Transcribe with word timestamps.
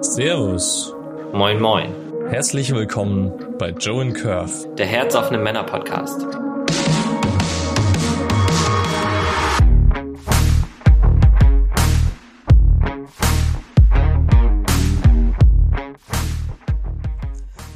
Servus. 0.00 0.94
Moin, 1.32 1.60
moin. 1.60 1.94
Herzlich 2.28 2.74
willkommen 2.74 3.32
bei 3.58 3.70
Joe 3.70 4.02
and 4.02 4.14
Curve, 4.14 4.74
der 4.76 4.86
herzoffene 4.86 5.38
Männer-Podcast. 5.38 6.26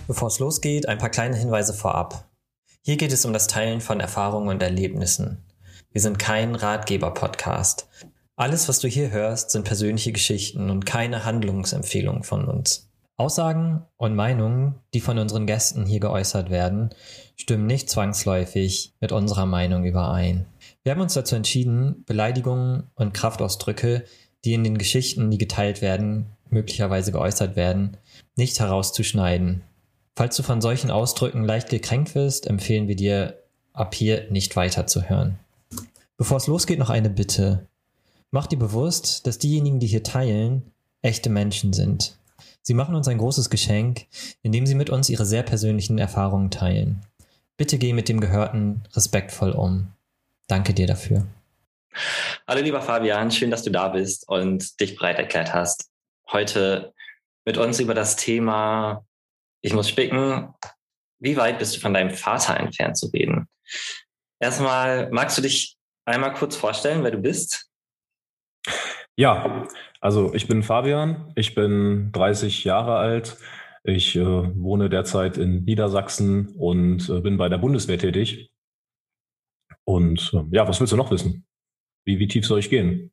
Bevor 0.07 0.29
es 0.29 0.39
losgeht, 0.39 0.89
ein 0.89 0.98
paar 0.98 1.11
kleine 1.11 1.36
Hinweise 1.36 1.73
vorab. 1.73 2.29
Hier 2.82 2.96
geht 2.96 3.12
es 3.12 3.25
um 3.25 3.32
das 3.32 3.46
Teilen 3.46 3.80
von 3.80 4.00
Erfahrungen 4.00 4.48
und 4.48 4.62
Erlebnissen. 4.62 5.45
Wir 5.93 6.00
sind 6.00 6.18
kein 6.18 6.54
Ratgeber-Podcast. 6.54 7.89
Alles, 8.43 8.68
was 8.68 8.80
du 8.80 8.88
hier 8.88 9.12
hörst, 9.12 9.52
sind 9.52 9.62
persönliche 9.62 10.11
Geschichten 10.11 10.68
und 10.68 10.84
keine 10.84 11.24
Handlungsempfehlungen 11.24 12.24
von 12.24 12.45
uns. 12.45 12.91
Aussagen 13.16 13.84
und 13.98 14.16
Meinungen, 14.16 14.74
die 14.95 15.00
von 15.00 15.16
unseren 15.16 15.46
Gästen 15.46 15.87
hier 15.87 16.00
geäußert 16.00 16.50
werden, 16.50 16.91
stimmen 17.36 17.66
nicht 17.66 17.88
zwangsläufig 17.88 18.95
mit 18.98 19.12
unserer 19.12 19.47
Meinung 19.47 19.84
überein. 19.84 20.47
Wir 20.83 20.91
haben 20.91 21.00
uns 21.00 21.14
dazu 21.14 21.36
entschieden, 21.36 22.02
Beleidigungen 22.05 22.91
und 22.97 23.14
Kraftausdrücke, 23.14 24.02
die 24.45 24.55
in 24.55 24.64
den 24.64 24.77
Geschichten, 24.77 25.30
die 25.30 25.38
geteilt 25.38 25.80
werden, 25.80 26.27
möglicherweise 26.50 27.12
geäußert 27.12 27.55
werden, 27.55 27.97
nicht 28.34 28.59
herauszuschneiden. 28.59 29.62
Falls 30.16 30.36
du 30.36 30.42
von 30.42 30.61
solchen 30.61 30.91
Ausdrücken 30.91 31.45
leicht 31.45 31.69
gekränkt 31.69 32.16
wirst, 32.16 32.48
empfehlen 32.48 32.88
wir 32.88 32.97
dir, 32.97 33.38
ab 33.72 33.95
hier 33.95 34.28
nicht 34.33 34.56
weiterzuhören. 34.56 35.38
Bevor 36.16 36.38
es 36.38 36.48
losgeht, 36.48 36.80
noch 36.80 36.91
eine 36.91 37.09
Bitte. 37.09 37.69
Mach 38.34 38.46
dir 38.46 38.59
bewusst, 38.59 39.27
dass 39.27 39.38
diejenigen, 39.38 39.78
die 39.78 39.86
hier 39.86 40.02
teilen, 40.02 40.72
echte 41.02 41.28
Menschen 41.28 41.74
sind. 41.74 42.16
Sie 42.62 42.72
machen 42.72 42.95
uns 42.95 43.06
ein 43.06 43.18
großes 43.18 43.50
Geschenk, 43.50 44.06
indem 44.41 44.66
sie 44.66 44.74
mit 44.74 44.89
uns 44.89 45.11
ihre 45.11 45.27
sehr 45.27 45.42
persönlichen 45.42 45.98
Erfahrungen 45.98 46.50
teilen. 46.50 47.02
Bitte 47.58 47.77
geh 47.77 47.92
mit 47.92 48.08
dem 48.08 48.20
Gehörten 48.20 48.84
respektvoll 48.94 49.50
um. 49.50 49.92
Danke 50.48 50.72
dir 50.72 50.86
dafür. 50.86 51.27
Hallo 52.48 52.62
lieber 52.62 52.80
Fabian, 52.80 53.30
schön, 53.30 53.50
dass 53.50 53.64
du 53.64 53.70
da 53.70 53.89
bist 53.89 54.27
und 54.27 54.80
dich 54.80 54.96
bereit 54.96 55.19
erklärt 55.19 55.52
hast, 55.52 55.91
heute 56.30 56.94
mit 57.44 57.58
uns 57.58 57.80
über 57.80 57.92
das 57.92 58.17
Thema 58.17 59.05
ich 59.61 59.74
muss 59.74 59.91
spicken, 59.91 60.55
wie 61.19 61.36
weit 61.36 61.58
bist 61.58 61.77
du 61.77 61.80
von 61.80 61.92
deinem 61.92 62.11
Vater 62.11 62.56
entfernt 62.58 62.96
zu 62.96 63.08
reden? 63.08 63.46
Erstmal, 64.41 65.11
magst 65.11 65.36
du 65.36 65.42
dich 65.42 65.77
einmal 66.06 66.33
kurz 66.33 66.56
vorstellen, 66.56 67.05
wer 67.05 67.11
du 67.11 67.19
bist? 67.19 67.69
Ja, 69.16 69.66
also 70.00 70.34
ich 70.34 70.48
bin 70.48 70.62
Fabian, 70.62 71.32
ich 71.36 71.55
bin 71.55 72.10
30 72.12 72.64
Jahre 72.64 72.96
alt. 72.96 73.36
Ich 73.84 74.16
äh, 74.16 74.24
wohne 74.24 74.88
derzeit 74.88 75.38
in 75.38 75.64
Niedersachsen 75.64 76.48
und 76.56 77.08
äh, 77.08 77.20
bin 77.20 77.36
bei 77.36 77.48
der 77.48 77.58
Bundeswehr 77.58 77.98
tätig. 77.98 78.52
Und 79.84 80.33
äh, 80.34 80.56
ja, 80.56 80.68
was 80.68 80.80
willst 80.80 80.92
du 80.92 80.96
noch 80.96 81.10
wissen? 81.10 81.44
Wie, 82.05 82.18
wie 82.18 82.28
tief 82.28 82.46
soll 82.46 82.60
ich 82.60 82.70
gehen? 82.70 83.12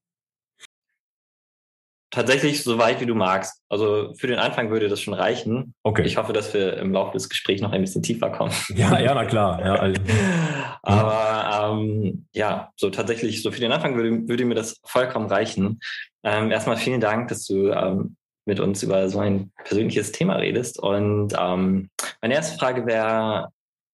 Tatsächlich 2.12 2.64
so 2.64 2.78
weit, 2.78 3.02
wie 3.02 3.06
du 3.06 3.16
magst. 3.16 3.62
Also 3.70 4.14
für 4.16 4.28
den 4.28 4.40
Anfang 4.40 4.70
würde 4.72 4.90
das 4.90 5.02
schon 5.02 5.14
reichen. 5.14 5.74
Okay. 5.84 6.04
Ich 6.04 6.18
hoffe, 6.18 6.34
dass 6.34 6.54
wir 6.54 6.78
im 6.78 6.94
Laufe 6.94 7.14
des 7.14 7.30
Gesprächs 7.30 7.62
noch 7.62 7.72
ein 7.72 7.82
bisschen 7.82 8.02
tiefer 8.02 8.30
kommen. 8.30 8.52
Ja, 8.76 9.00
ja, 9.00 9.14
na 9.14 9.26
klar. 9.26 9.64
Ja, 9.64 9.76
also. 9.76 10.02
Aber 10.82 11.74
ähm, 11.74 12.26
ja, 12.34 12.72
so 12.76 12.90
tatsächlich, 12.90 13.44
so 13.44 13.52
für 13.52 13.60
den 13.60 13.72
Anfang 13.72 13.96
würde, 13.96 14.28
würde 14.28 14.46
mir 14.46 14.56
das 14.56 14.80
vollkommen 14.84 15.28
reichen. 15.28 15.80
Ähm, 16.24 16.52
erstmal 16.52 16.78
vielen 16.78 17.02
Dank, 17.02 17.28
dass 17.28 17.46
du 17.46 17.72
ähm, 17.72 18.16
mit 18.46 18.60
uns 18.60 18.82
über 18.84 19.10
so 19.10 19.20
ein 19.20 19.52
persönliches 19.64 20.12
Thema 20.12 20.36
redest. 20.38 20.80
Und 20.80 21.34
ähm, 21.38 21.90
meine 22.22 22.34
erste 22.34 22.58
Frage 22.58 22.86
wäre, 22.86 23.50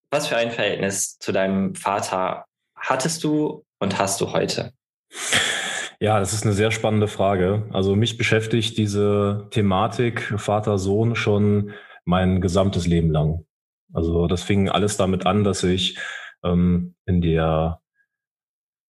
was 0.09 0.27
für 0.27 0.37
ein 0.37 0.51
Verhältnis 0.51 1.17
zu 1.19 1.31
deinem 1.31 1.75
Vater 1.75 2.45
hattest 2.75 3.23
du 3.23 3.65
und 3.79 3.99
hast 3.99 4.21
du 4.21 4.31
heute? 4.31 4.71
Ja, 6.05 6.19
das 6.19 6.33
ist 6.33 6.43
eine 6.43 6.53
sehr 6.53 6.69
spannende 6.69 7.07
Frage. 7.07 7.63
Also 7.73 7.95
mich 7.95 8.15
beschäftigt 8.15 8.77
diese 8.77 9.47
Thematik 9.49 10.35
Vater-Sohn 10.37 11.15
schon 11.15 11.71
mein 12.03 12.41
gesamtes 12.41 12.85
Leben 12.85 13.09
lang. 13.09 13.43
Also 13.91 14.27
das 14.27 14.43
fing 14.43 14.69
alles 14.69 14.97
damit 14.97 15.25
an, 15.25 15.43
dass 15.43 15.63
ich 15.63 15.97
ähm, 16.43 16.93
in 17.07 17.21
der 17.21 17.81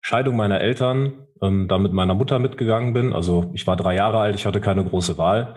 Scheidung 0.03 0.37
meiner 0.37 0.61
Eltern 0.61 1.27
ähm, 1.41 1.67
da 1.67 1.79
mit 1.79 1.95
meiner 1.95 2.13
Mutter 2.13 2.39
mitgegangen 2.41 2.93
bin. 2.93 3.15
Also 3.15 3.53
ich 3.55 3.67
war 3.67 3.77
drei 3.77 3.95
Jahre 3.95 4.19
alt, 4.19 4.35
ich 4.35 4.45
hatte 4.45 4.61
keine 4.61 4.85
große 4.85 5.17
Wahl. 5.17 5.57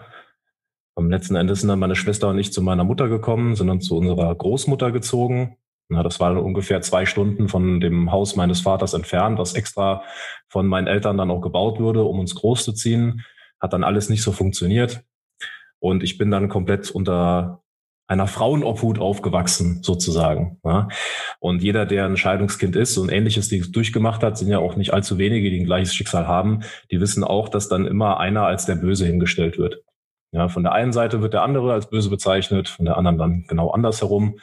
Am 0.96 1.10
letzten 1.10 1.36
Endes 1.36 1.60
sind 1.60 1.68
dann 1.68 1.80
meine 1.80 1.98
Schwester 1.98 2.30
und 2.30 2.40
ich 2.40 2.54
zu 2.54 2.62
meiner 2.62 2.86
Mutter 2.86 3.10
gekommen, 3.10 3.58
sind 3.58 3.68
dann 3.68 3.82
zu 3.82 3.98
unserer 3.98 4.34
Großmutter 4.34 4.94
gezogen. 4.94 5.58
Na, 5.92 6.04
das 6.04 6.22
war 6.22 6.42
ungefähr 6.42 6.82
zwei 6.82 7.06
Stunden 7.06 7.50
von 7.50 7.82
dem 7.82 8.14
Haus 8.14 8.38
meines 8.38 8.62
Vaters 8.62 8.94
entfernt, 8.94 9.38
was 9.38 9.56
extra 9.56 10.04
von 10.48 10.66
meinen 10.66 10.88
Eltern 10.88 11.18
dann 11.18 11.30
auch 11.30 11.42
gebaut 11.42 11.82
wurde, 11.82 12.04
um 12.04 12.18
uns 12.18 12.34
großzuziehen. 12.34 13.26
Hat 13.60 13.74
dann 13.74 13.84
alles 13.84 14.08
nicht 14.08 14.24
so 14.24 14.32
funktioniert. 14.32 15.04
Und 15.80 16.02
ich 16.02 16.18
bin 16.18 16.32
dann 16.32 16.48
komplett 16.48 16.92
unter 16.92 17.62
einer 18.08 18.28
Frauenobhut 18.28 19.00
aufgewachsen, 19.00 19.84
sozusagen. 19.84 20.62
Ja. 20.64 20.88
Und 21.40 21.62
jeder, 21.62 21.86
der 21.86 22.06
ein 22.06 22.16
Scheidungskind 22.16 22.78
ist 22.78 22.98
und 22.98 23.12
ähnliches 23.12 23.50
durchgemacht 23.50 24.24
hat, 24.24 24.38
sind 24.38 24.48
ja 24.48 24.60
auch 24.60 24.78
nicht 24.78 24.94
allzu 24.94 25.18
wenige, 25.18 25.50
die 25.50 25.60
ein 25.60 25.66
gleiches 25.66 25.94
Schicksal 25.94 26.26
haben, 26.26 26.62
die 26.90 27.02
wissen 27.02 27.26
auch, 27.26 27.50
dass 27.50 27.68
dann 27.68 27.86
immer 27.86 28.18
einer 28.18 28.46
als 28.46 28.66
der 28.66 28.76
Böse 28.76 29.06
hingestellt 29.06 29.58
wird. 29.58 29.84
Ja, 30.32 30.48
von 30.48 30.64
der 30.64 30.72
einen 30.72 30.94
Seite 30.94 31.22
wird 31.22 31.34
der 31.34 31.44
andere 31.44 31.74
als 31.74 31.90
böse 31.90 32.10
bezeichnet, 32.10 32.70
von 32.70 32.86
der 32.86 32.96
anderen 32.98 33.18
dann 33.18 33.44
genau 33.50 33.72
andersherum. 33.72 34.40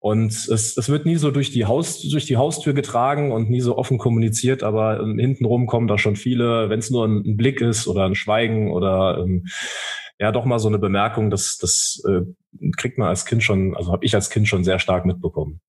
Und 0.00 0.32
es, 0.32 0.48
es 0.78 0.88
wird 0.88 1.04
nie 1.04 1.16
so 1.16 1.30
durch 1.30 1.50
die, 1.50 1.66
Haus, 1.66 2.00
durch 2.08 2.24
die 2.24 2.38
Haustür 2.38 2.72
getragen 2.72 3.32
und 3.32 3.50
nie 3.50 3.60
so 3.60 3.76
offen 3.76 3.98
kommuniziert, 3.98 4.62
aber 4.62 5.00
ähm, 5.00 5.18
hintenrum 5.18 5.66
kommen 5.66 5.88
da 5.88 5.98
schon 5.98 6.16
viele, 6.16 6.70
wenn 6.70 6.78
es 6.78 6.90
nur 6.90 7.06
ein, 7.06 7.18
ein, 7.18 7.36
Blick 7.36 7.60
ist 7.60 7.86
oder 7.86 8.06
ein 8.06 8.14
Schweigen 8.14 8.72
oder 8.72 9.18
ähm, 9.18 9.46
ja 10.18 10.32
doch 10.32 10.46
mal 10.46 10.58
so 10.58 10.68
eine 10.68 10.78
Bemerkung, 10.78 11.28
das, 11.28 11.58
das 11.58 12.02
äh, 12.08 12.22
kriegt 12.78 12.96
man 12.96 13.08
als 13.08 13.26
Kind 13.26 13.42
schon, 13.42 13.76
also 13.76 13.92
habe 13.92 14.06
ich 14.06 14.14
als 14.14 14.30
Kind 14.30 14.48
schon 14.48 14.64
sehr 14.64 14.78
stark 14.78 15.04
mitbekommen. 15.04 15.60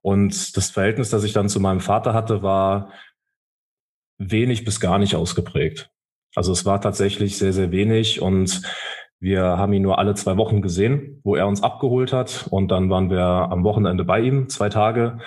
Und 0.00 0.56
das 0.56 0.70
Verhältnis, 0.70 1.10
das 1.10 1.24
ich 1.24 1.34
dann 1.34 1.50
zu 1.50 1.60
meinem 1.60 1.80
Vater 1.80 2.14
hatte, 2.14 2.42
war 2.42 2.92
wenig 4.16 4.64
bis 4.64 4.80
gar 4.80 4.98
nicht 4.98 5.16
ausgeprägt. 5.16 5.90
Also 6.34 6.52
es 6.52 6.64
war 6.64 6.80
tatsächlich 6.80 7.36
sehr, 7.36 7.52
sehr 7.52 7.72
wenig 7.72 8.22
und 8.22 8.62
wir 9.20 9.42
haben 9.42 9.74
ihn 9.74 9.82
nur 9.82 9.98
alle 9.98 10.14
zwei 10.14 10.38
Wochen 10.38 10.62
gesehen, 10.62 11.20
wo 11.24 11.36
er 11.36 11.46
uns 11.46 11.62
abgeholt 11.62 12.12
hat. 12.12 12.46
Und 12.50 12.70
dann 12.70 12.88
waren 12.88 13.10
wir 13.10 13.20
am 13.20 13.64
Wochenende 13.64 14.04
bei 14.04 14.20
ihm, 14.20 14.48
zwei 14.48 14.70
Tage. 14.70 15.18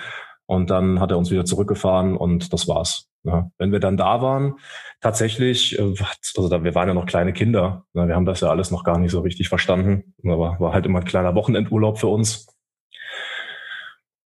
Und 0.46 0.70
dann 0.70 1.00
hat 1.00 1.12
er 1.12 1.18
uns 1.18 1.30
wieder 1.30 1.44
zurückgefahren 1.44 2.16
und 2.16 2.52
das 2.52 2.68
war's. 2.68 3.08
Ja, 3.22 3.50
wenn 3.56 3.72
wir 3.72 3.80
dann 3.80 3.96
da 3.96 4.20
waren, 4.20 4.56
tatsächlich, 5.00 5.78
äh, 5.78 5.94
also 6.36 6.48
da, 6.50 6.62
wir 6.62 6.74
waren 6.74 6.88
ja 6.88 6.94
noch 6.94 7.06
kleine 7.06 7.32
Kinder, 7.32 7.86
ja, 7.94 8.06
wir 8.06 8.14
haben 8.14 8.26
das 8.26 8.40
ja 8.40 8.50
alles 8.50 8.70
noch 8.70 8.84
gar 8.84 8.98
nicht 8.98 9.12
so 9.12 9.20
richtig 9.20 9.48
verstanden, 9.48 10.14
aber 10.22 10.60
war 10.60 10.74
halt 10.74 10.84
immer 10.84 10.98
ein 10.98 11.06
kleiner 11.06 11.34
Wochenendurlaub 11.34 11.98
für 11.98 12.08
uns. 12.08 12.46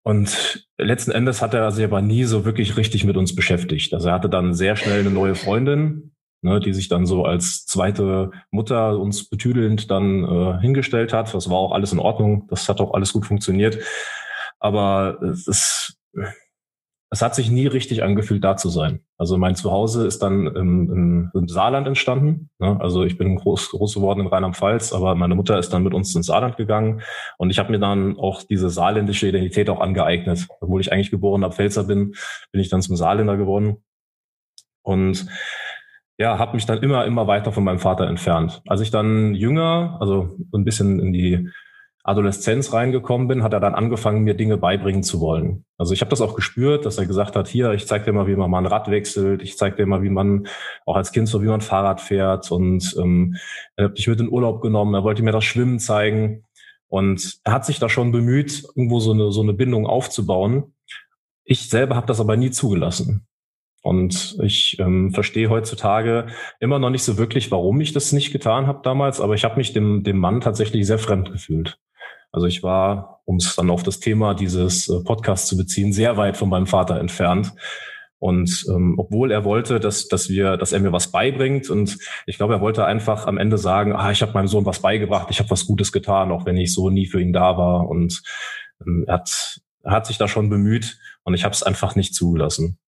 Und 0.03 0.67
letzten 0.79 1.13
Endes 1.13 1.43
hat 1.43 1.55
er 1.55 1.71
sich 1.71 1.85
aber 1.85 2.01
nie 2.03 2.25
so 2.25 2.45
wirklich 2.45 2.77
richtig 2.77 3.05
mit 3.05 3.17
uns 3.17 3.37
beschäftigt. 3.37 3.95
Also 3.95 4.09
er 4.09 4.15
hatte 4.15 4.29
dann 4.29 4.55
sehr 4.55 4.75
schnell 4.75 5.01
eine 5.01 5.11
neue 5.11 5.37
Freundin, 5.37 6.13
ne, 6.43 6.61
die 6.61 6.73
sich 6.73 6.89
dann 6.89 7.07
so 7.07 7.25
als 7.25 7.67
zweite 7.67 8.31
Mutter 8.51 8.99
uns 8.99 9.29
betüdelnd 9.29 9.91
dann 9.91 10.25
äh, 10.25 10.61
hingestellt 10.61 11.13
hat. 11.13 11.35
Das 11.35 11.51
war 11.51 11.57
auch 11.57 11.73
alles 11.73 11.93
in 11.93 11.99
Ordnung. 11.99 12.47
Das 12.49 12.69
hat 12.69 12.81
auch 12.81 12.95
alles 12.95 13.13
gut 13.13 13.27
funktioniert. 13.27 13.79
Aber 14.59 15.23
es 15.23 15.99
es 17.11 17.23
hat 17.23 17.35
sich 17.35 17.51
nie 17.51 17.67
richtig 17.67 18.03
angefühlt, 18.03 18.45
da 18.45 18.57
zu 18.57 18.69
sein. 18.69 19.01
Also 19.17 19.39
mein 19.39 19.55
Zuhause 19.55 20.07
ist 20.07 20.23
dann 20.23 20.47
im, 20.47 20.93
im, 20.93 21.31
im 21.33 21.49
Saarland 21.49 21.87
entstanden. 21.87 22.51
Ne? 22.59 22.77
Also 22.81 23.05
ich 23.05 23.17
bin 23.17 23.37
groß, 23.37 23.71
groß 23.71 23.95
geworden 23.95 24.21
in 24.21 24.27
Rheinland-Pfalz, 24.27 24.93
aber 24.93 25.15
meine 25.15 25.35
Mutter 25.35 25.59
ist 25.59 25.71
dann 25.71 25.83
mit 25.83 25.95
uns 25.95 26.15
ins 26.15 26.27
Saarland 26.27 26.59
gegangen 26.59 27.01
und 27.39 27.51
ich 27.51 27.59
habe 27.59 27.71
mir 27.71 27.79
dann 27.79 28.19
auch 28.19 28.43
diese 28.43 28.69
saarländische 28.69 29.29
Identität 29.29 29.71
auch 29.71 29.81
angeeignet. 29.81 30.47
Obwohl 30.61 30.83
ich 30.83 30.93
eigentlich 30.93 31.11
geborener 31.11 31.51
Pfälzer 31.51 31.85
bin, 31.85 32.15
bin 32.53 32.61
ich 32.61 32.69
dann 32.69 32.83
zum 32.83 32.97
Saarländer 32.97 33.39
geworden. 33.39 33.79
Und 34.83 35.27
ja, 36.19 36.39
habe 36.39 36.55
mich 36.55 36.67
dann 36.67 36.83
immer, 36.83 37.07
immer 37.07 37.27
weiter 37.27 37.53
von 37.53 37.65
meinem 37.65 37.79
Vater 37.79 38.09
entfernt. 38.09 38.61
Als 38.67 38.81
ich 38.81 38.91
dann 38.91 39.35
jünger, 39.35 39.97
also 40.01 40.37
ein 40.53 40.65
bisschen 40.65 40.99
in 40.99 41.13
die 41.13 41.49
Adoleszenz 42.03 42.73
reingekommen 42.73 43.29
bin, 43.29 43.43
hat 43.43 43.53
er 43.53 43.61
dann 43.61 43.75
angefangen, 43.75 44.25
mir 44.25 44.35
Dinge 44.35 44.57
beibringen 44.57 45.03
zu 45.03 45.21
wollen. 45.21 45.65
Also 45.77 45.93
ich 45.93 46.01
habe 46.01 46.11
das 46.11 46.21
auch 46.21 46.35
gespürt, 46.35 46.87
dass 46.87 46.99
er 46.99 47.07
gesagt 47.07 47.37
hat, 47.37 47.47
hier, 47.47 47.73
ich 47.73 47.87
zeig 47.87 48.05
dir 48.05 48.13
mal, 48.13 48.27
wie 48.27 48.35
man 48.35 48.51
mal 48.51 48.59
ein 48.59 48.67
Rad 48.67 48.91
wechselt, 48.91 49.43
ich 49.43 49.57
zeig 49.57 49.77
dir 49.77 49.87
mal, 49.87 50.03
wie 50.03 50.11
man 50.11 50.49
auch 50.87 50.97
als 50.97 51.13
Kind 51.13 51.29
so, 51.29 51.43
wie 51.43 51.47
man 51.47 51.61
Fahrrad 51.61 52.01
fährt 52.01 52.51
und 52.51 52.97
ähm, 52.99 53.37
er 53.77 53.87
hat 53.87 53.93
mich 53.93 54.09
mit 54.09 54.21
in 54.21 54.31
Urlaub 54.31 54.61
genommen, 54.61 54.95
er 54.95 55.05
wollte 55.05 55.23
mir 55.23 55.33
das 55.33 55.45
Schwimmen 55.45 55.79
zeigen 55.79 56.45
und 56.89 57.41
er 57.45 57.53
hat 57.53 57.67
sich 57.67 57.79
da 57.79 57.89
schon 57.89 58.11
bemüht, 58.11 58.65
irgendwo 58.75 58.99
so 58.99 59.13
eine, 59.13 59.31
so 59.31 59.43
eine 59.43 59.53
Bindung 59.53 59.87
aufzubauen. 59.87 60.73
Ich 61.45 61.69
selber 61.69 61.95
habe 61.95 62.07
das 62.07 62.21
aber 62.21 62.37
nie 62.37 62.51
zugelassen. 62.51 63.28
Und 63.89 64.37
ich 64.43 64.77
ähm, 64.81 65.13
verstehe 65.15 65.49
heutzutage 65.49 66.27
immer 66.61 66.79
noch 66.79 66.91
nicht 66.91 67.05
so 67.05 67.17
wirklich, 67.17 67.51
warum 67.51 67.81
ich 67.81 67.95
das 67.95 68.13
nicht 68.13 68.33
getan 68.33 68.67
habe 68.67 68.81
damals, 68.85 69.19
aber 69.19 69.33
ich 69.33 69.45
habe 69.45 69.57
mich 69.57 69.73
dem, 69.73 70.05
dem 70.05 70.19
Mann 70.19 70.43
tatsächlich 70.43 70.87
sehr 70.87 70.99
fremd 70.99 71.33
gefühlt. 71.33 71.79
Also 72.31 72.47
ich 72.47 72.63
war, 72.63 73.23
um 73.25 73.37
es 73.37 73.57
dann 73.57 73.71
auf 73.71 73.83
das 73.83 73.99
Thema 73.99 74.35
dieses 74.35 74.91
äh, 74.91 75.03
Podcasts 75.05 75.49
zu 75.49 75.57
beziehen, 75.57 75.95
sehr 75.95 76.19
weit 76.19 76.37
von 76.37 76.51
meinem 76.51 76.67
Vater 76.67 77.01
entfernt. 77.01 77.55
Und 78.19 78.67
ähm, 78.69 78.97
obwohl 78.99 79.33
er 79.33 79.47
wollte, 79.47 79.81
dass, 79.81 80.07
dass 80.07 80.29
wir, 80.29 80.59
dass 80.59 80.73
er 80.73 80.81
mir 80.81 80.93
was 80.93 81.11
beibringt, 81.11 81.71
und 81.71 81.97
ich 82.27 82.37
glaube, 82.37 82.53
er 82.53 82.61
wollte 82.61 82.85
einfach 82.85 83.27
am 83.27 83.39
Ende 83.39 83.57
sagen, 83.57 83.95
ah, 83.97 84.11
ich 84.11 84.21
habe 84.21 84.35
meinem 84.35 84.49
Sohn 84.49 84.67
was 84.67 84.81
beigebracht, 84.81 85.29
ich 85.31 85.39
habe 85.39 85.49
was 85.49 85.65
Gutes 85.65 85.93
getan, 85.93 86.31
auch 86.31 86.45
wenn 86.45 86.59
ich 86.59 86.75
so 86.75 86.91
nie 86.91 87.07
für 87.07 87.23
ihn 87.23 87.33
da 87.33 87.57
war. 87.57 87.89
Und 87.89 88.23
ähm, 88.87 89.05
er 89.07 89.15
hat, 89.15 89.63
er 89.83 89.93
hat 89.93 90.07
sich 90.07 90.19
da 90.19 90.29
schon 90.29 90.51
bemüht 90.51 90.99
und 91.25 91.33
ich 91.33 91.45
habe 91.45 91.55
es 91.55 91.63
einfach 91.63 91.97
nicht 91.97 92.15
zugelassen. 92.15 92.79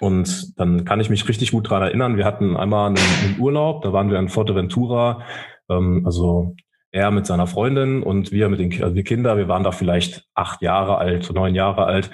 Und 0.00 0.58
dann 0.58 0.84
kann 0.84 1.00
ich 1.00 1.10
mich 1.10 1.28
richtig 1.28 1.50
gut 1.50 1.68
dran 1.68 1.82
erinnern. 1.82 2.16
Wir 2.16 2.24
hatten 2.24 2.56
einmal 2.56 2.88
einen, 2.88 2.98
einen 3.24 3.40
Urlaub, 3.40 3.82
da 3.82 3.92
waren 3.92 4.10
wir 4.10 4.18
in 4.18 4.28
Forteventura, 4.28 5.22
ähm, 5.68 6.02
also 6.06 6.54
er 6.90 7.10
mit 7.10 7.26
seiner 7.26 7.46
Freundin 7.46 8.02
und 8.02 8.32
wir 8.32 8.48
mit 8.48 8.60
den 8.60 8.82
also 8.82 8.94
wir 8.94 9.04
Kinder. 9.04 9.36
Wir 9.36 9.48
waren 9.48 9.64
da 9.64 9.72
vielleicht 9.72 10.26
acht 10.34 10.62
Jahre 10.62 10.98
alt, 10.98 11.30
neun 11.32 11.54
Jahre 11.54 11.84
alt. 11.84 12.10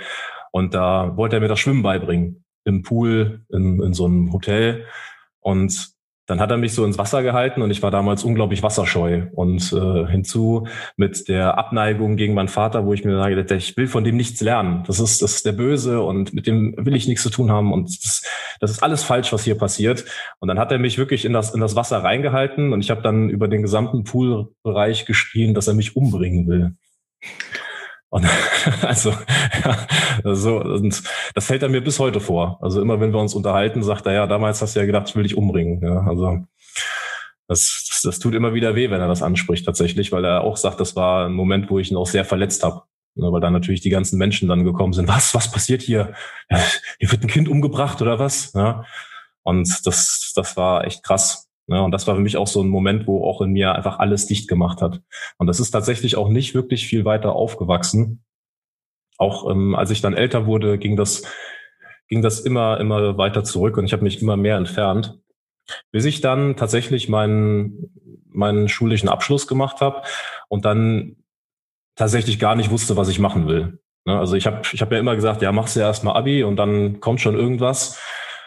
Und 0.50 0.74
da 0.74 1.16
wollte 1.16 1.36
er 1.36 1.40
mir 1.40 1.48
das 1.48 1.60
Schwimmen 1.60 1.82
beibringen. 1.82 2.44
Im 2.64 2.82
Pool, 2.82 3.44
in, 3.50 3.82
in 3.82 3.92
so 3.92 4.06
einem 4.06 4.32
Hotel. 4.32 4.86
Und 5.40 5.93
dann 6.26 6.40
hat 6.40 6.50
er 6.50 6.56
mich 6.56 6.72
so 6.72 6.84
ins 6.84 6.96
Wasser 6.96 7.22
gehalten 7.22 7.60
und 7.60 7.70
ich 7.70 7.82
war 7.82 7.90
damals 7.90 8.24
unglaublich 8.24 8.62
wasserscheu. 8.62 9.24
Und 9.32 9.72
äh, 9.72 10.06
hinzu 10.06 10.66
mit 10.96 11.28
der 11.28 11.58
Abneigung 11.58 12.16
gegen 12.16 12.34
meinen 12.34 12.48
Vater, 12.48 12.86
wo 12.86 12.94
ich 12.94 13.04
mir 13.04 13.16
sage, 13.16 13.44
ich 13.54 13.76
will 13.76 13.88
von 13.88 14.04
dem 14.04 14.16
nichts 14.16 14.40
lernen. 14.40 14.84
Das 14.86 15.00
ist, 15.00 15.20
das 15.20 15.34
ist 15.34 15.46
der 15.46 15.52
Böse 15.52 16.02
und 16.02 16.32
mit 16.32 16.46
dem 16.46 16.74
will 16.78 16.96
ich 16.96 17.06
nichts 17.06 17.22
zu 17.22 17.30
tun 17.30 17.50
haben. 17.50 17.72
Und 17.72 17.88
das, 18.04 18.22
das 18.60 18.70
ist 18.70 18.82
alles 18.82 19.02
falsch, 19.02 19.32
was 19.32 19.44
hier 19.44 19.56
passiert. 19.56 20.04
Und 20.38 20.48
dann 20.48 20.58
hat 20.58 20.72
er 20.72 20.78
mich 20.78 20.96
wirklich 20.96 21.24
in 21.24 21.34
das, 21.34 21.54
in 21.54 21.60
das 21.60 21.76
Wasser 21.76 22.02
reingehalten 22.02 22.72
und 22.72 22.80
ich 22.80 22.90
habe 22.90 23.02
dann 23.02 23.28
über 23.28 23.48
den 23.48 23.62
gesamten 23.62 24.04
Poolbereich 24.04 25.04
geschrien, 25.04 25.52
dass 25.52 25.68
er 25.68 25.74
mich 25.74 25.94
umbringen 25.94 26.48
will. 26.48 26.74
Und 28.14 28.28
also, 28.82 29.12
ja, 29.64 30.34
so, 30.36 30.60
und 30.60 31.02
das 31.34 31.46
fällt 31.46 31.64
er 31.64 31.68
mir 31.68 31.82
bis 31.82 31.98
heute 31.98 32.20
vor. 32.20 32.60
Also 32.62 32.80
immer 32.80 33.00
wenn 33.00 33.12
wir 33.12 33.18
uns 33.18 33.34
unterhalten, 33.34 33.82
sagt 33.82 34.06
er, 34.06 34.12
ja, 34.12 34.26
damals 34.28 34.62
hast 34.62 34.76
du 34.76 34.80
ja 34.80 34.86
gedacht, 34.86 35.08
ich 35.08 35.16
will 35.16 35.24
dich 35.24 35.36
umbringen. 35.36 35.82
Ja, 35.82 36.06
also 36.06 36.38
das, 37.48 37.88
das, 37.88 38.02
das 38.04 38.18
tut 38.20 38.36
immer 38.36 38.54
wieder 38.54 38.76
weh, 38.76 38.88
wenn 38.88 39.00
er 39.00 39.08
das 39.08 39.20
anspricht 39.20 39.66
tatsächlich, 39.66 40.12
weil 40.12 40.24
er 40.24 40.42
auch 40.42 40.56
sagt, 40.56 40.78
das 40.78 40.94
war 40.94 41.26
ein 41.26 41.32
Moment, 41.32 41.70
wo 41.70 41.80
ich 41.80 41.90
ihn 41.90 41.96
auch 41.96 42.06
sehr 42.06 42.24
verletzt 42.24 42.62
habe. 42.62 42.82
Ja, 43.16 43.32
weil 43.32 43.40
da 43.40 43.50
natürlich 43.50 43.80
die 43.80 43.90
ganzen 43.90 44.16
Menschen 44.16 44.48
dann 44.48 44.62
gekommen 44.62 44.92
sind. 44.92 45.08
Was, 45.08 45.34
was 45.34 45.50
passiert 45.50 45.82
hier? 45.82 46.14
Hier 47.00 47.10
wird 47.10 47.24
ein 47.24 47.28
Kind 47.28 47.48
umgebracht 47.48 48.00
oder 48.00 48.20
was? 48.20 48.52
Ja. 48.52 48.84
Und 49.42 49.68
das, 49.84 50.32
das 50.36 50.56
war 50.56 50.84
echt 50.84 51.02
krass. 51.02 51.43
Ja, 51.66 51.80
und 51.80 51.92
das 51.92 52.06
war 52.06 52.14
für 52.14 52.20
mich 52.20 52.36
auch 52.36 52.46
so 52.46 52.62
ein 52.62 52.68
Moment, 52.68 53.06
wo 53.06 53.24
auch 53.24 53.40
in 53.40 53.52
mir 53.52 53.74
einfach 53.74 53.98
alles 53.98 54.26
dicht 54.26 54.48
gemacht 54.48 54.82
hat. 54.82 55.00
Und 55.38 55.46
das 55.46 55.60
ist 55.60 55.70
tatsächlich 55.70 56.16
auch 56.16 56.28
nicht 56.28 56.54
wirklich 56.54 56.86
viel 56.86 57.04
weiter 57.04 57.34
aufgewachsen. 57.34 58.22
Auch 59.16 59.50
ähm, 59.50 59.74
als 59.74 59.90
ich 59.90 60.02
dann 60.02 60.14
älter 60.14 60.46
wurde, 60.46 60.76
ging 60.78 60.96
das, 60.96 61.22
ging 62.08 62.20
das 62.20 62.40
immer, 62.40 62.80
immer 62.80 63.16
weiter 63.16 63.44
zurück 63.44 63.78
und 63.78 63.84
ich 63.86 63.92
habe 63.92 64.02
mich 64.02 64.20
immer 64.20 64.36
mehr 64.36 64.56
entfernt, 64.56 65.18
bis 65.90 66.04
ich 66.04 66.20
dann 66.20 66.56
tatsächlich 66.56 67.08
meinen, 67.08 68.22
meinen 68.26 68.68
schulischen 68.68 69.08
Abschluss 69.08 69.46
gemacht 69.46 69.80
habe 69.80 70.02
und 70.48 70.66
dann 70.66 71.16
tatsächlich 71.96 72.38
gar 72.38 72.56
nicht 72.56 72.70
wusste, 72.70 72.96
was 72.96 73.08
ich 73.08 73.18
machen 73.18 73.46
will. 73.48 73.78
Ne, 74.04 74.18
also 74.18 74.36
ich 74.36 74.46
habe 74.46 74.62
ich 74.70 74.82
hab 74.82 74.92
ja 74.92 74.98
immer 74.98 75.14
gesagt, 75.14 75.40
ja, 75.40 75.52
machst 75.52 75.76
du 75.76 75.80
ja 75.80 75.86
erstmal 75.86 76.16
Abi 76.16 76.44
und 76.44 76.56
dann 76.56 77.00
kommt 77.00 77.20
schon 77.20 77.36
irgendwas 77.36 78.02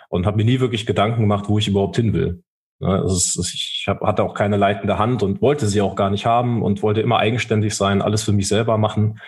und 0.09 0.25
habe 0.25 0.37
mir 0.37 0.45
nie 0.45 0.59
wirklich 0.59 0.85
Gedanken 0.85 1.21
gemacht, 1.21 1.45
wo 1.47 1.57
ich 1.57 1.67
überhaupt 1.67 1.95
hin 1.95 2.13
will. 2.13 2.43
Also 2.79 3.41
ich 3.41 3.85
hatte 3.87 4.23
auch 4.23 4.35
keine 4.35 4.57
leitende 4.57 4.99
Hand 4.99 5.23
und 5.23 5.41
wollte 5.41 5.67
sie 5.67 5.81
auch 5.81 5.95
gar 5.95 6.09
nicht 6.09 6.25
haben 6.25 6.61
und 6.61 6.83
wollte 6.83 7.01
immer 7.01 7.17
eigenständig 7.17 7.75
sein, 7.75 8.01
alles 8.01 8.23
für 8.23 8.33
mich 8.33 8.47
selber 8.47 8.77
machen. 8.77 9.19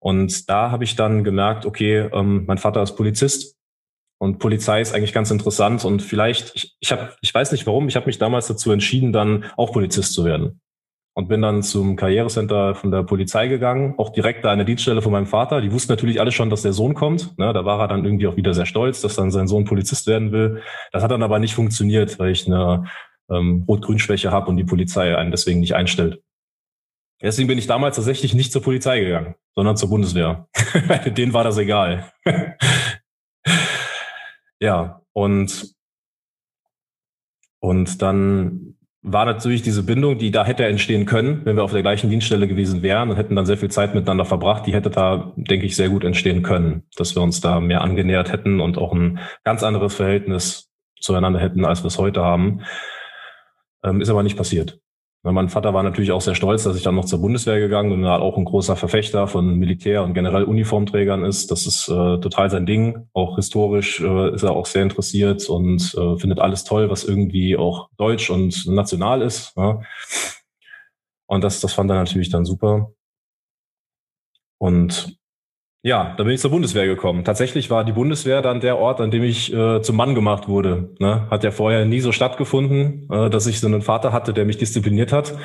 Und 0.00 0.48
da 0.50 0.70
habe 0.70 0.84
ich 0.84 0.94
dann 0.94 1.24
gemerkt, 1.24 1.66
okay, 1.66 2.08
ähm, 2.12 2.44
mein 2.46 2.58
Vater 2.58 2.82
ist 2.82 2.96
Polizist 2.96 3.56
und 4.18 4.38
Polizei 4.38 4.80
ist 4.80 4.94
eigentlich 4.94 5.14
ganz 5.14 5.30
interessant 5.30 5.84
und 5.84 6.02
vielleicht, 6.02 6.54
ich, 6.54 6.76
ich, 6.78 6.92
hab, 6.92 7.16
ich 7.20 7.34
weiß 7.34 7.52
nicht 7.52 7.66
warum, 7.66 7.88
ich 7.88 7.96
habe 7.96 8.06
mich 8.06 8.18
damals 8.18 8.48
dazu 8.48 8.70
entschieden, 8.70 9.12
dann 9.12 9.44
auch 9.56 9.72
Polizist 9.72 10.12
zu 10.12 10.24
werden 10.24 10.60
und 11.18 11.26
bin 11.26 11.42
dann 11.42 11.64
zum 11.64 11.96
Karrierecenter 11.96 12.76
von 12.76 12.92
der 12.92 13.02
Polizei 13.02 13.48
gegangen, 13.48 13.94
auch 13.96 14.10
direkt 14.10 14.44
da 14.44 14.52
an 14.52 14.58
der 14.58 14.64
Dienststelle 14.64 15.02
von 15.02 15.10
meinem 15.10 15.26
Vater. 15.26 15.60
Die 15.60 15.72
wussten 15.72 15.90
natürlich 15.90 16.20
alle 16.20 16.30
schon, 16.30 16.48
dass 16.48 16.62
der 16.62 16.72
Sohn 16.72 16.94
kommt. 16.94 17.36
Ne, 17.40 17.52
da 17.52 17.64
war 17.64 17.80
er 17.80 17.88
dann 17.88 18.04
irgendwie 18.04 18.28
auch 18.28 18.36
wieder 18.36 18.54
sehr 18.54 18.66
stolz, 18.66 19.00
dass 19.00 19.16
dann 19.16 19.32
sein 19.32 19.48
Sohn 19.48 19.64
Polizist 19.64 20.06
werden 20.06 20.30
will. 20.30 20.62
Das 20.92 21.02
hat 21.02 21.10
dann 21.10 21.24
aber 21.24 21.40
nicht 21.40 21.56
funktioniert, 21.56 22.20
weil 22.20 22.30
ich 22.30 22.46
eine 22.46 22.84
ähm, 23.32 23.64
Rot-Grün-Schwäche 23.66 24.30
habe 24.30 24.48
und 24.48 24.58
die 24.58 24.64
Polizei 24.64 25.18
einen 25.18 25.32
deswegen 25.32 25.58
nicht 25.58 25.74
einstellt. 25.74 26.22
Deswegen 27.20 27.48
bin 27.48 27.58
ich 27.58 27.66
damals 27.66 27.96
tatsächlich 27.96 28.34
nicht 28.34 28.52
zur 28.52 28.62
Polizei 28.62 29.00
gegangen, 29.00 29.34
sondern 29.56 29.76
zur 29.76 29.88
Bundeswehr. 29.88 30.46
Denen 31.04 31.32
war 31.32 31.42
das 31.42 31.58
egal. 31.58 32.12
ja, 34.60 35.02
und, 35.12 35.74
und 37.58 38.02
dann 38.02 38.77
war 39.02 39.24
natürlich 39.24 39.62
diese 39.62 39.84
Bindung, 39.84 40.18
die 40.18 40.30
da 40.30 40.44
hätte 40.44 40.66
entstehen 40.66 41.06
können, 41.06 41.44
wenn 41.44 41.56
wir 41.56 41.62
auf 41.62 41.72
der 41.72 41.82
gleichen 41.82 42.10
Dienststelle 42.10 42.48
gewesen 42.48 42.82
wären 42.82 43.10
und 43.10 43.16
hätten 43.16 43.36
dann 43.36 43.46
sehr 43.46 43.56
viel 43.56 43.70
Zeit 43.70 43.94
miteinander 43.94 44.24
verbracht, 44.24 44.66
die 44.66 44.74
hätte 44.74 44.90
da, 44.90 45.32
denke 45.36 45.66
ich, 45.66 45.76
sehr 45.76 45.88
gut 45.88 46.04
entstehen 46.04 46.42
können, 46.42 46.82
dass 46.96 47.14
wir 47.14 47.22
uns 47.22 47.40
da 47.40 47.60
mehr 47.60 47.82
angenähert 47.82 48.32
hätten 48.32 48.60
und 48.60 48.76
auch 48.76 48.92
ein 48.92 49.20
ganz 49.44 49.62
anderes 49.62 49.94
Verhältnis 49.94 50.68
zueinander 51.00 51.38
hätten, 51.38 51.64
als 51.64 51.82
wir 51.84 51.88
es 51.88 51.98
heute 51.98 52.22
haben. 52.22 52.62
Ähm, 53.84 54.00
ist 54.00 54.08
aber 54.08 54.24
nicht 54.24 54.36
passiert. 54.36 54.80
Mein 55.24 55.48
Vater 55.48 55.74
war 55.74 55.82
natürlich 55.82 56.12
auch 56.12 56.20
sehr 56.20 56.36
stolz, 56.36 56.62
dass 56.62 56.76
ich 56.76 56.84
dann 56.84 56.94
noch 56.94 57.04
zur 57.04 57.20
Bundeswehr 57.20 57.58
gegangen 57.58 57.90
bin 57.90 58.04
und 58.04 58.06
auch 58.06 58.36
ein 58.38 58.44
großer 58.44 58.76
Verfechter 58.76 59.26
von 59.26 59.56
Militär 59.56 60.04
und 60.04 60.14
generell 60.14 60.44
Uniformträgern 60.44 61.24
ist. 61.24 61.50
Das 61.50 61.66
ist 61.66 61.88
äh, 61.88 62.20
total 62.20 62.50
sein 62.50 62.66
Ding. 62.66 63.08
Auch 63.14 63.34
historisch 63.34 64.00
äh, 64.00 64.34
ist 64.34 64.44
er 64.44 64.52
auch 64.52 64.66
sehr 64.66 64.84
interessiert 64.84 65.48
und 65.48 65.92
äh, 65.96 66.16
findet 66.18 66.38
alles 66.38 66.62
toll, 66.62 66.88
was 66.88 67.04
irgendwie 67.04 67.56
auch 67.56 67.90
deutsch 67.96 68.30
und 68.30 68.66
national 68.66 69.22
ist. 69.22 69.54
Ja. 69.56 69.82
Und 71.26 71.42
das, 71.42 71.60
das 71.60 71.72
fand 71.72 71.90
er 71.90 71.96
natürlich 71.96 72.30
dann 72.30 72.44
super. 72.44 72.92
Und 74.58 75.17
ja, 75.82 76.14
da 76.16 76.24
bin 76.24 76.32
ich 76.32 76.40
zur 76.40 76.50
Bundeswehr 76.50 76.86
gekommen. 76.86 77.24
Tatsächlich 77.24 77.70
war 77.70 77.84
die 77.84 77.92
Bundeswehr 77.92 78.42
dann 78.42 78.60
der 78.60 78.78
Ort, 78.78 79.00
an 79.00 79.12
dem 79.12 79.22
ich 79.22 79.52
äh, 79.54 79.80
zum 79.80 79.96
Mann 79.96 80.16
gemacht 80.16 80.48
wurde. 80.48 80.94
Ne? 80.98 81.28
Hat 81.30 81.44
ja 81.44 81.52
vorher 81.52 81.84
nie 81.84 82.00
so 82.00 82.10
stattgefunden, 82.10 83.08
äh, 83.12 83.30
dass 83.30 83.46
ich 83.46 83.60
so 83.60 83.68
einen 83.68 83.82
Vater 83.82 84.12
hatte, 84.12 84.32
der 84.32 84.44
mich 84.44 84.58
diszipliniert 84.58 85.12
hat. 85.12 85.38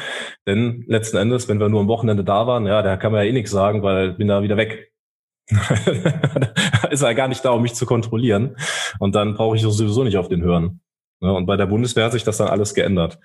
Denn 0.47 0.85
letzten 0.87 1.17
Endes, 1.17 1.47
wenn 1.49 1.59
wir 1.59 1.69
nur 1.69 1.81
am 1.81 1.87
Wochenende 1.87 2.23
da 2.23 2.47
waren, 2.47 2.65
ja, 2.65 2.81
da 2.81 2.97
kann 2.97 3.11
man 3.11 3.23
ja 3.23 3.29
eh 3.29 3.33
nichts 3.33 3.51
sagen, 3.51 3.83
weil 3.83 4.13
bin 4.13 4.27
da 4.27 4.41
wieder 4.41 4.57
weg. 4.57 4.91
ist 6.89 7.03
er 7.03 7.13
gar 7.13 7.27
nicht 7.27 7.45
da, 7.45 7.51
um 7.51 7.61
mich 7.61 7.75
zu 7.75 7.85
kontrollieren. 7.85 8.55
Und 8.99 9.13
dann 9.13 9.35
brauche 9.35 9.55
ich 9.55 9.61
sowieso 9.61 10.03
nicht 10.03 10.17
auf 10.17 10.29
den 10.29 10.41
hören. 10.41 10.81
Ne? 11.21 11.31
Und 11.31 11.45
bei 11.45 11.57
der 11.57 11.67
Bundeswehr 11.67 12.05
hat 12.05 12.11
sich 12.11 12.23
das 12.23 12.37
dann 12.37 12.47
alles 12.47 12.73
geändert. 12.73 13.19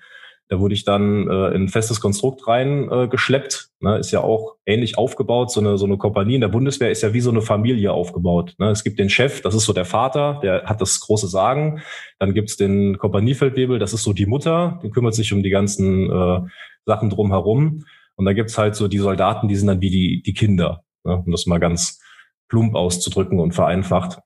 Da 0.49 0.59
wurde 0.59 0.73
ich 0.73 0.83
dann 0.83 1.27
äh, 1.29 1.49
in 1.49 1.63
ein 1.63 1.67
festes 1.67 2.01
Konstrukt 2.01 2.47
rein 2.47 2.91
äh, 2.91 3.07
geschleppt. 3.07 3.69
Ne, 3.81 3.97
ist 3.99 4.09
ja 4.11 4.21
auch 4.21 4.55
ähnlich 4.65 4.97
aufgebaut. 4.97 5.51
So 5.51 5.59
eine, 5.59 5.77
so 5.77 5.85
eine 5.85 5.97
Kompanie 5.97 6.35
in 6.35 6.41
der 6.41 6.47
Bundeswehr 6.47 6.89
ist 6.89 7.03
ja 7.03 7.13
wie 7.13 7.21
so 7.21 7.29
eine 7.29 7.41
Familie 7.41 7.93
aufgebaut. 7.93 8.55
Ne? 8.57 8.71
Es 8.71 8.83
gibt 8.83 8.97
den 8.97 9.11
Chef, 9.11 9.41
das 9.41 9.53
ist 9.53 9.65
so 9.65 9.73
der 9.73 9.85
Vater, 9.85 10.39
der 10.41 10.63
hat 10.63 10.81
das 10.81 10.99
große 10.99 11.27
Sagen. 11.27 11.81
Dann 12.17 12.33
gibt's 12.33 12.57
den 12.57 12.97
Kompaniefeldwebel, 12.97 13.77
das 13.77 13.93
ist 13.93 14.03
so 14.03 14.11
die 14.11 14.25
Mutter, 14.25 14.79
die 14.83 14.89
kümmert 14.89 15.13
sich 15.13 15.31
um 15.33 15.43
die 15.43 15.51
ganzen 15.51 16.09
äh, 16.09 16.41
Sachen 16.85 17.11
drumherum. 17.11 17.85
Und 18.15 18.25
da 18.25 18.33
gibt's 18.33 18.57
halt 18.57 18.75
so 18.75 18.87
die 18.87 18.97
Soldaten, 18.97 19.47
die 19.47 19.55
sind 19.55 19.67
dann 19.67 19.81
wie 19.81 19.91
die, 19.91 20.23
die 20.23 20.33
Kinder. 20.33 20.83
Ne? 21.03 21.23
Um 21.25 21.31
das 21.31 21.45
mal 21.45 21.59
ganz 21.59 22.01
plump 22.47 22.73
auszudrücken 22.73 23.39
und 23.39 23.53
vereinfacht. 23.53 24.19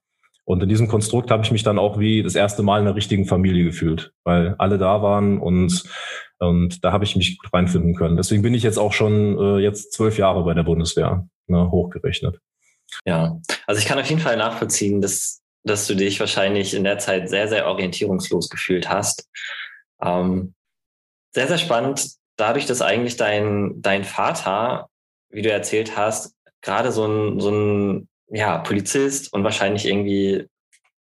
Und 0.46 0.62
in 0.62 0.70
diesem 0.70 0.88
Konstrukt 0.88 1.32
habe 1.32 1.44
ich 1.44 1.52
mich 1.52 1.64
dann 1.64 1.80
auch 1.80 2.00
wie 2.00 2.22
das 2.22 2.36
erste 2.36 2.64
Mal 2.64 2.82
in 2.82 2.88
einer 2.88 2.96
richtigen 2.96 3.26
Familie 3.26 3.64
gefühlt, 3.64 4.12
weil 4.24 4.56
alle 4.58 4.78
da 4.78 5.02
waren 5.02 5.40
und, 5.40 5.84
und 6.40 6.84
da 6.84 6.92
habe 6.92 7.06
ich 7.06 7.16
mich 7.16 7.38
gut 7.38 7.54
reinfinden 7.54 7.96
können. 7.96 8.18
Deswegen 8.18 8.42
bin 8.42 8.54
ich 8.54 8.64
jetzt 8.64 8.78
auch 8.78 8.92
schon 8.92 9.38
äh, 9.40 9.60
jetzt 9.60 9.94
zwölf 9.94 10.18
Jahre 10.18 10.44
bei 10.44 10.54
der 10.54 10.64
Bundeswehr, 10.64 11.26
ne, 11.48 11.72
hochgerechnet. 11.72 12.40
Ja, 13.06 13.40
also 13.66 13.80
ich 13.80 13.86
kann 13.86 14.00
auf 14.00 14.10
jeden 14.10 14.22
Fall 14.22 14.36
nachvollziehen, 14.36 15.02
dass, 15.02 15.42
dass 15.64 15.88
du 15.88 15.96
dich 15.96 16.20
wahrscheinlich 16.20 16.74
in 16.74 16.84
der 16.84 16.98
Zeit 16.98 17.30
sehr, 17.30 17.48
sehr 17.48 17.66
orientierungslos 17.68 18.50
gefühlt 18.50 18.90
hast. 18.90 19.30
Ähm, 20.02 20.54
sehr, 21.32 21.48
sehr 21.48 21.58
spannend, 21.58 22.18
dadurch, 22.36 22.66
dass 22.66 22.82
eigentlich 22.82 23.16
dein, 23.16 23.82
dein 23.82 24.04
Vater, 24.04 24.90
wie 25.30 25.42
du 25.42 25.50
erzählt 25.50 25.98
hast, 25.98 26.36
gerade 26.62 26.92
so 26.92 27.06
ein, 27.06 27.40
so 27.40 27.50
ein 27.50 28.08
ja, 28.34 28.58
Polizist 28.58 29.32
und 29.32 29.44
wahrscheinlich 29.44 29.86
irgendwie 29.86 30.48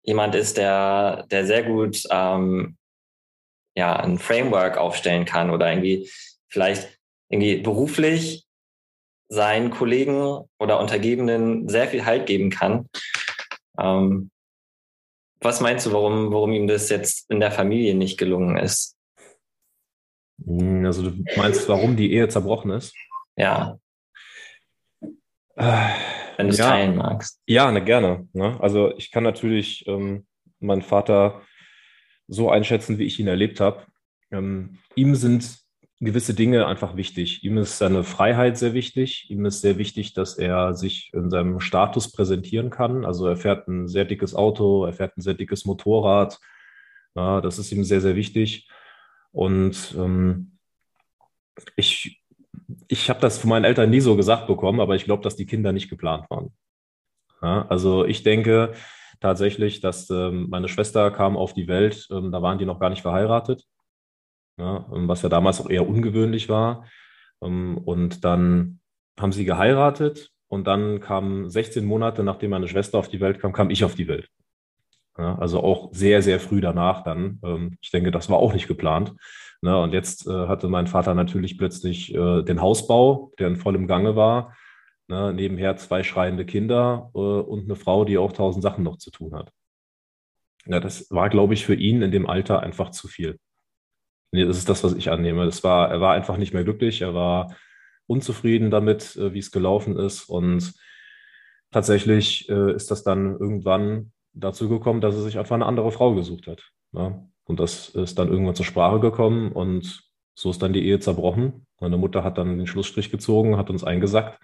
jemand 0.03 0.35
ist, 0.35 0.57
der, 0.57 1.25
der 1.31 1.45
sehr 1.45 1.63
gut 1.63 2.03
ähm, 2.11 2.75
ja, 3.75 3.95
ein 3.95 4.19
Framework 4.19 4.77
aufstellen 4.77 5.23
kann 5.23 5.49
oder 5.49 5.71
irgendwie 5.71 6.09
vielleicht 6.49 6.99
irgendwie 7.29 7.57
beruflich 7.57 8.45
seinen 9.29 9.71
Kollegen 9.71 10.41
oder 10.59 10.79
Untergebenen 10.79 11.69
sehr 11.69 11.87
viel 11.87 12.05
Halt 12.05 12.25
geben 12.25 12.49
kann. 12.49 12.89
Ähm, 13.79 14.29
was 15.39 15.61
meinst 15.61 15.85
du, 15.85 15.93
warum, 15.93 16.31
warum 16.31 16.51
ihm 16.51 16.67
das 16.67 16.89
jetzt 16.89 17.29
in 17.31 17.39
der 17.39 17.51
Familie 17.51 17.95
nicht 17.95 18.17
gelungen 18.17 18.57
ist? 18.57 18.97
Hm, 20.45 20.85
also 20.85 21.09
du 21.09 21.23
meinst, 21.37 21.69
warum 21.69 21.95
die 21.95 22.11
Ehe 22.11 22.27
zerbrochen 22.27 22.71
ist? 22.71 22.93
Ja. 23.37 23.79
Äh, 25.55 25.89
Wenn 26.37 26.47
du 26.47 26.53
es 26.53 26.57
ja, 26.57 26.69
teilen 26.69 26.95
magst. 26.95 27.41
Ja, 27.45 27.71
ne, 27.71 27.83
gerne. 27.83 28.27
Ne? 28.33 28.57
Also 28.59 28.95
ich 28.97 29.11
kann 29.11 29.23
natürlich 29.23 29.85
ähm, 29.87 30.25
meinen 30.59 30.81
Vater 30.81 31.41
so 32.27 32.49
einschätzen, 32.49 32.97
wie 32.97 33.05
ich 33.05 33.19
ihn 33.19 33.27
erlebt 33.27 33.59
habe. 33.59 33.85
Ähm, 34.31 34.79
ihm 34.95 35.15
sind 35.15 35.63
gewisse 35.99 36.33
Dinge 36.33 36.67
einfach 36.67 36.95
wichtig. 36.95 37.43
Ihm 37.43 37.57
ist 37.57 37.77
seine 37.77 38.03
Freiheit 38.03 38.57
sehr 38.57 38.73
wichtig. 38.73 39.29
Ihm 39.29 39.45
ist 39.45 39.61
sehr 39.61 39.77
wichtig, 39.77 40.13
dass 40.13 40.37
er 40.37 40.73
sich 40.73 41.11
in 41.13 41.29
seinem 41.29 41.59
Status 41.59 42.11
präsentieren 42.11 42.69
kann. 42.69 43.05
Also 43.05 43.27
er 43.27 43.37
fährt 43.37 43.67
ein 43.67 43.87
sehr 43.87 44.05
dickes 44.05 44.35
Auto, 44.35 44.85
er 44.85 44.93
fährt 44.93 45.17
ein 45.17 45.21
sehr 45.21 45.33
dickes 45.33 45.65
Motorrad. 45.65 46.39
Ja, 47.15 47.41
das 47.41 47.59
ist 47.59 47.71
ihm 47.71 47.83
sehr, 47.83 48.01
sehr 48.01 48.15
wichtig. 48.15 48.67
Und 49.31 49.95
ähm, 49.97 50.57
ich, 51.75 52.22
ich 52.87 53.09
habe 53.09 53.19
das 53.19 53.37
von 53.37 53.49
meinen 53.49 53.65
Eltern 53.65 53.89
nie 53.89 53.99
so 53.99 54.15
gesagt 54.15 54.47
bekommen, 54.47 54.79
aber 54.79 54.95
ich 54.95 55.05
glaube, 55.05 55.23
dass 55.23 55.35
die 55.35 55.45
Kinder 55.45 55.73
nicht 55.73 55.89
geplant 55.89 56.29
waren. 56.29 56.53
Ja, 57.41 57.65
also 57.67 58.05
ich 58.05 58.23
denke 58.23 58.73
tatsächlich, 59.19 59.81
dass 59.81 60.09
ähm, 60.09 60.47
meine 60.49 60.67
Schwester 60.67 61.11
kam 61.11 61.37
auf 61.37 61.53
die 61.53 61.67
Welt, 61.67 62.07
ähm, 62.11 62.31
da 62.31 62.41
waren 62.41 62.57
die 62.57 62.65
noch 62.65 62.79
gar 62.79 62.89
nicht 62.89 63.01
verheiratet 63.01 63.65
ja, 64.57 64.85
was 64.89 65.21
ja 65.21 65.29
damals 65.29 65.61
auch 65.61 65.69
eher 65.69 65.87
ungewöhnlich 65.87 66.49
war. 66.49 66.85
Ähm, 67.41 67.77
und 67.77 68.23
dann 68.23 68.79
haben 69.19 69.31
sie 69.31 69.45
geheiratet 69.45 70.31
und 70.47 70.67
dann 70.67 70.99
kam 70.99 71.49
16 71.49 71.85
Monate, 71.85 72.23
nachdem 72.23 72.51
meine 72.51 72.67
Schwester 72.67 72.97
auf 72.99 73.09
die 73.09 73.19
Welt 73.21 73.39
kam, 73.39 73.53
kam 73.53 73.69
ich 73.69 73.83
auf 73.83 73.95
die 73.95 74.07
Welt. 74.07 74.29
Ja, 75.17 75.37
also 75.37 75.61
auch 75.63 75.89
sehr, 75.93 76.23
sehr 76.23 76.39
früh 76.39 76.59
danach 76.59 77.03
dann. 77.03 77.39
Ähm, 77.43 77.77
ich 77.81 77.91
denke, 77.91 78.11
das 78.11 78.29
war 78.29 78.37
auch 78.37 78.53
nicht 78.53 78.67
geplant. 78.67 79.13
Ne, 79.63 79.79
und 79.81 79.93
jetzt 79.93 80.27
äh, 80.27 80.47
hatte 80.49 80.67
mein 80.67 80.87
Vater 80.87 81.13
natürlich 81.13 81.57
plötzlich 81.57 82.13
äh, 82.13 82.43
den 82.43 82.59
Hausbau, 82.59 83.31
der 83.39 83.47
in 83.47 83.55
vollem 83.55 83.87
Gange 83.87 84.17
war. 84.17 84.57
Ne, 85.07 85.33
nebenher 85.33 85.77
zwei 85.77 86.03
schreiende 86.03 86.45
Kinder 86.45 87.11
äh, 87.15 87.17
und 87.17 87.63
eine 87.63 87.77
Frau, 87.77 88.03
die 88.03 88.17
auch 88.17 88.33
tausend 88.33 88.61
Sachen 88.61 88.83
noch 88.83 88.97
zu 88.97 89.09
tun 89.09 89.33
hat. 89.33 89.53
Ja, 90.65 90.81
das 90.81 91.09
war, 91.11 91.29
glaube 91.29 91.53
ich, 91.53 91.65
für 91.65 91.75
ihn 91.75 92.01
in 92.01 92.11
dem 92.11 92.29
Alter 92.29 92.59
einfach 92.59 92.89
zu 92.89 93.07
viel. 93.07 93.39
Nee, 94.33 94.43
das 94.43 94.57
ist 94.57 94.67
das, 94.67 94.83
was 94.83 94.95
ich 94.95 95.09
annehme. 95.09 95.45
Das 95.45 95.63
war, 95.63 95.89
er 95.89 96.01
war 96.01 96.13
einfach 96.13 96.35
nicht 96.35 96.53
mehr 96.53 96.65
glücklich, 96.65 97.01
er 97.01 97.13
war 97.13 97.55
unzufrieden 98.05 98.69
damit, 98.69 99.15
äh, 99.15 99.33
wie 99.33 99.39
es 99.39 99.51
gelaufen 99.51 99.95
ist. 99.95 100.25
Und 100.25 100.73
tatsächlich 101.71 102.49
äh, 102.49 102.73
ist 102.75 102.91
das 102.91 103.05
dann 103.05 103.39
irgendwann 103.39 104.11
dazu 104.33 104.67
gekommen, 104.67 104.99
dass 104.99 105.15
er 105.15 105.21
sich 105.21 105.39
einfach 105.39 105.55
eine 105.55 105.67
andere 105.67 105.93
Frau 105.93 106.15
gesucht 106.15 106.47
hat. 106.47 106.69
Ja? 106.91 107.25
Und 107.45 107.59
das 107.59 107.89
ist 107.89 108.17
dann 108.19 108.29
irgendwann 108.29 108.55
zur 108.55 108.65
Sprache 108.65 108.99
gekommen 108.99 109.51
und 109.51 110.03
so 110.35 110.49
ist 110.49 110.61
dann 110.61 110.73
die 110.73 110.85
Ehe 110.85 110.99
zerbrochen. 110.99 111.67
Meine 111.79 111.97
Mutter 111.97 112.23
hat 112.23 112.37
dann 112.37 112.57
den 112.57 112.67
Schlussstrich 112.67 113.11
gezogen, 113.11 113.57
hat 113.57 113.69
uns 113.69 113.83
eingesackt 113.83 114.39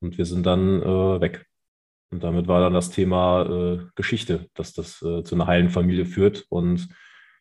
und 0.00 0.18
wir 0.18 0.24
sind 0.24 0.44
dann 0.44 0.82
äh, 0.82 1.20
weg. 1.20 1.46
Und 2.10 2.22
damit 2.22 2.48
war 2.48 2.60
dann 2.60 2.74
das 2.74 2.90
Thema 2.90 3.42
äh, 3.42 3.78
Geschichte, 3.94 4.48
dass 4.54 4.72
das 4.72 5.02
äh, 5.02 5.22
zu 5.22 5.34
einer 5.34 5.46
heilen 5.46 5.70
Familie 5.70 6.06
führt. 6.06 6.46
Und 6.48 6.88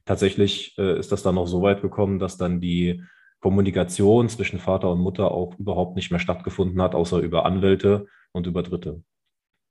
tatsächlich 0.06 0.76
äh, 0.78 0.98
ist 0.98 1.12
das 1.12 1.24
dann 1.24 1.36
noch 1.36 1.48
so 1.48 1.62
weit 1.62 1.82
gekommen, 1.82 2.20
dass 2.20 2.38
dann 2.38 2.60
die 2.60 3.04
Kommunikation 3.42 4.28
zwischen 4.28 4.60
Vater 4.60 4.92
und 4.92 5.00
Mutter 5.00 5.32
auch 5.32 5.58
überhaupt 5.60 5.96
nicht 5.96 6.10
mehr 6.10 6.20
stattgefunden 6.20 6.82
hat, 6.82 6.96
außer 6.96 7.20
über 7.20 7.46
Anwälte 7.46 8.08
und 8.32 8.48
über 8.48 8.64
Dritte. 8.64 9.04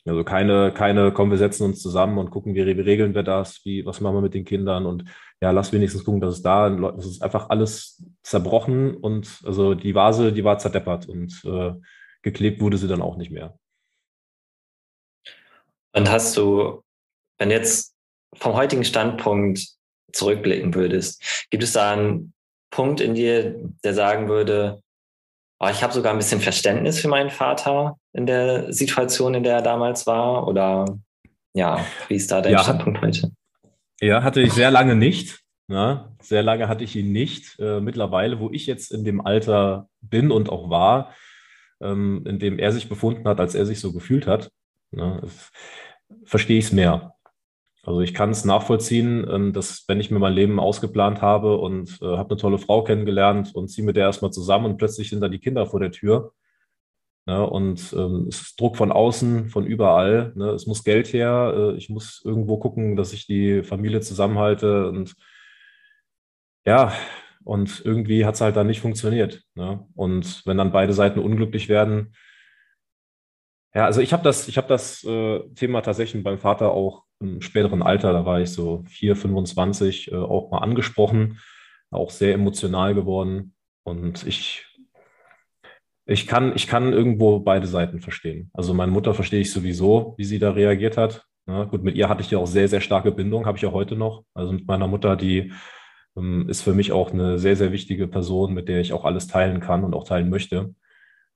Also 0.06 0.23
keine, 0.23 0.73
keine, 0.73 1.12
kommen, 1.12 1.30
wir 1.30 1.38
setzen 1.38 1.64
uns 1.64 1.80
zusammen 1.80 2.18
und 2.18 2.30
gucken, 2.30 2.54
wie, 2.54 2.66
wie 2.66 2.80
regeln 2.80 3.14
wir 3.14 3.23
das, 3.23 3.64
wie, 3.64 3.87
was 3.87 4.00
machen 4.00 4.16
wir 4.16 4.20
mit 4.20 4.34
den 4.34 4.44
Kindern 4.44 4.84
und 4.84 5.04
ja, 5.40 5.50
lass 5.50 5.73
wenigstens 5.73 6.04
gucken, 6.04 6.20
dass 6.20 6.34
es 6.34 6.42
da, 6.42 6.68
das 6.68 7.06
ist 7.06 7.23
einfach 7.23 7.49
alles 7.49 8.04
zerbrochen 8.23 8.94
und 8.94 9.40
also 9.44 9.75
die 9.75 9.94
Vase, 9.94 10.32
die 10.32 10.44
war 10.44 10.58
zerdeppert 10.58 11.08
und 11.08 11.42
äh, 11.44 11.73
geklebt 12.23 12.61
wurde 12.61 12.76
sie 12.76 12.88
dann 12.88 13.02
auch 13.02 13.16
nicht 13.16 13.30
mehr. 13.30 13.58
Und 15.94 16.11
hast 16.11 16.37
du, 16.37 16.82
wenn 17.38 17.50
jetzt 17.50 17.94
vom 18.34 18.54
heutigen 18.54 18.84
Standpunkt 18.84 19.66
zurückblicken 20.12 20.75
würdest, 20.75 21.46
gibt 21.50 21.62
es 21.62 21.73
da 21.73 21.92
einen 21.92 22.34
Punkt 22.70 23.00
in 23.00 23.14
dir, 23.14 23.58
der 23.84 23.94
sagen 23.94 24.28
würde, 24.28 24.82
oh, 25.61 25.68
ich 25.70 25.82
habe 25.82 25.92
sogar 25.92 26.12
ein 26.12 26.18
bisschen 26.18 26.40
Verständnis 26.40 27.00
für 27.00 27.08
meinen 27.08 27.30
Vater 27.30 27.96
in 28.12 28.26
der 28.26 28.73
Situation, 28.73 29.34
in 29.34 29.42
der 29.42 29.56
er 29.56 29.62
damals 29.62 30.06
war? 30.06 30.46
Oder 30.49 30.99
ja, 31.54 31.84
wie 32.08 32.16
ist 32.16 32.30
da 32.30 32.40
dein 32.40 32.52
ja, 32.52 32.58
Standpunkt 32.58 33.00
heute? 33.00 33.30
Ja, 34.00 34.23
hatte 34.23 34.40
ich 34.40 34.52
sehr 34.52 34.70
lange 34.70 34.96
nicht. 34.96 35.40
Ja, 35.68 35.94
ne? 35.94 36.16
sehr 36.20 36.42
lange 36.42 36.68
hatte 36.68 36.84
ich 36.84 36.94
ihn 36.96 37.12
nicht. 37.12 37.58
Äh, 37.58 37.80
mittlerweile, 37.80 38.38
wo 38.38 38.50
ich 38.50 38.66
jetzt 38.66 38.92
in 38.92 39.04
dem 39.04 39.25
Alter 39.25 39.88
bin 40.02 40.30
und 40.30 40.50
auch 40.50 40.68
war, 40.68 41.14
ähm, 41.80 42.25
in 42.26 42.38
dem 42.38 42.58
er 42.58 42.73
sich 42.73 42.88
befunden 42.88 43.26
hat, 43.26 43.40
als 43.40 43.54
er 43.54 43.66
sich 43.66 43.80
so 43.80 43.92
gefühlt 43.92 44.26
hat, 44.26 44.50
ne, 44.90 45.23
verstehe 46.25 46.58
ich 46.58 46.66
es 46.66 46.73
mehr. 46.73 47.13
Also 47.85 48.00
ich 48.00 48.14
kann 48.14 48.31
es 48.31 48.45
nachvollziehen, 48.45 49.26
ähm, 49.31 49.53
dass 49.53 49.85
wenn 49.88 50.00
ich 50.00 50.11
mir 50.11 50.19
mein 50.19 50.33
Leben 50.33 50.59
ausgeplant 50.59 51.23
habe 51.23 51.59
und 51.59 51.99
äh, 52.00 52.17
habe 52.17 52.31
eine 52.31 52.41
tolle 52.41 52.59
Frau 52.59 52.83
kennengelernt 52.83 53.55
und 53.55 53.69
ziehe 53.69 53.85
mit 53.85 53.97
der 53.97 54.05
erstmal 54.07 54.33
zusammen 54.33 54.67
und 54.67 54.76
plötzlich 54.79 55.11
sind 55.11 55.21
da 55.21 55.29
die 55.29 55.38
Kinder 55.38 55.67
vor 55.67 55.81
der 55.81 55.91
Tür. 55.91 56.33
Ne, 57.26 57.47
und 57.49 57.95
ähm, 57.95 58.26
es 58.29 58.43
ist 58.43 58.61
Druck 58.61 58.76
von 58.76 58.93
außen, 58.93 59.49
von 59.49 59.67
überall. 59.67 60.33
Ne, 60.37 60.50
es 60.50 60.67
muss 60.67 60.85
Geld 60.85 61.12
her. 61.12 61.55
Äh, 61.57 61.76
ich 61.76 61.88
muss 61.88 62.23
irgendwo 62.25 62.59
gucken, 62.59 62.97
dass 62.97 63.12
ich 63.14 63.26
die 63.26 63.62
Familie 63.62 64.00
zusammenhalte. 64.00 64.88
Und 64.88 65.14
ja, 66.67 66.93
und 67.45 67.83
irgendwie 67.85 68.25
hat 68.26 68.35
es 68.35 68.41
halt 68.41 68.57
dann 68.57 68.67
nicht 68.67 68.81
funktioniert. 68.81 69.43
Ne? 69.55 69.87
Und 69.95 70.43
wenn 70.47 70.59
dann 70.59 70.73
beide 70.73 70.93
Seiten 70.93 71.19
unglücklich 71.19 71.69
werden, 71.69 72.14
ja, 73.75 73.85
also 73.85 74.00
ich 74.00 74.12
habe 74.12 74.23
das, 74.23 74.49
ich 74.49 74.57
habe 74.57 74.69
das 74.69 75.02
äh, 75.04 75.40
Thema 75.54 75.81
tatsächlich 75.83 76.23
beim 76.23 76.38
Vater 76.38 76.71
auch 76.71 77.04
im 77.21 77.40
späteren 77.40 77.83
Alter, 77.83 78.12
da 78.12 78.25
war 78.25 78.40
ich 78.40 78.50
so 78.50 78.85
4, 78.88 79.16
25, 79.16 80.12
äh, 80.12 80.16
auch 80.16 80.50
mal 80.50 80.59
angesprochen, 80.59 81.40
auch 81.90 82.11
sehr 82.11 82.35
emotional 82.35 82.95
geworden. 82.95 83.54
Und 83.85 84.26
ich, 84.26 84.66
ich, 86.07 86.26
kann, 86.26 86.54
ich 86.54 86.66
kann 86.66 86.93
irgendwo 86.93 87.40
beide 87.40 87.66
Seiten 87.66 88.00
verstehen. 88.00 88.50
Also 88.52 88.75
meine 88.75 88.93
Mutter 88.93 89.14
verstehe 89.14 89.40
ich 89.40 89.52
sowieso, 89.52 90.14
wie 90.19 90.25
sie 90.25 90.38
da 90.38 90.50
reagiert 90.50 90.97
hat. 90.97 91.25
Ja, 91.47 91.64
gut, 91.64 91.83
mit 91.83 91.97
ihr 91.97 92.09
hatte 92.09 92.23
ich 92.23 92.31
ja 92.31 92.38
auch 92.38 92.47
sehr, 92.47 92.69
sehr 92.69 92.81
starke 92.81 93.12
Bindung, 93.12 93.45
habe 93.45 93.59
ich 93.59 93.62
ja 93.62 93.73
heute 93.73 93.97
noch. 93.97 94.25
Also 94.35 94.52
mit 94.52 94.66
meiner 94.66 94.87
Mutter, 94.87 95.16
die 95.16 95.52
ähm, 96.16 96.49
ist 96.49 96.62
für 96.62 96.75
mich 96.75 96.93
auch 96.93 97.12
eine 97.12 97.38
sehr, 97.38 97.57
sehr 97.57 97.73
wichtige 97.73 98.09
Person, 98.09 98.54
mit 98.54 98.69
der 98.69 98.81
ich 98.81 98.93
auch 98.93 99.04
alles 99.04 99.26
teilen 99.26 99.61
kann 99.61 99.85
und 99.85 99.95
auch 99.95 100.04
teilen 100.04 100.31
möchte. 100.31 100.75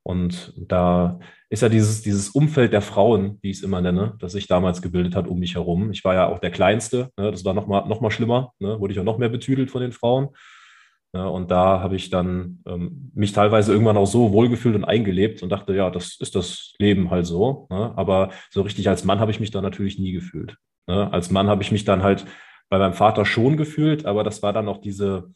Und 0.02 0.54
da 0.56 1.18
ist 1.50 1.62
ja 1.62 1.68
dieses, 1.68 2.02
dieses 2.02 2.30
Umfeld 2.30 2.72
der 2.72 2.82
Frauen, 2.82 3.38
wie 3.40 3.50
ich 3.50 3.58
es 3.58 3.62
immer 3.62 3.80
nenne, 3.80 4.16
das 4.18 4.32
sich 4.32 4.46
damals 4.46 4.82
gebildet 4.82 5.16
hat 5.16 5.26
um 5.26 5.38
mich 5.38 5.54
herum. 5.54 5.90
Ich 5.92 6.04
war 6.04 6.14
ja 6.14 6.28
auch 6.28 6.40
der 6.40 6.50
Kleinste, 6.50 7.10
ne? 7.16 7.30
das 7.30 7.44
war 7.44 7.54
noch 7.54 7.66
mal, 7.66 7.86
noch 7.86 8.00
mal 8.00 8.10
schlimmer, 8.10 8.52
ne? 8.58 8.78
wurde 8.80 8.92
ich 8.92 9.00
auch 9.00 9.04
noch 9.04 9.18
mehr 9.18 9.30
betüdelt 9.30 9.70
von 9.70 9.80
den 9.80 9.92
Frauen. 9.92 10.28
Ja, 11.14 11.26
und 11.26 11.50
da 11.50 11.80
habe 11.80 11.96
ich 11.96 12.10
dann 12.10 12.62
ähm, 12.66 13.10
mich 13.14 13.32
teilweise 13.32 13.72
irgendwann 13.72 13.96
auch 13.96 14.06
so 14.06 14.32
wohlgefühlt 14.32 14.74
und 14.74 14.84
eingelebt 14.84 15.42
und 15.42 15.48
dachte, 15.48 15.74
ja, 15.74 15.88
das 15.88 16.20
ist 16.20 16.34
das 16.34 16.74
Leben 16.78 17.10
halt 17.10 17.24
so. 17.24 17.66
Ne? 17.70 17.94
Aber 17.96 18.30
so 18.50 18.60
richtig 18.60 18.90
als 18.90 19.04
Mann 19.04 19.18
habe 19.18 19.30
ich 19.30 19.40
mich 19.40 19.50
da 19.50 19.62
natürlich 19.62 19.98
nie 19.98 20.12
gefühlt. 20.12 20.56
Ne? 20.86 21.10
Als 21.10 21.30
Mann 21.30 21.46
habe 21.46 21.62
ich 21.62 21.72
mich 21.72 21.86
dann 21.86 22.02
halt 22.02 22.26
bei 22.68 22.78
meinem 22.78 22.92
Vater 22.92 23.24
schon 23.24 23.56
gefühlt, 23.56 24.04
aber 24.04 24.22
das 24.22 24.42
war 24.42 24.52
dann 24.52 24.68
auch 24.68 24.82
diese, 24.82 25.32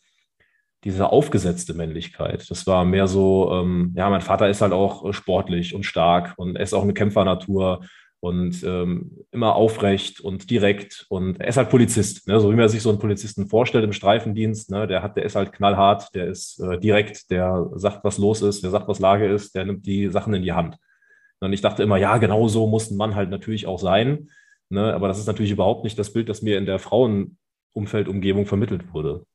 diese 0.84 1.10
aufgesetzte 1.10 1.74
Männlichkeit. 1.74 2.50
Das 2.50 2.66
war 2.66 2.84
mehr 2.84 3.06
so, 3.06 3.52
ähm, 3.52 3.92
ja, 3.96 4.10
mein 4.10 4.20
Vater 4.20 4.48
ist 4.48 4.62
halt 4.62 4.72
auch 4.72 5.08
äh, 5.08 5.12
sportlich 5.12 5.74
und 5.74 5.84
stark 5.84 6.34
und 6.36 6.56
er 6.56 6.62
ist 6.62 6.74
auch 6.74 6.82
eine 6.82 6.94
Kämpfernatur 6.94 7.80
und 8.22 8.62
ähm, 8.62 9.18
immer 9.32 9.56
aufrecht 9.56 10.20
und 10.20 10.48
direkt 10.48 11.06
und 11.08 11.40
er 11.40 11.48
ist 11.48 11.56
halt 11.56 11.70
Polizist, 11.70 12.28
ne? 12.28 12.38
so 12.38 12.52
wie 12.52 12.56
man 12.56 12.68
sich 12.68 12.82
so 12.82 12.88
einen 12.88 13.00
Polizisten 13.00 13.48
vorstellt 13.48 13.84
im 13.84 13.92
Streifendienst, 13.92 14.70
ne? 14.70 14.86
der 14.86 15.02
hat, 15.02 15.16
der 15.16 15.24
ist 15.24 15.34
halt 15.34 15.52
knallhart, 15.52 16.14
der 16.14 16.26
ist 16.26 16.60
äh, 16.60 16.78
direkt, 16.78 17.30
der 17.32 17.68
sagt, 17.74 18.04
was 18.04 18.18
los 18.18 18.42
ist, 18.42 18.62
der 18.62 18.70
sagt, 18.70 18.86
was 18.86 19.00
Lage 19.00 19.26
ist, 19.26 19.56
der 19.56 19.64
nimmt 19.64 19.86
die 19.86 20.08
Sachen 20.08 20.34
in 20.34 20.42
die 20.42 20.52
Hand. 20.52 20.76
Und 21.40 21.52
ich 21.52 21.62
dachte 21.62 21.82
immer, 21.82 21.96
ja, 21.96 22.18
genau 22.18 22.46
so 22.46 22.68
muss 22.68 22.92
ein 22.92 22.96
Mann 22.96 23.16
halt 23.16 23.30
natürlich 23.30 23.66
auch 23.66 23.80
sein, 23.80 24.30
ne? 24.68 24.94
aber 24.94 25.08
das 25.08 25.18
ist 25.18 25.26
natürlich 25.26 25.50
überhaupt 25.50 25.82
nicht 25.82 25.98
das 25.98 26.12
Bild, 26.12 26.28
das 26.28 26.42
mir 26.42 26.58
in 26.58 26.66
der 26.66 26.78
Frauenumfeldumgebung 26.78 28.46
vermittelt 28.46 28.94
wurde. 28.94 29.26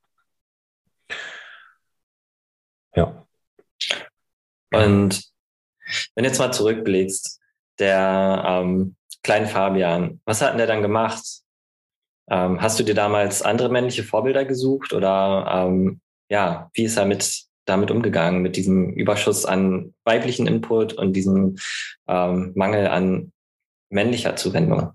Ja. 2.97 3.27
Und 4.73 5.23
wenn 6.15 6.23
du 6.23 6.29
jetzt 6.29 6.39
mal 6.39 6.51
zurückblickst, 6.51 7.39
der 7.79 8.43
ähm, 8.45 8.95
kleine 9.23 9.47
Fabian, 9.47 10.19
was 10.25 10.41
hat 10.41 10.51
denn 10.51 10.57
der 10.57 10.67
dann 10.67 10.81
gemacht? 10.81 11.23
Ähm, 12.29 12.59
hast 12.59 12.79
du 12.79 12.83
dir 12.83 12.95
damals 12.95 13.41
andere 13.43 13.69
männliche 13.69 14.03
Vorbilder 14.03 14.45
gesucht 14.45 14.93
oder 14.93 15.47
ähm, 15.49 16.01
ja, 16.29 16.69
wie 16.73 16.83
ist 16.83 16.97
er 16.97 17.05
mit, 17.05 17.43
damit 17.65 17.91
umgegangen, 17.91 18.41
mit 18.41 18.57
diesem 18.57 18.91
Überschuss 18.93 19.45
an 19.45 19.93
weiblichen 20.03 20.47
Input 20.47 20.93
und 20.93 21.13
diesem 21.13 21.55
ähm, 22.07 22.51
Mangel 22.55 22.87
an 22.87 23.31
männlicher 23.89 24.35
Zuwendung? 24.35 24.91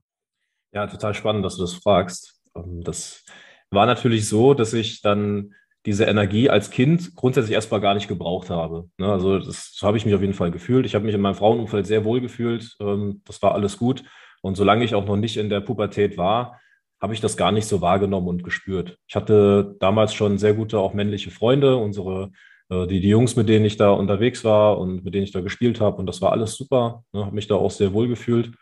Ja, 0.75 0.87
total 0.89 1.15
spannend, 1.15 1.45
dass 1.45 1.57
du 1.57 1.63
das 1.63 1.75
fragst. 1.75 2.41
Ähm, 2.57 2.83
das 2.83 3.25
war 3.71 3.87
natürlich 3.87 4.29
so, 4.29 4.53
dass 4.55 4.73
ich 4.75 5.01
dann 5.01 5.55
diese 5.87 6.05
Energie 6.05 6.49
als 6.49 6.71
Kind 6.71 7.15
grundsätzlich 7.17 7.55
erstmal 7.55 7.81
gar 7.81 7.95
nicht 7.95 8.09
gebraucht 8.09 8.51
habe. 8.51 8.89
Ne, 8.99 9.11
also 9.11 9.39
das 9.39 9.73
so 9.75 9.87
habe 9.87 9.97
ich 9.97 10.07
mich 10.07 10.15
auf 10.15 10.21
jeden 10.21 10.35
Fall 10.35 10.51
gefühlt. 10.51 10.87
Ich 10.87 10.95
habe 10.95 11.05
mich 11.05 11.15
in 11.15 11.21
meinem 11.21 11.35
Frauenumfeld 11.35 11.87
sehr 11.87 12.05
wohl 12.05 12.21
gefühlt. 12.21 12.77
Ähm, 12.81 13.23
das 13.25 13.43
war 13.43 13.55
alles 13.55 13.79
gut. 13.79 14.05
Und 14.43 14.57
solange 14.57 14.85
ich 14.85 14.95
auch 14.95 15.07
noch 15.07 15.17
nicht 15.17 15.37
in 15.37 15.51
der 15.51 15.61
Pubertät 15.61 16.17
war, 16.17 16.61
habe 17.01 17.15
ich 17.15 17.21
das 17.21 17.37
gar 17.37 17.51
nicht 17.51 17.67
so 17.67 17.81
wahrgenommen 17.81 18.29
und 18.29 18.45
gespürt. 18.45 18.97
Ich 19.09 19.17
hatte 19.17 19.77
damals 19.81 20.15
schon 20.15 20.39
sehr 20.39 20.55
gute 20.55 20.79
auch 20.79 20.95
männliche 20.95 21.33
Freunde, 21.33 21.77
unsere 21.77 22.31
äh, 22.71 22.87
die, 22.87 23.01
die 23.01 23.09
Jungs, 23.09 23.35
mit 23.35 23.49
denen 23.49 23.65
ich 23.65 23.77
da 23.77 23.91
unterwegs 23.91 24.45
war 24.45 24.79
und 24.79 25.05
mit 25.05 25.15
denen 25.15 25.25
ich 25.25 25.33
da 25.33 25.41
gespielt 25.41 25.81
habe. 25.81 25.97
Und 25.97 26.07
das 26.07 26.23
war 26.23 26.31
alles 26.33 26.55
super. 26.55 27.05
Ne, 27.13 27.25
habe 27.27 27.35
mich 27.35 27.49
da 27.49 27.57
auch 27.57 27.73
sehr 27.73 27.93
wohl 27.93 28.07
gefühlt. 28.09 28.53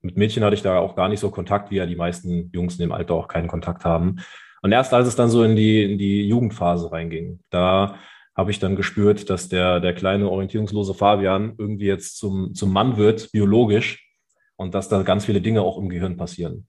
Mit 0.00 0.16
Mädchen 0.16 0.42
hatte 0.42 0.54
ich 0.54 0.62
da 0.62 0.78
auch 0.78 0.96
gar 0.96 1.08
nicht 1.08 1.20
so 1.20 1.30
Kontakt, 1.30 1.70
wie 1.70 1.76
ja 1.76 1.86
die 1.86 1.96
meisten 1.96 2.50
Jungs 2.52 2.74
in 2.74 2.80
dem 2.80 2.92
Alter 2.92 3.14
auch 3.14 3.28
keinen 3.28 3.46
Kontakt 3.46 3.84
haben. 3.84 4.16
Und 4.62 4.72
erst 4.72 4.94
als 4.94 5.08
es 5.08 5.16
dann 5.16 5.28
so 5.28 5.42
in 5.42 5.56
die, 5.56 5.82
in 5.82 5.98
die 5.98 6.26
Jugendphase 6.26 6.90
reinging, 6.90 7.40
da 7.50 7.96
habe 8.34 8.50
ich 8.50 8.58
dann 8.58 8.76
gespürt, 8.76 9.28
dass 9.28 9.48
der, 9.48 9.80
der 9.80 9.94
kleine 9.94 10.30
orientierungslose 10.30 10.94
Fabian 10.94 11.54
irgendwie 11.58 11.86
jetzt 11.86 12.16
zum, 12.16 12.54
zum 12.54 12.72
Mann 12.72 12.96
wird, 12.96 13.30
biologisch, 13.32 14.08
und 14.56 14.74
dass 14.74 14.88
da 14.88 15.02
ganz 15.02 15.26
viele 15.26 15.40
Dinge 15.40 15.62
auch 15.62 15.78
im 15.78 15.88
Gehirn 15.88 16.16
passieren. 16.16 16.68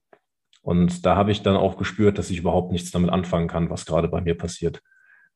Und 0.62 1.06
da 1.06 1.16
habe 1.16 1.30
ich 1.30 1.42
dann 1.42 1.56
auch 1.56 1.76
gespürt, 1.76 2.18
dass 2.18 2.30
ich 2.30 2.38
überhaupt 2.38 2.72
nichts 2.72 2.90
damit 2.90 3.10
anfangen 3.10 3.48
kann, 3.48 3.70
was 3.70 3.86
gerade 3.86 4.08
bei 4.08 4.20
mir 4.20 4.36
passiert. 4.36 4.80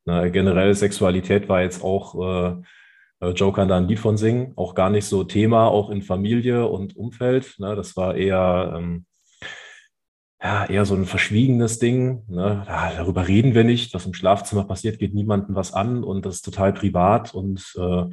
Na, 0.05 0.29
generell 0.29 0.75
Sexualität 0.75 1.49
war 1.49 1.62
jetzt 1.62 1.85
auch, 1.85 2.15
äh, 3.21 3.27
äh 3.27 3.31
Joe 3.33 3.53
kann 3.53 3.69
da 3.69 3.77
ein 3.77 3.88
Lied 3.88 3.99
von 3.99 4.17
singen, 4.17 4.53
auch 4.57 4.75
gar 4.75 4.91
nicht 4.91 5.05
so 5.05 5.25
Thema, 5.25 5.69
auch 5.69 5.91
in 5.91 6.03
Familie 6.03 6.67
und 6.67 6.97
Umfeld. 6.97 7.55
Ne? 7.59 7.77
Das 7.77 7.97
war 7.97 8.15
eher, 8.17 8.75
ähm, 8.77 9.05
ja, 10.40 10.66
eher 10.66 10.85
so 10.85 10.95
ein 10.95 11.07
verschwiegenes 11.07 11.78
Ding. 11.78 12.23
Ne? 12.28 12.64
Ja, 12.66 12.92
darüber 12.92 13.26
reden 13.26 13.54
wir 13.54 13.64
nicht. 13.64 13.92
Was 13.95 14.07
im 14.07 14.14
Schlafzimmer 14.14 14.64
passiert, 14.64 14.99
geht 14.99 15.14
niemandem 15.14 15.54
was 15.54 15.73
an 15.73 16.04
und 16.04 16.25
das 16.25 16.37
ist 16.37 16.45
total 16.45 16.73
privat 16.73 17.35
und 17.35 17.75
äh, 17.76 18.04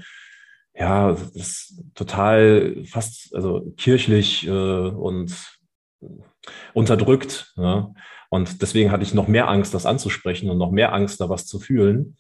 ja, 0.78 1.12
das 1.12 1.30
ist 1.36 1.84
total 1.94 2.84
fast 2.86 3.34
also 3.34 3.74
kirchlich 3.78 4.46
äh, 4.48 4.50
und 4.50 5.34
unterdrückt. 6.74 7.54
Ne? 7.56 7.94
Und 8.30 8.62
deswegen 8.62 8.92
hatte 8.92 9.04
ich 9.04 9.14
noch 9.14 9.28
mehr 9.28 9.48
Angst, 9.48 9.74
das 9.74 9.86
anzusprechen 9.86 10.50
und 10.50 10.58
noch 10.58 10.72
mehr 10.72 10.94
Angst, 10.94 11.22
da 11.22 11.30
was 11.30 11.46
zu 11.46 11.60
fühlen 11.60 12.18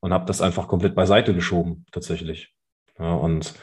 und 0.00 0.12
habe 0.12 0.26
das 0.26 0.40
einfach 0.42 0.68
komplett 0.68 0.94
beiseite 0.94 1.34
geschoben, 1.34 1.86
tatsächlich. 1.92 2.52
Ja, 2.98 3.14
und 3.14 3.54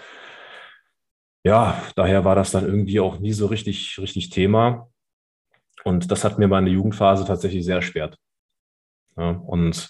ja, 1.43 1.81
daher 1.95 2.25
war 2.25 2.35
das 2.35 2.51
dann 2.51 2.65
irgendwie 2.65 2.99
auch 2.99 3.19
nie 3.19 3.33
so 3.33 3.47
richtig, 3.47 3.97
richtig 3.99 4.29
Thema. 4.29 4.89
Und 5.83 6.11
das 6.11 6.23
hat 6.23 6.37
mir 6.39 6.47
meine 6.47 6.69
Jugendphase 6.69 7.25
tatsächlich 7.25 7.65
sehr 7.65 7.77
erschwert. 7.77 8.17
Ja, 9.17 9.31
und, 9.31 9.89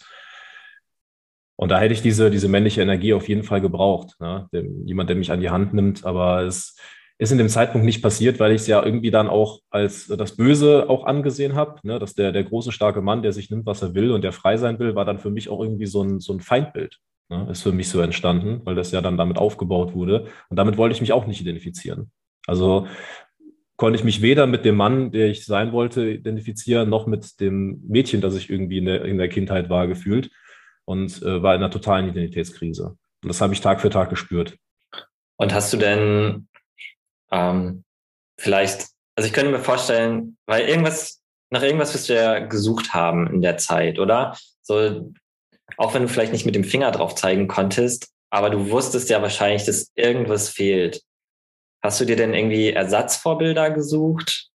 und 1.56 1.70
da 1.70 1.80
hätte 1.80 1.94
ich 1.94 2.02
diese, 2.02 2.32
diese 2.32 2.48
männliche 2.48 2.82
Energie 2.82 3.14
auf 3.14 3.28
jeden 3.30 3.44
Fall 3.44 3.62
gebraucht. 3.62 4.16
Der, 4.20 4.64
jemand, 4.86 5.10
der 5.10 5.18
mich 5.18 5.32
an 5.32 5.42
die 5.42 5.50
Hand 5.50 5.74
nimmt. 5.74 6.06
Aber 6.06 6.42
es 6.42 6.76
ist 7.18 7.32
in 7.32 7.38
dem 7.38 7.50
Zeitpunkt 7.50 7.86
nicht 7.86 8.02
passiert, 8.02 8.40
weil 8.40 8.52
ich 8.52 8.62
es 8.62 8.68
ja 8.68 8.84
irgendwie 8.84 9.12
dann 9.12 9.28
auch 9.28 9.60
als 9.70 10.08
das 10.08 10.36
Böse 10.36 10.90
auch 10.90 11.06
angesehen 11.06 11.56
habe. 11.56 11.80
Ne, 11.84 12.00
dass 12.00 12.16
der, 12.16 12.32
der 12.32 12.44
große, 12.44 12.72
starke 12.72 13.02
Mann, 13.02 13.22
der 13.22 13.34
sich 13.34 13.50
nimmt, 13.52 13.66
was 13.66 13.82
er 13.82 13.94
will 13.94 14.12
und 14.12 14.24
der 14.24 14.32
frei 14.32 14.58
sein 14.58 14.80
will, 14.80 14.96
war 14.96 15.06
dann 15.06 15.20
für 15.20 15.30
mich 15.30 15.50
auch 15.50 15.62
irgendwie 15.62 15.86
so 15.86 16.02
ein, 16.04 16.20
so 16.20 16.34
ein 16.34 16.40
Feindbild. 16.40 16.98
Ne, 17.30 17.48
ist 17.52 17.62
für 17.62 17.72
mich 17.72 17.90
so 17.90 18.02
entstanden, 18.02 18.62
weil 18.66 18.76
das 18.76 18.92
ja 18.92 19.02
dann 19.02 19.18
damit 19.18 19.38
aufgebaut 19.38 19.94
wurde. 19.94 20.26
Und 20.50 20.58
damit 20.58 20.78
wollte 20.78 20.96
ich 20.96 21.02
mich 21.02 21.14
auch 21.14 21.28
nicht 21.28 21.42
identifizieren. 21.42 22.12
Also 22.48 22.88
konnte 23.82 23.98
ich 23.98 24.06
mich 24.06 24.22
weder 24.22 24.46
mit 24.46 24.64
dem 24.64 24.76
Mann, 24.76 25.10
der 25.10 25.32
ich 25.32 25.44
sein 25.44 25.72
wollte, 25.72 26.08
identifizieren, 26.08 26.88
noch 26.88 27.08
mit 27.08 27.40
dem 27.40 27.82
Mädchen, 27.88 28.22
das 28.22 28.36
ich 28.36 28.48
irgendwie 28.48 28.78
in 28.78 28.86
der, 28.86 29.06
in 29.06 29.18
der 29.18 29.28
Kindheit 29.28 29.72
war, 29.72 29.88
gefühlt 29.88 30.30
und 30.86 31.20
äh, 31.24 31.42
war 31.42 31.56
in 31.56 31.64
einer 31.64 31.72
totalen 31.72 32.08
Identitätskrise. 32.08 32.96
Und 33.24 33.28
das 33.28 33.42
habe 33.42 33.56
ich 33.56 33.62
Tag 33.62 33.82
für 33.82 33.90
Tag 33.90 34.12
gespürt. 34.12 34.56
Und 35.38 35.52
hast 35.52 35.74
du 35.74 35.78
denn 35.78 36.48
ähm, 37.32 37.84
vielleicht, 38.38 38.86
also 39.16 39.26
ich 39.26 39.34
könnte 39.34 39.50
mir 39.50 39.58
vorstellen, 39.58 40.38
weil 40.46 40.70
irgendwas, 40.70 41.20
nach 41.50 41.64
irgendwas 41.64 41.96
wirst 41.96 42.08
du 42.08 42.14
ja 42.14 42.38
gesucht 42.38 42.94
haben 42.94 43.34
in 43.34 43.42
der 43.42 43.58
Zeit, 43.58 43.98
oder? 43.98 44.38
So, 44.62 45.12
auch 45.78 45.96
wenn 45.96 46.04
du 46.04 46.08
vielleicht 46.08 46.34
nicht 46.34 46.46
mit 46.46 46.54
dem 46.54 46.66
Finger 46.66 46.92
drauf 46.92 47.16
zeigen 47.16 47.48
konntest, 47.48 48.10
aber 48.30 48.52
du 48.52 48.70
wusstest 48.70 49.10
ja 49.10 49.24
wahrscheinlich, 49.24 49.66
dass 49.66 49.92
irgendwas 49.96 50.50
fehlt. 50.50 51.02
Hast 51.82 52.00
du 52.00 52.06
dir 52.06 52.16
denn 52.16 52.34
irgendwie 52.34 52.70
Ersatzvorbilder 52.70 53.72
gesucht? 53.72 54.50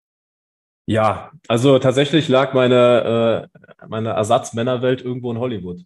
Ja, 0.88 1.32
also 1.48 1.80
tatsächlich 1.80 2.28
lag 2.28 2.54
meine, 2.54 3.50
äh, 3.52 3.88
meine 3.88 4.10
Ersatzmännerwelt 4.10 5.02
irgendwo 5.02 5.32
in 5.32 5.40
Hollywood. 5.40 5.82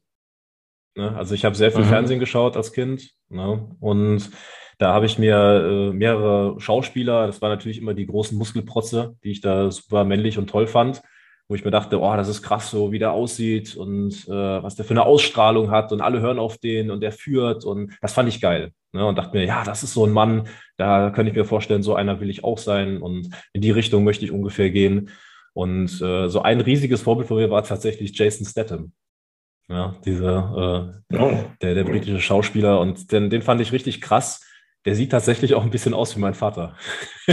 Ne? 0.96 1.16
Also 1.16 1.36
ich 1.36 1.46
habe 1.46 1.56
sehr 1.56 1.72
viel 1.72 1.86
mhm. 1.86 1.90
Fernsehen 1.90 2.20
geschaut 2.20 2.58
als 2.58 2.74
Kind 2.74 3.12
ne? 3.30 3.76
und 3.80 4.30
da 4.78 4.94
habe 4.94 5.06
ich 5.06 5.18
mir 5.20 5.36
äh, 5.36 5.94
mehrere 5.94 6.60
Schauspieler, 6.60 7.28
das 7.28 7.42
waren 7.42 7.52
natürlich 7.52 7.78
immer 7.78 7.94
die 7.94 8.08
großen 8.08 8.38
Muskelprotze, 8.38 9.16
die 9.24 9.32
ich 9.32 9.42
da 9.42 9.72
super 9.72 10.04
männlich 10.06 10.38
und 10.38 10.50
toll 10.50 10.68
fand, 10.68 11.02
wo 11.50 11.56
ich 11.56 11.66
mir 11.66 11.72
dachte, 11.72 12.00
oh, 12.00 12.16
das 12.16 12.30
ist 12.30 12.44
krass, 12.44 12.70
so 12.70 12.92
wie 12.92 13.00
der 13.00 13.12
aussieht 13.12 13.76
und 13.76 14.14
äh, 14.28 14.32
was 14.32 14.76
der 14.76 14.86
für 14.86 14.94
eine 14.94 15.04
Ausstrahlung 15.04 15.72
hat 15.72 15.92
und 15.92 16.00
alle 16.00 16.22
hören 16.22 16.38
auf 16.38 16.60
den 16.60 16.92
und 16.92 17.02
der 17.02 17.12
führt 17.12 17.66
und 17.66 17.92
das 18.02 18.14
fand 18.14 18.30
ich 18.30 18.40
geil. 18.40 18.72
Ne? 18.94 19.04
Und 19.04 19.18
dachte 19.18 19.36
mir, 19.36 19.46
ja, 19.46 19.64
das 19.64 19.82
ist 19.82 19.94
so 19.94 20.06
ein 20.06 20.14
Mann, 20.14 20.48
da 20.78 21.10
könnte 21.10 21.32
ich 21.32 21.36
mir 21.36 21.46
vorstellen, 21.46 21.82
so 21.82 21.96
einer 21.96 22.20
will 22.20 22.30
ich 22.30 22.44
auch 22.44 22.60
sein 22.60 23.02
und 23.02 23.32
in 23.52 23.62
die 23.62 23.72
Richtung 23.72 24.04
möchte 24.04 24.24
ich 24.26 24.32
ungefähr 24.32 24.70
gehen. 24.70 25.10
Und 25.54 26.00
äh, 26.02 26.30
so 26.30 26.44
ein 26.44 26.62
riesiges 26.62 27.02
Vorbild 27.02 27.28
von 27.28 27.38
mir 27.38 27.50
war 27.50 27.64
tatsächlich 27.64 28.16
Jason 28.16 28.46
Statham. 28.46 28.94
Ja, 29.68 29.96
dieser, 30.06 30.94
äh, 31.10 31.18
oh. 31.18 31.38
der, 31.64 31.74
der 31.74 31.84
britische 31.84 32.22
Schauspieler 32.22 32.80
und 32.80 33.12
den, 33.12 33.32
den 33.32 33.42
fand 33.42 33.60
ich 33.60 33.72
richtig 33.72 34.02
krass, 34.02 34.46
der 34.86 34.96
sieht 34.96 35.12
tatsächlich 35.12 35.54
auch 35.56 35.64
ein 35.64 35.72
bisschen 35.72 35.94
aus 35.94 36.16
wie 36.16 36.22
mein 36.22 36.34
Vater. 36.34 36.76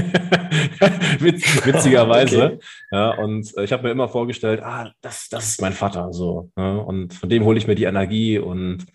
Witz, 1.20 1.64
witzigerweise. 1.64 2.44
Okay. 2.44 2.59
Ja, 2.90 3.11
und 3.18 3.52
ich 3.62 3.72
habe 3.72 3.85
mir 3.85 3.90
immer 3.90 4.09
vorgestellt, 4.09 4.62
ah, 4.62 4.92
das, 5.00 5.28
das 5.28 5.48
ist 5.50 5.61
mein 5.61 5.72
Vater. 5.72 6.12
So. 6.12 6.50
Ja, 6.56 6.76
und 6.76 7.14
von 7.14 7.28
dem 7.28 7.44
hole 7.44 7.59
ich 7.59 7.66
mir 7.66 7.76
die 7.76 7.85
Energie 7.85 8.38
und 8.38 8.87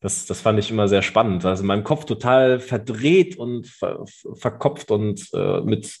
das, 0.00 0.24
das 0.24 0.40
fand 0.40 0.58
ich 0.58 0.70
immer 0.70 0.88
sehr 0.88 1.02
spannend. 1.02 1.44
Also 1.44 1.62
in 1.62 1.66
meinem 1.66 1.84
Kopf 1.84 2.06
total 2.06 2.58
verdreht 2.58 3.36
und 3.36 3.66
ver, 3.66 4.02
verkopft 4.34 4.90
und 4.90 5.28
äh, 5.34 5.60
mit 5.60 5.98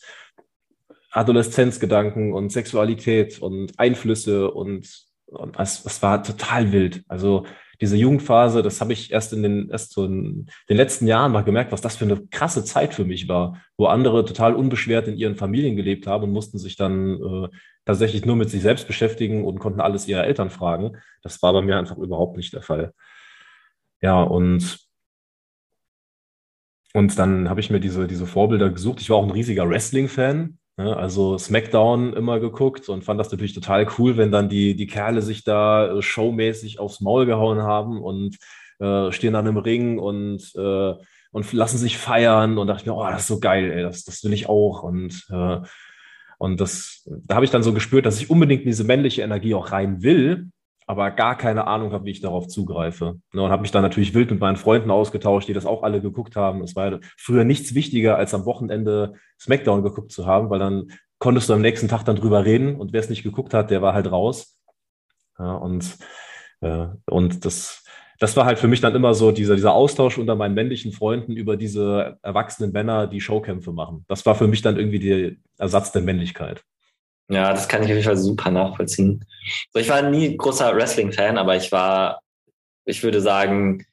Adoleszenzgedanken 1.10 2.32
und 2.32 2.50
Sexualität 2.50 3.40
und 3.40 3.78
Einflüsse 3.78 4.50
und, 4.50 4.88
und 5.26 5.58
es, 5.58 5.84
es 5.84 6.02
war 6.02 6.22
total 6.22 6.72
wild. 6.72 7.02
Also 7.08 7.44
diese 7.80 7.96
Jugendphase, 7.96 8.62
das 8.62 8.80
habe 8.80 8.92
ich 8.92 9.10
erst 9.10 9.32
in 9.32 9.42
den, 9.42 9.70
erst 9.70 9.92
so 9.92 10.04
in 10.04 10.46
den 10.68 10.76
letzten 10.76 11.06
Jahren 11.06 11.32
mal 11.32 11.44
gemerkt, 11.44 11.72
was 11.72 11.80
das 11.80 11.96
für 11.96 12.04
eine 12.04 12.20
krasse 12.26 12.64
Zeit 12.64 12.94
für 12.94 13.04
mich 13.04 13.26
war, 13.28 13.60
wo 13.78 13.86
andere 13.86 14.24
total 14.24 14.54
unbeschwert 14.54 15.08
in 15.08 15.16
ihren 15.16 15.36
Familien 15.36 15.76
gelebt 15.76 16.06
haben 16.06 16.24
und 16.24 16.32
mussten 16.32 16.58
sich 16.58 16.76
dann 16.76 17.20
äh, 17.20 17.48
tatsächlich 17.86 18.24
nur 18.26 18.36
mit 18.36 18.50
sich 18.50 18.62
selbst 18.62 18.86
beschäftigen 18.86 19.44
und 19.44 19.58
konnten 19.58 19.80
alles 19.80 20.06
ihrer 20.06 20.24
Eltern 20.24 20.50
fragen. 20.50 20.98
Das 21.22 21.42
war 21.42 21.52
bei 21.52 21.62
mir 21.62 21.78
einfach 21.78 21.96
überhaupt 21.96 22.36
nicht 22.36 22.52
der 22.52 22.62
Fall. 22.62 22.92
Ja, 24.02 24.22
und, 24.22 24.78
und 26.92 27.18
dann 27.18 27.48
habe 27.48 27.60
ich 27.60 27.70
mir 27.70 27.80
diese, 27.80 28.06
diese 28.06 28.26
Vorbilder 28.26 28.70
gesucht. 28.70 29.00
Ich 29.00 29.10
war 29.10 29.16
auch 29.16 29.24
ein 29.24 29.30
riesiger 29.30 29.68
Wrestling-Fan. 29.68 30.59
Ne? 30.80 30.96
Also 30.96 31.36
SmackDown 31.36 32.14
immer 32.14 32.40
geguckt 32.40 32.88
und 32.88 33.04
fand 33.04 33.20
das 33.20 33.30
natürlich 33.30 33.52
total 33.52 33.86
cool, 33.98 34.16
wenn 34.16 34.32
dann 34.32 34.48
die, 34.48 34.74
die 34.74 34.86
Kerle 34.86 35.20
sich 35.20 35.44
da 35.44 35.92
äh, 35.92 36.02
showmäßig 36.02 36.78
aufs 36.78 37.02
Maul 37.02 37.26
gehauen 37.26 37.60
haben 37.62 38.00
und 38.00 38.38
äh, 38.78 39.12
stehen 39.12 39.34
dann 39.34 39.46
im 39.46 39.58
Ring 39.58 39.98
und, 39.98 40.54
äh, 40.56 40.94
und 41.32 41.52
lassen 41.52 41.76
sich 41.76 41.98
feiern 41.98 42.56
und 42.56 42.66
dachte 42.66 42.80
ich 42.80 42.86
mir, 42.86 42.94
oh, 42.94 43.06
das 43.06 43.22
ist 43.22 43.28
so 43.28 43.40
geil, 43.40 43.70
ey, 43.70 43.82
das, 43.82 44.04
das 44.04 44.24
will 44.24 44.32
ich 44.32 44.48
auch. 44.48 44.82
Und, 44.82 45.26
äh, 45.30 45.58
und 46.38 46.60
das, 46.60 47.06
da 47.26 47.34
habe 47.34 47.44
ich 47.44 47.50
dann 47.50 47.62
so 47.62 47.74
gespürt, 47.74 48.06
dass 48.06 48.20
ich 48.20 48.30
unbedingt 48.30 48.62
in 48.62 48.68
diese 48.68 48.84
männliche 48.84 49.20
Energie 49.20 49.54
auch 49.54 49.72
rein 49.72 50.02
will, 50.02 50.48
aber 50.90 51.12
gar 51.12 51.38
keine 51.38 51.68
Ahnung 51.68 51.92
habe, 51.92 52.04
wie 52.04 52.10
ich 52.10 52.20
darauf 52.20 52.48
zugreife. 52.48 53.20
Ne, 53.32 53.42
und 53.42 53.50
habe 53.52 53.62
mich 53.62 53.70
dann 53.70 53.82
natürlich 53.82 54.12
wild 54.12 54.28
mit 54.32 54.40
meinen 54.40 54.56
Freunden 54.56 54.90
ausgetauscht, 54.90 55.46
die 55.46 55.52
das 55.52 55.64
auch 55.64 55.84
alle 55.84 56.00
geguckt 56.00 56.34
haben. 56.34 56.64
Es 56.64 56.74
war 56.74 56.98
früher 57.16 57.44
nichts 57.44 57.76
wichtiger, 57.76 58.16
als 58.16 58.34
am 58.34 58.44
Wochenende 58.44 59.14
SmackDown 59.40 59.84
geguckt 59.84 60.10
zu 60.10 60.26
haben, 60.26 60.50
weil 60.50 60.58
dann 60.58 60.90
konntest 61.20 61.48
du 61.48 61.52
am 61.52 61.60
nächsten 61.60 61.86
Tag 61.86 62.04
dann 62.04 62.16
drüber 62.16 62.44
reden 62.44 62.74
und 62.74 62.92
wer 62.92 62.98
es 62.98 63.08
nicht 63.08 63.22
geguckt 63.22 63.54
hat, 63.54 63.70
der 63.70 63.82
war 63.82 63.94
halt 63.94 64.10
raus. 64.10 64.58
Ja, 65.38 65.52
und, 65.54 65.96
äh, 66.60 66.88
und 67.08 67.44
das, 67.44 67.84
das 68.18 68.36
war 68.36 68.44
halt 68.44 68.58
für 68.58 68.66
mich 68.66 68.80
dann 68.80 68.96
immer 68.96 69.14
so 69.14 69.30
dieser, 69.30 69.54
dieser 69.54 69.72
Austausch 69.72 70.18
unter 70.18 70.34
meinen 70.34 70.54
männlichen 70.54 70.90
Freunden 70.90 71.36
über 71.36 71.56
diese 71.56 72.18
erwachsenen 72.22 72.72
Männer, 72.72 73.06
die 73.06 73.20
Showkämpfe 73.20 73.72
machen. 73.72 74.04
Das 74.08 74.26
war 74.26 74.34
für 74.34 74.48
mich 74.48 74.62
dann 74.62 74.76
irgendwie 74.76 74.98
der 74.98 75.32
Ersatz 75.56 75.92
der 75.92 76.02
Männlichkeit. 76.02 76.64
Ja, 77.30 77.52
das 77.52 77.68
kann 77.68 77.82
ich 77.82 77.86
auf 77.88 77.94
jeden 77.94 78.04
Fall 78.04 78.16
super 78.16 78.50
nachvollziehen. 78.50 79.24
So, 79.72 79.78
ich 79.78 79.88
war 79.88 80.02
nie 80.02 80.36
großer 80.36 80.74
Wrestling-Fan, 80.74 81.38
aber 81.38 81.56
ich 81.56 81.70
war, 81.70 82.22
ich 82.84 83.04
würde 83.04 83.20
sagen, 83.20 83.86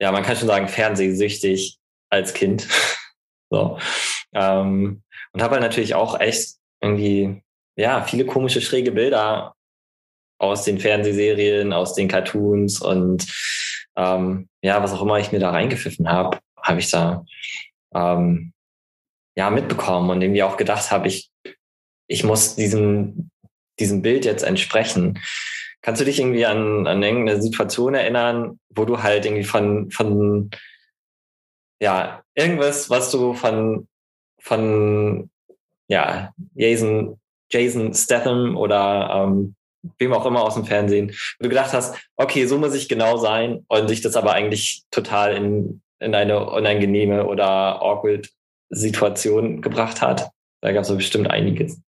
ja, 0.00 0.10
man 0.10 0.22
kann 0.22 0.36
schon 0.36 0.48
sagen, 0.48 0.66
fernsehsüchtig 0.68 1.78
als 2.08 2.32
Kind. 2.32 2.66
so. 3.50 3.78
Ähm, 4.32 5.02
und 5.32 5.42
habe 5.42 5.52
halt 5.52 5.62
natürlich 5.62 5.94
auch 5.94 6.18
echt 6.18 6.54
irgendwie, 6.80 7.42
ja, 7.76 8.02
viele 8.02 8.24
komische, 8.24 8.62
schräge 8.62 8.92
Bilder 8.92 9.54
aus 10.38 10.64
den 10.64 10.78
Fernsehserien, 10.78 11.74
aus 11.74 11.94
den 11.94 12.08
Cartoons 12.08 12.80
und 12.80 13.26
ähm, 13.96 14.48
ja, 14.62 14.82
was 14.82 14.92
auch 14.92 15.02
immer 15.02 15.18
ich 15.18 15.30
mir 15.30 15.40
da 15.40 15.50
reingepfiffen 15.50 16.08
habe, 16.08 16.38
habe 16.60 16.80
ich 16.80 16.90
da 16.90 17.24
ähm, 17.94 18.52
ja 19.36 19.50
mitbekommen 19.50 20.10
und 20.10 20.22
irgendwie 20.22 20.42
auch 20.42 20.56
gedacht 20.56 20.90
habe, 20.90 21.08
ich, 21.08 21.30
ich 22.06 22.24
muss 22.24 22.56
diesem, 22.56 23.30
diesem 23.78 24.02
Bild 24.02 24.24
jetzt 24.24 24.42
entsprechen. 24.42 25.18
Kannst 25.82 26.00
du 26.00 26.04
dich 26.04 26.18
irgendwie 26.18 26.46
an, 26.46 26.86
an 26.86 27.02
irgendeine 27.02 27.42
Situation 27.42 27.94
erinnern, 27.94 28.58
wo 28.70 28.84
du 28.84 29.02
halt 29.02 29.26
irgendwie 29.26 29.44
von, 29.44 29.90
von 29.90 30.50
ja, 31.80 32.22
irgendwas, 32.34 32.88
was 32.88 33.10
du 33.10 33.34
von, 33.34 33.88
von 34.40 35.30
ja, 35.88 36.32
Jason, 36.54 37.20
Jason 37.50 37.92
Statham 37.92 38.56
oder 38.56 39.26
ähm, 39.26 39.54
wem 39.98 40.12
auch 40.12 40.26
immer 40.26 40.42
aus 40.42 40.54
dem 40.54 40.64
Fernsehen, 40.64 41.10
wo 41.38 41.42
du 41.42 41.48
gedacht 41.48 41.72
hast, 41.72 41.96
okay, 42.16 42.46
so 42.46 42.58
muss 42.58 42.74
ich 42.74 42.88
genau 42.88 43.18
sein 43.18 43.64
und 43.68 43.90
dich 43.90 44.00
das 44.00 44.16
aber 44.16 44.32
eigentlich 44.32 44.84
total 44.90 45.36
in, 45.36 45.82
in 45.98 46.14
eine 46.14 46.48
unangenehme 46.48 47.26
oder 47.26 47.82
awkward 47.82 48.30
Situation 48.70 49.60
gebracht 49.60 50.00
hat. 50.00 50.30
Da 50.62 50.72
gab 50.72 50.84
es 50.84 50.96
bestimmt 50.96 51.30
einiges. 51.30 51.80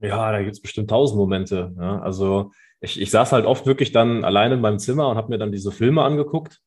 Ja, 0.00 0.32
da 0.32 0.42
gibt 0.42 0.52
es 0.52 0.62
bestimmt 0.62 0.90
tausend 0.90 1.18
Momente. 1.18 1.74
Ja. 1.78 2.00
Also 2.00 2.50
ich, 2.80 3.00
ich 3.00 3.10
saß 3.10 3.32
halt 3.32 3.46
oft 3.46 3.66
wirklich 3.66 3.92
dann 3.92 4.24
alleine 4.24 4.54
in 4.54 4.60
meinem 4.60 4.78
Zimmer 4.78 5.08
und 5.08 5.16
habe 5.16 5.28
mir 5.28 5.38
dann 5.38 5.52
diese 5.52 5.70
Filme 5.70 6.02
angeguckt. 6.02 6.60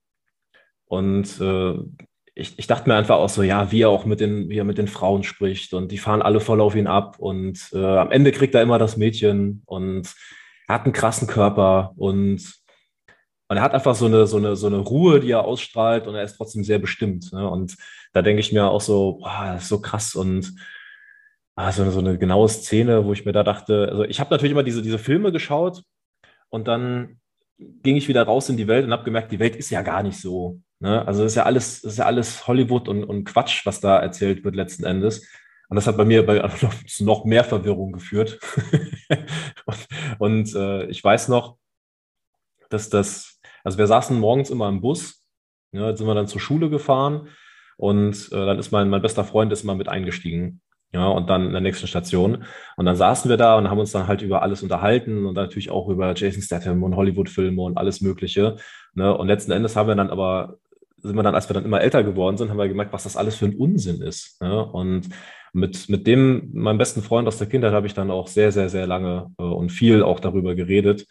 Und 0.86 1.41
äh, 1.41 1.75
ich, 2.36 2.60
ich 2.60 2.67
dachte 2.67 2.89
mir 2.89 2.95
einfach 2.95 3.15
auch 3.15 3.30
so, 3.30 3.43
ja, 3.43 3.71
wie 3.71 3.82
er 3.82 3.89
auch 3.89 4.06
mit 4.06 4.19
den, 4.19 4.49
wie 4.49 4.58
er 4.58 4.65
mit 4.65 4.78
den 4.78 4.88
Frauen 4.88 5.23
spricht 5.23 5.73
und 5.73 5.91
die 5.91 5.97
fahren 5.97 6.21
alle 6.21 6.41
voll 6.41 6.62
auf 6.62 6.75
ihn 6.75 6.88
ab 6.88 7.17
und 7.17 7.69
äh, 7.73 7.97
am 7.97 8.12
Ende 8.12 8.34
kriegt 8.34 8.54
er 8.56 8.62
immer 8.62 8.78
das 8.78 8.97
Mädchen 8.97 9.63
und 9.65 10.13
er 10.67 10.75
hat 10.75 10.84
einen 10.84 10.93
krassen 10.93 11.28
Körper 11.28 11.93
und, 11.95 12.41
und 13.47 13.58
er 13.58 13.62
hat 13.62 13.73
einfach 13.73 13.95
so 13.95 14.06
eine, 14.06 14.28
so, 14.28 14.38
eine, 14.38 14.58
so 14.58 14.67
eine 14.67 14.78
Ruhe, 14.78 15.21
die 15.21 15.32
er 15.32 15.45
ausstrahlt 15.45 16.08
und 16.08 16.15
er 16.15 16.23
ist 16.23 16.36
trotzdem 16.36 16.65
sehr 16.65 16.80
bestimmt. 16.80 17.32
Ne? 17.32 17.49
Und 17.49 17.78
da 18.12 18.21
denke 18.21 18.41
ich 18.41 18.51
mir 18.51 18.67
auch 18.67 18.82
so, 18.82 19.13
boah, 19.13 19.51
das 19.54 19.63
ist 19.63 19.69
so 19.69 19.80
krass 19.80 20.15
und 20.15 20.56
ah, 21.56 21.72
so, 21.72 22.00
eine 22.00 22.18
genaue 22.18 22.50
Szene, 22.50 23.06
wo 23.06 23.13
ich 23.13 23.26
mir 23.26 23.32
da 23.32 23.44
dachte, 23.44 23.88
also 23.89 24.04
ich 24.04 24.20
habe 24.20 24.30
natürlich 24.32 24.52
immer 24.52 24.63
diese, 24.63 24.82
diese 24.82 25.00
Filme 25.00 25.32
geschaut 25.32 25.84
und 26.50 26.68
dann 26.68 27.20
ging 27.58 27.96
ich 27.96 28.08
wieder 28.08 28.24
raus 28.24 28.50
in 28.50 28.58
die 28.58 28.68
Welt 28.68 28.86
und 28.86 28.91
habe 28.91 29.06
gemerkt, 29.06 29.32
die 29.32 29.39
Welt 29.39 29.56
ist 29.56 29.70
ja 29.70 29.82
gar 29.82 30.04
nicht 30.04 30.20
so. 30.20 30.62
Ne? 30.80 31.08
Also 31.08 31.24
das 31.24 31.32
ist 31.32 31.36
ja 31.36 31.44
alles, 31.44 31.84
ist 31.84 31.98
ja 31.98 32.06
alles 32.06 32.48
Hollywood 32.48 32.88
und, 32.88 33.04
und 33.04 33.24
Quatsch, 33.24 33.65
was 33.65 33.80
da 33.80 34.00
erzählt 34.00 34.44
wird 34.44 34.56
letzten 34.56 34.84
Endes. 34.84 35.28
Und 35.70 35.76
das 35.76 35.88
hat 35.88 35.98
bei 35.98 36.06
mir 36.06 36.26
bei, 36.26 36.41
also 36.44 36.70
noch 37.00 37.26
mehr 37.26 37.44
Verwirrung 37.44 37.94
geführt. 37.94 38.39
und, 39.65 39.88
und 40.20 40.56
äh, 40.56 40.86
ich 40.88 41.04
weiß 41.04 41.30
noch, 41.30 41.58
dass 42.70 42.89
das, 42.89 43.39
also 43.63 43.78
wir 43.78 43.88
saßen 43.88 44.20
morgens 44.20 44.50
immer 44.50 44.68
im 44.68 44.82
Bus, 44.82 45.26
ne, 45.72 45.96
sind 45.96 46.08
wir 46.08 46.15
dann 46.15 46.28
zur 46.28 46.41
Schule 46.41 46.70
gefahren 46.70 47.30
und 47.78 48.32
äh, 48.32 48.46
dann 48.46 48.60
ist 48.60 48.72
mein, 48.72 48.89
mein 48.89 49.02
bester 49.02 49.24
Freund 49.24 49.52
ist 49.54 49.63
mal 49.63 49.76
mit 49.76 49.88
eingestiegen. 49.88 50.62
Ja, 50.93 51.08
und 51.08 51.30
dann 51.30 51.48
in 51.48 51.52
der 51.52 51.62
nächsten 51.62 51.88
Station. 51.88 52.45
Und 52.78 52.86
dann 52.86 52.95
saßen 52.95 53.30
wir 53.30 53.38
da 53.38 53.58
und 53.58 53.69
haben 53.69 53.80
uns 53.80 53.91
dann 53.91 54.08
halt 54.08 54.21
über 54.21 54.41
alles 54.41 54.63
unterhalten 54.63 55.26
und 55.26 55.34
natürlich 55.34 55.69
auch 55.69 55.89
über 55.89 56.13
Jason 56.15 56.41
Statham 56.41 56.84
und 56.84 56.95
Hollywood-Filme 56.95 57.62
und 57.62 57.78
alles 57.78 58.00
Mögliche. 58.00 58.56
Ne? 58.93 59.15
Und 59.15 59.28
letzten 59.28 59.52
Endes 59.52 59.76
haben 59.76 59.89
wir 59.89 59.95
dann 59.95 60.10
aber 60.10 60.58
sind 61.06 61.15
wir 61.15 61.24
dann, 61.24 61.36
als 61.36 61.50
wir 61.50 61.54
dann 61.54 61.65
immer 61.65 61.82
älter 61.82 62.04
geworden 62.04 62.38
sind, 62.38 62.50
haben 62.50 62.58
wir 62.58 62.67
gemerkt, 62.67 62.93
was 62.93 63.04
das 63.04 63.17
alles 63.17 63.36
für 63.36 63.45
ein 63.45 63.56
Unsinn 63.56 64.02
ist. 64.02 64.41
Ja? 64.41 64.62
Und 64.62 65.10
mit, 65.54 65.88
mit 65.88 66.06
dem, 66.08 66.50
meinem 66.54 66.78
besten 66.78 67.02
Freund 67.02 67.28
aus 67.28 67.38
der 67.38 67.48
Kindheit, 67.48 67.74
habe 67.74 67.88
ich 67.88 67.93
dann 67.93 68.12
auch 68.12 68.28
sehr, 68.28 68.52
sehr, 68.52 68.69
sehr 68.69 68.88
lange 68.88 69.32
äh, 69.38 69.43
und 69.43 69.69
viel 69.69 70.04
auch 70.04 70.19
darüber 70.19 70.56
geredet. 70.56 71.06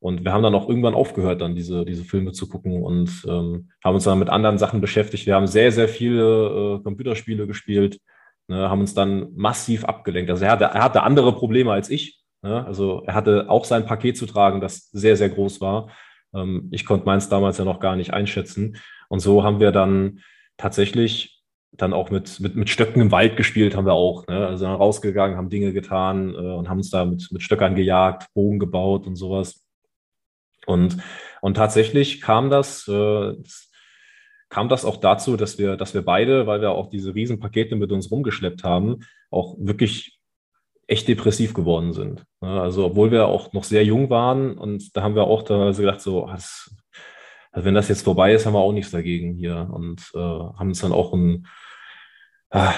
Und 0.00 0.24
wir 0.24 0.32
haben 0.32 0.44
dann 0.44 0.54
auch 0.54 0.68
irgendwann 0.68 0.94
aufgehört, 0.94 1.40
dann 1.40 1.56
diese, 1.56 1.84
diese 1.84 2.04
Filme 2.04 2.30
zu 2.30 2.48
gucken 2.48 2.84
und 2.84 3.24
ähm, 3.26 3.70
haben 3.82 3.94
uns 3.94 4.04
dann 4.04 4.20
mit 4.20 4.28
anderen 4.28 4.56
Sachen 4.58 4.80
beschäftigt. 4.80 5.26
Wir 5.26 5.34
haben 5.34 5.48
sehr, 5.48 5.72
sehr 5.72 5.88
viele 5.88 6.78
äh, 6.78 6.82
Computerspiele 6.84 7.48
gespielt, 7.48 7.98
ne, 8.48 8.68
haben 8.68 8.80
uns 8.80 8.94
dann 8.94 9.28
massiv 9.36 9.84
abgelenkt. 9.84 10.30
Also 10.30 10.44
er 10.44 10.52
hatte, 10.52 10.64
er 10.64 10.82
hatte 10.82 11.02
andere 11.02 11.32
Probleme 11.34 11.72
als 11.72 11.90
ich. 11.90 12.20
Ne? 12.42 12.66
Also 12.66 13.02
er 13.06 13.14
hatte 13.14 13.48
auch 13.48 13.64
sein 13.64 13.86
Paket 13.86 14.16
zu 14.16 14.26
tragen, 14.26 14.60
das 14.60 14.90
sehr, 14.90 15.16
sehr 15.16 15.28
groß 15.28 15.60
war. 15.60 15.90
Ähm, 16.34 16.68
ich 16.72 16.84
konnte 16.84 17.06
meins 17.06 17.28
damals 17.28 17.58
ja 17.58 17.64
noch 17.64 17.80
gar 17.80 17.96
nicht 17.96 18.12
einschätzen. 18.12 18.76
Und 19.08 19.20
so 19.20 19.44
haben 19.44 19.60
wir 19.60 19.72
dann 19.72 20.20
tatsächlich 20.56 21.42
dann 21.72 21.92
auch 21.92 22.10
mit, 22.10 22.40
mit, 22.40 22.56
mit 22.56 22.70
Stöcken 22.70 23.00
im 23.02 23.12
Wald 23.12 23.36
gespielt, 23.36 23.76
haben 23.76 23.86
wir 23.86 23.92
auch. 23.92 24.26
Ne? 24.26 24.46
Also 24.46 24.64
dann 24.64 24.74
rausgegangen, 24.74 25.36
haben 25.36 25.50
Dinge 25.50 25.72
getan 25.72 26.34
äh, 26.34 26.36
und 26.36 26.68
haben 26.68 26.78
uns 26.78 26.90
da 26.90 27.04
mit, 27.04 27.28
mit 27.30 27.42
Stöckern 27.42 27.74
gejagt, 27.74 28.32
Bogen 28.34 28.58
gebaut 28.58 29.06
und 29.06 29.16
sowas. 29.16 29.64
Und, 30.66 30.98
und 31.40 31.54
tatsächlich 31.54 32.20
kam 32.20 32.50
das, 32.50 32.86
äh, 32.88 33.34
kam 34.48 34.68
das 34.68 34.84
auch 34.84 34.96
dazu, 34.96 35.36
dass 35.36 35.58
wir, 35.58 35.76
dass 35.76 35.94
wir 35.94 36.02
beide, 36.02 36.46
weil 36.46 36.60
wir 36.60 36.70
auch 36.70 36.88
diese 36.88 37.14
Riesenpakete 37.14 37.76
mit 37.76 37.92
uns 37.92 38.10
rumgeschleppt 38.10 38.64
haben, 38.64 39.00
auch 39.30 39.56
wirklich 39.58 40.18
echt 40.86 41.06
depressiv 41.06 41.52
geworden 41.52 41.92
sind. 41.92 42.24
Also 42.40 42.86
obwohl 42.86 43.10
wir 43.10 43.26
auch 43.26 43.52
noch 43.52 43.64
sehr 43.64 43.84
jung 43.84 44.08
waren 44.08 44.56
und 44.56 44.96
da 44.96 45.02
haben 45.02 45.14
wir 45.14 45.24
auch 45.24 45.42
da 45.42 45.70
gedacht, 45.70 46.00
so, 46.00 46.26
das 46.26 46.74
also 47.52 47.66
wenn 47.66 47.74
das 47.74 47.88
jetzt 47.88 48.02
vorbei 48.02 48.32
ist, 48.32 48.46
haben 48.46 48.54
wir 48.54 48.60
auch 48.60 48.72
nichts 48.72 48.90
dagegen 48.90 49.34
hier 49.34 49.68
und 49.72 50.00
äh, 50.14 50.18
haben 50.18 50.68
uns 50.68 50.80
dann 50.80 50.92
auch 50.92 51.12
ein, 51.12 51.46
äh, 52.50 52.70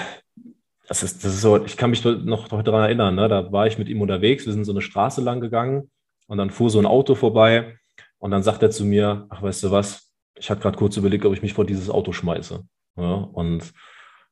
das 0.88 1.02
ist, 1.02 1.24
das 1.24 1.34
ist 1.34 1.40
so, 1.40 1.64
ich 1.64 1.76
kann 1.76 1.90
mich 1.90 2.04
noch 2.04 2.48
daran 2.48 2.84
erinnern, 2.84 3.14
ne? 3.14 3.28
da 3.28 3.52
war 3.52 3.66
ich 3.66 3.78
mit 3.78 3.88
ihm 3.88 4.00
unterwegs, 4.00 4.46
wir 4.46 4.52
sind 4.52 4.64
so 4.64 4.72
eine 4.72 4.80
Straße 4.80 5.20
lang 5.20 5.40
gegangen 5.40 5.90
und 6.26 6.38
dann 6.38 6.50
fuhr 6.50 6.70
so 6.70 6.78
ein 6.78 6.86
Auto 6.86 7.14
vorbei 7.14 7.76
und 8.18 8.30
dann 8.30 8.42
sagt 8.42 8.62
er 8.62 8.70
zu 8.70 8.84
mir, 8.84 9.26
ach, 9.28 9.42
weißt 9.42 9.64
du 9.64 9.70
was, 9.70 10.09
ich 10.40 10.50
hatte 10.50 10.62
gerade 10.62 10.78
kurz 10.78 10.96
überlegt, 10.96 11.24
ob 11.24 11.34
ich 11.34 11.42
mich 11.42 11.52
vor 11.52 11.66
dieses 11.66 11.90
Auto 11.90 12.12
schmeiße. 12.12 12.64
Ja? 12.96 13.14
Und, 13.14 13.72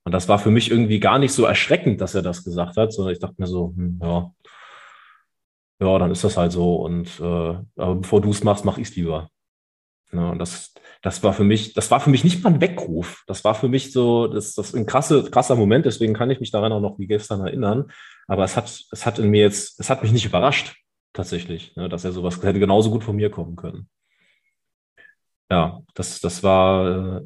und 0.04 0.12
das 0.12 0.28
war 0.28 0.38
für 0.38 0.50
mich 0.50 0.70
irgendwie 0.70 1.00
gar 1.00 1.18
nicht 1.18 1.32
so 1.32 1.44
erschreckend, 1.44 2.00
dass 2.00 2.14
er 2.14 2.22
das 2.22 2.44
gesagt 2.44 2.76
hat, 2.76 2.92
sondern 2.92 3.12
ich 3.12 3.20
dachte 3.20 3.36
mir 3.38 3.46
so, 3.46 3.74
hm, 3.76 4.00
ja, 4.02 4.32
ja, 5.80 5.98
dann 5.98 6.10
ist 6.10 6.24
das 6.24 6.36
halt 6.36 6.50
so. 6.52 6.76
Und 6.76 7.20
äh, 7.20 7.22
aber 7.76 7.94
bevor 7.96 8.20
du 8.20 8.30
es 8.30 8.42
machst, 8.42 8.64
mach 8.64 8.78
ich 8.78 8.88
es 8.88 8.96
lieber. 8.96 9.30
Ja, 10.12 10.30
und 10.30 10.38
das, 10.38 10.72
das 11.02 11.22
war 11.22 11.34
für 11.34 11.44
mich, 11.44 11.74
das 11.74 11.90
war 11.90 12.00
für 12.00 12.10
mich 12.10 12.24
nicht 12.24 12.42
mal 12.42 12.54
ein 12.54 12.60
Weckruf. 12.60 13.22
Das 13.26 13.44
war 13.44 13.54
für 13.54 13.68
mich 13.68 13.92
so, 13.92 14.26
das, 14.26 14.54
das 14.54 14.74
ein 14.74 14.86
krasse, 14.86 15.30
krasser 15.30 15.54
Moment, 15.54 15.84
deswegen 15.84 16.14
kann 16.14 16.30
ich 16.30 16.40
mich 16.40 16.50
daran 16.50 16.72
auch 16.72 16.80
noch 16.80 16.98
wie 16.98 17.06
gestern 17.06 17.42
erinnern. 17.46 17.92
Aber 18.26 18.44
es 18.44 18.56
hat, 18.56 18.64
es 18.90 19.06
hat 19.06 19.18
in 19.18 19.28
mir 19.28 19.42
jetzt, 19.42 19.78
es 19.78 19.90
hat 19.90 20.02
mich 20.02 20.12
nicht 20.12 20.24
überrascht, 20.24 20.76
tatsächlich, 21.12 21.76
ne, 21.76 21.88
dass 21.88 22.04
er 22.04 22.12
sowas 22.12 22.42
hätte 22.42 22.58
genauso 22.58 22.90
gut 22.90 23.04
von 23.04 23.16
mir 23.16 23.30
kommen 23.30 23.56
können. 23.56 23.88
Ja, 25.50 25.82
das, 25.94 26.20
das 26.20 26.42
war 26.42 27.18
äh, 27.18 27.22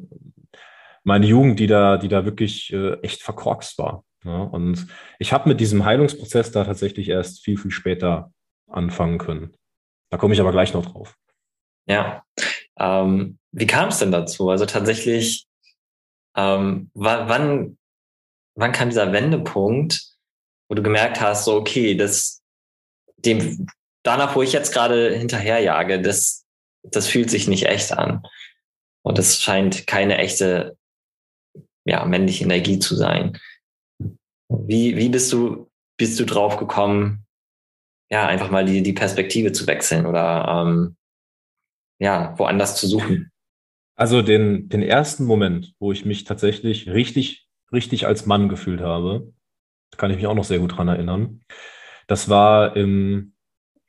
meine 1.03 1.25
Jugend, 1.25 1.59
die 1.59 1.67
da, 1.67 1.97
die 1.97 2.07
da 2.07 2.25
wirklich 2.25 2.71
äh, 2.71 2.93
echt 3.01 3.21
verkorkst 3.21 3.77
war. 3.77 4.03
Ja, 4.23 4.43
und 4.43 4.87
ich 5.19 5.33
habe 5.33 5.49
mit 5.49 5.59
diesem 5.59 5.83
Heilungsprozess 5.83 6.51
da 6.51 6.63
tatsächlich 6.63 7.09
erst 7.09 7.43
viel, 7.43 7.57
viel 7.57 7.71
später 7.71 8.31
anfangen 8.67 9.17
können. 9.17 9.53
Da 10.09 10.17
komme 10.17 10.33
ich 10.33 10.39
aber 10.39 10.51
gleich 10.51 10.73
noch 10.73 10.85
drauf. 10.85 11.17
Ja, 11.85 12.23
ähm, 12.79 13.39
wie 13.51 13.67
kam 13.67 13.89
es 13.89 13.99
denn 13.99 14.11
dazu? 14.11 14.49
Also 14.49 14.65
tatsächlich, 14.65 15.45
ähm, 16.35 16.89
wann, 16.93 17.77
wann 18.55 18.71
kam 18.71 18.89
dieser 18.89 19.11
Wendepunkt, 19.11 20.01
wo 20.69 20.75
du 20.75 20.81
gemerkt 20.81 21.19
hast, 21.19 21.43
so 21.43 21.55
okay, 21.55 21.95
das 21.95 22.41
dem 23.17 23.67
danach, 24.03 24.35
wo 24.35 24.41
ich 24.41 24.53
jetzt 24.53 24.73
gerade 24.73 25.15
hinterherjage, 25.15 26.01
das, 26.01 26.42
das 26.83 27.07
fühlt 27.07 27.29
sich 27.29 27.47
nicht 27.47 27.65
echt 27.65 27.91
an. 27.91 28.23
Und 29.01 29.17
das 29.17 29.41
scheint 29.41 29.87
keine 29.87 30.17
echte 30.17 30.77
ja, 31.85 32.05
männliche 32.05 32.43
Energie 32.43 32.79
zu 32.79 32.95
sein. 32.95 33.37
Wie, 34.49 34.95
wie 34.95 35.09
bist 35.09 35.31
du, 35.33 35.69
bist 35.97 36.19
du 36.19 36.25
drauf 36.25 36.57
gekommen, 36.57 37.25
ja, 38.09 38.27
einfach 38.27 38.51
mal 38.51 38.65
die, 38.65 38.83
die 38.83 38.93
Perspektive 38.93 39.51
zu 39.51 39.67
wechseln 39.67 40.05
oder 40.05 40.65
ähm, 40.65 40.95
ja, 41.99 42.37
woanders 42.37 42.75
zu 42.75 42.87
suchen? 42.87 43.31
Also 43.95 44.21
den, 44.21 44.69
den 44.69 44.81
ersten 44.81 45.25
Moment, 45.25 45.73
wo 45.79 45.91
ich 45.91 46.05
mich 46.05 46.23
tatsächlich 46.23 46.89
richtig, 46.89 47.47
richtig 47.71 48.07
als 48.07 48.25
Mann 48.25 48.49
gefühlt 48.49 48.81
habe, 48.81 49.33
kann 49.97 50.11
ich 50.11 50.17
mich 50.17 50.27
auch 50.27 50.35
noch 50.35 50.43
sehr 50.43 50.59
gut 50.59 50.77
dran 50.77 50.87
erinnern. 50.87 51.41
Das 52.07 52.29
war 52.29 52.75
im 52.75 53.33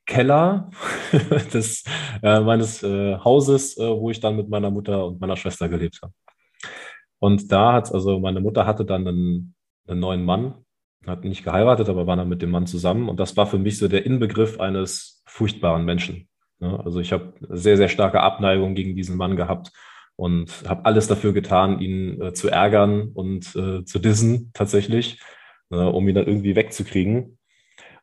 Keller 0.06 0.70
des, 1.52 1.84
äh, 2.22 2.40
meines 2.40 2.82
äh, 2.82 3.16
Hauses, 3.18 3.76
äh, 3.78 3.88
wo 3.88 4.10
ich 4.10 4.20
dann 4.20 4.36
mit 4.36 4.48
meiner 4.48 4.70
Mutter 4.70 5.06
und 5.06 5.20
meiner 5.20 5.36
Schwester 5.36 5.68
gelebt 5.68 6.00
habe. 6.02 6.12
Und 7.18 7.50
da 7.52 7.72
hat 7.74 7.92
also 7.92 8.18
meine 8.18 8.40
Mutter 8.40 8.66
hatte 8.66 8.84
dann 8.84 9.06
einen, 9.06 9.54
einen 9.88 10.00
neuen 10.00 10.24
Mann, 10.24 10.54
hat 11.06 11.24
nicht 11.24 11.44
geheiratet, 11.44 11.88
aber 11.88 12.06
war 12.06 12.16
dann 12.16 12.28
mit 12.28 12.42
dem 12.42 12.50
Mann 12.50 12.66
zusammen. 12.66 13.08
Und 13.08 13.20
das 13.20 13.36
war 13.36 13.46
für 13.46 13.58
mich 13.58 13.78
so 13.78 13.88
der 13.88 14.06
Inbegriff 14.06 14.60
eines 14.60 15.22
furchtbaren 15.26 15.84
Menschen. 15.84 16.28
Ne? 16.60 16.80
Also 16.84 17.00
ich 17.00 17.12
habe 17.12 17.34
sehr, 17.48 17.76
sehr 17.76 17.88
starke 17.88 18.20
Abneigung 18.20 18.74
gegen 18.74 18.94
diesen 18.96 19.16
Mann 19.16 19.36
gehabt 19.36 19.70
und 20.16 20.64
habe 20.68 20.84
alles 20.84 21.08
dafür 21.08 21.32
getan, 21.32 21.80
ihn 21.80 22.20
äh, 22.20 22.32
zu 22.34 22.48
ärgern 22.48 23.10
und 23.14 23.54
äh, 23.56 23.84
zu 23.84 23.98
dissen 23.98 24.50
tatsächlich. 24.54 25.20
ne, 25.70 25.90
um 25.90 26.08
ihn 26.08 26.14
dann 26.14 26.26
irgendwie 26.26 26.56
wegzukriegen. 26.56 27.38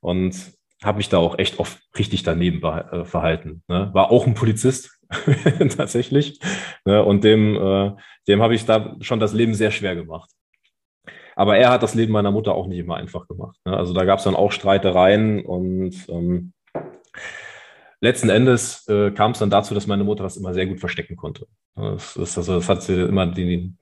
Und 0.01 0.53
habe 0.83 0.97
mich 0.97 1.09
da 1.09 1.17
auch 1.17 1.37
echt 1.37 1.59
oft 1.59 1.79
richtig 1.97 2.23
daneben 2.23 2.63
äh, 2.63 3.05
verhalten. 3.05 3.63
Ne? 3.67 3.89
War 3.93 4.11
auch 4.11 4.25
ein 4.25 4.33
Polizist 4.33 4.99
tatsächlich. 5.77 6.39
Ne? 6.85 7.03
Und 7.03 7.23
dem, 7.23 7.55
äh, 7.55 7.91
dem 8.27 8.41
habe 8.41 8.55
ich 8.55 8.65
da 8.65 8.95
schon 9.01 9.19
das 9.19 9.33
Leben 9.33 9.53
sehr 9.53 9.71
schwer 9.71 9.95
gemacht. 9.95 10.31
Aber 11.35 11.57
er 11.57 11.69
hat 11.69 11.83
das 11.83 11.95
Leben 11.95 12.11
meiner 12.11 12.31
Mutter 12.31 12.53
auch 12.53 12.67
nicht 12.67 12.79
immer 12.79 12.95
einfach 12.95 13.27
gemacht. 13.27 13.57
Ne? 13.65 13.75
Also 13.75 13.93
da 13.93 14.05
gab 14.05 14.19
es 14.19 14.25
dann 14.25 14.35
auch 14.35 14.51
Streitereien 14.51 15.45
und 15.45 15.93
ähm, 16.09 16.53
letzten 18.01 18.29
Endes 18.29 18.87
äh, 18.87 19.11
kam 19.11 19.31
es 19.31 19.39
dann 19.39 19.49
dazu, 19.49 19.73
dass 19.73 19.87
meine 19.87 20.03
Mutter 20.03 20.23
das 20.23 20.37
immer 20.37 20.53
sehr 20.53 20.65
gut 20.65 20.79
verstecken 20.79 21.15
konnte. 21.15 21.47
Das, 21.75 22.15
ist, 22.15 22.37
also, 22.37 22.55
das 22.55 22.67
hat 22.67 22.83
sie 22.83 23.01
immer 23.01 23.27
die, 23.27 23.73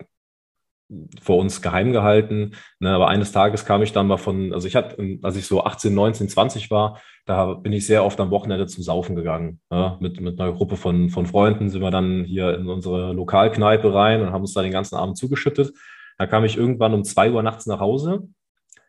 vor 1.22 1.38
uns 1.38 1.62
geheim 1.62 1.92
gehalten. 1.92 2.56
Ne, 2.80 2.90
aber 2.92 3.08
eines 3.08 3.32
Tages 3.32 3.66
kam 3.66 3.82
ich 3.84 3.94
dann 3.94 4.08
mal 4.08 4.18
von, 4.18 4.54
also 4.54 4.68
ich 4.68 4.76
hatte, 4.76 5.20
als 5.22 5.36
ich 5.36 5.46
so 5.46 5.64
18, 5.64 5.94
19, 5.94 6.30
20 6.30 6.72
war, 6.72 7.00
da 7.26 7.54
bin 7.54 7.74
ich 7.74 7.86
sehr 7.86 8.04
oft 8.04 8.20
am 8.20 8.32
Wochenende 8.32 8.66
zum 8.66 8.84
Saufen 8.84 9.16
gegangen. 9.16 9.60
Ja, 9.72 9.98
mit, 10.00 10.20
mit 10.20 10.40
einer 10.40 10.52
Gruppe 10.52 10.78
von, 10.78 11.10
von 11.10 11.26
Freunden 11.26 11.70
sind 11.70 11.82
wir 11.82 11.92
dann 11.92 12.24
hier 12.26 12.56
in 12.58 12.68
unsere 12.68 13.14
Lokalkneipe 13.14 13.94
rein 13.94 14.22
und 14.22 14.32
haben 14.32 14.42
uns 14.42 14.54
da 14.54 14.62
den 14.62 14.72
ganzen 14.72 14.96
Abend 14.96 15.18
zugeschüttet. 15.18 15.74
Da 16.18 16.26
kam 16.26 16.44
ich 16.44 16.58
irgendwann 16.58 16.94
um 16.94 17.04
zwei 17.04 17.32
Uhr 17.32 17.44
nachts 17.44 17.66
nach 17.68 17.80
Hause, 17.80 18.28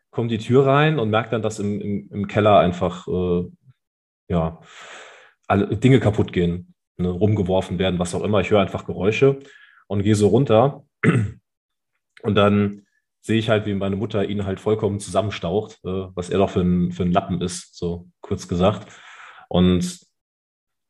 komme 0.09 0.27
die 0.27 0.39
Tür 0.39 0.65
rein 0.65 0.99
und 0.99 1.09
merke 1.09 1.29
dann, 1.29 1.41
dass 1.41 1.59
im, 1.59 1.79
im, 1.79 2.09
im 2.11 2.27
Keller 2.27 2.59
einfach 2.59 3.07
äh, 3.07 3.45
ja, 4.27 4.59
alle 5.47 5.77
Dinge 5.77 5.99
kaputt 5.99 6.33
gehen, 6.33 6.73
ne, 6.97 7.09
rumgeworfen 7.09 7.77
werden, 7.77 7.99
was 7.99 8.15
auch 8.15 8.23
immer. 8.23 8.41
Ich 8.41 8.49
höre 8.49 8.61
einfach 8.61 8.85
Geräusche 8.85 9.39
und 9.87 10.03
gehe 10.03 10.15
so 10.15 10.27
runter. 10.27 10.83
Und 12.23 12.35
dann 12.35 12.85
sehe 13.21 13.37
ich 13.37 13.49
halt, 13.49 13.65
wie 13.65 13.73
meine 13.73 13.95
Mutter 13.95 14.27
ihn 14.27 14.45
halt 14.45 14.59
vollkommen 14.59 14.99
zusammenstaucht, 14.99 15.79
äh, 15.85 16.07
was 16.15 16.29
er 16.29 16.39
doch 16.39 16.49
für 16.49 16.61
ein, 16.61 16.91
für 16.91 17.03
ein 17.03 17.11
Lappen 17.11 17.41
ist, 17.41 17.77
so 17.77 18.07
kurz 18.21 18.47
gesagt. 18.47 18.87
Und, 19.47 19.99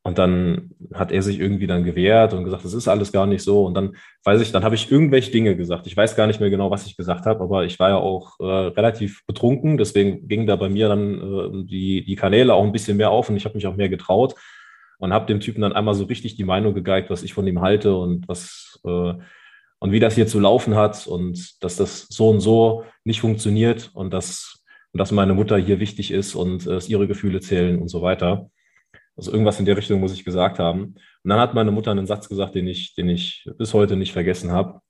und 0.04 0.18
dann 0.18 0.72
hat 0.94 1.12
er 1.12 1.22
sich 1.22 1.40
irgendwie 1.40 1.68
dann 1.68 1.84
gewehrt 1.84 2.34
und 2.34 2.46
gesagt, 2.46 2.64
das 2.64 2.74
ist 2.74 2.88
alles 2.88 3.12
gar 3.12 3.26
nicht 3.26 3.44
so. 3.44 3.66
Und 3.66 3.74
dann 3.74 3.96
weiß 4.24 4.42
ich, 4.42 4.52
dann 4.52 4.64
habe 4.64 4.76
ich 4.76 4.92
irgendwelche 4.92 5.32
Dinge 5.32 5.58
gesagt. 5.58 5.88
Ich 5.88 5.98
weiß 5.98 6.16
gar 6.16 6.26
nicht 6.26 6.40
mehr 6.40 6.50
genau, 6.50 6.72
was 6.72 6.86
ich 6.86 6.96
gesagt 6.96 7.26
habe, 7.26 7.44
aber 7.44 7.66
ich 7.66 7.80
war 7.80 7.90
ja 7.90 7.98
auch 7.98 8.40
äh, 8.40 8.44
relativ 8.44 9.26
betrunken. 9.26 9.78
Deswegen 9.78 10.28
ging 10.28 10.48
da 10.48 10.56
bei 10.56 10.70
mir 10.70 10.88
dann 10.88 11.16
äh, 11.16 11.66
die, 11.66 12.06
die 12.06 12.16
Kanäle 12.16 12.54
auch 12.54 12.64
ein 12.64 12.72
bisschen 12.72 12.98
mehr 12.98 13.12
auf 13.12 13.30
und 13.30 13.36
ich 13.36 13.46
habe 13.46 13.56
mich 13.56 13.68
auch 13.68 13.76
mehr 13.76 13.90
getraut 13.90 14.36
und 15.00 15.12
habe 15.12 15.26
dem 15.26 15.42
Typen 15.42 15.62
dann 15.62 15.74
einmal 15.74 15.96
so 15.96 16.06
richtig 16.06 16.36
die 16.36 16.44
Meinung 16.46 16.74
gegeigt, 16.74 17.10
was 17.10 17.24
ich 17.24 17.34
von 17.34 17.46
ihm 17.46 17.62
halte 17.62 17.96
und 17.96 18.28
was 18.28 18.80
äh, 18.86 19.14
und 19.82 19.92
wie 19.92 20.00
das 20.00 20.14
hier 20.14 20.28
zu 20.28 20.40
laufen 20.40 20.76
hat 20.76 21.08
und 21.08 21.64
dass 21.64 21.76
das 21.76 22.06
so 22.08 22.30
und 22.30 22.40
so 22.40 22.86
nicht 23.04 23.20
funktioniert 23.20 23.90
und 23.96 24.14
dass, 24.14 24.64
und 24.94 25.00
dass 25.00 25.12
meine 25.12 25.34
Mutter 25.34 25.58
hier 25.58 25.80
wichtig 25.80 26.12
ist 26.12 26.36
und 26.36 26.68
äh, 26.68 26.80
ihre 26.88 27.08
Gefühle 27.08 27.42
zählen 27.42 27.82
und 27.82 27.88
so 27.88 28.04
weiter. 28.04 28.52
Also 29.18 29.32
irgendwas 29.32 29.60
in 29.60 29.66
der 29.66 29.76
Richtung 29.76 30.00
muss 30.00 30.14
ich 30.14 30.24
gesagt 30.24 30.60
haben. 30.60 30.82
Und 30.84 31.30
dann 31.30 31.40
hat 31.40 31.56
meine 31.56 31.72
Mutter 31.72 31.90
einen 31.90 32.06
Satz 32.06 32.30
gesagt, 32.30 32.54
den 32.54 32.68
ich, 32.68 32.94
den 32.94 33.10
ich 33.10 33.50
bis 33.58 33.74
heute 33.74 33.96
nicht 33.96 34.14
vergessen 34.14 34.52
habe. 34.52 34.82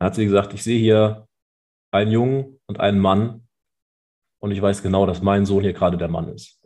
Da 0.00 0.06
hat 0.06 0.16
sie 0.16 0.24
gesagt, 0.24 0.52
ich 0.54 0.64
sehe 0.64 0.78
hier 0.78 1.28
einen 1.92 2.10
Jungen 2.10 2.60
und 2.66 2.80
einen 2.80 2.98
Mann 2.98 3.46
und 4.40 4.50
ich 4.50 4.60
weiß 4.60 4.82
genau, 4.82 5.06
dass 5.06 5.22
mein 5.22 5.46
Sohn 5.46 5.62
hier 5.62 5.72
gerade 5.72 5.98
der 5.98 6.08
Mann 6.08 6.28
ist. 6.30 6.60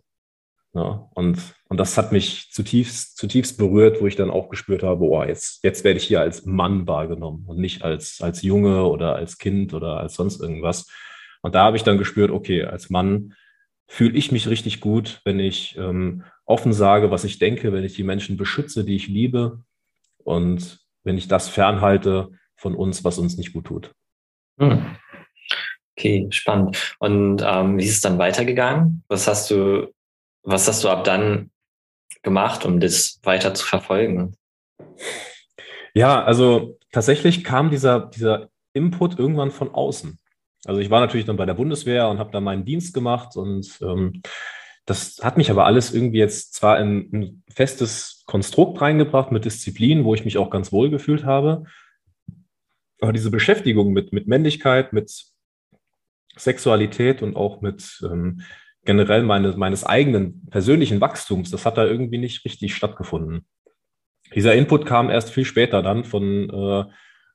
Ja, 0.73 1.09
und, 1.15 1.39
und 1.69 1.81
das 1.81 1.99
hat 1.99 2.13
mich 2.13 2.51
zutiefst, 2.53 3.17
zutiefst 3.17 3.59
berührt, 3.59 4.01
wo 4.01 4.07
ich 4.07 4.15
dann 4.15 4.31
auch 4.31 4.49
gespürt 4.49 4.85
habe, 4.85 5.05
oh, 5.05 5.25
jetzt, 5.25 5.65
jetzt 5.65 5.83
werde 5.83 5.99
ich 5.99 6.05
hier 6.05 6.21
als 6.21 6.47
Mann 6.47 6.87
wahrgenommen 6.87 7.45
und 7.47 7.59
nicht 7.59 7.83
als, 7.83 8.21
als 8.21 8.43
Junge 8.43 8.85
oder 8.87 9.17
als 9.17 9.39
Kind 9.39 9.75
oder 9.75 9.99
als 9.99 10.15
sonst 10.15 10.41
irgendwas. 10.41 10.87
Und 11.43 11.57
da 11.57 11.65
habe 11.65 11.77
ich 11.77 11.83
dann 11.83 11.99
gespürt, 11.99 12.31
okay, 12.31 12.65
als 12.65 12.89
Mann 12.89 13.35
fühle 13.89 14.17
ich 14.17 14.31
mich 14.31 14.49
richtig 14.49 14.81
gut, 14.81 15.21
wenn 15.25 15.41
ich 15.41 15.77
ähm, 15.77 16.23
offen 16.45 16.73
sage, 16.73 17.11
was 17.11 17.25
ich 17.25 17.41
denke, 17.41 17.73
wenn 17.73 17.83
ich 17.83 17.95
die 17.95 18.05
Menschen 18.05 18.37
beschütze, 18.37 18.85
die 18.85 18.95
ich 18.95 19.09
liebe 19.09 19.65
und 20.19 20.79
wenn 21.03 21.19
ich 21.19 21.27
das 21.27 21.49
fernhalte 21.49 22.31
von 22.55 22.77
uns, 22.77 23.03
was 23.03 23.19
uns 23.19 23.37
nicht 23.37 23.53
gut 23.53 23.67
tut. 23.67 23.93
Hm. 24.61 24.97
Okay, 25.99 26.29
spannend. 26.31 26.95
Und 27.01 27.43
ähm, 27.45 27.79
wie 27.79 27.85
ist 27.85 27.97
es 27.97 28.01
dann 28.01 28.19
weitergegangen? 28.19 29.03
Was 29.09 29.27
hast 29.27 29.51
du 29.51 29.93
was 30.43 30.69
hast 30.69 30.85
du 30.85 30.89
ab 30.89 31.05
dann 31.05 31.51
gemacht, 32.23 32.65
um 32.65 32.81
das 32.81 33.21
weiter 33.23 33.55
zu 33.55 33.67
verfolgen? 33.67 34.37
Ja, 35.95 36.23
also 36.23 36.79
tatsächlich 36.93 37.45
kam 37.45 37.71
dieser, 37.71 38.01
dieser 38.01 38.49
Input 38.73 39.19
irgendwann 39.19 39.51
von 39.51 39.75
außen. 39.75 40.19
Also 40.65 40.81
ich 40.81 40.91
war 40.91 41.01
natürlich 41.01 41.27
dann 41.27 41.37
bei 41.37 41.47
der 41.47 41.55
Bundeswehr 41.55 42.09
und 42.09 42.19
habe 42.19 42.31
da 42.31 42.41
meinen 42.41 42.65
Dienst 42.65 42.93
gemacht 42.93 43.37
und 43.37 43.79
ähm, 43.83 44.23
das 44.87 45.19
hat 45.23 45.37
mich 45.37 45.51
aber 45.51 45.67
alles 45.67 45.95
irgendwie 45.95 46.19
jetzt 46.19 46.55
zwar 46.55 46.79
in 46.81 47.09
ein 47.13 47.43
festes 47.53 48.25
Konstrukt 48.27 48.81
reingebracht 48.81 49.33
mit 49.33 49.45
Disziplin, 49.45 50.05
wo 50.05 50.15
ich 50.15 50.25
mich 50.25 50.37
auch 50.37 50.51
ganz 50.51 50.73
wohl 50.73 50.91
gefühlt 50.91 51.25
habe, 51.25 51.65
aber 53.01 53.13
diese 53.13 53.31
Beschäftigung 53.31 53.93
mit, 53.93 54.13
mit 54.13 54.27
Männlichkeit, 54.27 54.93
mit 54.93 55.25
Sexualität 56.37 57.23
und 57.23 57.37
auch 57.37 57.61
mit 57.61 58.01
ähm, 58.05 58.43
generell 58.85 59.23
meine, 59.23 59.53
meines 59.57 59.85
eigenen 59.85 60.47
persönlichen 60.51 61.01
Wachstums, 61.01 61.51
das 61.51 61.67
hat 61.67 61.77
da 61.77 61.85
irgendwie 61.85 62.19
nicht 62.19 62.45
richtig 62.45 62.75
stattgefunden. 62.75 63.47
Dieser 64.35 64.55
Input 64.55 64.87
kam 64.87 65.11
erst 65.11 65.31
viel 65.31 65.45
später 65.45 65.83
dann 65.83 66.05
von 66.05 66.51
äh, 66.51 66.85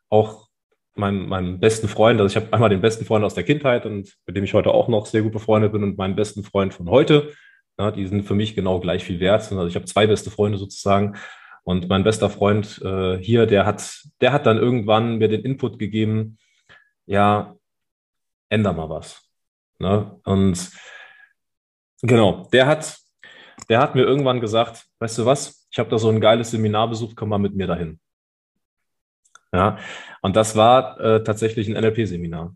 auch 0.10 0.48
meinem, 0.96 1.28
meinem 1.28 1.60
besten 1.60 1.88
Freund. 1.88 2.20
Also 2.20 2.36
ich 2.38 2.42
habe 2.42 2.54
einmal 2.54 2.70
den 2.70 2.82
besten 2.82 3.06
Freund 3.06 3.26
aus 3.26 3.34
der 3.34 3.44
Kindheit 3.44 3.86
und 3.86 4.16
mit 4.26 4.36
dem 4.36 4.44
ich 4.44 4.54
heute 4.54 4.72
auch 4.72 4.88
noch 4.88 5.06
sehr 5.06 5.22
gut 5.22 5.34
befreundet 5.34 5.74
bin 5.74 5.84
und 5.84 5.98
meinen 5.98 6.16
besten 6.16 6.44
Freund 6.44 6.74
von 6.74 6.90
heute. 6.90 7.34
Ja, 7.78 7.92
die 7.92 8.08
sind 8.08 8.24
für 8.24 8.36
mich 8.36 8.56
genau 8.56 8.80
gleich 8.80 9.04
viel 9.04 9.20
wert. 9.20 9.42
Also 9.42 9.68
ich 9.68 9.76
habe 9.76 9.86
zwei 9.86 10.08
beste 10.08 10.32
Freunde 10.32 10.58
sozusagen. 10.58 11.18
Und 11.64 11.90
mein 11.90 12.04
bester 12.04 12.30
Freund 12.30 12.82
äh, 12.84 13.18
hier, 13.18 13.46
der 13.46 13.66
hat, 13.66 14.04
der 14.22 14.32
hat 14.32 14.46
dann 14.46 14.58
irgendwann 14.58 15.18
mir 15.18 15.28
den 15.28 15.42
Input 15.42 15.80
gegeben, 15.80 16.38
ja, 17.06 17.56
änder 18.50 18.72
mal 18.72 18.90
was. 18.90 19.30
Ne? 19.80 20.20
Und 20.24 20.72
Genau, 22.02 22.48
der 22.52 22.68
hat, 22.68 22.98
der 23.70 23.80
hat 23.80 23.96
mir 23.96 24.04
irgendwann 24.04 24.42
gesagt, 24.42 24.86
weißt 25.00 25.18
du 25.20 25.26
was, 25.26 25.68
ich 25.72 25.80
habe 25.80 25.90
da 25.90 25.98
so 25.98 26.10
ein 26.10 26.22
geiles 26.22 26.52
Seminar 26.52 26.90
besucht, 26.90 27.16
komm 27.16 27.30
mal 27.30 27.38
mit 27.38 27.56
mir 27.56 27.68
dahin. 27.68 28.00
Ja, 29.54 29.78
und 30.22 30.36
das 30.36 30.56
war 30.56 31.00
äh, 31.00 31.24
tatsächlich 31.24 31.68
ein 31.68 31.82
NLP-Seminar, 31.82 32.56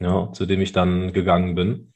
ja, 0.00 0.32
zu 0.32 0.46
dem 0.46 0.60
ich 0.60 0.72
dann 0.72 1.12
gegangen 1.12 1.54
bin, 1.54 1.92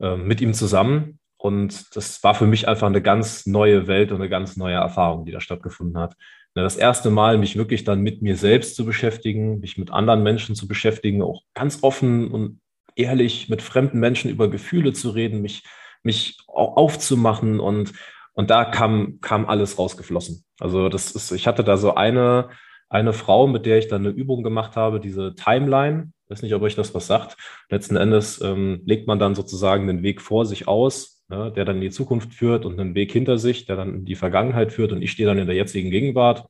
äh, 0.00 0.16
mit 0.16 0.40
ihm 0.40 0.54
zusammen. 0.54 1.18
Und 1.36 1.94
das 1.96 2.22
war 2.22 2.34
für 2.34 2.46
mich 2.46 2.68
einfach 2.68 2.86
eine 2.86 3.02
ganz 3.02 3.44
neue 3.44 3.86
Welt 3.86 4.12
und 4.12 4.20
eine 4.20 4.30
ganz 4.30 4.56
neue 4.56 4.76
Erfahrung, 4.76 5.26
die 5.26 5.32
da 5.32 5.40
stattgefunden 5.40 5.98
hat. 5.98 6.14
Das 6.54 6.76
erste 6.76 7.10
Mal, 7.10 7.36
mich 7.36 7.56
wirklich 7.56 7.82
dann 7.82 8.00
mit 8.00 8.22
mir 8.22 8.36
selbst 8.36 8.76
zu 8.76 8.86
beschäftigen, 8.86 9.58
mich 9.58 9.76
mit 9.76 9.90
anderen 9.90 10.22
Menschen 10.22 10.54
zu 10.54 10.68
beschäftigen, 10.68 11.20
auch 11.20 11.42
ganz 11.52 11.82
offen 11.82 12.30
und 12.30 12.60
ehrlich 12.96 13.48
mit 13.48 13.62
fremden 13.62 14.00
Menschen 14.00 14.30
über 14.30 14.48
Gefühle 14.48 14.92
zu 14.92 15.10
reden, 15.10 15.42
mich, 15.42 15.62
mich 16.02 16.38
aufzumachen 16.46 17.60
und, 17.60 17.92
und 18.32 18.50
da 18.50 18.64
kam, 18.64 19.20
kam 19.20 19.46
alles 19.46 19.78
rausgeflossen. 19.78 20.44
Also 20.60 20.88
das 20.88 21.12
ist, 21.12 21.32
ich 21.32 21.46
hatte 21.46 21.64
da 21.64 21.76
so 21.76 21.94
eine, 21.94 22.50
eine 22.88 23.12
Frau, 23.12 23.46
mit 23.46 23.66
der 23.66 23.78
ich 23.78 23.88
dann 23.88 24.06
eine 24.06 24.14
Übung 24.14 24.42
gemacht 24.42 24.76
habe, 24.76 25.00
diese 25.00 25.34
Timeline. 25.34 26.12
Ich 26.24 26.30
weiß 26.30 26.42
nicht, 26.42 26.54
ob 26.54 26.62
euch 26.62 26.74
das 26.74 26.94
was 26.94 27.06
sagt. 27.06 27.36
Letzten 27.68 27.96
Endes 27.96 28.40
ähm, 28.40 28.82
legt 28.86 29.06
man 29.06 29.18
dann 29.18 29.34
sozusagen 29.34 29.86
den 29.86 30.02
Weg 30.02 30.20
vor 30.20 30.46
sich 30.46 30.68
aus, 30.68 31.24
ja, 31.30 31.50
der 31.50 31.64
dann 31.64 31.76
in 31.76 31.82
die 31.82 31.90
Zukunft 31.90 32.34
führt 32.34 32.64
und 32.64 32.78
einen 32.78 32.94
Weg 32.94 33.12
hinter 33.12 33.38
sich, 33.38 33.66
der 33.66 33.76
dann 33.76 33.94
in 33.94 34.04
die 34.04 34.14
Vergangenheit 34.14 34.72
führt 34.72 34.92
und 34.92 35.02
ich 35.02 35.10
stehe 35.10 35.28
dann 35.28 35.38
in 35.38 35.46
der 35.46 35.56
jetzigen 35.56 35.90
Gegenwart. 35.90 36.46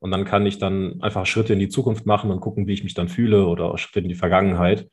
Und 0.00 0.10
dann 0.10 0.24
kann 0.24 0.44
ich 0.44 0.58
dann 0.58 1.00
einfach 1.02 1.24
Schritte 1.24 1.52
in 1.52 1.60
die 1.60 1.68
Zukunft 1.68 2.04
machen 2.04 2.30
und 2.30 2.40
gucken, 2.40 2.66
wie 2.66 2.72
ich 2.72 2.84
mich 2.84 2.94
dann 2.94 3.08
fühle 3.08 3.46
oder 3.46 3.76
Schritte 3.78 4.00
in 4.00 4.08
die 4.08 4.14
Vergangenheit. 4.14 4.88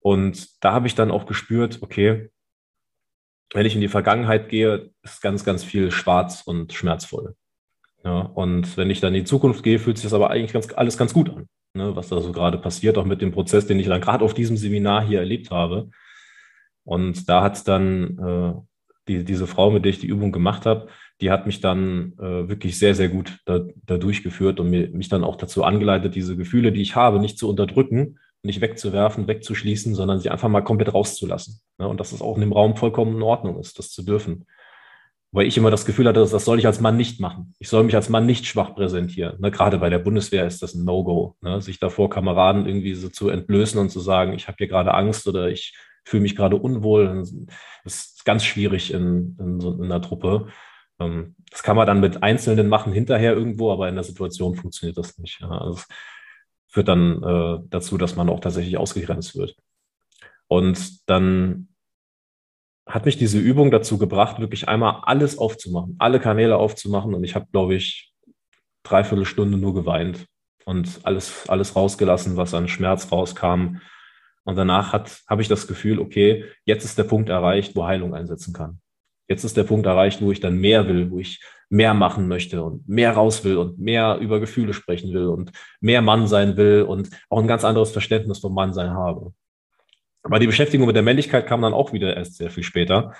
Und 0.00 0.64
da 0.64 0.72
habe 0.72 0.86
ich 0.86 0.94
dann 0.94 1.10
auch 1.10 1.26
gespürt, 1.26 1.78
okay, 1.82 2.30
wenn 3.52 3.66
ich 3.66 3.74
in 3.74 3.80
die 3.80 3.88
Vergangenheit 3.88 4.48
gehe, 4.48 4.90
ist 5.02 5.22
ganz, 5.22 5.44
ganz 5.44 5.64
viel 5.64 5.90
schwarz 5.90 6.42
und 6.44 6.72
schmerzvoll. 6.72 7.34
Ja, 8.04 8.20
und 8.20 8.76
wenn 8.76 8.90
ich 8.90 9.00
dann 9.00 9.14
in 9.14 9.24
die 9.24 9.28
Zukunft 9.28 9.62
gehe, 9.62 9.78
fühlt 9.78 9.98
sich 9.98 10.04
das 10.04 10.14
aber 10.14 10.30
eigentlich 10.30 10.52
ganz, 10.52 10.72
alles 10.72 10.96
ganz 10.96 11.12
gut 11.12 11.28
an, 11.28 11.48
ne, 11.74 11.94
was 11.94 12.08
da 12.08 12.20
so 12.20 12.32
gerade 12.32 12.56
passiert, 12.56 12.96
auch 12.96 13.04
mit 13.04 13.20
dem 13.20 13.32
Prozess, 13.32 13.66
den 13.66 13.78
ich 13.78 13.88
dann 13.88 14.00
gerade 14.00 14.24
auf 14.24 14.32
diesem 14.32 14.56
Seminar 14.56 15.04
hier 15.06 15.18
erlebt 15.18 15.50
habe. 15.50 15.90
Und 16.84 17.28
da 17.28 17.42
hat 17.42 17.68
dann 17.68 18.18
äh, 18.18 18.54
die, 19.08 19.24
diese 19.24 19.46
Frau, 19.46 19.70
mit 19.70 19.84
der 19.84 19.90
ich 19.90 19.98
die 19.98 20.06
Übung 20.06 20.32
gemacht 20.32 20.64
habe, 20.64 20.88
die 21.20 21.30
hat 21.30 21.44
mich 21.44 21.60
dann 21.60 22.14
äh, 22.18 22.48
wirklich 22.48 22.78
sehr, 22.78 22.94
sehr 22.94 23.08
gut 23.10 23.40
da, 23.44 23.60
da 23.84 23.98
durchgeführt 23.98 24.60
und 24.60 24.70
mir, 24.70 24.88
mich 24.90 25.10
dann 25.10 25.24
auch 25.24 25.36
dazu 25.36 25.64
angeleitet, 25.64 26.14
diese 26.14 26.36
Gefühle, 26.36 26.72
die 26.72 26.80
ich 26.80 26.96
habe, 26.96 27.20
nicht 27.20 27.38
zu 27.38 27.48
unterdrücken, 27.50 28.18
nicht 28.42 28.60
wegzuwerfen, 28.60 29.28
wegzuschließen, 29.28 29.94
sondern 29.94 30.20
sie 30.20 30.30
einfach 30.30 30.48
mal 30.48 30.62
komplett 30.62 30.94
rauszulassen. 30.94 31.60
Ne? 31.78 31.86
Und 31.88 32.00
dass 32.00 32.12
es 32.12 32.22
auch 32.22 32.36
in 32.36 32.40
dem 32.40 32.52
Raum 32.52 32.76
vollkommen 32.76 33.16
in 33.16 33.22
Ordnung 33.22 33.58
ist, 33.58 33.78
das 33.78 33.90
zu 33.90 34.02
dürfen. 34.02 34.46
weil 35.32 35.46
ich 35.46 35.56
immer 35.56 35.70
das 35.70 35.84
Gefühl 35.86 36.08
hatte, 36.08 36.20
das 36.20 36.44
soll 36.44 36.58
ich 36.58 36.66
als 36.66 36.80
Mann 36.80 36.96
nicht 36.96 37.20
machen. 37.20 37.54
Ich 37.60 37.68
soll 37.68 37.84
mich 37.84 37.94
als 37.94 38.08
Mann 38.08 38.26
nicht 38.26 38.46
schwach 38.46 38.74
präsentieren. 38.74 39.40
Ne, 39.40 39.50
gerade 39.50 39.78
bei 39.78 39.88
der 39.90 40.00
Bundeswehr 40.00 40.46
ist 40.46 40.62
das 40.62 40.74
ein 40.74 40.84
No-Go, 40.84 41.36
ne, 41.40 41.60
sich 41.60 41.78
davor 41.78 42.10
Kameraden 42.10 42.66
irgendwie 42.66 42.94
so 42.94 43.08
zu 43.08 43.28
entblößen 43.28 43.78
und 43.78 43.90
zu 43.90 44.00
sagen, 44.00 44.32
ich 44.32 44.48
habe 44.48 44.56
hier 44.58 44.68
gerade 44.68 44.94
Angst 44.94 45.28
oder 45.28 45.48
ich 45.48 45.76
fühle 46.04 46.22
mich 46.22 46.34
gerade 46.36 46.56
unwohl. 46.56 47.24
Das 47.84 47.94
ist 47.94 48.24
ganz 48.24 48.44
schwierig 48.44 48.92
in, 48.92 49.36
in, 49.38 49.60
so, 49.60 49.72
in 49.74 49.84
einer 49.84 50.02
Truppe. 50.02 50.48
Ähm, 50.98 51.36
das 51.50 51.62
kann 51.62 51.76
man 51.76 51.86
dann 51.86 52.00
mit 52.00 52.22
Einzelnen 52.22 52.68
machen 52.68 52.92
hinterher 52.92 53.34
irgendwo, 53.34 53.72
aber 53.72 53.88
in 53.88 53.94
der 53.94 54.04
Situation 54.04 54.56
funktioniert 54.56 54.98
das 54.98 55.18
nicht. 55.18 55.40
Ja. 55.40 55.48
Also 55.48 55.82
führt 56.70 56.88
dann 56.88 57.22
äh, 57.22 57.58
dazu, 57.68 57.98
dass 57.98 58.16
man 58.16 58.28
auch 58.28 58.40
tatsächlich 58.40 58.78
ausgegrenzt 58.78 59.36
wird. 59.36 59.56
Und 60.46 61.08
dann 61.08 61.68
hat 62.86 63.06
mich 63.06 63.18
diese 63.18 63.38
Übung 63.38 63.70
dazu 63.70 63.98
gebracht, 63.98 64.40
wirklich 64.40 64.68
einmal 64.68 65.02
alles 65.02 65.38
aufzumachen, 65.38 65.96
alle 65.98 66.20
Kanäle 66.20 66.56
aufzumachen. 66.56 67.14
Und 67.14 67.24
ich 67.24 67.34
habe, 67.34 67.46
glaube 67.52 67.74
ich, 67.74 68.12
dreiviertel 68.82 69.24
Stunde 69.24 69.58
nur 69.58 69.74
geweint 69.74 70.26
und 70.64 71.00
alles, 71.04 71.48
alles 71.48 71.76
rausgelassen, 71.76 72.36
was 72.36 72.54
an 72.54 72.68
Schmerz 72.68 73.10
rauskam. 73.12 73.78
Und 74.44 74.56
danach 74.56 74.92
habe 74.92 75.42
ich 75.42 75.48
das 75.48 75.66
Gefühl, 75.66 75.98
okay, 75.98 76.44
jetzt 76.64 76.84
ist 76.84 76.98
der 76.98 77.04
Punkt 77.04 77.28
erreicht, 77.28 77.76
wo 77.76 77.84
Heilung 77.86 78.14
einsetzen 78.14 78.54
kann. 78.54 78.80
Jetzt 79.28 79.44
ist 79.44 79.56
der 79.56 79.64
Punkt 79.64 79.86
erreicht, 79.86 80.22
wo 80.22 80.32
ich 80.32 80.40
dann 80.40 80.58
mehr 80.58 80.88
will, 80.88 81.10
wo 81.10 81.18
ich 81.18 81.40
mehr 81.70 81.94
machen 81.94 82.28
möchte 82.28 82.62
und 82.62 82.88
mehr 82.88 83.12
raus 83.12 83.44
will 83.44 83.56
und 83.56 83.78
mehr 83.78 84.18
über 84.18 84.40
Gefühle 84.40 84.74
sprechen 84.74 85.14
will 85.14 85.26
und 85.26 85.52
mehr 85.80 86.02
Mann 86.02 86.26
sein 86.26 86.56
will 86.56 86.82
und 86.82 87.10
auch 87.28 87.40
ein 87.40 87.46
ganz 87.46 87.64
anderes 87.64 87.92
Verständnis 87.92 88.40
vom 88.40 88.52
Mannsein 88.52 88.90
habe. 88.90 89.32
Aber 90.22 90.40
die 90.40 90.48
Beschäftigung 90.48 90.86
mit 90.86 90.96
der 90.96 91.04
Männlichkeit 91.04 91.46
kam 91.46 91.62
dann 91.62 91.72
auch 91.72 91.92
wieder 91.92 92.16
erst 92.16 92.36
sehr 92.36 92.50
viel 92.50 92.64
später, 92.64 93.14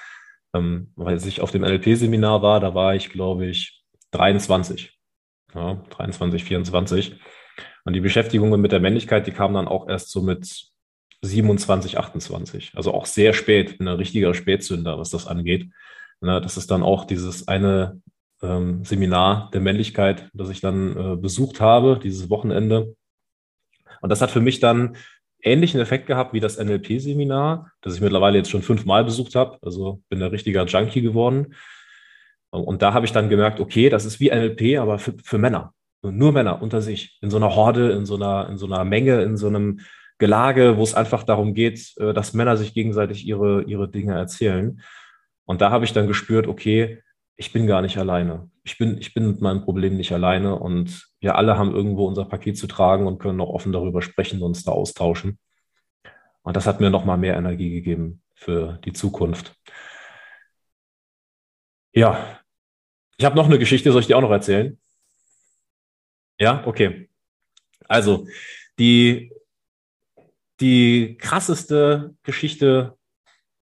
ähm, 0.53 0.93
weil 0.97 1.17
ich 1.17 1.41
auf 1.41 1.53
dem 1.53 1.63
NLP-Seminar 1.63 2.43
war, 2.43 2.61
da 2.61 2.75
war 2.75 2.95
ich, 2.95 3.11
glaube 3.11 3.47
ich, 3.47 3.83
23. 4.11 4.99
Ja, 5.55 5.83
23, 5.91 6.45
24. 6.45 7.21
Und 7.85 7.93
die 7.93 8.01
Beschäftigung 8.01 8.61
mit 8.61 8.73
der 8.73 8.81
Männlichkeit, 8.81 9.27
die 9.27 9.33
kam 9.33 9.55
dann 9.55 9.69
auch 9.69 9.89
erst 9.89 10.11
so 10.11 10.23
mit 10.23 10.71
27, 11.23 11.99
28. 11.99 12.73
Also 12.75 12.93
auch 12.93 13.07
sehr 13.07 13.33
spät, 13.33 13.81
ein 13.81 13.89
richtiger 13.89 14.35
Spätzünder, 14.35 14.99
was 14.99 15.11
das 15.11 15.27
angeht. 15.27 15.71
Na, 16.21 16.41
das 16.41 16.57
ist 16.57 16.71
dann 16.71 16.83
auch 16.83 17.05
dieses 17.05 17.49
eine 17.49 18.01
ähm, 18.43 18.85
Seminar 18.85 19.51
der 19.53 19.61
Männlichkeit, 19.61 20.31
das 20.33 20.51
ich 20.51 20.61
dann 20.61 20.97
äh, 20.97 21.17
besucht 21.17 21.61
habe, 21.61 22.01
dieses 22.03 22.31
Wochenende. 22.31 22.95
Und 24.01 24.11
das 24.11 24.23
hat 24.23 24.31
für 24.31 24.41
mich 24.41 24.61
dann 24.61 24.97
ähnlichen 25.43 25.81
Effekt 25.81 26.07
gehabt 26.07 26.33
wie 26.33 26.41
das 26.41 26.59
NLP-Seminar, 26.59 27.71
das 27.81 27.95
ich 27.95 28.01
mittlerweile 28.01 28.39
jetzt 28.39 28.51
schon 28.51 28.63
fünfmal 28.63 29.05
besucht 29.05 29.35
habe. 29.35 29.59
Also 29.63 30.03
bin 30.09 30.23
ein 30.23 30.31
richtiger 30.31 30.65
Junkie 30.65 31.03
geworden. 31.03 31.55
Und 32.51 32.83
da 32.83 32.93
habe 32.93 33.07
ich 33.07 33.13
dann 33.13 33.29
gemerkt, 33.29 33.61
okay, 33.61 33.89
das 33.89 34.05
ist 34.05 34.21
wie 34.21 34.31
NLP, 34.31 34.79
aber 34.79 34.99
für, 34.99 35.15
für 35.23 35.39
Männer. 35.39 35.73
Nur 36.03 36.33
Männer 36.33 36.63
unter 36.63 36.83
sich, 36.83 37.19
in 37.21 37.31
so 37.31 37.37
einer 37.37 37.55
Horde, 37.55 37.93
in 37.93 38.07
so 38.07 38.17
einer, 38.17 38.49
in 38.49 38.57
so 38.57 38.67
einer 38.67 38.85
Menge, 38.85 39.23
in 39.23 39.37
so 39.37 39.47
einem 39.47 39.81
Gelage, 40.19 40.77
wo 40.77 40.83
es 40.83 40.95
einfach 40.95 41.23
darum 41.23 41.55
geht, 41.55 41.95
äh, 41.99 42.13
dass 42.13 42.35
Männer 42.35 42.57
sich 42.57 42.75
gegenseitig 42.75 43.27
ihre, 43.27 43.63
ihre 43.63 43.89
Dinge 43.89 44.15
erzählen. 44.15 44.81
Und 45.45 45.61
da 45.61 45.71
habe 45.71 45.85
ich 45.85 45.93
dann 45.93 46.09
gespürt, 46.09 46.47
okay, 46.47 47.03
ich 47.41 47.55
bin 47.55 47.67
gar 47.67 47.81
nicht 47.81 47.97
alleine. 47.97 48.51
Ich 48.65 48.77
bin, 48.77 48.99
ich 48.99 49.15
bin 49.15 49.27
mit 49.27 49.41
meinem 49.41 49.63
Problem 49.63 49.97
nicht 49.97 50.13
alleine 50.13 50.59
und 50.59 51.09
wir 51.21 51.37
alle 51.37 51.57
haben 51.57 51.75
irgendwo 51.75 52.07
unser 52.07 52.27
Paket 52.27 52.59
zu 52.59 52.67
tragen 52.67 53.07
und 53.07 53.19
können 53.19 53.41
auch 53.41 53.49
offen 53.49 53.73
darüber 53.73 54.03
sprechen 54.03 54.41
und 54.41 54.49
uns 54.49 54.63
da 54.63 54.73
austauschen. 54.73 55.39
Und 56.43 56.55
das 56.55 56.67
hat 56.67 56.81
mir 56.81 56.91
nochmal 56.91 57.17
mehr 57.17 57.37
Energie 57.37 57.71
gegeben 57.71 58.23
für 58.35 58.79
die 58.85 58.93
Zukunft. 58.93 59.59
Ja, 61.93 62.39
ich 63.17 63.25
habe 63.25 63.37
noch 63.37 63.47
eine 63.47 63.59
Geschichte, 63.59 63.91
soll 63.91 64.03
ich 64.03 64.07
die 64.07 64.15
auch 64.15 64.21
noch 64.21 64.31
erzählen? 64.31 64.79
Ja, 66.39 66.67
okay. 66.67 67.09
Also, 67.89 68.27
die, 68.79 69.33
die 70.61 71.17
krasseste 71.17 72.15
Geschichte 72.23 72.99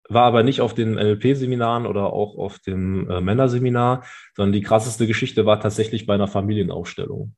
war 0.07 0.23
aber 0.23 0.43
nicht 0.43 0.61
auf 0.61 0.73
den 0.73 0.93
NLP-Seminaren 0.93 1.85
oder 1.85 2.13
auch 2.13 2.37
auf 2.37 2.59
dem 2.59 3.09
äh, 3.09 3.21
Männerseminar, 3.21 4.03
sondern 4.35 4.53
die 4.53 4.61
krasseste 4.61 5.07
Geschichte 5.07 5.45
war 5.45 5.59
tatsächlich 5.59 6.05
bei 6.05 6.13
einer 6.13 6.27
Familienaufstellung. 6.27 7.35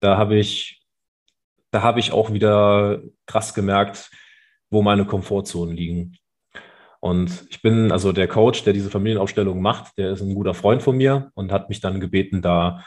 Da 0.00 0.18
habe 0.18 0.36
ich, 0.36 0.82
da 1.70 1.82
habe 1.82 2.00
ich 2.00 2.12
auch 2.12 2.32
wieder 2.32 3.02
krass 3.26 3.54
gemerkt, 3.54 4.10
wo 4.70 4.82
meine 4.82 5.04
Komfortzonen 5.04 5.76
liegen. 5.76 6.16
Und 7.00 7.46
ich 7.50 7.62
bin, 7.62 7.90
also 7.90 8.12
der 8.12 8.28
Coach, 8.28 8.64
der 8.64 8.72
diese 8.72 8.90
Familienaufstellung 8.90 9.60
macht, 9.60 9.98
der 9.98 10.12
ist 10.12 10.20
ein 10.20 10.34
guter 10.34 10.54
Freund 10.54 10.82
von 10.82 10.96
mir 10.96 11.30
und 11.34 11.50
hat 11.50 11.68
mich 11.68 11.80
dann 11.80 12.00
gebeten, 12.00 12.42
da, 12.42 12.84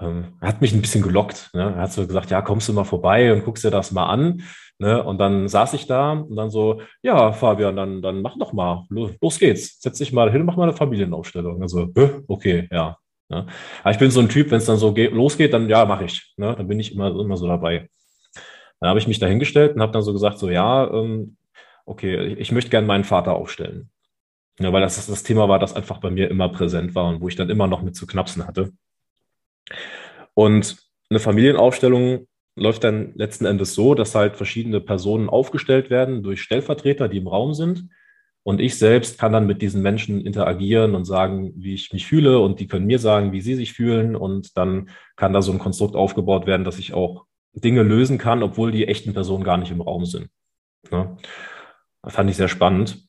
ähm, 0.00 0.34
er 0.40 0.48
hat 0.48 0.60
mich 0.60 0.72
ein 0.72 0.80
bisschen 0.80 1.02
gelockt. 1.02 1.50
Ne? 1.54 1.74
Er 1.76 1.82
hat 1.82 1.92
so 1.92 2.06
gesagt, 2.06 2.30
ja, 2.30 2.42
kommst 2.42 2.68
du 2.68 2.72
mal 2.72 2.84
vorbei 2.84 3.32
und 3.32 3.44
guckst 3.44 3.64
dir 3.64 3.70
das 3.70 3.92
mal 3.92 4.06
an. 4.06 4.42
Ne? 4.78 5.02
Und 5.02 5.18
dann 5.18 5.48
saß 5.48 5.74
ich 5.74 5.86
da 5.86 6.12
und 6.12 6.36
dann 6.36 6.50
so, 6.50 6.80
ja, 7.02 7.32
Fabian, 7.32 7.76
dann, 7.76 8.00
dann 8.00 8.22
mach 8.22 8.38
doch 8.38 8.52
mal, 8.52 8.86
los, 8.90 9.10
los 9.20 9.38
geht's, 9.38 9.80
setz 9.80 9.98
dich 9.98 10.12
mal 10.12 10.30
hin, 10.30 10.44
mach 10.44 10.56
mal 10.56 10.64
eine 10.64 10.76
Familienaufstellung. 10.76 11.60
Also, 11.62 11.88
okay, 12.28 12.68
ja. 12.70 12.96
Ne? 13.28 13.46
Aber 13.82 13.90
ich 13.90 13.98
bin 13.98 14.10
so 14.10 14.20
ein 14.20 14.28
Typ, 14.28 14.50
wenn 14.50 14.58
es 14.58 14.66
dann 14.66 14.78
so 14.78 14.92
geht, 14.92 15.12
losgeht, 15.12 15.52
dann 15.52 15.68
ja, 15.68 15.84
mache 15.84 16.04
ich. 16.04 16.32
Ne? 16.36 16.54
Dann 16.56 16.68
bin 16.68 16.80
ich 16.80 16.94
immer, 16.94 17.08
immer 17.08 17.36
so 17.36 17.46
dabei. 17.46 17.88
Dann 18.80 18.90
habe 18.90 18.98
ich 18.98 19.08
mich 19.08 19.18
da 19.18 19.26
hingestellt 19.26 19.74
und 19.74 19.82
habe 19.82 19.92
dann 19.92 20.02
so 20.02 20.12
gesagt, 20.12 20.38
so 20.38 20.48
ja, 20.48 20.88
ähm, 20.92 21.36
okay, 21.84 22.24
ich, 22.26 22.38
ich 22.38 22.52
möchte 22.52 22.70
gerne 22.70 22.86
meinen 22.86 23.04
Vater 23.04 23.34
aufstellen. 23.34 23.90
Ja, 24.60 24.72
weil 24.72 24.80
das 24.80 25.06
das 25.06 25.22
Thema 25.22 25.48
war, 25.48 25.58
das 25.58 25.74
einfach 25.74 25.98
bei 25.98 26.10
mir 26.10 26.30
immer 26.30 26.48
präsent 26.48 26.94
war 26.94 27.08
und 27.08 27.20
wo 27.20 27.28
ich 27.28 27.36
dann 27.36 27.50
immer 27.50 27.66
noch 27.66 27.82
mit 27.82 27.94
zu 27.96 28.06
knapsen 28.06 28.46
hatte. 28.46 28.72
Und 30.34 30.76
eine 31.10 31.20
Familienaufstellung 31.20 32.26
läuft 32.56 32.84
dann 32.84 33.12
letzten 33.14 33.44
Endes 33.44 33.74
so, 33.74 33.94
dass 33.94 34.14
halt 34.14 34.36
verschiedene 34.36 34.80
Personen 34.80 35.28
aufgestellt 35.28 35.90
werden 35.90 36.22
durch 36.22 36.42
Stellvertreter, 36.42 37.08
die 37.08 37.18
im 37.18 37.28
Raum 37.28 37.54
sind. 37.54 37.88
Und 38.42 38.60
ich 38.60 38.78
selbst 38.78 39.18
kann 39.18 39.32
dann 39.32 39.46
mit 39.46 39.62
diesen 39.62 39.82
Menschen 39.82 40.20
interagieren 40.20 40.94
und 40.94 41.04
sagen, 41.04 41.52
wie 41.56 41.74
ich 41.74 41.92
mich 41.92 42.06
fühle. 42.06 42.38
Und 42.38 42.60
die 42.60 42.66
können 42.66 42.86
mir 42.86 42.98
sagen, 42.98 43.32
wie 43.32 43.40
sie 43.40 43.54
sich 43.54 43.72
fühlen. 43.72 44.16
Und 44.16 44.56
dann 44.56 44.90
kann 45.16 45.32
da 45.32 45.42
so 45.42 45.52
ein 45.52 45.58
Konstrukt 45.58 45.94
aufgebaut 45.94 46.46
werden, 46.46 46.64
dass 46.64 46.78
ich 46.78 46.94
auch 46.94 47.26
Dinge 47.52 47.82
lösen 47.82 48.18
kann, 48.18 48.42
obwohl 48.42 48.72
die 48.72 48.88
echten 48.88 49.12
Personen 49.12 49.44
gar 49.44 49.56
nicht 49.56 49.70
im 49.70 49.80
Raum 49.80 50.06
sind. 50.06 50.28
Ja. 50.90 51.16
Das 52.02 52.14
fand 52.14 52.30
ich 52.30 52.36
sehr 52.36 52.48
spannend. 52.48 53.08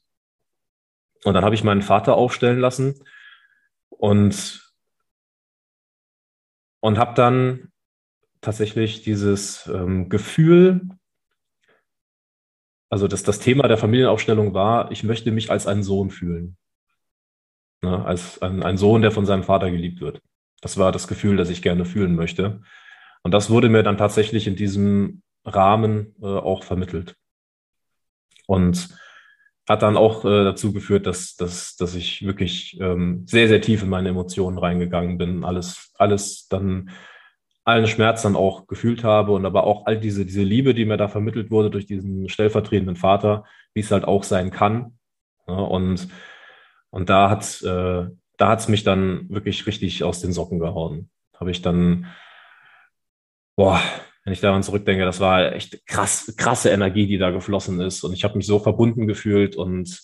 Und 1.23 1.33
dann 1.33 1.45
habe 1.45 1.55
ich 1.55 1.63
meinen 1.63 1.81
Vater 1.81 2.15
aufstellen 2.15 2.59
lassen 2.59 2.95
und, 3.89 4.68
und 6.81 6.97
habe 6.97 7.13
dann 7.13 7.71
tatsächlich 8.41 9.01
dieses 9.01 9.67
ähm, 9.67 10.09
Gefühl, 10.09 10.81
also 12.89 13.07
das, 13.07 13.23
das 13.23 13.39
Thema 13.39 13.67
der 13.67 13.77
Familienaufstellung 13.77 14.53
war, 14.53 14.91
ich 14.91 15.03
möchte 15.03 15.31
mich 15.31 15.51
als 15.51 15.67
ein 15.67 15.83
Sohn 15.83 16.09
fühlen. 16.09 16.57
Ne, 17.81 18.03
als 18.05 18.41
ein, 18.41 18.61
ein 18.63 18.77
Sohn, 18.77 19.01
der 19.01 19.11
von 19.11 19.25
seinem 19.25 19.43
Vater 19.43 19.71
geliebt 19.71 20.01
wird. 20.01 20.21
Das 20.59 20.77
war 20.77 20.91
das 20.91 21.07
Gefühl, 21.07 21.37
das 21.37 21.49
ich 21.49 21.61
gerne 21.61 21.85
fühlen 21.85 22.15
möchte. 22.15 22.61
Und 23.23 23.33
das 23.33 23.49
wurde 23.49 23.69
mir 23.69 23.83
dann 23.83 23.97
tatsächlich 23.97 24.47
in 24.47 24.57
diesem 24.57 25.21
Rahmen 25.45 26.15
äh, 26.21 26.25
auch 26.25 26.63
vermittelt. 26.63 27.15
Und 28.47 28.89
hat 29.69 29.83
dann 29.83 29.95
auch 29.95 30.25
äh, 30.25 30.43
dazu 30.43 30.73
geführt, 30.73 31.07
dass, 31.07 31.35
dass, 31.35 31.77
dass 31.77 31.95
ich 31.95 32.25
wirklich 32.25 32.77
ähm, 32.81 33.23
sehr, 33.25 33.47
sehr 33.47 33.61
tief 33.61 33.83
in 33.83 33.89
meine 33.89 34.09
Emotionen 34.09 34.57
reingegangen 34.57 35.17
bin, 35.17 35.45
alles, 35.45 35.93
alles 35.97 36.47
dann 36.49 36.89
allen 37.63 37.87
Schmerz 37.87 38.23
dann 38.23 38.35
auch 38.35 38.67
gefühlt 38.67 39.03
habe 39.03 39.31
und 39.31 39.45
aber 39.45 39.65
auch 39.65 39.85
all 39.85 39.99
diese, 39.99 40.25
diese 40.25 40.43
Liebe, 40.43 40.73
die 40.73 40.85
mir 40.85 40.97
da 40.97 41.07
vermittelt 41.07 41.51
wurde 41.51 41.69
durch 41.69 41.85
diesen 41.85 42.27
stellvertretenden 42.27 42.95
Vater, 42.97 43.45
wie 43.73 43.79
es 43.79 43.91
halt 43.91 44.05
auch 44.05 44.23
sein 44.23 44.51
kann. 44.51 44.97
Ja, 45.47 45.53
und, 45.53 46.09
und 46.89 47.09
da 47.09 47.29
hat 47.29 47.61
äh, 47.61 48.07
da 48.39 48.47
hat's 48.47 48.69
mich 48.69 48.83
dann 48.83 49.29
wirklich 49.29 49.67
richtig 49.67 50.03
aus 50.03 50.21
den 50.21 50.31
Socken 50.31 50.59
gehauen. 50.59 51.09
Habe 51.37 51.51
ich 51.51 51.61
dann, 51.61 52.07
boah, 53.57 53.81
wenn 54.23 54.33
ich 54.33 54.41
daran 54.41 54.63
zurückdenke, 54.63 55.05
das 55.05 55.19
war 55.19 55.53
echt 55.53 55.85
krass, 55.87 56.33
krasse 56.37 56.69
Energie, 56.69 57.07
die 57.07 57.17
da 57.17 57.31
geflossen 57.31 57.79
ist. 57.79 58.03
Und 58.03 58.13
ich 58.13 58.23
habe 58.23 58.37
mich 58.37 58.45
so 58.45 58.59
verbunden 58.59 59.07
gefühlt 59.07 59.55
und 59.55 60.01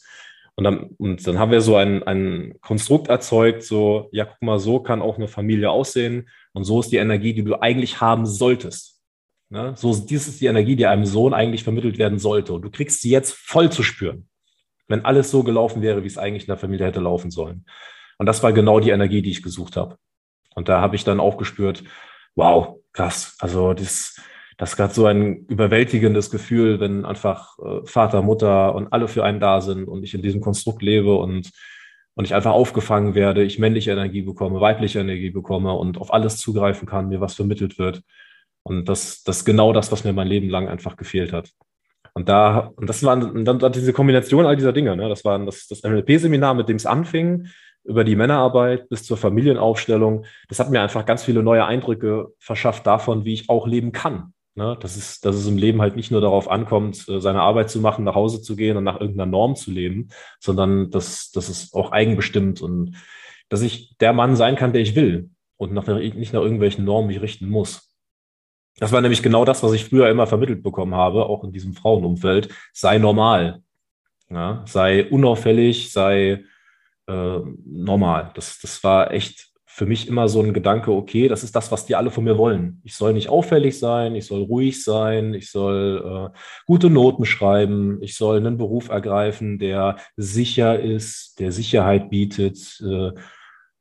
und 0.58 0.64
dann, 0.64 0.92
und 0.98 1.28
dann 1.28 1.38
haben 1.38 1.52
wir 1.52 1.60
so 1.60 1.76
ein, 1.76 2.04
ein 2.04 2.56
Konstrukt 2.62 3.10
erzeugt, 3.10 3.64
so, 3.64 4.08
ja, 4.14 4.24
guck 4.24 4.42
mal, 4.42 4.58
so 4.58 4.80
kann 4.80 5.02
auch 5.02 5.18
eine 5.18 5.28
Familie 5.28 5.70
aussehen. 5.70 6.30
Und 6.54 6.64
so 6.64 6.80
ist 6.80 6.94
die 6.94 6.98
Energie, 6.98 7.34
die 7.34 7.44
du 7.44 7.62
eigentlich 7.62 8.00
haben 8.00 8.26
solltest. 8.26 9.02
Ne? 9.50 9.74
So, 9.76 9.94
dies 9.94 10.30
ist 10.30 10.39
die 10.39 10.46
Energie, 10.46 10.78
die 10.78 10.86
einem 10.86 11.06
Sohn 11.06 11.34
eigentlich 11.34 11.66
vermittelt 11.66 11.98
werden 11.98 12.20
sollte. 12.20 12.54
Und 12.54 12.62
du 12.62 12.72
kriegst 12.72 13.02
sie 13.02 13.10
jetzt 13.10 13.34
voll 13.34 13.70
zu 13.70 13.84
spüren, 13.84 14.30
wenn 14.88 15.04
alles 15.04 15.30
so 15.30 15.44
gelaufen 15.44 15.82
wäre, 15.82 16.04
wie 16.04 16.08
es 16.08 16.18
eigentlich 16.18 16.44
in 16.44 16.52
der 16.52 16.58
Familie 16.58 16.86
hätte 16.86 17.02
laufen 17.02 17.32
sollen. 17.32 17.66
Und 18.18 18.26
das 18.26 18.42
war 18.42 18.54
genau 18.54 18.80
die 18.80 18.92
Energie, 18.92 19.22
die 19.22 19.32
ich 19.32 19.44
gesucht 19.44 19.76
habe. 19.76 19.98
Und 20.56 20.70
da 20.70 20.80
habe 20.80 20.96
ich 20.96 21.04
dann 21.04 21.20
auch 21.20 21.36
gespürt, 21.36 21.84
wow, 22.36 22.80
krass. 22.96 23.36
Also 23.39 23.74
das, 23.74 24.20
das 24.58 24.72
ist 24.72 24.78
gerade 24.78 24.93
so 24.93 25.06
ein 25.06 25.46
überwältigendes 25.46 26.32
Gefühl, 26.32 26.80
wenn 26.80 27.06
einfach 27.06 27.60
äh, 27.60 27.86
Vater, 27.86 28.22
Mutter 28.22 28.74
und 28.74 28.91
alle 28.91 29.08
für 29.08 29.24
einen 29.24 29.39
da 29.39 29.62
sind 29.62 29.88
und 29.88 30.04
ich 30.04 30.14
in 30.14 30.22
diesem 30.22 30.41
Konstrukt 30.41 30.82
lebe 30.82 31.16
und 31.16 31.52
und 32.16 32.24
ich 32.24 32.34
einfach 32.34 32.54
aufgefangen 32.54 33.14
werde, 33.14 33.43
ich 33.43 33.60
männliche 33.60 33.91
Energie 33.91 34.22
bekomme, 34.22 34.62
weibliche 34.62 35.00
Energie 35.00 35.32
bekomme 35.32 35.74
und 35.74 35.98
auf 36.00 36.14
alles 36.14 36.38
zugreifen 36.38 36.88
kann, 36.88 37.10
mir 37.10 37.20
was 37.20 37.36
vermittelt 37.36 37.78
wird. 37.78 38.02
Und 38.64 38.89
das, 38.89 39.24
das 39.24 39.39
ist 39.39 39.46
genau 39.46 39.74
das, 39.74 39.91
was 39.91 40.06
mir 40.06 40.14
mein 40.14 40.28
Leben 40.28 40.50
lang 40.50 40.68
einfach 40.68 40.96
gefehlt 40.96 41.34
hat. 41.34 41.52
Und 42.14 42.30
da, 42.30 42.72
und 42.78 42.89
das 42.89 43.04
waren 43.04 43.43
dann 43.43 43.60
diese 43.74 43.91
Kombination 43.91 44.46
all 44.46 44.56
dieser 44.56 44.72
Dinge. 44.72 44.96
Ne? 44.96 45.10
Das 45.10 45.26
war 45.26 45.38
das, 45.39 45.68
das 45.68 45.84
NLP-Seminar, 45.84 46.54
mit 46.54 46.70
dem 46.70 46.78
es 46.78 46.86
anfing, 46.86 47.48
über 47.86 48.04
die 48.04 48.16
Männerarbeit 48.16 48.90
bis 48.90 49.04
zur 49.04 49.18
Familienaufstellung. 49.18 50.26
Das 50.50 50.60
hat 50.60 50.70
mir 50.70 50.82
einfach 50.82 51.06
ganz 51.06 51.24
viele 51.24 51.44
neue 51.44 51.66
Eindrücke 51.66 52.34
verschafft 52.40 52.86
davon, 52.88 53.26
wie 53.26 53.34
ich 53.34 53.50
auch 53.50 53.68
leben 53.68 53.92
kann. 53.92 54.34
Ne? 54.56 54.78
Dass, 54.80 54.96
es, 54.96 55.20
dass 55.20 55.36
es 55.36 55.48
im 55.48 55.58
Leben 55.58 55.82
halt 55.82 55.96
nicht 55.96 56.12
nur 56.12 56.22
darauf 56.22 56.50
ankommt, 56.50 57.08
äh, 57.10 57.20
seine 57.20 57.42
Arbeit 57.42 57.70
zu 57.70 57.80
machen, 57.80 58.06
nach 58.06 58.16
Hause 58.16 58.42
zu 58.42 58.56
gehen 58.56 58.78
und 58.78 58.86
nach 58.86 59.00
irgendeiner 59.00 59.30
Norm 59.30 59.56
zu 59.56 59.70
leben, 59.70 60.10
sondern 60.40 60.90
dass, 60.90 61.32
dass 61.32 61.50
es 61.50 61.74
auch 61.74 61.92
eigenbestimmt 61.92 62.62
und 62.62 62.96
dass 63.50 63.62
ich 63.62 63.98
der 63.98 64.14
Mann 64.14 64.36
sein 64.36 64.56
kann, 64.56 64.74
der 64.74 64.82
ich 64.82 64.96
will 64.96 65.30
und 65.58 65.74
nach, 65.74 65.88
nicht 65.88 66.34
nach 66.34 66.42
irgendwelchen 66.42 66.86
Normen 66.86 67.08
mich 67.08 67.22
richten 67.22 67.50
muss. 67.50 67.94
Das 68.78 68.92
war 68.92 69.02
nämlich 69.02 69.24
genau 69.24 69.46
das, 69.46 69.62
was 69.62 69.74
ich 69.74 69.86
früher 69.86 70.10
immer 70.10 70.28
vermittelt 70.28 70.64
bekommen 70.64 70.96
habe, 70.96 71.26
auch 71.26 71.44
in 71.44 71.52
diesem 71.52 71.74
Frauenumfeld. 71.74 72.50
Sei 72.74 72.98
normal. 72.98 73.62
Ja? 74.30 74.64
Sei 74.68 75.10
unauffällig, 75.10 75.92
sei 75.92 76.44
äh, 77.08 77.39
normal. 77.66 78.32
Das, 78.36 78.60
das 78.60 78.84
war 78.84 79.12
echt 79.12 79.56
für 79.76 79.86
mich 79.86 80.08
immer 80.08 80.30
so 80.30 80.41
ein 80.41 80.53
Gedanke, 80.53 80.91
okay, 80.91 81.28
das 81.28 81.43
ist 81.43 81.53
das, 81.53 81.70
was 81.70 81.86
die 81.86 81.95
alle 81.95 82.10
von 82.10 82.24
mir 82.24 82.38
wollen. 82.38 82.80
Ich 82.86 82.95
soll 82.95 83.12
nicht 83.12 83.28
auffällig 83.28 83.78
sein, 83.78 84.16
ich 84.16 84.26
soll 84.26 84.43
ruhig 84.43 84.82
sein, 84.82 85.34
ich 85.34 85.51
soll 85.51 86.32
äh, 86.34 86.38
gute 86.66 86.89
Noten 86.89 87.26
schreiben, 87.26 88.01
ich 88.01 88.16
soll 88.16 88.38
einen 88.38 88.56
Beruf 88.58 88.88
ergreifen, 88.88 89.60
der 89.60 89.97
sicher 90.16 90.80
ist, 90.80 91.41
der 91.41 91.51
Sicherheit 91.51 92.10
bietet, 92.10 92.82
äh, 92.89 93.12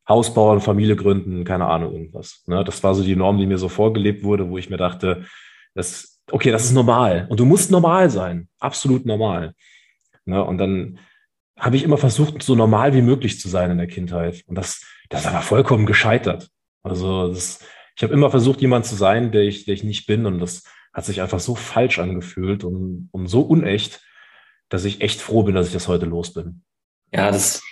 Haus 0.08 0.34
bauen, 0.34 0.60
Familie 0.60 0.96
gründen, 0.96 1.44
keine 1.44 1.66
Ahnung, 1.66 1.92
irgendwas. 1.92 2.42
Ne? 2.46 2.64
Das 2.64 2.82
war 2.82 2.96
so 2.96 3.04
die 3.04 3.14
Norm, 3.14 3.38
die 3.38 3.46
mir 3.46 3.58
so 3.58 3.68
vorgelebt 3.68 4.24
wurde, 4.24 4.50
wo 4.50 4.58
ich 4.58 4.68
mir 4.68 4.76
dachte, 4.76 5.26
das, 5.74 6.20
okay, 6.32 6.50
das 6.50 6.64
ist 6.64 6.72
normal. 6.72 7.26
Und 7.30 7.38
du 7.38 7.44
musst 7.44 7.70
normal 7.70 8.10
sein, 8.10 8.48
absolut 8.58 9.06
normal. 9.06 9.54
Ne? 10.24 10.42
Und 10.42 10.58
dann 10.58 10.98
habe 11.58 11.76
ich 11.76 11.82
immer 11.82 11.98
versucht, 11.98 12.42
so 12.42 12.54
normal 12.54 12.94
wie 12.94 13.02
möglich 13.02 13.40
zu 13.40 13.48
sein 13.48 13.70
in 13.70 13.78
der 13.78 13.86
Kindheit. 13.86 14.42
Und 14.46 14.56
das, 14.56 14.82
das 15.08 15.24
war 15.24 15.42
vollkommen 15.42 15.86
gescheitert. 15.86 16.50
Also 16.82 17.28
das, 17.28 17.60
ich 17.96 18.02
habe 18.02 18.12
immer 18.12 18.30
versucht, 18.30 18.60
jemand 18.60 18.86
zu 18.86 18.96
sein, 18.96 19.32
der 19.32 19.42
ich, 19.42 19.64
der 19.64 19.74
ich 19.74 19.84
nicht 19.84 20.06
bin. 20.06 20.26
Und 20.26 20.40
das 20.40 20.64
hat 20.92 21.04
sich 21.04 21.20
einfach 21.20 21.40
so 21.40 21.54
falsch 21.54 21.98
angefühlt 21.98 22.64
und, 22.64 23.08
und 23.12 23.26
so 23.28 23.42
unecht, 23.42 24.02
dass 24.68 24.84
ich 24.84 25.00
echt 25.00 25.20
froh 25.20 25.42
bin, 25.44 25.54
dass 25.54 25.68
ich 25.68 25.72
das 25.72 25.88
heute 25.88 26.06
los 26.06 26.32
bin. 26.32 26.62
Ja, 27.12 27.30
das 27.30 27.62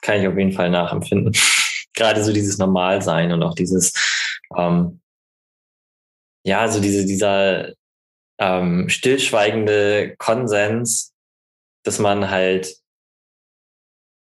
kann 0.00 0.20
ich 0.20 0.28
auf 0.28 0.36
jeden 0.36 0.52
Fall 0.52 0.70
nachempfinden. 0.70 1.32
Gerade 1.94 2.22
so 2.22 2.32
dieses 2.32 2.58
Normalsein 2.58 3.32
und 3.32 3.42
auch 3.42 3.54
dieses, 3.54 3.92
ähm, 4.56 5.00
ja, 6.44 6.68
so 6.68 6.80
diese, 6.80 7.06
dieser 7.06 7.72
ähm, 8.38 8.88
stillschweigende 8.88 10.14
Konsens, 10.18 11.14
dass 11.82 11.98
man 11.98 12.30
halt 12.30 12.76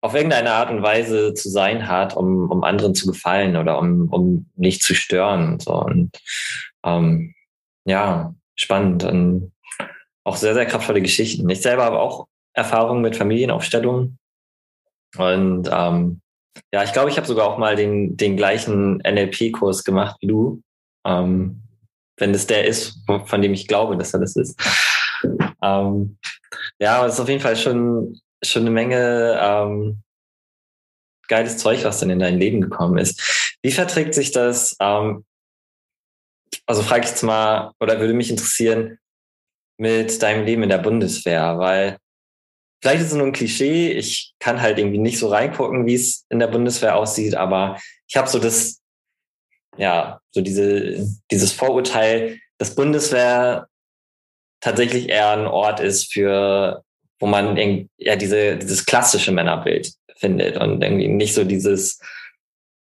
auf 0.06 0.14
irgendeine 0.14 0.52
Art 0.52 0.70
und 0.70 0.82
Weise 0.82 1.34
zu 1.34 1.50
sein 1.50 1.88
hat, 1.88 2.16
um, 2.16 2.48
um 2.48 2.62
anderen 2.62 2.94
zu 2.94 3.08
gefallen 3.08 3.56
oder 3.56 3.76
um, 3.80 4.08
um 4.08 4.46
nicht 4.54 4.84
zu 4.84 4.94
stören. 4.94 5.58
So. 5.58 5.72
Und 5.74 6.16
ähm, 6.84 7.34
ja, 7.84 8.32
spannend 8.54 9.02
und 9.02 9.52
auch 10.22 10.36
sehr, 10.36 10.54
sehr 10.54 10.66
kraftvolle 10.66 11.02
Geschichten. 11.02 11.48
Ich 11.50 11.60
selber 11.60 11.84
habe 11.84 11.98
auch 11.98 12.28
Erfahrungen 12.52 13.02
mit 13.02 13.16
Familienaufstellungen. 13.16 14.16
Und 15.18 15.68
ähm, 15.72 16.20
ja, 16.72 16.84
ich 16.84 16.92
glaube, 16.92 17.10
ich 17.10 17.16
habe 17.16 17.26
sogar 17.26 17.48
auch 17.48 17.58
mal 17.58 17.74
den, 17.74 18.16
den 18.16 18.36
gleichen 18.36 18.98
NLP-Kurs 18.98 19.82
gemacht 19.82 20.18
wie 20.20 20.28
du. 20.28 20.62
Ähm, 21.04 21.62
wenn 22.16 22.32
es 22.32 22.46
der 22.46 22.64
ist, 22.64 23.00
von 23.24 23.42
dem 23.42 23.54
ich 23.54 23.66
glaube, 23.66 23.96
dass 23.96 24.14
er 24.14 24.20
das 24.20 24.36
ist. 24.36 24.60
Ähm, 25.62 26.16
ja, 26.78 27.04
es 27.04 27.14
ist 27.14 27.20
auf 27.20 27.28
jeden 27.28 27.42
Fall 27.42 27.56
schon 27.56 28.20
schon 28.42 28.62
eine 28.62 28.70
Menge 28.70 29.38
ähm, 29.40 30.02
geiles 31.28 31.58
Zeug, 31.58 31.84
was 31.84 32.00
dann 32.00 32.10
in 32.10 32.18
dein 32.18 32.38
Leben 32.38 32.60
gekommen 32.60 32.98
ist. 32.98 33.58
Wie 33.62 33.72
verträgt 33.72 34.14
sich 34.14 34.32
das? 34.32 34.76
Ähm, 34.80 35.24
also 36.66 36.82
frage 36.82 37.04
ich 37.04 37.10
jetzt 37.10 37.22
mal, 37.22 37.72
oder 37.80 38.00
würde 38.00 38.14
mich 38.14 38.30
interessieren, 38.30 38.98
mit 39.78 40.22
deinem 40.22 40.44
Leben 40.44 40.62
in 40.62 40.68
der 40.68 40.78
Bundeswehr, 40.78 41.58
weil 41.58 41.98
vielleicht 42.80 43.02
ist 43.02 43.08
es 43.08 43.14
nur 43.14 43.26
ein 43.26 43.32
Klischee, 43.32 43.92
ich 43.92 44.34
kann 44.38 44.62
halt 44.62 44.78
irgendwie 44.78 44.98
nicht 44.98 45.18
so 45.18 45.28
reingucken, 45.28 45.86
wie 45.86 45.94
es 45.94 46.24
in 46.30 46.38
der 46.38 46.46
Bundeswehr 46.46 46.96
aussieht, 46.96 47.34
aber 47.34 47.78
ich 48.08 48.16
habe 48.16 48.28
so 48.28 48.38
das, 48.38 48.80
ja, 49.76 50.20
so 50.30 50.40
diese, 50.40 51.06
dieses 51.30 51.52
Vorurteil, 51.52 52.38
dass 52.58 52.74
Bundeswehr 52.74 53.68
tatsächlich 54.60 55.10
eher 55.10 55.30
ein 55.30 55.46
Ort 55.46 55.80
ist 55.80 56.10
für 56.12 56.82
wo 57.18 57.26
man 57.26 57.88
ja 57.96 58.16
diese, 58.16 58.56
dieses 58.56 58.84
klassische 58.84 59.32
Männerbild 59.32 59.92
findet 60.16 60.56
und 60.56 60.82
irgendwie 60.82 61.08
nicht 61.08 61.34
so 61.34 61.44
dieses 61.44 62.00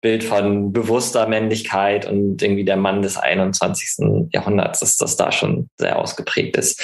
Bild 0.01 0.23
von 0.23 0.71
bewusster 0.73 1.27
Männlichkeit 1.27 2.05
und 2.05 2.41
irgendwie 2.41 2.65
der 2.65 2.77
Mann 2.77 3.01
des 3.01 3.17
21. 3.17 4.29
Jahrhunderts, 4.31 4.79
dass 4.79 4.97
das 4.97 5.17
da 5.17 5.31
schon 5.31 5.69
sehr 5.77 5.97
ausgeprägt 5.97 6.55
ist. 6.57 6.81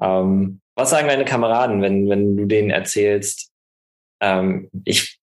Ähm, 0.00 0.60
was 0.74 0.90
sagen 0.90 1.08
deine 1.08 1.24
Kameraden, 1.24 1.80
wenn, 1.82 2.08
wenn 2.08 2.36
du 2.36 2.46
denen 2.46 2.70
erzählst, 2.70 3.50
ähm, 4.20 4.68
ich 4.84 5.20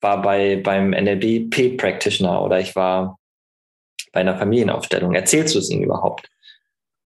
war 0.00 0.20
bei, 0.20 0.56
beim 0.56 0.92
Paid 0.92 1.78
Practitioner 1.78 2.42
oder 2.42 2.60
ich 2.60 2.76
war 2.76 3.18
bei 4.12 4.20
einer 4.20 4.38
Familienaufstellung. 4.38 5.14
Erzählst 5.14 5.54
du 5.54 5.58
es 5.58 5.70
ihnen 5.70 5.82
überhaupt? 5.82 6.28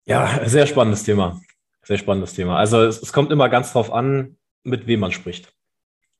Ja, 0.07 0.41
sehr 0.47 0.67
spannendes 0.67 1.05
Thema. 1.05 1.41
Sehr 1.87 1.99
spannendes 1.99 2.35
Thema. 2.35 2.59
Also 2.59 2.83
es, 2.83 3.01
es 3.01 3.13
kommt 3.13 3.31
immer 3.31 3.49
ganz 3.49 3.73
drauf 3.73 3.93
an, 3.93 4.37
mit 4.65 4.89
wem 4.89 5.01
man 5.01 5.13
spricht. 5.13 5.53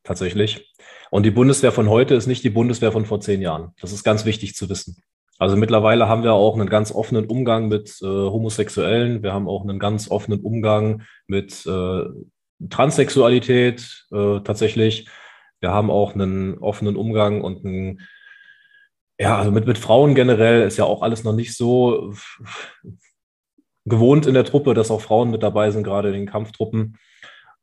Tatsächlich. 0.05 0.73
Und 1.11 1.25
die 1.25 1.33
Bundeswehr 1.33 1.73
von 1.73 1.91
heute 1.91 2.15
ist 2.15 2.29
nicht 2.29 2.45
die 2.45 2.51
Bundeswehr 2.51 2.93
von 2.93 3.05
vor 3.05 3.21
zehn 3.21 3.43
Jahren. 3.43 3.73
Das 3.81 3.93
ist 3.93 4.05
ganz 4.05 4.25
wichtig 4.25 4.55
zu 4.55 4.69
wissen. 4.69 5.03
Also 5.39 5.57
mittlerweile 5.57 6.09
haben 6.09 6.23
wir 6.23 6.35
auch 6.35 6.55
einen 6.55 6.69
ganz 6.69 6.93
offenen 6.93 7.27
Umgang 7.27 7.67
mit 7.67 7.99
äh, 8.01 8.07
Homosexuellen. 8.07 9.25
Wir 9.25 9.33
haben 9.33 9.49
auch 9.49 9.63
einen 9.63 9.81
ganz 9.81 10.09
offenen 10.09 10.39
Umgang 10.41 11.03
mit 11.27 11.67
äh, 11.67 12.05
Transsexualität 12.71 14.07
äh, 14.13 14.41
tatsächlich. 14.45 15.09
Wir 15.59 15.73
haben 15.73 15.91
auch 15.91 16.15
einen 16.15 16.59
offenen 16.59 16.95
Umgang 16.95 17.41
und 17.41 17.67
einen, 17.67 18.03
ja, 19.19 19.37
also 19.37 19.51
mit, 19.51 19.67
mit 19.67 19.79
Frauen 19.79 20.15
generell 20.15 20.63
ist 20.63 20.77
ja 20.77 20.85
auch 20.85 21.03
alles 21.03 21.25
noch 21.25 21.35
nicht 21.35 21.57
so 21.57 22.15
gewohnt 23.87 24.27
in 24.27 24.35
der 24.35 24.45
Truppe, 24.45 24.75
dass 24.75 24.91
auch 24.91 25.01
Frauen 25.01 25.31
mit 25.31 25.43
dabei 25.43 25.71
sind, 25.71 25.85
gerade 25.85 26.09
in 26.09 26.15
den 26.15 26.27
Kampftruppen. 26.27 26.99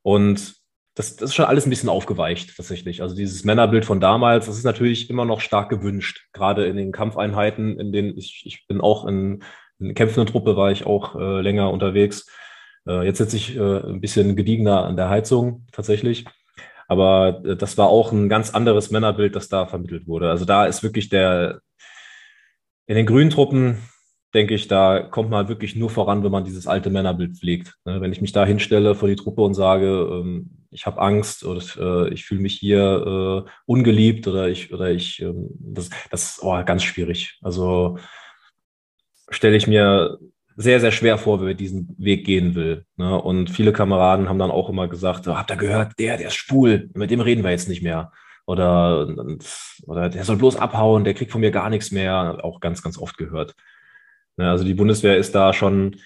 Und 0.01 0.55
das, 0.95 1.15
das 1.15 1.29
ist 1.29 1.35
schon 1.35 1.45
alles 1.45 1.65
ein 1.65 1.69
bisschen 1.69 1.89
aufgeweicht 1.89 2.55
tatsächlich. 2.55 3.01
Also 3.01 3.15
dieses 3.15 3.43
Männerbild 3.43 3.85
von 3.85 3.99
damals, 3.99 4.45
das 4.45 4.57
ist 4.57 4.63
natürlich 4.63 5.09
immer 5.09 5.25
noch 5.25 5.41
stark 5.41 5.69
gewünscht, 5.69 6.27
gerade 6.33 6.65
in 6.65 6.77
den 6.77 6.91
Kampfeinheiten, 6.91 7.79
in 7.79 7.91
denen 7.91 8.17
ich, 8.17 8.43
ich 8.45 8.67
bin 8.67 8.79
auch 8.79 9.05
in, 9.05 9.43
in 9.79 9.93
kämpfenden 9.95 10.31
Truppe, 10.31 10.55
war 10.55 10.71
ich 10.71 10.85
auch 10.85 11.15
äh, 11.15 11.41
länger 11.41 11.71
unterwegs. 11.71 12.27
Äh, 12.87 13.05
jetzt 13.05 13.17
sitze 13.17 13.37
ich 13.37 13.55
äh, 13.55 13.59
ein 13.59 14.01
bisschen 14.01 14.35
gediegener 14.35 14.85
an 14.85 14.95
der 14.95 15.09
Heizung 15.09 15.65
tatsächlich. 15.71 16.25
Aber 16.87 17.41
äh, 17.43 17.55
das 17.55 17.77
war 17.77 17.87
auch 17.87 18.11
ein 18.11 18.29
ganz 18.29 18.53
anderes 18.53 18.91
Männerbild, 18.91 19.35
das 19.35 19.49
da 19.49 19.65
vermittelt 19.65 20.07
wurde. 20.07 20.29
Also 20.29 20.45
da 20.45 20.65
ist 20.65 20.83
wirklich 20.83 21.09
der, 21.09 21.61
in 22.85 22.95
den 22.95 23.07
grünen 23.07 23.31
Truppen 23.31 23.79
denke 24.33 24.55
ich, 24.55 24.67
da 24.67 24.99
kommt 24.99 25.29
man 25.29 25.47
wirklich 25.47 25.75
nur 25.75 25.89
voran, 25.89 26.23
wenn 26.23 26.31
man 26.31 26.43
dieses 26.43 26.67
alte 26.67 26.89
Männerbild 26.89 27.37
pflegt. 27.37 27.75
Ne? 27.85 28.01
Wenn 28.01 28.11
ich 28.11 28.21
mich 28.21 28.31
da 28.31 28.45
hinstelle 28.45 28.95
vor 28.95 29.07
die 29.07 29.15
Truppe 29.15 29.41
und 29.41 29.53
sage, 29.53 29.87
ähm, 29.87 30.49
ich 30.71 30.85
habe 30.85 31.01
Angst 31.01 31.45
oder 31.45 31.61
äh, 31.77 32.13
ich 32.13 32.25
fühle 32.25 32.41
mich 32.41 32.55
hier 32.55 33.45
äh, 33.45 33.49
ungeliebt 33.65 34.27
oder 34.27 34.47
ich, 34.47 34.73
oder 34.73 34.89
ich, 34.89 35.21
ähm, 35.21 35.49
das, 35.59 35.89
das 36.09 36.23
ist 36.23 36.39
oh, 36.43 36.63
ganz 36.65 36.83
schwierig. 36.83 37.37
Also 37.41 37.99
stelle 39.29 39.55
ich 39.55 39.67
mir 39.67 40.17
sehr, 40.55 40.79
sehr 40.79 40.91
schwer 40.91 41.17
vor, 41.17 41.41
wer 41.41 41.53
diesen 41.53 41.95
Weg 41.97 42.25
gehen 42.25 42.55
will. 42.55 42.85
Ne? 42.97 43.19
Und 43.21 43.49
viele 43.49 43.73
Kameraden 43.73 44.29
haben 44.29 44.39
dann 44.39 44.51
auch 44.51 44.69
immer 44.69 44.87
gesagt, 44.87 45.27
habt 45.27 45.51
ihr 45.51 45.57
gehört, 45.57 45.93
der, 45.99 46.17
der 46.17 46.27
ist 46.27 46.35
schwul, 46.35 46.89
mit 46.93 47.11
dem 47.11 47.21
reden 47.21 47.43
wir 47.43 47.51
jetzt 47.51 47.69
nicht 47.69 47.83
mehr. 47.83 48.11
Oder, 48.45 49.07
oder 49.87 50.09
der 50.09 50.25
soll 50.25 50.35
bloß 50.35 50.57
abhauen, 50.57 51.05
der 51.05 51.13
kriegt 51.13 51.31
von 51.31 51.41
mir 51.41 51.51
gar 51.51 51.69
nichts 51.69 51.91
mehr. 51.91 52.39
Auch 52.43 52.59
ganz, 52.59 52.81
ganz 52.81 52.97
oft 52.97 53.17
gehört. 53.17 53.55
Ne, 54.37 54.49
also 54.49 54.63
die 54.63 54.73
Bundeswehr 54.73 55.17
ist 55.17 55.35
da 55.35 55.53
schon 55.53 55.97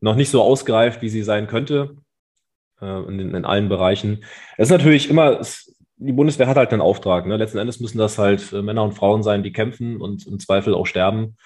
noch 0.00 0.16
nicht 0.16 0.30
so 0.30 0.42
ausgereift, 0.42 1.02
wie 1.02 1.08
sie 1.08 1.22
sein 1.22 1.46
könnte 1.46 1.96
äh, 2.80 3.02
in, 3.04 3.34
in, 3.34 3.44
allen 3.44 3.68
Bereichen. 3.68 4.24
Es 4.56 4.68
ist 4.68 4.72
natürlich 4.72 5.08
immer, 5.08 5.40
die 5.96 6.12
Bundeswehr 6.12 6.46
hat 6.46 6.56
halt 6.56 6.72
einen 6.72 6.82
Auftrag. 6.82 7.26
Ne? 7.26 7.36
Letzten 7.36 7.58
Endes 7.58 7.80
müssen 7.80 7.98
das 7.98 8.18
halt 8.18 8.52
äh, 8.52 8.62
Männer 8.62 8.84
und 8.84 8.92
Frauen 8.92 9.22
sein, 9.22 9.42
die 9.42 9.52
kämpfen 9.52 10.00
und 10.00 10.26
im 10.26 10.38
Zweifel 10.38 10.74
auch 10.74 10.86
sterben. 10.86 11.36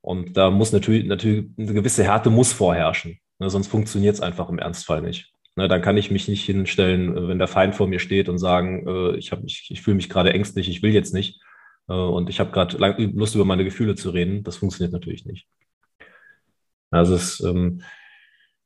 Und 0.00 0.36
da 0.36 0.50
muss 0.50 0.72
natürlich, 0.72 1.04
natürlich 1.06 1.46
eine 1.58 1.74
gewisse 1.74 2.04
Härte 2.04 2.30
muss 2.30 2.52
vorherrschen. 2.52 3.18
Ne? 3.38 3.50
Sonst 3.50 3.68
funktioniert 3.68 4.14
es 4.14 4.20
einfach 4.20 4.48
im 4.48 4.58
Ernstfall 4.58 5.02
nicht. 5.02 5.32
Ne, 5.56 5.66
dann 5.68 5.82
kann 5.82 5.96
ich 5.96 6.10
mich 6.10 6.28
nicht 6.28 6.44
hinstellen, 6.44 7.28
wenn 7.28 7.38
der 7.38 7.48
Feind 7.48 7.74
vor 7.74 7.88
mir 7.88 7.98
steht 7.98 8.28
und 8.28 8.38
sagen, 8.38 8.86
äh, 8.86 9.16
ich, 9.16 9.32
mich, 9.42 9.66
ich 9.68 9.82
fühle 9.82 9.96
mich 9.96 10.08
gerade 10.08 10.32
ängstlich, 10.32 10.68
ich 10.68 10.82
will 10.82 10.92
jetzt 10.92 11.12
nicht 11.12 11.42
äh, 11.88 11.92
und 11.92 12.30
ich 12.30 12.38
habe 12.38 12.52
gerade 12.52 12.76
Lust 13.14 13.34
über 13.34 13.44
meine 13.44 13.64
Gefühle 13.64 13.96
zu 13.96 14.10
reden. 14.10 14.44
Das 14.44 14.56
funktioniert 14.56 14.92
natürlich 14.92 15.26
nicht. 15.26 15.48
Also 16.90 17.14
es, 17.14 17.40
ähm, 17.40 17.82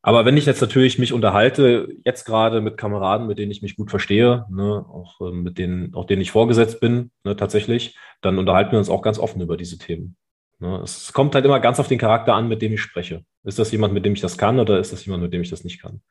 aber 0.06 0.26
wenn 0.26 0.36
ich 0.36 0.44
jetzt 0.44 0.60
natürlich 0.60 0.98
mich 0.98 1.14
unterhalte, 1.14 1.88
jetzt 2.04 2.24
gerade 2.26 2.60
mit 2.60 2.76
Kameraden, 2.76 3.26
mit 3.26 3.38
denen 3.38 3.50
ich 3.50 3.62
mich 3.62 3.74
gut 3.74 3.88
verstehe, 3.88 4.44
ne, 4.50 4.84
auch 4.86 5.18
ähm, 5.22 5.42
mit 5.42 5.56
denen, 5.56 5.94
auch 5.94 6.04
denen 6.04 6.20
ich 6.20 6.30
vorgesetzt 6.30 6.78
bin, 6.78 7.10
ne, 7.24 7.36
tatsächlich, 7.36 7.96
dann 8.20 8.38
unterhalten 8.38 8.72
wir 8.72 8.78
uns 8.78 8.90
auch 8.90 9.00
ganz 9.00 9.18
offen 9.18 9.40
über 9.40 9.56
diese 9.56 9.78
Themen. 9.78 10.16
Ne, 10.58 10.78
es 10.84 11.14
kommt 11.14 11.34
halt 11.34 11.46
immer 11.46 11.58
ganz 11.58 11.80
auf 11.80 11.88
den 11.88 11.98
Charakter 11.98 12.34
an, 12.34 12.48
mit 12.48 12.60
dem 12.60 12.74
ich 12.74 12.82
spreche. 12.82 13.24
Ist 13.44 13.58
das 13.58 13.72
jemand, 13.72 13.94
mit 13.94 14.04
dem 14.04 14.12
ich 14.12 14.20
das 14.20 14.36
kann 14.36 14.60
oder 14.60 14.78
ist 14.78 14.92
das 14.92 15.06
jemand, 15.06 15.22
mit 15.22 15.32
dem 15.32 15.40
ich 15.40 15.48
das 15.48 15.64
nicht 15.64 15.80
kann? 15.80 16.02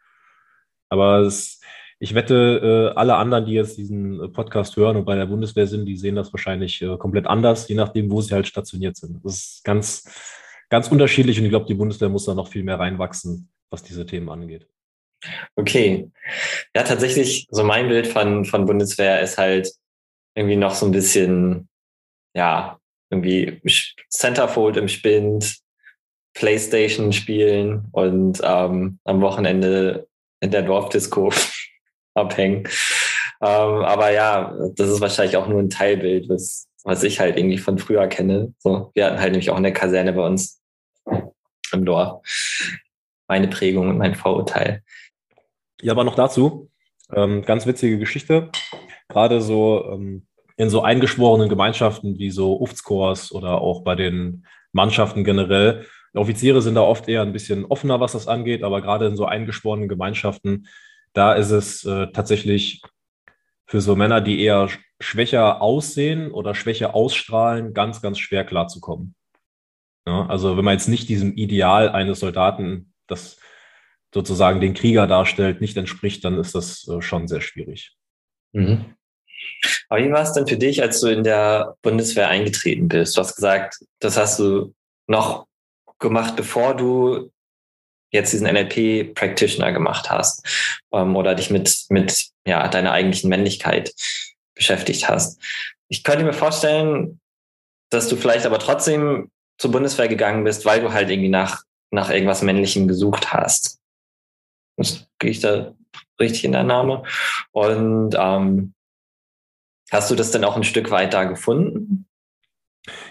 Aber 0.89 1.20
es, 1.20 1.61
ich 1.99 2.16
wette, 2.16 2.91
äh, 2.95 2.97
alle 2.97 3.16
anderen, 3.18 3.45
die 3.45 3.53
jetzt 3.53 3.78
diesen 3.78 4.32
Podcast 4.34 4.76
hören 4.76 4.97
und 4.97 5.05
bei 5.05 5.16
der 5.16 5.28
Bundeswehr 5.28 5.68
sind, 5.68 5.86
die 5.86 5.97
sehen 5.97 6.16
das 6.16 6.34
wahrscheinlich 6.34 6.82
äh, 6.82 6.97
komplett 6.97 7.28
anders, 7.28 7.68
je 7.68 7.76
nachdem, 7.76 8.09
wo 8.09 8.22
sie 8.22 8.34
halt 8.34 8.47
stationiert 8.47 8.97
sind. 8.97 9.24
Das 9.24 9.36
ist 9.36 9.64
ganz, 9.64 10.03
ganz 10.74 10.88
unterschiedlich 10.88 11.38
und 11.38 11.45
ich 11.45 11.51
glaube, 11.51 11.67
die 11.67 11.76
Bundeswehr 11.76 12.09
muss 12.09 12.26
da 12.26 12.34
noch 12.34 12.47
viel 12.47 12.63
mehr 12.63 12.80
reinwachsen, 12.80 13.47
was 13.69 13.84
diese 13.84 14.07
Themen 14.07 14.28
angeht. 14.28 14.67
Okay. 15.55 16.09
Ja, 16.76 16.82
tatsächlich, 16.82 17.45
so 17.51 17.63
mein 17.63 17.89
Bild 17.89 18.07
von, 18.07 18.43
von 18.43 18.65
Bundeswehr 18.65 19.21
ist 19.21 19.38
halt 19.38 19.71
irgendwie 20.34 20.55
noch 20.55 20.74
so 20.74 20.88
ein 20.88 20.91
bisschen, 20.91 21.69
ja, 22.36 22.80
irgendwie 23.11 23.61
Centerfold 24.09 24.78
im 24.78 24.88
Spind, 24.88 25.59
Playstation 26.34 27.13
spielen 27.13 27.86
und 27.91 28.41
ähm, 28.43 28.97
am 29.03 29.21
Wochenende 29.21 30.07
in 30.41 30.49
der 30.49 30.63
Dorfdisco 30.63 31.32
abhängen. 32.15 32.67
Ähm, 33.43 33.84
aber 33.86 34.11
ja, 34.11 34.57
das 34.76 34.89
ist 34.89 35.01
wahrscheinlich 35.01 35.38
auch 35.38 35.47
nur 35.47 35.59
ein 35.59 35.69
Teilbild, 35.69 36.30
was, 36.30 36.67
was 36.84 37.03
ich 37.03 37.19
halt 37.19 37.38
irgendwie 37.38 37.59
von 37.59 37.78
früher 37.78 38.07
kenne. 38.07 38.55
So, 38.57 38.89
wir 38.95 39.05
hatten 39.05 39.19
halt 39.19 39.34
nämlich 39.34 39.51
auch 39.51 39.57
eine 39.57 39.71
Kaserne 39.71 40.13
bei 40.13 40.26
uns 40.26 40.62
im 41.74 41.86
Dorf. 41.86 42.26
Meine 43.28 43.47
Prägung 43.47 43.89
und 43.89 43.97
mein 43.97 44.15
Vorurteil. 44.15 44.84
Ja, 45.82 45.93
aber 45.93 46.03
noch 46.03 46.15
dazu, 46.15 46.69
ähm, 47.13 47.43
ganz 47.43 47.65
witzige 47.65 47.97
Geschichte. 47.97 48.49
Gerade 49.09 49.41
so 49.41 49.89
ähm, 49.91 50.28
in 50.57 50.69
so 50.69 50.82
eingeschworenen 50.82 51.49
Gemeinschaften 51.49 52.17
wie 52.19 52.32
so 52.32 52.59
UFTS-Kurs 52.59 53.32
oder 53.32 53.61
auch 53.61 53.84
bei 53.84 53.95
den 53.95 54.45
Mannschaften 54.71 55.24
generell. 55.24 55.86
Offiziere 56.13 56.61
sind 56.61 56.76
da 56.76 56.82
oft 56.82 57.07
eher 57.07 57.21
ein 57.21 57.34
bisschen 57.34 57.65
offener, 57.65 57.99
was 57.99 58.11
das 58.11 58.28
angeht, 58.28 58.63
aber 58.63 58.82
gerade 58.82 59.07
in 59.07 59.15
so 59.15 59.26
eingeschworenen 59.26 59.88
Gemeinschaften, 59.88 60.67
da 61.13 61.34
ist 61.34 61.51
es 61.51 61.86
äh, 61.86 62.07
tatsächlich 62.11 62.82
für 63.65 63.82
so 63.82 63.95
Männer, 63.95 64.21
die 64.21 64.41
eher 64.41 64.69
schwächer 64.99 65.61
aussehen 65.61 66.32
oder 66.32 66.53
schwächer 66.53 66.93
ausstrahlen, 66.93 67.74
ganz, 67.74 68.01
ganz 68.01 68.19
schwer 68.19 68.45
klarzukommen. 68.45 69.15
Ja, 70.06 70.26
also 70.28 70.58
wenn 70.58 70.66
man 70.66 70.74
jetzt 70.74 70.89
nicht 70.89 71.08
diesem 71.10 71.34
Ideal 71.36 71.89
eines 71.89 72.20
Soldaten, 72.20 72.93
das 73.08 73.38
sozusagen 74.14 74.60
den 74.60 74.74
Krieger 74.74 75.08
darstellt, 75.08 75.62
nicht 75.62 75.78
entspricht, 75.78 76.24
dann 76.24 76.38
ist 76.38 76.56
das 76.56 76.88
äh, 76.88 77.01
schon 77.01 77.28
sehr 77.28 77.41
schwierig. 77.41 77.95
Mhm. 78.51 78.95
Aber 79.89 80.04
wie 80.04 80.12
war 80.12 80.22
es 80.22 80.34
denn 80.34 80.47
für 80.47 80.58
dich, 80.58 80.82
als 80.82 80.99
du 81.01 81.08
in 81.08 81.24
der 81.24 81.76
Bundeswehr 81.82 82.30
eingetreten 82.30 82.88
bist? 82.88 83.16
Du 83.16 83.22
hast 83.22 83.36
gesagt, 83.36 83.80
das 83.99 84.18
hast 84.18 84.39
du 84.39 84.74
noch 85.08 85.47
gemacht, 85.99 86.36
bevor 86.36 86.76
du 86.76 87.32
jetzt 88.12 88.32
diesen 88.32 88.47
NLP 88.47 89.16
Practitioner 89.16 89.72
gemacht 89.72 90.10
hast 90.10 90.45
ähm, 90.93 91.16
oder 91.16 91.34
dich 91.34 91.49
mit, 91.49 91.86
mit 91.89 92.28
ja, 92.45 92.68
deiner 92.68 92.91
eigentlichen 92.91 93.30
Männlichkeit 93.30 93.93
beschäftigt 94.54 95.10
hast. 95.10 95.41
Ich 95.88 96.04
könnte 96.04 96.24
mir 96.24 96.34
vorstellen, 96.34 97.20
dass 97.89 98.08
du 98.08 98.16
vielleicht 98.16 98.45
aber 98.45 98.60
trotzdem 98.60 99.32
zur 99.58 99.72
Bundeswehr 99.72 100.08
gegangen 100.08 100.43
bist, 100.43 100.66
weil 100.66 100.82
du 100.82 100.93
halt 100.93 101.10
irgendwie 101.10 101.30
nach, 101.30 101.64
nach 101.91 102.10
irgendwas 102.10 102.41
Männlichem 102.41 102.88
gesucht 102.88 103.34
hast. 103.34 103.80
Das 104.78 105.08
gehe 105.20 105.32
ich 105.32 105.39
da 105.39 105.74
richtig 106.20 106.45
in 106.45 106.51
der 106.54 106.64
Name. 106.64 107.04
Und 107.51 108.16
ähm, 108.18 108.74
hast 109.91 110.12
du 110.12 110.16
das 110.16 110.32
denn 110.32 110.43
auch 110.43 110.56
ein 110.56 110.64
Stück 110.64 110.91
weit 110.91 111.14
da 111.14 111.26
gefunden? 111.26 112.08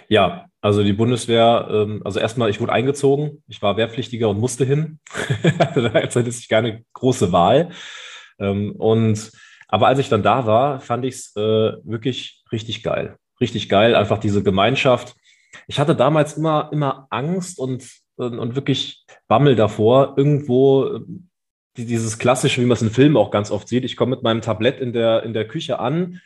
Ja, 0.09 0.47
also 0.61 0.85
die 0.85 0.93
Bundeswehr, 0.93 1.69
ähm, 1.71 2.03
also 2.05 2.21
erstmal, 2.21 2.51
ich 2.51 2.61
wurde 2.61 2.73
eingezogen, 2.73 3.43
ich 3.49 3.63
war 3.63 3.77
Wehrpflichtiger 3.77 4.29
und 4.29 4.39
musste 4.39 4.65
hin. 4.65 5.01
da 5.75 5.93
hatte 5.93 6.29
ich 6.29 6.49
keine 6.49 6.85
große 6.93 7.33
Wahl. 7.33 7.71
Ähm, 8.39 8.73
und 8.73 9.33
aber 9.69 9.87
als 9.87 9.99
ich 9.99 10.09
dann 10.09 10.23
da 10.23 10.47
war, 10.47 10.81
fand 10.81 11.05
ich 11.05 11.15
es 11.15 11.37
äh, 11.37 11.73
wirklich 11.85 12.43
richtig 12.53 12.83
geil. 12.83 13.17
Richtig 13.41 13.69
geil, 13.69 13.95
einfach 13.95 14.19
diese 14.19 14.43
Gemeinschaft 14.43 15.17
ich 15.67 15.79
hatte 15.79 15.95
damals 15.95 16.37
immer, 16.37 16.71
immer 16.73 17.07
Angst 17.11 17.59
und, 17.59 17.89
und, 18.17 18.55
wirklich 18.55 19.05
Bammel 19.29 19.57
davor, 19.57 20.15
irgendwo 20.17 21.01
dieses 21.77 22.19
klassische, 22.19 22.61
wie 22.61 22.67
man 22.67 22.77
es 22.77 22.83
in 22.83 22.91
Filmen 22.91 23.17
auch 23.17 23.31
ganz 23.31 23.51
oft 23.51 23.69
sieht. 23.69 23.85
Ich 23.85 23.97
komme 23.97 24.15
mit 24.15 24.23
meinem 24.23 24.43
Tablett 24.43 24.81
in 24.81 24.93
der, 24.93 25.23
in 25.23 25.33
der 25.33 25.49
Küche 25.49 25.79
an, 25.79 26.21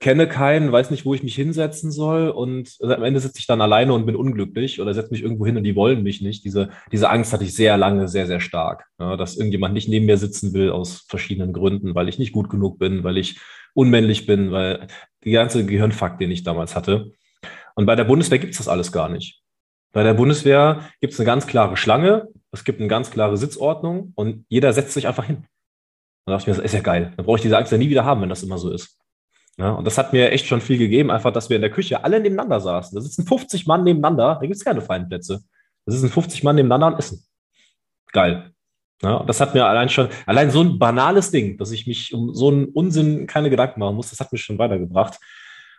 kenne 0.00 0.26
keinen, 0.26 0.72
weiß 0.72 0.90
nicht, 0.90 1.04
wo 1.04 1.14
ich 1.14 1.22
mich 1.22 1.34
hinsetzen 1.34 1.90
soll 1.90 2.28
und 2.28 2.76
am 2.82 3.02
Ende 3.02 3.20
sitze 3.20 3.38
ich 3.38 3.46
dann 3.46 3.60
alleine 3.60 3.92
und 3.92 4.06
bin 4.06 4.16
unglücklich 4.16 4.80
oder 4.80 4.92
setze 4.92 5.12
mich 5.12 5.22
irgendwo 5.22 5.46
hin 5.46 5.56
und 5.56 5.64
die 5.64 5.76
wollen 5.76 6.02
mich 6.02 6.20
nicht. 6.20 6.44
Diese, 6.44 6.70
diese 6.92 7.10
Angst 7.10 7.32
hatte 7.32 7.44
ich 7.44 7.54
sehr 7.54 7.76
lange, 7.76 8.08
sehr, 8.08 8.26
sehr 8.26 8.40
stark, 8.40 8.86
ja, 8.98 9.16
dass 9.16 9.36
irgendjemand 9.36 9.74
nicht 9.74 9.88
neben 9.88 10.06
mir 10.06 10.18
sitzen 10.18 10.52
will 10.52 10.70
aus 10.70 11.04
verschiedenen 11.08 11.52
Gründen, 11.52 11.94
weil 11.94 12.08
ich 12.08 12.18
nicht 12.18 12.32
gut 12.32 12.50
genug 12.50 12.78
bin, 12.78 13.04
weil 13.04 13.18
ich 13.18 13.38
unmännlich 13.74 14.26
bin, 14.26 14.52
weil 14.52 14.86
die 15.24 15.32
ganze 15.32 15.64
Gehirnfakt, 15.64 16.20
den 16.20 16.30
ich 16.30 16.42
damals 16.42 16.76
hatte. 16.76 17.12
Und 17.74 17.86
bei 17.86 17.96
der 17.96 18.04
Bundeswehr 18.04 18.38
gibt 18.38 18.52
es 18.52 18.58
das 18.58 18.68
alles 18.68 18.92
gar 18.92 19.08
nicht. 19.08 19.42
Bei 19.92 20.02
der 20.02 20.14
Bundeswehr 20.14 20.88
gibt 21.00 21.12
es 21.12 21.20
eine 21.20 21.26
ganz 21.26 21.46
klare 21.46 21.76
Schlange, 21.76 22.28
es 22.50 22.64
gibt 22.64 22.80
eine 22.80 22.88
ganz 22.88 23.10
klare 23.10 23.36
Sitzordnung 23.36 24.12
und 24.16 24.44
jeder 24.48 24.72
setzt 24.72 24.92
sich 24.92 25.06
einfach 25.06 25.24
hin. 25.24 25.46
Da 26.26 26.32
dachte 26.32 26.42
ich 26.42 26.46
mir, 26.48 26.62
das 26.62 26.64
ist 26.64 26.74
ja 26.74 26.80
geil. 26.80 27.12
Da 27.16 27.22
brauche 27.22 27.36
ich 27.36 27.42
diese 27.42 27.56
Angst 27.56 27.70
ja 27.70 27.78
nie 27.78 27.90
wieder 27.90 28.04
haben, 28.04 28.22
wenn 28.22 28.28
das 28.28 28.42
immer 28.42 28.58
so 28.58 28.70
ist. 28.70 28.98
Ja, 29.56 29.70
und 29.70 29.84
das 29.86 29.98
hat 29.98 30.12
mir 30.12 30.32
echt 30.32 30.46
schon 30.46 30.60
viel 30.60 30.78
gegeben, 30.78 31.10
einfach, 31.10 31.32
dass 31.32 31.48
wir 31.48 31.56
in 31.56 31.62
der 31.62 31.70
Küche 31.70 32.02
alle 32.02 32.18
nebeneinander 32.18 32.60
saßen. 32.60 32.94
Da 32.94 33.00
sitzen 33.00 33.26
50 33.26 33.66
Mann 33.66 33.84
nebeneinander, 33.84 34.34
da 34.34 34.40
gibt 34.40 34.56
es 34.56 34.64
keine 34.64 34.80
freien 34.80 35.08
Plätze. 35.08 35.44
Da 35.86 35.92
sitzen 35.92 36.08
50 36.08 36.42
Mann 36.42 36.56
nebeneinander 36.56 36.88
und 36.88 36.98
essen. 36.98 37.24
Geil. 38.12 38.50
Ja, 39.02 39.16
und 39.16 39.28
das 39.28 39.40
hat 39.40 39.54
mir 39.54 39.66
allein 39.66 39.88
schon, 39.88 40.08
allein 40.26 40.50
so 40.50 40.60
ein 40.60 40.78
banales 40.78 41.30
Ding, 41.30 41.58
dass 41.58 41.70
ich 41.70 41.86
mich 41.86 42.14
um 42.14 42.34
so 42.34 42.48
einen 42.48 42.66
Unsinn 42.66 43.26
keine 43.26 43.50
Gedanken 43.50 43.80
machen 43.80 43.96
muss, 43.96 44.10
das 44.10 44.18
hat 44.18 44.32
mich 44.32 44.42
schon 44.42 44.58
weitergebracht. 44.58 45.18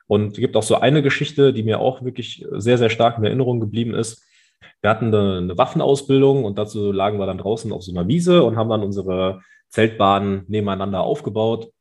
Und 0.07 0.33
es 0.33 0.37
gibt 0.37 0.55
auch 0.55 0.63
so 0.63 0.75
eine 0.75 1.01
Geschichte, 1.01 1.53
die 1.53 1.63
mir 1.63 1.79
auch 1.79 2.03
wirklich 2.03 2.45
sehr, 2.51 2.77
sehr 2.77 2.89
stark 2.89 3.17
in 3.17 3.23
Erinnerung 3.23 3.59
geblieben 3.59 3.93
ist. 3.93 4.23
Wir 4.81 4.89
hatten 4.89 5.13
eine, 5.13 5.57
Waffenausbildung 5.57 6.45
und 6.45 6.57
dazu 6.57 6.91
lagen 6.91 7.17
wir 7.17 7.25
dann 7.25 7.39
draußen 7.39 7.71
auf 7.71 7.83
so 7.83 7.91
einer 7.91 8.07
Wiese 8.07 8.43
und 8.43 8.55
haben 8.55 8.69
dann 8.69 8.83
unsere 8.83 9.41
Zeltbahnen 9.69 10.45
nebeneinander 10.47 11.01
aufgebaut. 11.01 11.71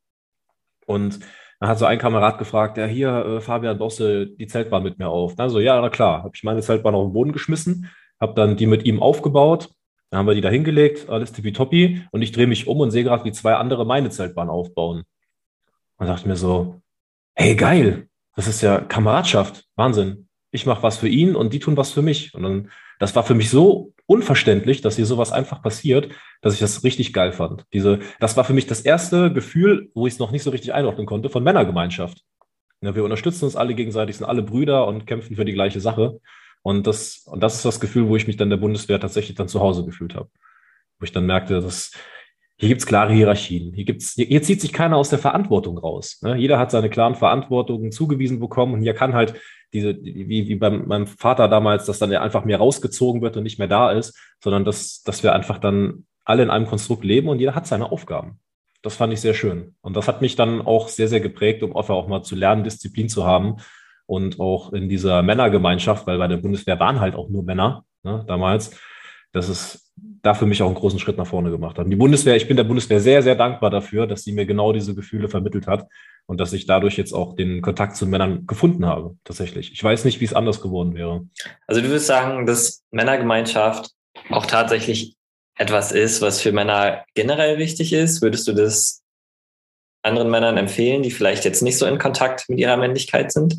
Und 0.86 1.20
dann 1.60 1.68
hat 1.68 1.78
so 1.78 1.84
ein 1.84 1.98
Kamerad 1.98 2.38
gefragt, 2.38 2.78
ja, 2.78 2.86
hier, 2.86 3.10
äh, 3.10 3.40
Fabian, 3.40 3.78
baust 3.78 4.00
du 4.00 4.26
die 4.26 4.46
Zeltbahn 4.46 4.82
mit 4.82 4.98
mir 4.98 5.08
auf? 5.08 5.34
Dann 5.34 5.50
so, 5.50 5.60
ja, 5.60 5.80
na 5.80 5.90
klar. 5.90 6.22
Habe 6.22 6.32
ich 6.34 6.44
meine 6.44 6.60
Zeltbahn 6.60 6.94
auf 6.94 7.06
den 7.06 7.12
Boden 7.12 7.32
geschmissen, 7.32 7.90
habe 8.20 8.34
dann 8.34 8.56
die 8.56 8.66
mit 8.66 8.84
ihm 8.84 9.02
aufgebaut. 9.02 9.70
Dann 10.10 10.18
haben 10.18 10.26
wir 10.26 10.34
die 10.34 10.40
da 10.40 10.50
hingelegt, 10.50 11.08
alles 11.08 11.32
tippitoppi. 11.32 12.06
Und 12.10 12.22
ich 12.22 12.32
drehe 12.32 12.46
mich 12.46 12.66
um 12.66 12.80
und 12.80 12.90
sehe 12.90 13.04
gerade, 13.04 13.24
wie 13.24 13.32
zwei 13.32 13.54
andere 13.54 13.84
meine 13.84 14.10
Zeltbahn 14.10 14.48
aufbauen. 14.48 15.04
Und 15.98 16.06
dachte 16.06 16.28
mir 16.28 16.36
so, 16.36 16.80
hey, 17.34 17.54
geil, 17.54 18.08
das 18.36 18.48
ist 18.48 18.62
ja 18.62 18.80
Kameradschaft. 18.80 19.64
Wahnsinn. 19.76 20.28
Ich 20.50 20.66
mache 20.66 20.82
was 20.82 20.98
für 20.98 21.08
ihn 21.08 21.34
und 21.34 21.52
die 21.52 21.58
tun 21.58 21.76
was 21.76 21.92
für 21.92 22.02
mich. 22.02 22.34
Und 22.34 22.42
dann, 22.42 22.70
das 22.98 23.16
war 23.16 23.24
für 23.24 23.34
mich 23.34 23.50
so 23.50 23.92
unverständlich, 24.06 24.82
dass 24.82 24.96
hier 24.96 25.06
sowas 25.06 25.32
einfach 25.32 25.62
passiert, 25.62 26.10
dass 26.42 26.54
ich 26.54 26.60
das 26.60 26.84
richtig 26.84 27.12
geil 27.12 27.32
fand. 27.32 27.64
Diese, 27.72 28.00
das 28.20 28.36
war 28.36 28.44
für 28.44 28.52
mich 28.52 28.66
das 28.66 28.82
erste 28.82 29.32
Gefühl, 29.32 29.90
wo 29.94 30.06
ich 30.06 30.14
es 30.14 30.18
noch 30.18 30.30
nicht 30.30 30.42
so 30.42 30.50
richtig 30.50 30.74
einordnen 30.74 31.06
konnte, 31.06 31.30
von 31.30 31.42
Männergemeinschaft. 31.42 32.22
Ja, 32.82 32.94
wir 32.94 33.04
unterstützen 33.04 33.46
uns 33.46 33.56
alle 33.56 33.74
gegenseitig, 33.74 34.16
sind 34.16 34.26
alle 34.26 34.42
Brüder 34.42 34.86
und 34.86 35.06
kämpfen 35.06 35.36
für 35.36 35.44
die 35.44 35.54
gleiche 35.54 35.80
Sache. 35.80 36.20
Und 36.62 36.86
das, 36.86 37.24
und 37.26 37.42
das 37.42 37.56
ist 37.56 37.64
das 37.64 37.80
Gefühl, 37.80 38.08
wo 38.08 38.16
ich 38.16 38.26
mich 38.26 38.36
dann 38.36 38.50
der 38.50 38.56
Bundeswehr 38.58 39.00
tatsächlich 39.00 39.36
dann 39.36 39.48
zu 39.48 39.60
Hause 39.60 39.84
gefühlt 39.84 40.14
habe. 40.14 40.28
Wo 40.98 41.04
ich 41.04 41.12
dann 41.12 41.26
merkte, 41.26 41.60
dass 41.60 41.92
hier 42.56 42.68
gibt 42.68 42.80
es 42.80 42.86
klare 42.86 43.12
Hierarchien. 43.12 43.72
Hier, 43.74 43.84
gibt's, 43.84 44.12
hier, 44.14 44.42
zieht 44.42 44.60
sich 44.60 44.72
keiner 44.72 44.96
aus 44.96 45.10
der 45.10 45.18
Verantwortung 45.18 45.76
raus. 45.76 46.20
Ne? 46.22 46.36
Jeder 46.36 46.58
hat 46.58 46.70
seine 46.70 46.88
klaren 46.88 47.16
Verantwortungen 47.16 47.90
zugewiesen 47.90 48.38
bekommen 48.38 48.74
und 48.74 48.80
hier 48.80 48.94
kann 48.94 49.14
halt 49.14 49.34
diese, 49.72 49.96
wie, 50.00 50.46
wie 50.48 50.54
beim 50.54 50.86
meinem 50.86 51.08
Vater 51.08 51.48
damals, 51.48 51.84
dass 51.84 51.98
dann 51.98 52.12
er 52.12 52.22
einfach 52.22 52.44
mehr 52.44 52.58
rausgezogen 52.58 53.22
wird 53.22 53.36
und 53.36 53.42
nicht 53.42 53.58
mehr 53.58 53.66
da 53.66 53.90
ist, 53.90 54.16
sondern 54.40 54.64
dass, 54.64 55.02
dass 55.02 55.24
wir 55.24 55.34
einfach 55.34 55.58
dann 55.58 56.06
alle 56.24 56.44
in 56.44 56.50
einem 56.50 56.66
Konstrukt 56.66 57.04
leben 57.04 57.28
und 57.28 57.40
jeder 57.40 57.56
hat 57.56 57.66
seine 57.66 57.90
Aufgaben. 57.90 58.38
Das 58.82 58.96
fand 58.96 59.12
ich 59.12 59.20
sehr 59.20 59.34
schön. 59.34 59.74
Und 59.80 59.96
das 59.96 60.06
hat 60.06 60.20
mich 60.20 60.36
dann 60.36 60.60
auch 60.60 60.88
sehr, 60.88 61.08
sehr 61.08 61.20
geprägt, 61.20 61.62
um 61.62 61.76
einfach 61.76 61.94
auch 61.94 62.06
mal 62.06 62.22
zu 62.22 62.36
lernen, 62.36 62.64
Disziplin 62.64 63.08
zu 63.08 63.24
haben. 63.24 63.56
Und 64.06 64.38
auch 64.38 64.74
in 64.74 64.90
dieser 64.90 65.22
Männergemeinschaft, 65.22 66.06
weil 66.06 66.18
bei 66.18 66.28
der 66.28 66.36
Bundeswehr 66.36 66.78
waren 66.78 67.00
halt 67.00 67.14
auch 67.14 67.30
nur 67.30 67.42
Männer 67.42 67.84
ne, 68.02 68.22
damals, 68.28 68.78
dass 69.32 69.48
es 69.48 69.90
da 70.24 70.32
für 70.32 70.46
mich 70.46 70.62
auch 70.62 70.66
einen 70.66 70.74
großen 70.74 70.98
Schritt 70.98 71.18
nach 71.18 71.26
vorne 71.26 71.50
gemacht 71.50 71.78
haben. 71.78 71.90
Die 71.90 71.96
Bundeswehr, 71.96 72.34
ich 72.34 72.48
bin 72.48 72.56
der 72.56 72.64
Bundeswehr 72.64 72.98
sehr, 72.98 73.22
sehr 73.22 73.34
dankbar 73.34 73.70
dafür, 73.70 74.06
dass 74.06 74.24
sie 74.24 74.32
mir 74.32 74.46
genau 74.46 74.72
diese 74.72 74.94
Gefühle 74.94 75.28
vermittelt 75.28 75.66
hat 75.66 75.86
und 76.26 76.40
dass 76.40 76.54
ich 76.54 76.66
dadurch 76.66 76.96
jetzt 76.96 77.12
auch 77.12 77.36
den 77.36 77.60
Kontakt 77.60 77.94
zu 77.94 78.06
Männern 78.06 78.46
gefunden 78.46 78.86
habe, 78.86 79.16
tatsächlich. 79.24 79.72
Ich 79.72 79.84
weiß 79.84 80.06
nicht, 80.06 80.20
wie 80.20 80.24
es 80.24 80.32
anders 80.32 80.62
geworden 80.62 80.94
wäre. 80.94 81.26
Also 81.66 81.82
du 81.82 81.88
würdest 81.88 82.06
sagen, 82.06 82.46
dass 82.46 82.82
Männergemeinschaft 82.90 83.90
auch 84.30 84.46
tatsächlich 84.46 85.14
etwas 85.56 85.92
ist, 85.92 86.22
was 86.22 86.40
für 86.40 86.52
Männer 86.52 87.04
generell 87.14 87.58
wichtig 87.58 87.92
ist? 87.92 88.22
Würdest 88.22 88.48
du 88.48 88.54
das 88.54 89.02
anderen 90.02 90.30
Männern 90.30 90.56
empfehlen, 90.56 91.02
die 91.02 91.10
vielleicht 91.10 91.44
jetzt 91.44 91.62
nicht 91.62 91.78
so 91.78 91.86
in 91.86 91.98
Kontakt 91.98 92.48
mit 92.48 92.58
ihrer 92.58 92.78
Männlichkeit 92.78 93.30
sind? 93.30 93.56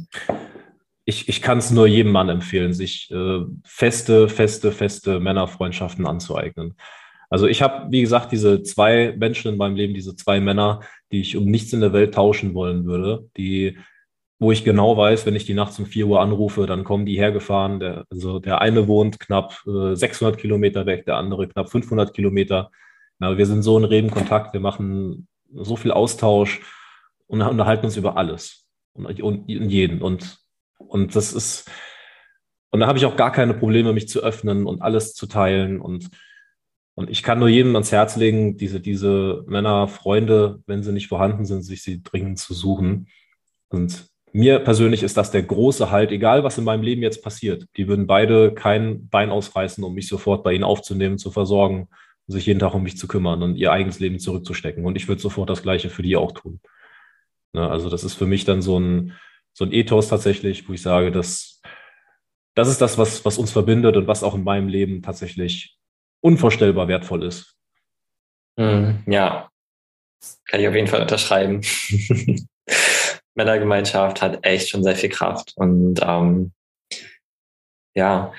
Ich, 1.06 1.30
ich 1.30 1.42
kann 1.42 1.60
es 1.60 1.72
nur 1.72 1.88
jedem 1.88 2.12
Mann 2.12 2.30
empfehlen, 2.30 2.74
sich 2.74 3.12
äh, 3.12 3.42
feste, 3.64 4.28
feste, 4.28 4.72
feste 4.72 5.20
Männerfreundschaften 5.20 6.06
anzueignen. 6.08 6.76
Also 7.30 7.48
ich 7.48 7.62
habe, 7.62 7.92
wie 7.92 8.02
gesagt, 8.02 8.32
diese 8.32 8.64
zwei 8.64 9.14
Menschen 9.18 9.52
in 9.52 9.58
meinem 9.58 9.76
Leben, 9.76 9.94
diese 9.94 10.16
zwei 10.16 10.40
Männer, 10.40 10.82
die 11.12 11.22
ich 11.22 11.36
um 11.38 11.46
nichts 11.46 11.74
in 11.74 11.82
der 11.82 11.94
Welt 11.94 12.14
tauschen 12.14 12.54
wollen 12.54 12.86
würde, 12.86 13.30
die, 13.38 13.78
wo 14.40 14.52
ich 14.52 14.64
genau 14.64 14.98
weiß, 14.98 15.26
wenn 15.26 15.36
ich 15.36 15.46
die 15.46 15.54
nachts 15.54 15.80
um 15.80 15.86
vier 15.86 16.08
Uhr 16.08 16.22
anrufe, 16.22 16.66
dann 16.66 16.84
kommen 16.84 17.06
die 17.06 17.18
hergefahren. 17.18 17.80
Der, 17.80 18.06
also 18.10 18.40
der 18.40 18.62
eine 18.62 18.88
wohnt 18.88 19.20
knapp 19.20 19.62
äh, 19.68 19.96
600 19.96 20.38
Kilometer 20.38 20.86
weg, 20.86 21.06
der 21.06 21.18
andere 21.18 21.48
knapp 21.48 21.70
500 21.70 22.14
Kilometer. 22.14 22.72
Ja, 23.20 23.38
wir 23.38 23.46
sind 23.46 23.64
so 23.64 23.78
in 23.78 23.86
regen 23.86 24.12
Kontakt, 24.12 24.54
wir 24.54 24.60
machen 24.60 25.28
so 25.54 25.76
viel 25.76 25.92
Austausch 25.92 26.62
und 27.28 27.42
unterhalten 27.42 27.86
uns 27.86 27.98
über 27.98 28.18
alles 28.18 28.68
und, 28.94 29.06
und, 29.22 29.22
und 29.22 29.70
jeden. 29.70 30.02
Und, 30.02 30.38
und 30.88 31.16
das 31.16 31.34
ist, 31.34 31.70
und 32.72 32.80
da 32.80 32.88
habe 32.88 32.98
ich 32.98 33.06
auch 33.06 33.16
gar 33.16 33.32
keine 33.32 33.54
Probleme, 33.54 33.94
mich 33.94 34.08
zu 34.08 34.22
öffnen 34.22 34.66
und 34.66 34.82
alles 34.82 35.14
zu 35.14 35.28
teilen 35.28 35.82
und 35.82 36.10
und 36.98 37.10
ich 37.10 37.24
kann 37.24 37.40
nur 37.40 37.50
jedem 37.50 37.76
ans 37.76 37.92
Herz 37.92 38.16
legen, 38.16 38.56
diese, 38.56 38.80
diese 38.80 39.44
Männer, 39.48 39.90
Freunde, 39.90 40.64
wenn 40.66 40.82
sie 40.82 40.94
nicht 40.94 41.08
vorhanden 41.08 41.44
sind, 41.44 41.62
sich 41.62 41.84
sie 41.84 42.02
dringend 42.02 42.40
zu 42.40 42.54
suchen. 42.54 43.10
Und 43.68 44.08
mir 44.32 44.60
persönlich 44.60 45.04
ist 45.04 45.18
das 45.18 45.30
der 45.30 45.44
große 45.44 45.92
Halt, 45.92 46.12
egal 46.12 46.46
was 46.46 46.58
in 46.58 46.64
meinem 46.64 46.84
Leben 46.84 47.02
jetzt 47.02 47.22
passiert. 47.22 47.68
Die 47.76 47.90
würden 47.90 48.08
beide 48.08 48.54
kein 48.54 49.10
Bein 49.10 49.30
ausreißen, 49.30 49.84
um 49.84 49.94
mich 49.94 50.08
sofort 50.08 50.42
bei 50.44 50.54
ihnen 50.54 50.64
aufzunehmen, 50.64 51.18
zu 51.18 51.32
versorgen, 51.32 51.90
sich 52.28 52.46
jeden 52.46 52.60
Tag 52.60 52.74
um 52.74 52.84
mich 52.84 52.98
zu 52.98 53.08
kümmern 53.08 53.44
und 53.44 53.58
ihr 53.58 53.74
eigenes 53.74 54.00
Leben 54.00 54.18
zurückzustecken. 54.18 54.86
Und 54.86 54.96
ich 54.96 55.10
würde 55.10 55.22
sofort 55.22 55.50
das 55.50 55.64
Gleiche 55.64 55.90
für 55.90 56.02
die 56.02 56.16
auch 56.16 56.32
tun. 56.32 56.62
Ne, 57.52 57.70
also 57.70 57.90
das 57.90 58.06
ist 58.06 58.14
für 58.14 58.26
mich 58.26 58.46
dann 58.46 58.62
so 58.62 58.80
ein, 58.80 59.14
so 59.56 59.64
ein 59.64 59.72
Ethos 59.72 60.10
tatsächlich, 60.10 60.68
wo 60.68 60.74
ich 60.74 60.82
sage, 60.82 61.12
dass 61.12 61.62
das 62.56 62.68
ist 62.68 62.82
das, 62.82 62.98
was, 62.98 63.24
was 63.24 63.38
uns 63.38 63.52
verbindet 63.52 63.96
und 63.96 64.08
was 64.08 64.24
auch 64.24 64.36
in 64.36 64.44
meinem 64.44 64.68
Leben 64.68 65.02
tatsächlich 65.02 65.78
unvorstellbar 66.22 66.88
wertvoll 66.88 67.24
ist. 67.24 67.56
Mhm, 68.58 69.04
ja, 69.08 69.50
kann 70.46 70.60
ich 70.60 70.68
auf 70.68 70.76
jeden 70.76 70.88
Fall 70.88 71.02
unterschreiben. 71.02 71.62
Männergemeinschaft 73.36 74.22
hat 74.22 74.46
echt 74.46 74.70
schon 74.70 74.84
sehr 74.84 74.96
viel 74.96 75.10
Kraft. 75.10 75.54
Und 75.56 76.00
ähm, 76.02 76.54
ja, 77.94 78.34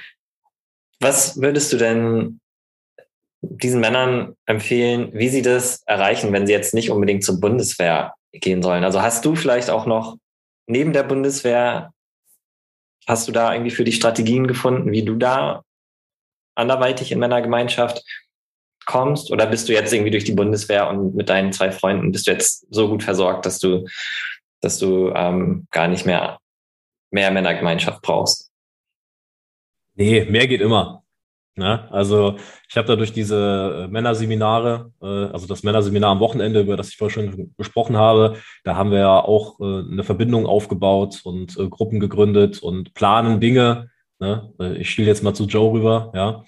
was 1.00 1.40
würdest 1.40 1.72
du 1.72 1.76
denn 1.78 2.40
diesen 3.40 3.80
Männern 3.80 4.34
empfehlen, 4.46 5.10
wie 5.12 5.28
sie 5.28 5.42
das 5.42 5.82
erreichen, 5.86 6.32
wenn 6.32 6.46
sie 6.46 6.52
jetzt 6.52 6.74
nicht 6.74 6.90
unbedingt 6.90 7.24
zur 7.24 7.40
Bundeswehr 7.40 8.14
gehen 8.32 8.62
sollen? 8.62 8.84
Also 8.84 9.00
hast 9.00 9.24
du 9.24 9.34
vielleicht 9.34 9.70
auch 9.70 9.86
noch 9.86 10.16
neben 10.66 10.92
der 10.92 11.02
Bundeswehr, 11.02 11.92
hast 13.06 13.28
du 13.28 13.32
da 13.32 13.52
irgendwie 13.52 13.70
für 13.70 13.84
die 13.84 13.92
Strategien 13.92 14.46
gefunden, 14.46 14.90
wie 14.92 15.04
du 15.04 15.16
da 15.16 15.62
anderweitig 16.54 17.12
in 17.12 17.18
meiner 17.18 17.42
Gemeinschaft 17.42 18.02
kommst? 18.84 19.30
Oder 19.30 19.46
bist 19.46 19.68
du 19.68 19.72
jetzt 19.72 19.92
irgendwie 19.92 20.10
durch 20.10 20.24
die 20.24 20.34
Bundeswehr 20.34 20.88
und 20.88 21.14
mit 21.14 21.28
deinen 21.28 21.52
zwei 21.52 21.70
Freunden 21.70 22.12
bist 22.12 22.26
du 22.26 22.32
jetzt 22.32 22.66
so 22.72 22.88
gut 22.88 23.02
versorgt, 23.02 23.46
dass 23.46 23.58
du, 23.58 23.86
dass 24.60 24.78
du 24.78 25.10
ähm, 25.14 25.66
gar 25.70 25.88
nicht 25.88 26.06
mehr 26.06 26.38
mehr 27.10 27.30
Männergemeinschaft 27.30 28.02
brauchst? 28.02 28.52
Nee, 29.94 30.24
mehr 30.26 30.46
geht 30.46 30.60
immer. 30.60 31.02
Ne? 31.57 31.90
Also 31.90 32.36
ich 32.68 32.76
habe 32.76 32.86
da 32.86 32.96
durch 32.96 33.12
diese 33.12 33.84
äh, 33.84 33.88
Männerseminare, 33.88 34.92
äh, 35.02 35.07
also 35.07 35.46
das 35.46 35.62
Männerseminar 35.62 36.11
am 36.11 36.20
Wochenende, 36.20 36.61
über 36.61 36.76
das 36.76 36.90
ich 36.90 36.96
vorhin 36.96 37.32
schon 37.32 37.54
gesprochen 37.57 37.96
habe, 37.96 38.36
da 38.64 38.76
haben 38.76 38.90
wir 38.90 38.98
ja 38.98 39.20
auch 39.20 39.59
äh, 39.61 39.90
eine 39.90 40.04
Verbindung 40.04 40.46
aufgebaut 40.46 41.22
und 41.24 41.59
äh, 41.59 41.68
Gruppen 41.68 41.98
gegründet 41.98 42.62
und 42.62 42.94
planen 42.94 43.40
Dinge, 43.40 43.88
Ne? 44.18 44.52
Äh, 44.59 44.76
ich 44.78 44.90
spiele 44.90 45.09
jetzt 45.09 45.22
mal 45.22 45.34
zu 45.34 45.44
Joe 45.44 45.72
rüber, 45.72 46.12
ja. 46.14 46.44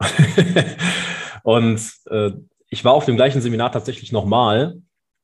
und 1.42 1.80
äh, 2.10 2.30
ich 2.70 2.84
war 2.84 2.92
auf 2.92 3.06
dem 3.06 3.16
gleichen 3.16 3.40
Seminar 3.40 3.72
tatsächlich 3.72 4.12
nochmal 4.12 4.80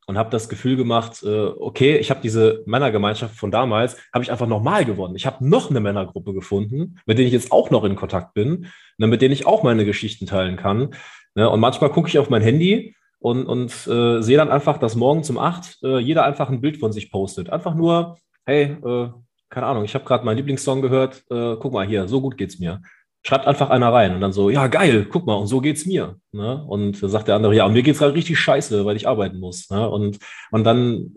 und 0.06 0.18
habe 0.18 0.30
das 0.30 0.48
Gefühl 0.48 0.76
gemacht, 0.76 1.22
äh, 1.22 1.46
okay, 1.46 1.96
ich 1.96 2.10
habe 2.10 2.20
diese 2.22 2.62
Männergemeinschaft 2.66 3.36
von 3.36 3.50
damals, 3.50 3.96
habe 4.12 4.24
ich 4.24 4.30
einfach 4.30 4.46
nochmal 4.46 4.84
gewonnen. 4.84 5.16
Ich 5.16 5.26
habe 5.26 5.46
noch 5.46 5.70
eine 5.70 5.80
Männergruppe 5.80 6.34
gefunden, 6.34 6.96
mit 7.06 7.18
denen 7.18 7.28
ich 7.28 7.32
jetzt 7.32 7.52
auch 7.52 7.70
noch 7.70 7.84
in 7.84 7.96
Kontakt 7.96 8.34
bin, 8.34 8.66
ne, 8.98 9.06
mit 9.06 9.22
denen 9.22 9.32
ich 9.32 9.46
auch 9.46 9.62
meine 9.62 9.84
Geschichten 9.84 10.26
teilen 10.26 10.56
kann. 10.56 10.94
Ne? 11.34 11.48
Und 11.48 11.60
manchmal 11.60 11.90
gucke 11.90 12.08
ich 12.08 12.18
auf 12.18 12.30
mein 12.30 12.42
Handy 12.42 12.94
und, 13.18 13.46
und 13.46 13.70
äh, 13.86 14.20
sehe 14.22 14.36
dann 14.36 14.50
einfach, 14.50 14.78
dass 14.78 14.96
morgen 14.96 15.24
zum 15.24 15.38
acht 15.38 15.78
äh, 15.82 15.98
jeder 15.98 16.24
einfach 16.24 16.50
ein 16.50 16.60
Bild 16.60 16.78
von 16.78 16.92
sich 16.92 17.10
postet. 17.10 17.50
Einfach 17.50 17.74
nur, 17.74 18.18
hey, 18.44 18.76
äh, 18.84 19.08
keine 19.48 19.66
Ahnung, 19.66 19.84
ich 19.84 19.94
habe 19.94 20.04
gerade 20.04 20.24
meinen 20.24 20.36
Lieblingssong 20.36 20.82
gehört, 20.82 21.24
äh, 21.30 21.56
guck 21.58 21.72
mal 21.72 21.86
hier, 21.86 22.08
so 22.08 22.20
gut 22.20 22.36
geht's 22.36 22.58
mir. 22.58 22.82
Schreibt 23.26 23.46
einfach 23.46 23.70
einer 23.70 23.90
rein 23.90 24.14
und 24.14 24.20
dann 24.20 24.32
so, 24.32 24.50
ja, 24.50 24.66
geil, 24.66 25.06
guck 25.10 25.24
mal, 25.24 25.34
und 25.34 25.46
so 25.46 25.62
geht's 25.62 25.86
mir. 25.86 26.16
Ne? 26.32 26.62
Und 26.64 27.02
dann 27.02 27.10
sagt 27.10 27.28
der 27.28 27.36
andere, 27.36 27.54
ja, 27.54 27.64
und 27.64 27.72
mir 27.72 27.82
geht's 27.82 28.00
gerade 28.00 28.14
richtig 28.14 28.38
scheiße, 28.38 28.84
weil 28.84 28.96
ich 28.96 29.08
arbeiten 29.08 29.38
muss. 29.38 29.70
Ne? 29.70 29.88
Und, 29.88 30.18
und 30.50 30.64
dann 30.64 31.14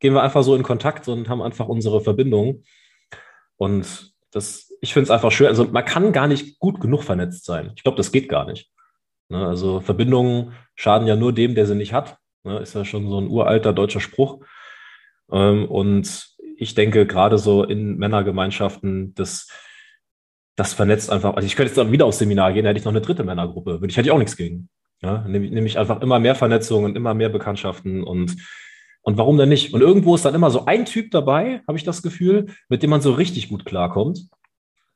gehen 0.00 0.14
wir 0.14 0.22
einfach 0.22 0.42
so 0.42 0.56
in 0.56 0.64
Kontakt 0.64 1.06
und 1.06 1.28
haben 1.28 1.42
einfach 1.42 1.68
unsere 1.68 2.00
Verbindung. 2.00 2.64
Und 3.56 4.12
das, 4.32 4.72
ich 4.80 4.92
finde 4.92 5.04
es 5.04 5.10
einfach 5.10 5.30
schön. 5.30 5.46
Also 5.46 5.64
man 5.64 5.84
kann 5.84 6.12
gar 6.12 6.26
nicht 6.26 6.58
gut 6.58 6.80
genug 6.80 7.04
vernetzt 7.04 7.44
sein. 7.44 7.72
Ich 7.76 7.84
glaube, 7.84 7.96
das 7.96 8.10
geht 8.10 8.28
gar 8.28 8.46
nicht. 8.46 8.70
Ne? 9.28 9.46
Also 9.46 9.80
Verbindungen 9.80 10.52
schaden 10.74 11.06
ja 11.06 11.14
nur 11.14 11.32
dem, 11.32 11.54
der 11.54 11.66
sie 11.66 11.76
nicht 11.76 11.92
hat. 11.92 12.18
Ne? 12.42 12.58
Ist 12.58 12.74
ja 12.74 12.84
schon 12.84 13.08
so 13.08 13.20
ein 13.20 13.28
uralter 13.28 13.72
deutscher 13.72 14.00
Spruch. 14.00 14.44
Ähm, 15.30 15.66
und 15.66 16.28
ich 16.56 16.74
denke, 16.74 17.06
gerade 17.06 17.38
so 17.38 17.62
in 17.62 17.96
Männergemeinschaften, 17.96 19.14
das, 19.14 19.48
das 20.56 20.72
vernetzt 20.72 21.10
einfach. 21.10 21.34
Also 21.34 21.46
ich 21.46 21.56
könnte 21.56 21.70
jetzt 21.70 21.78
dann 21.78 21.92
wieder 21.92 22.06
aufs 22.06 22.18
Seminar 22.18 22.52
gehen, 22.52 22.66
hätte 22.66 22.78
ich 22.78 22.84
noch 22.84 22.92
eine 22.92 23.00
dritte 23.00 23.24
Männergruppe. 23.24 23.80
Würde 23.80 23.90
ich, 23.90 23.96
hätte 23.96 24.08
ich 24.08 24.12
auch 24.12 24.18
nichts 24.18 24.36
gegen. 24.36 24.68
Ja, 25.02 25.22
nämlich 25.26 25.78
einfach 25.78 26.00
immer 26.00 26.18
mehr 26.18 26.34
Vernetzung 26.34 26.84
und 26.84 26.96
immer 26.96 27.12
mehr 27.12 27.28
Bekanntschaften 27.28 28.02
und, 28.02 28.36
und 29.02 29.18
warum 29.18 29.36
denn 29.36 29.50
nicht? 29.50 29.74
Und 29.74 29.82
irgendwo 29.82 30.14
ist 30.14 30.24
dann 30.24 30.34
immer 30.34 30.50
so 30.50 30.64
ein 30.64 30.86
Typ 30.86 31.10
dabei, 31.10 31.60
habe 31.68 31.76
ich 31.76 31.84
das 31.84 32.02
Gefühl, 32.02 32.46
mit 32.70 32.82
dem 32.82 32.88
man 32.88 33.02
so 33.02 33.12
richtig 33.12 33.50
gut 33.50 33.66
klarkommt. 33.66 34.28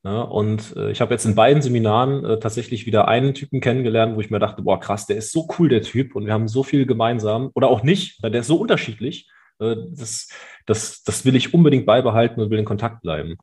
Ja, 0.04 0.22
und 0.22 0.76
äh, 0.76 0.92
ich 0.92 1.00
habe 1.00 1.12
jetzt 1.12 1.26
in 1.26 1.34
beiden 1.34 1.60
Seminaren 1.60 2.24
äh, 2.24 2.38
tatsächlich 2.38 2.86
wieder 2.86 3.08
einen 3.08 3.34
Typen 3.34 3.60
kennengelernt, 3.60 4.16
wo 4.16 4.20
ich 4.20 4.30
mir 4.30 4.38
dachte, 4.38 4.62
boah, 4.62 4.78
krass, 4.78 5.06
der 5.06 5.16
ist 5.16 5.32
so 5.32 5.48
cool, 5.58 5.68
der 5.68 5.82
Typ, 5.82 6.14
und 6.14 6.24
wir 6.24 6.32
haben 6.32 6.48
so 6.48 6.62
viel 6.62 6.86
gemeinsam. 6.86 7.50
Oder 7.54 7.68
auch 7.68 7.82
nicht, 7.82 8.22
weil 8.22 8.30
der 8.30 8.42
ist 8.42 8.46
so 8.46 8.56
unterschiedlich. 8.56 9.28
Äh, 9.58 9.76
das, 9.90 10.28
das, 10.66 11.02
das 11.02 11.24
will 11.24 11.36
ich 11.36 11.52
unbedingt 11.52 11.84
beibehalten 11.84 12.40
und 12.40 12.50
will 12.50 12.60
in 12.60 12.64
Kontakt 12.64 13.02
bleiben. 13.02 13.36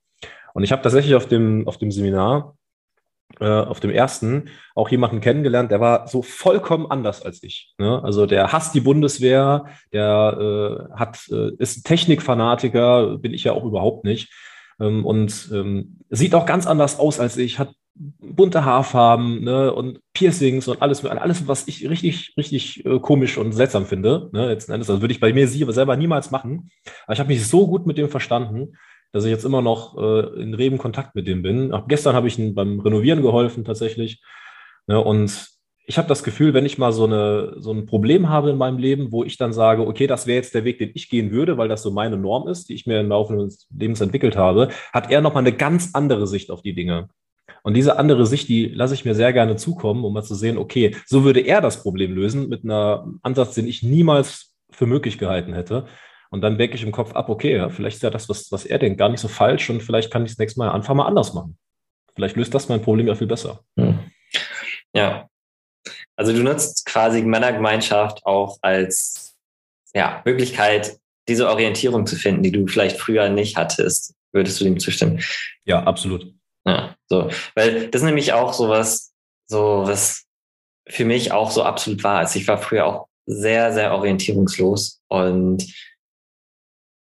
Und 0.56 0.64
ich 0.64 0.72
habe 0.72 0.82
tatsächlich 0.82 1.16
auf 1.16 1.28
dem, 1.28 1.68
auf 1.68 1.78
dem 1.78 1.92
Seminar, 1.92 2.56
äh, 3.42 3.46
auf 3.46 3.82
dem 3.82 3.92
ersten, 3.92 4.50
auch 4.74 4.88
jemanden 4.88 5.20
kennengelernt, 5.20 5.70
der 5.70 5.82
war 5.82 6.08
so 6.08 6.22
vollkommen 6.22 6.90
anders 6.90 7.22
als 7.22 7.44
ich. 7.44 7.74
Ne? 7.78 8.02
Also 8.02 8.26
der 8.26 8.54
hasst 8.54 8.74
die 8.74 8.80
Bundeswehr, 8.80 9.66
der 9.92 10.88
äh, 10.94 10.98
hat, 10.98 11.28
äh, 11.30 11.52
ist 11.58 11.86
Technikfanatiker, 11.86 13.18
bin 13.18 13.34
ich 13.34 13.44
ja 13.44 13.52
auch 13.52 13.66
überhaupt 13.66 14.06
nicht. 14.06 14.32
Ähm, 14.80 15.06
und 15.06 15.50
ähm, 15.54 15.98
sieht 16.10 16.34
auch 16.34 16.46
ganz 16.46 16.68
anders 16.68 17.00
aus 17.00 17.20
als 17.20 17.36
ich, 17.36 17.60
hat 17.60 17.74
bunte 17.96 18.64
Haarfarben 18.64 19.44
ne, 19.44 19.74
und 19.74 20.00
Piercings 20.14 20.70
und 20.70 20.82
alles, 20.82 21.04
alles, 21.04 21.50
was 21.50 21.68
ich 21.68 21.90
richtig, 21.90 22.34
richtig 22.38 22.86
äh, 22.86 23.00
komisch 23.00 23.38
und 23.38 23.52
seltsam 23.52 23.86
finde. 23.86 24.30
Ne, 24.32 24.48
letzten 24.48 24.72
Endes, 24.72 24.90
also 24.90 25.02
würde 25.02 25.14
ich 25.14 25.20
bei 25.20 25.34
mir 25.34 25.50
selber 25.50 25.98
niemals 25.98 26.32
machen. 26.32 26.70
Aber 27.06 27.14
ich 27.14 27.20
habe 27.20 27.28
mich 27.28 27.46
so 27.46 27.68
gut 27.68 27.86
mit 27.86 27.98
dem 27.98 28.08
verstanden, 28.08 28.78
dass 29.12 29.26
ich 29.26 29.32
jetzt 29.32 29.46
immer 29.46 29.62
noch 29.62 29.98
äh, 29.98 30.42
in 30.42 30.54
reben 30.54 30.78
Kontakt 30.78 31.16
mit 31.16 31.28
dem 31.28 31.42
bin. 31.42 31.72
Auch 31.72 31.88
gestern 31.88 32.16
habe 32.16 32.28
ich 32.28 32.38
ihm 32.38 32.54
beim 32.56 32.80
Renovieren 32.80 33.22
geholfen 33.22 33.64
tatsächlich. 33.64 34.22
Ne, 34.88 35.00
und 35.00 35.56
ich 35.88 35.98
habe 35.98 36.08
das 36.08 36.24
Gefühl, 36.24 36.54
wenn 36.54 36.66
ich 36.66 36.78
mal 36.78 36.92
so, 36.92 37.06
eine, 37.06 37.56
so 37.58 37.72
ein 37.72 37.86
Problem 37.86 38.30
habe 38.30 38.50
in 38.50 38.58
meinem 38.58 38.78
Leben, 38.78 39.12
wo 39.12 39.24
ich 39.24 39.38
dann 39.38 39.54
sage, 39.54 39.86
okay, 39.86 40.08
das 40.08 40.26
wäre 40.26 40.38
jetzt 40.38 40.56
der 40.56 40.64
Weg, 40.64 40.80
den 40.80 40.92
ich 40.96 41.10
gehen 41.10 41.32
würde, 41.32 41.58
weil 41.58 41.68
das 41.68 41.84
so 41.84 41.92
meine 41.92 42.18
Norm 42.18 42.48
ist, 42.48 42.70
die 42.70 42.74
ich 42.74 42.88
mir 42.88 43.00
im 43.00 43.10
Laufe 43.10 43.36
des 43.36 43.68
Lebens 43.76 44.02
entwickelt 44.02 44.36
habe, 44.36 44.70
hat 44.94 45.12
er 45.12 45.22
nochmal 45.22 45.44
eine 45.44 45.56
ganz 45.56 45.92
andere 45.94 46.26
Sicht 46.26 46.50
auf 46.50 46.62
die 46.62 46.74
Dinge. 46.74 47.10
Und 47.62 47.76
diese 47.76 47.98
andere 47.98 48.26
Sicht, 48.26 48.50
die 48.50 48.66
lasse 48.66 48.94
ich 48.96 49.06
mir 49.06 49.16
sehr 49.16 49.34
gerne 49.34 49.56
zukommen, 49.56 50.04
um 50.04 50.14
mal 50.14 50.24
zu 50.24 50.36
sehen, 50.36 50.58
okay, 50.58 50.96
so 51.06 51.24
würde 51.24 51.42
er 51.42 51.62
das 51.62 51.82
Problem 51.82 52.14
lösen 52.14 52.50
mit 52.50 52.64
einem 52.64 53.20
Ansatz, 53.22 53.54
den 53.54 53.68
ich 53.68 53.84
niemals 53.84 54.56
für 54.72 54.88
möglich 54.88 55.18
gehalten 55.18 55.54
hätte. 55.54 55.86
Und 56.32 56.42
dann 56.42 56.58
wecke 56.58 56.76
ich 56.76 56.84
im 56.84 56.92
Kopf 56.92 57.14
ab, 57.14 57.30
okay, 57.30 57.56
ja, 57.56 57.70
vielleicht 57.70 57.98
ist 57.98 58.04
ja 58.04 58.10
das, 58.10 58.28
was, 58.30 58.52
was 58.52 58.66
er 58.66 58.80
denkt, 58.80 58.98
gar 58.98 59.10
nicht 59.10 59.20
so 59.20 59.28
falsch 59.28 59.70
und 59.70 59.82
vielleicht 59.82 60.12
kann 60.12 60.24
ich 60.26 60.32
das 60.32 60.38
nächste 60.38 60.60
Mal 60.60 60.72
einfach 60.72 60.94
mal 60.94 61.06
anders 61.06 61.34
machen. 61.34 61.58
Vielleicht 62.16 62.36
löst 62.36 62.54
das 62.54 62.70
mein 62.70 62.82
Problem 62.82 63.08
ja 63.08 63.16
viel 63.16 63.28
besser. 63.28 63.64
Hm. 63.78 64.00
Ja, 64.94 65.28
Also 66.16 66.34
du 66.34 66.42
nutzt 66.44 66.86
quasi 66.86 67.22
Männergemeinschaft 67.22 68.26
auch 68.26 68.58
als 68.62 69.36
ja, 69.94 70.22
Möglichkeit, 70.26 70.98
diese 71.28 71.50
Orientierung 71.50 72.06
zu 72.06 72.16
finden, 72.16 72.44
die 72.44 72.52
du 72.52 72.68
vielleicht 72.68 72.98
früher 72.98 73.30
nicht 73.30 73.58
hattest. 73.58 74.14
Würdest 74.32 74.60
du 74.60 74.66
dem 74.66 74.80
zustimmen? 74.80 75.22
Ja, 75.66 75.84
absolut. 75.84 76.34
Ja, 76.66 76.96
so. 77.08 77.30
Weil 77.56 77.88
das 77.90 78.02
ist 78.02 78.06
nämlich 78.06 78.34
auch 78.34 78.54
sowas, 78.54 79.14
so 79.48 79.84
was 79.86 80.26
für 80.88 81.06
mich 81.06 81.32
auch 81.32 81.52
so 81.52 81.64
absolut 81.64 82.04
war. 82.04 82.20
Also 82.20 82.40
ich 82.40 82.48
war 82.48 82.58
früher 82.58 82.86
auch 82.86 83.08
sehr, 83.26 83.74
sehr 83.74 83.94
orientierungslos 83.94 85.02
und 85.08 85.66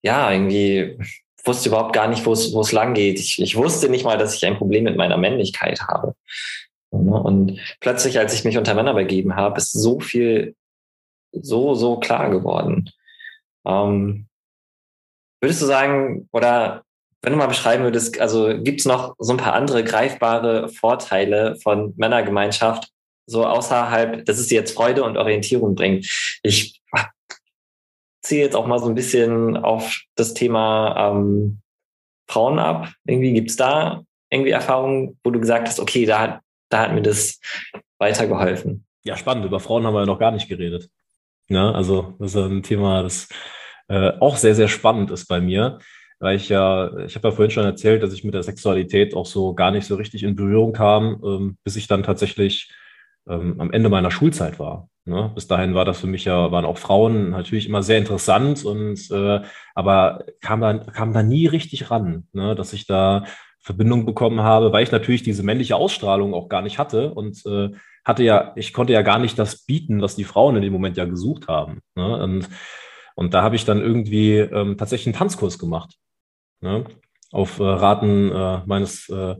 ja, 0.06 0.32
irgendwie 0.32 0.97
wusste 1.43 1.70
überhaupt 1.70 1.93
gar 1.93 2.08
nicht, 2.08 2.26
wo 2.26 2.32
es, 2.32 2.72
lang 2.72 2.93
geht. 2.93 3.20
Ich, 3.20 3.41
ich 3.41 3.56
wusste 3.56 3.89
nicht 3.89 4.06
mal, 4.06 4.18
dass 4.18 4.36
ich 4.36 4.45
ein 4.45 4.58
Problem 4.58 4.84
mit 4.84 4.97
meiner 4.97 5.18
Männlichkeit 5.18 5.82
habe. 5.82 6.16
Und 6.91 7.60
plötzlich, 7.80 8.18
als 8.20 8.34
ich 8.34 8.45
mich 8.45 8.58
unter 8.58 8.74
Männer 8.76 8.93
begeben 8.93 9.36
habe, 9.36 9.58
ist 9.58 9.72
so 9.72 9.99
viel 9.99 10.56
so, 11.32 11.74
so 11.74 11.99
klar 11.99 12.30
geworden. 12.30 12.89
Ähm, 13.66 14.28
würdest 15.41 15.62
du 15.62 15.66
sagen, 15.66 16.30
oder 16.32 16.84
wenn 17.22 17.34
du 17.34 17.38
mal 17.38 17.47
beschreiben 17.47 17.84
würdest, 17.84 18.20
also 18.22 18.62
gibt 18.62 18.82
es 18.82 18.86
noch 18.86 19.16
so 19.18 19.34
ein 19.34 19.38
paar 19.38 19.53
andere 19.53 19.84
greifbare 19.84 20.70
Vorteile 20.70 21.58
von 21.58 21.93
Männergemeinschaft, 21.97 22.89
so 23.26 23.45
außerhalb, 23.45 24.24
dass 24.26 24.38
es 24.38 24.47
dir 24.47 24.60
jetzt 24.60 24.76
Freude 24.76 25.03
und 25.03 25.18
Orientierung 25.18 25.74
bringt? 25.74 26.08
Ich 26.43 26.82
ziehe 28.26 28.43
jetzt 28.43 28.55
auch 28.55 28.67
mal 28.67 28.80
so 28.80 28.88
ein 28.88 28.95
bisschen 28.95 29.55
auf 29.57 30.01
das 30.15 30.34
Thema 30.34 31.11
ähm, 31.11 31.59
Frauen 32.28 32.59
ab. 32.59 32.91
Irgendwie 33.05 33.34
gibt 33.34 33.51
es 33.51 33.55
da 33.55 34.03
irgendwie 34.30 34.51
Erfahrungen, 34.51 35.19
wo 35.23 35.30
du 35.30 35.39
gesagt 35.39 35.67
hast, 35.67 35.80
okay, 35.80 36.05
da, 36.05 36.41
da 36.69 36.82
hat 36.82 36.93
mir 36.93 37.03
das 37.03 37.39
weitergeholfen. 37.99 38.86
Ja, 39.03 39.15
spannend. 39.15 39.45
Über 39.45 39.59
Frauen 39.59 39.86
haben 39.86 39.93
wir 39.93 40.01
ja 40.01 40.05
noch 40.05 40.19
gar 40.19 40.32
nicht 40.32 40.49
geredet. 40.49 40.89
Ja, 41.47 41.71
also 41.71 42.15
das 42.19 42.34
ist 42.34 42.41
ein 42.41 42.63
Thema, 42.63 43.03
das 43.03 43.30
äh, 43.88 44.13
auch 44.19 44.38
sehr, 44.38 44.55
sehr 44.55 44.67
spannend 44.67 45.11
ist 45.11 45.28
bei 45.28 45.39
mir, 45.39 45.78
weil 46.19 46.38
ich 46.38 46.49
ja, 46.49 46.97
ich 47.05 47.15
habe 47.15 47.28
ja 47.28 47.36
vorhin 47.36 47.51
schon 47.51 47.65
erzählt, 47.65 48.01
dass 48.01 48.13
ich 48.13 48.23
mit 48.23 48.34
der 48.34 48.41
Sexualität 48.41 49.13
auch 49.13 49.28
so 49.28 49.53
gar 49.53 49.69
nicht 49.69 49.86
so 49.86 49.95
richtig 49.95 50.23
in 50.23 50.36
Berührung 50.36 50.73
kam, 50.73 51.21
ähm, 51.23 51.57
bis 51.63 51.76
ich 51.76 51.88
dann 51.88 52.01
tatsächlich 52.01 52.71
ähm, 53.30 53.61
am 53.61 53.71
Ende 53.71 53.89
meiner 53.89 54.09
Schulzeit 54.09 54.57
war. 54.57 54.89
Ne? 55.06 55.32
Bis 55.36 55.47
dahin 55.47 55.76
war 55.76 55.86
das 55.86 55.99
für 55.99 56.08
mich 56.08 56.26
ja, 56.26 56.51
waren 56.51 56.66
auch 56.66 56.80
Frauen 56.80 57.30
natürlich 57.30 57.68
immer 57.68 57.84
sehr 57.84 57.99
interessant 57.99 58.66
und 58.66 59.12
äh, 59.12 59.41
aber 59.76 60.26
kam 60.41 60.62
da, 60.62 60.74
kam 60.80 61.14
da 61.14 61.22
nie 61.22 61.45
richtig 61.45 61.91
ran, 61.91 62.28
ne? 62.34 62.56
dass 62.56 62.74
ich 62.74 62.88
da 62.88 63.26
Verbindung 63.60 64.06
bekommen 64.06 64.41
habe, 64.41 64.72
weil 64.74 64.84
ich 64.84 64.91
natürlich 64.91 65.24
diese 65.24 65.43
männliche 65.43 65.76
Ausstrahlung 65.76 66.34
auch 66.34 66.49
gar 66.49 66.64
nicht 66.64 66.80
hatte 66.80 67.14
und 67.14 67.45
äh, 67.45 67.70
hatte 68.03 68.24
ja, 68.24 68.53
ich 68.56 68.74
konnte 68.74 68.93
ja 68.93 69.03
gar 69.03 69.20
nicht 69.20 69.38
das 69.38 69.66
bieten, 69.66 70.01
was 70.01 70.16
die 70.16 70.24
Frauen 70.24 70.56
in 70.56 70.62
dem 70.62 70.74
Moment 70.74 70.97
ja 70.97 71.06
gesucht 71.06 71.47
haben. 71.47 71.82
Ne? 71.95 72.24
Und, 72.24 72.49
und 73.16 73.34
da 73.34 73.41
habe 73.41 73.56
ich 73.56 73.66
dann 73.66 73.82
irgendwie 73.82 74.38
ähm, 74.38 74.78
tatsächlich 74.78 75.08
einen 75.08 75.20
Tanzkurs 75.20 75.58
gemacht. 75.60 75.95
Ne? 76.62 76.86
Auf 77.32 77.60
äh, 77.60 77.64
Raten 77.64 78.32
äh, 78.32 78.62
meines 78.66 79.10
äh, 79.10 79.36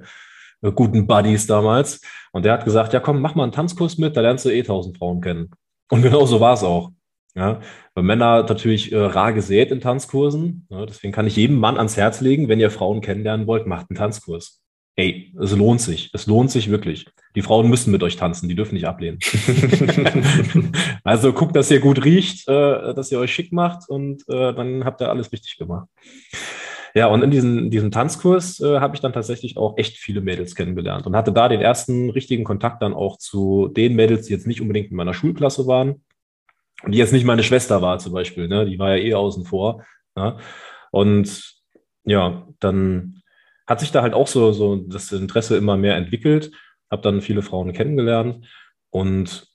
guten 0.72 1.08
Buddies 1.08 1.48
damals. 1.48 2.02
Und 2.32 2.46
der 2.46 2.54
hat 2.54 2.66
gesagt, 2.66 2.94
ja 2.94 3.00
komm, 3.00 3.22
mach 3.22 3.36
mal 3.36 3.44
einen 3.44 3.52
Tanzkurs 3.52 3.98
mit, 3.98 4.16
da 4.18 4.22
lernst 4.22 4.46
du 4.46 4.50
eh 4.50 4.64
tausend 4.64 4.98
Frauen 4.98 5.22
kennen. 5.22 5.52
Und 5.92 6.02
genau 6.04 6.26
so 6.26 6.40
war 6.40 6.54
es 6.54 6.64
auch. 6.64 6.92
Ja, 7.38 7.60
weil 7.94 8.06
Männer 8.06 8.44
natürlich 8.44 8.94
äh, 8.94 8.98
rar 8.98 9.34
gesät 9.34 9.70
in 9.70 9.82
Tanzkursen. 9.82 10.68
Ja, 10.70 10.86
deswegen 10.86 11.12
kann 11.12 11.28
ich 11.28 11.36
jedem 11.36 11.60
Mann 11.60 11.76
ans 11.76 11.98
Herz 11.98 12.22
legen, 12.22 12.48
wenn 12.48 12.62
ihr 12.62 12.72
Frauen 12.72 13.02
kennenlernen 13.02 13.46
wollt, 13.46 13.68
macht 13.68 13.88
einen 13.90 13.98
Tanzkurs. 13.98 14.62
Ey, 14.98 15.34
es 15.42 15.54
lohnt 15.54 15.82
sich. 15.82 16.10
Es 16.14 16.26
lohnt 16.26 16.50
sich 16.50 16.70
wirklich. 16.70 17.06
Die 17.36 17.42
Frauen 17.42 17.70
müssen 17.70 17.92
mit 17.92 18.02
euch 18.02 18.16
tanzen, 18.16 18.48
die 18.48 18.56
dürfen 18.56 18.76
nicht 18.76 18.88
ablehnen. 18.88 19.20
also 21.04 21.34
guckt, 21.34 21.54
dass 21.58 21.70
ihr 21.70 21.82
gut 21.82 22.06
riecht, 22.06 22.48
äh, 22.48 22.94
dass 22.94 23.12
ihr 23.12 23.20
euch 23.20 23.34
schick 23.34 23.52
macht 23.52 23.90
und 23.90 24.24
äh, 24.30 24.54
dann 24.54 24.86
habt 24.86 25.02
ihr 25.02 25.10
alles 25.10 25.34
richtig 25.34 25.58
gemacht. 25.58 25.90
Ja, 26.96 27.08
und 27.08 27.22
in 27.24 27.30
diesem, 27.30 27.70
diesem 27.70 27.92
Tanzkurs 27.92 28.62
äh, 28.62 28.80
habe 28.80 28.96
ich 28.96 29.02
dann 29.02 29.12
tatsächlich 29.12 29.58
auch 29.58 29.78
echt 29.78 29.98
viele 29.98 30.22
Mädels 30.22 30.56
kennengelernt 30.56 31.06
und 31.06 31.16
hatte 31.16 31.34
da 31.34 31.50
den 31.50 31.60
ersten 31.60 32.10
richtigen 32.10 32.46
Kontakt 32.46 32.82
dann 32.82 32.94
auch 32.94 33.18
zu 33.18 33.68
den 33.68 33.96
Mädels, 33.96 34.28
die 34.28 34.34
jetzt 34.34 34.48
nicht 34.48 34.62
unbedingt 34.62 34.92
in 34.92 34.96
meiner 34.96 35.14
Schulklasse 35.14 35.68
waren 35.68 36.06
und 36.84 36.94
die 36.94 36.98
jetzt 36.98 37.12
nicht 37.12 37.26
meine 37.26 37.44
Schwester 37.44 37.82
war 37.82 38.00
zum 38.00 38.14
Beispiel, 38.14 38.48
ne? 38.48 38.66
die 38.66 38.80
war 38.80 38.96
ja 38.96 39.04
eh 39.04 39.14
außen 39.14 39.44
vor. 39.44 39.84
Ja? 40.16 40.38
Und 40.92 41.56
ja, 42.06 42.48
dann 42.62 43.22
hat 43.68 43.82
sich 43.82 43.92
da 43.92 44.02
halt 44.02 44.14
auch 44.14 44.28
so, 44.28 44.54
so 44.54 44.78
das 44.78 45.12
Interesse 45.12 45.58
immer 45.58 45.76
mehr 45.76 45.98
entwickelt, 45.98 46.52
habe 46.90 47.02
dann 47.02 47.20
viele 47.20 47.42
Frauen 47.42 47.74
kennengelernt 47.74 48.48
und 48.90 49.48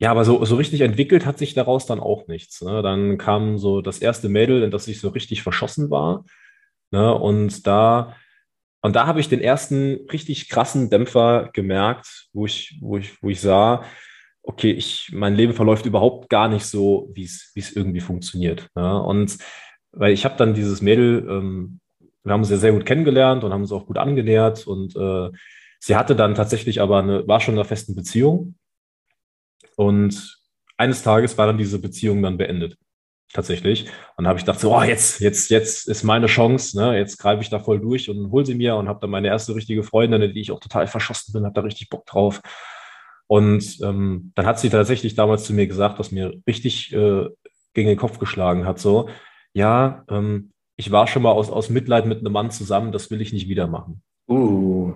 ja, 0.00 0.12
aber 0.12 0.24
so, 0.24 0.44
so 0.44 0.56
richtig 0.56 0.82
entwickelt 0.82 1.26
hat 1.26 1.38
sich 1.38 1.54
daraus 1.54 1.86
dann 1.86 1.98
auch 1.98 2.28
nichts. 2.28 2.62
Ne? 2.62 2.82
Dann 2.82 3.18
kam 3.18 3.58
so 3.58 3.80
das 3.80 3.98
erste 3.98 4.28
Mädel, 4.28 4.62
in 4.62 4.70
das 4.70 4.86
ich 4.86 5.00
so 5.00 5.08
richtig 5.08 5.42
verschossen 5.42 5.90
war. 5.90 6.24
Ne? 6.92 7.12
Und 7.12 7.66
da, 7.66 8.14
und 8.80 8.94
da 8.94 9.06
habe 9.08 9.18
ich 9.18 9.28
den 9.28 9.40
ersten 9.40 10.06
richtig 10.12 10.48
krassen 10.48 10.88
Dämpfer 10.88 11.50
gemerkt, 11.52 12.28
wo 12.32 12.46
ich, 12.46 12.78
wo 12.80 12.96
ich, 12.96 13.20
wo 13.22 13.28
ich 13.28 13.40
sah, 13.40 13.82
okay, 14.42 14.70
ich, 14.70 15.10
mein 15.12 15.34
Leben 15.34 15.52
verläuft 15.52 15.84
überhaupt 15.84 16.30
gar 16.30 16.48
nicht 16.48 16.64
so, 16.64 17.10
wie 17.12 17.24
es, 17.24 17.50
wie 17.54 17.60
es 17.60 17.74
irgendwie 17.74 18.00
funktioniert. 18.00 18.68
Ne? 18.76 19.02
Und 19.02 19.36
weil 19.90 20.12
ich 20.12 20.24
habe 20.24 20.36
dann 20.36 20.54
dieses 20.54 20.80
Mädel, 20.80 21.26
ähm, 21.28 21.80
wir 22.22 22.32
haben 22.32 22.44
ja 22.44 22.56
sehr 22.56 22.72
gut 22.72 22.86
kennengelernt 22.86 23.42
und 23.42 23.52
haben 23.52 23.62
uns 23.62 23.72
auch 23.72 23.86
gut 23.86 23.98
angenähert 23.98 24.64
und 24.64 24.94
äh, 24.94 25.30
sie 25.80 25.96
hatte 25.96 26.14
dann 26.14 26.36
tatsächlich 26.36 26.80
aber 26.80 27.00
eine, 27.00 27.26
war 27.26 27.40
schon 27.40 27.54
in 27.54 27.58
einer 27.58 27.68
festen 27.68 27.96
Beziehung 27.96 28.54
und 29.78 30.36
eines 30.76 31.04
Tages 31.04 31.38
war 31.38 31.46
dann 31.46 31.56
diese 31.56 31.78
Beziehung 31.78 32.20
dann 32.20 32.36
beendet. 32.36 32.76
Tatsächlich. 33.32 33.86
Und 34.16 34.26
habe 34.26 34.36
ich 34.36 34.44
gedacht, 34.44 34.58
so, 34.58 34.76
oh, 34.76 34.82
jetzt, 34.82 35.20
jetzt, 35.20 35.50
jetzt 35.50 35.86
ist 35.86 36.02
meine 36.02 36.26
Chance, 36.26 36.76
ne? 36.76 36.98
Jetzt 36.98 37.18
greife 37.18 37.42
ich 37.42 37.50
da 37.50 37.60
voll 37.60 37.78
durch 37.78 38.10
und 38.10 38.32
hol 38.32 38.44
sie 38.44 38.56
mir 38.56 38.74
und 38.74 38.88
habe 38.88 38.98
dann 39.00 39.10
meine 39.10 39.28
erste 39.28 39.54
richtige 39.54 39.84
Freundin, 39.84 40.22
in 40.22 40.34
die 40.34 40.40
ich 40.40 40.50
auch 40.50 40.58
total 40.58 40.88
verschossen 40.88 41.32
bin, 41.32 41.44
habe 41.44 41.54
da 41.54 41.60
richtig 41.60 41.90
Bock 41.90 42.06
drauf. 42.06 42.40
Und 43.28 43.78
ähm, 43.82 44.32
dann 44.34 44.46
hat 44.46 44.58
sie 44.58 44.70
tatsächlich 44.70 45.14
damals 45.14 45.44
zu 45.44 45.52
mir 45.52 45.68
gesagt, 45.68 46.00
was 46.00 46.10
mir 46.10 46.34
richtig 46.46 46.92
äh, 46.92 47.28
gegen 47.74 47.88
den 47.88 47.98
Kopf 47.98 48.18
geschlagen 48.18 48.66
hat, 48.66 48.80
so, 48.80 49.08
ja, 49.52 50.04
ähm, 50.10 50.50
ich 50.76 50.90
war 50.90 51.06
schon 51.06 51.22
mal 51.22 51.32
aus, 51.32 51.50
aus 51.50 51.70
Mitleid 51.70 52.06
mit 52.06 52.18
einem 52.18 52.32
Mann 52.32 52.50
zusammen, 52.50 52.90
das 52.90 53.10
will 53.12 53.20
ich 53.20 53.32
nicht 53.32 53.48
wieder 53.48 53.68
machen. 53.68 54.02
Uh. 54.28 54.94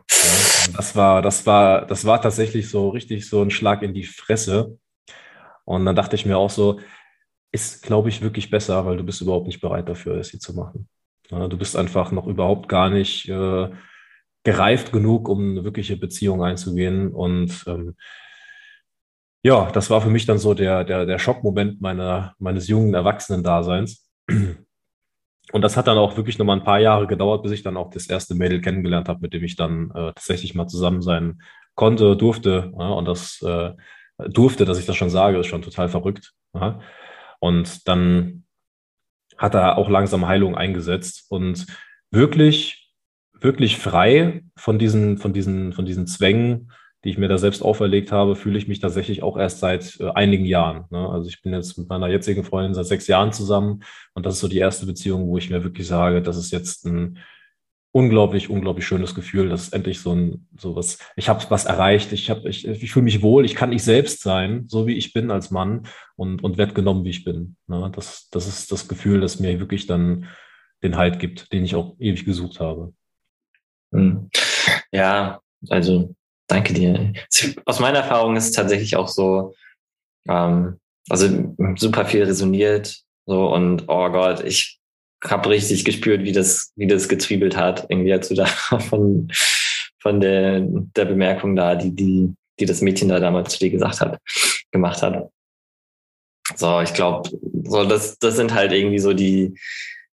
Das 0.76 0.94
war, 0.94 1.22
das 1.22 1.44
war, 1.46 1.86
das 1.86 2.04
war 2.04 2.20
tatsächlich 2.22 2.68
so 2.68 2.90
richtig 2.90 3.28
so 3.28 3.42
ein 3.42 3.50
Schlag 3.50 3.82
in 3.82 3.94
die 3.94 4.04
Fresse. 4.04 4.78
Und 5.64 5.84
dann 5.86 5.96
dachte 5.96 6.16
ich 6.16 6.26
mir 6.26 6.38
auch 6.38 6.50
so, 6.50 6.80
ist, 7.52 7.82
glaube 7.82 8.08
ich, 8.08 8.22
wirklich 8.22 8.50
besser, 8.50 8.86
weil 8.86 8.96
du 8.96 9.04
bist 9.04 9.20
überhaupt 9.20 9.46
nicht 9.46 9.60
bereit 9.60 9.88
dafür, 9.88 10.16
es 10.16 10.30
hier 10.30 10.40
zu 10.40 10.54
machen. 10.54 10.88
Du 11.28 11.56
bist 11.56 11.76
einfach 11.76 12.12
noch 12.12 12.26
überhaupt 12.26 12.68
gar 12.68 12.90
nicht 12.90 13.28
äh, 13.28 13.70
gereift 14.44 14.92
genug, 14.92 15.28
um 15.28 15.52
eine 15.52 15.64
wirkliche 15.64 15.96
Beziehung 15.96 16.42
einzugehen. 16.42 17.12
Und 17.12 17.64
ähm, 17.66 17.96
ja, 19.42 19.70
das 19.70 19.90
war 19.90 20.00
für 20.00 20.10
mich 20.10 20.26
dann 20.26 20.38
so 20.38 20.54
der, 20.54 20.84
der, 20.84 21.06
der 21.06 21.18
Schockmoment 21.18 21.80
meiner, 21.80 22.34
meines 22.38 22.68
jungen 22.68 22.94
Erwachsenen-Daseins. 22.94 24.08
Und 25.53 25.62
das 25.62 25.76
hat 25.76 25.86
dann 25.86 25.98
auch 25.98 26.16
wirklich 26.16 26.38
nochmal 26.38 26.57
ein 26.57 26.64
paar 26.64 26.80
Jahre 26.80 27.07
gedauert, 27.07 27.42
bis 27.42 27.53
ich 27.53 27.62
dann 27.62 27.76
auch 27.76 27.90
das 27.90 28.07
erste 28.07 28.34
Mädel 28.34 28.61
kennengelernt 28.61 29.09
habe, 29.09 29.20
mit 29.20 29.34
dem 29.34 29.44
ich 29.44 29.55
dann 29.55 29.90
äh, 29.90 30.12
tatsächlich 30.14 30.55
mal 30.55 30.66
zusammen 30.66 31.03
sein 31.03 31.42
konnte, 31.74 32.16
durfte. 32.16 32.72
Ja, 32.78 32.88
und 32.88 33.05
das 33.05 33.42
äh, 33.42 33.72
durfte, 34.28 34.64
dass 34.64 34.78
ich 34.78 34.86
das 34.86 34.96
schon 34.96 35.11
sage, 35.11 35.38
ist 35.38 35.46
schon 35.46 35.62
total 35.62 35.88
verrückt. 35.88 36.32
Ja. 36.55 36.80
Und 37.38 37.86
dann 37.86 38.44
hat 39.36 39.55
er 39.55 39.76
auch 39.76 39.90
langsam 39.90 40.26
Heilung 40.26 40.57
eingesetzt 40.57 41.26
und 41.28 41.66
wirklich, 42.11 42.90
wirklich 43.32 43.78
frei 43.78 44.44
von 44.57 44.78
diesen, 44.78 45.18
von 45.18 45.32
diesen, 45.32 45.72
von 45.72 45.84
diesen 45.84 46.07
Zwängen, 46.07 46.72
die 47.05 47.11
ich 47.11 47.18
mir 47.18 47.28
da 47.28 47.38
selbst 47.38 47.62
auferlegt 47.62 48.12
habe, 48.12 48.36
fühle 48.36 48.59
ich 48.59 48.68
mich 48.68 48.80
tatsächlich 48.80 49.22
auch 49.22 49.36
erst 49.36 49.59
seit 49.59 49.98
äh, 50.00 50.11
einigen 50.11 50.44
Jahren. 50.44 50.84
Ne? 50.90 51.09
Also 51.09 51.28
ich 51.28 51.42
bin 51.42 51.53
jetzt 51.53 51.76
mit 51.78 51.88
meiner 51.88 52.09
jetzigen 52.09 52.44
Freundin 52.44 52.74
seit 52.74 52.86
sechs 52.86 53.07
Jahren 53.07 53.32
zusammen 53.32 53.82
und 54.14 54.24
das 54.26 54.34
ist 54.34 54.40
so 54.40 54.48
die 54.48 54.59
erste 54.59 54.86
Beziehung, 54.86 55.26
wo 55.26 55.38
ich 55.38 55.50
mir 55.50 55.64
wirklich 55.64 55.86
sage, 55.86 56.22
das 56.22 56.36
ist 56.36 56.53
jetzt 56.53 56.86
ein 56.86 57.18
unglaublich, 57.92 58.48
unglaublich 58.48 58.86
schönes 58.86 59.14
Gefühl. 59.14 59.50
Das 59.50 59.64
ist 59.64 59.74
endlich 59.74 60.00
so 60.00 60.14
ein, 60.14 60.48
so 60.57 60.74
was, 60.74 60.98
ich 61.16 61.28
habe 61.28 61.44
was 61.50 61.66
erreicht, 61.66 62.12
ich 62.12 62.30
habe, 62.30 62.48
ich, 62.48 62.66
ich 62.66 62.92
fühle 62.92 63.05
mich 63.05 63.20
wohl, 63.20 63.44
ich 63.44 63.55
kann 63.55 63.72
ich 63.72 63.82
selbst 63.82 64.22
sein, 64.22 64.64
so 64.68 64.86
wie 64.86 64.94
ich 64.94 65.12
bin 65.12 65.30
als 65.30 65.50
Mann 65.50 65.86
und, 66.16 66.42
und 66.42 66.57
werde 66.57 66.72
genommen, 66.72 67.05
wie 67.05 67.11
ich 67.11 67.24
bin. 67.24 67.57
Ne? 67.66 67.92
Das, 67.94 68.28
das 68.30 68.48
ist 68.48 68.72
das 68.72 68.88
Gefühl, 68.88 69.20
das 69.20 69.40
mir 69.40 69.61
wirklich 69.61 69.86
dann 69.86 70.26
den 70.82 70.96
Halt 70.96 71.18
gibt, 71.18 71.53
den 71.53 71.64
ich 71.64 71.74
auch 71.74 71.94
ewig 71.98 72.24
gesucht 72.24 72.61
habe. 72.61 72.94
Hm. 73.92 74.30
Ja, 74.90 75.40
also 75.68 76.14
Danke 76.49 76.74
dir. 76.74 77.12
Aus 77.64 77.80
meiner 77.80 77.99
Erfahrung 77.99 78.36
ist 78.36 78.47
es 78.47 78.53
tatsächlich 78.53 78.97
auch 78.97 79.09
so, 79.09 79.55
ähm, 80.28 80.78
also 81.09 81.55
super 81.76 82.05
viel 82.05 82.24
resoniert, 82.24 83.03
so 83.26 83.53
und 83.53 83.84
oh 83.88 84.11
Gott, 84.11 84.45
ich 84.45 84.78
habe 85.24 85.51
richtig 85.51 85.84
gespürt, 85.84 86.24
wie 86.24 86.32
das, 86.32 86.72
wie 86.76 86.86
das 86.86 87.09
gezwiebelt 87.09 87.57
hat, 87.57 87.86
irgendwie 87.88 88.12
als 88.12 88.28
du 88.28 88.34
da 88.34 88.47
von, 88.90 89.28
von 90.01 90.20
der, 90.20 90.61
der 90.61 91.05
Bemerkung 91.05 91.55
da, 91.55 91.74
die, 91.74 91.95
die 91.95 92.34
die 92.62 92.66
das 92.66 92.80
Mädchen 92.80 93.09
da 93.09 93.20
damals 93.20 93.53
zu 93.53 93.59
dir 93.59 93.70
gesagt 93.70 94.01
hat, 94.01 94.18
gemacht 94.70 95.03
hat. 95.03 95.30
So, 96.57 96.80
ich 96.80 96.95
glaube, 96.95 97.30
so 97.64 97.84
das, 97.84 98.18
das 98.18 98.36
sind 98.36 98.55
halt 98.55 98.72
irgendwie 98.72 98.99
so 98.99 99.12
die, 99.12 99.59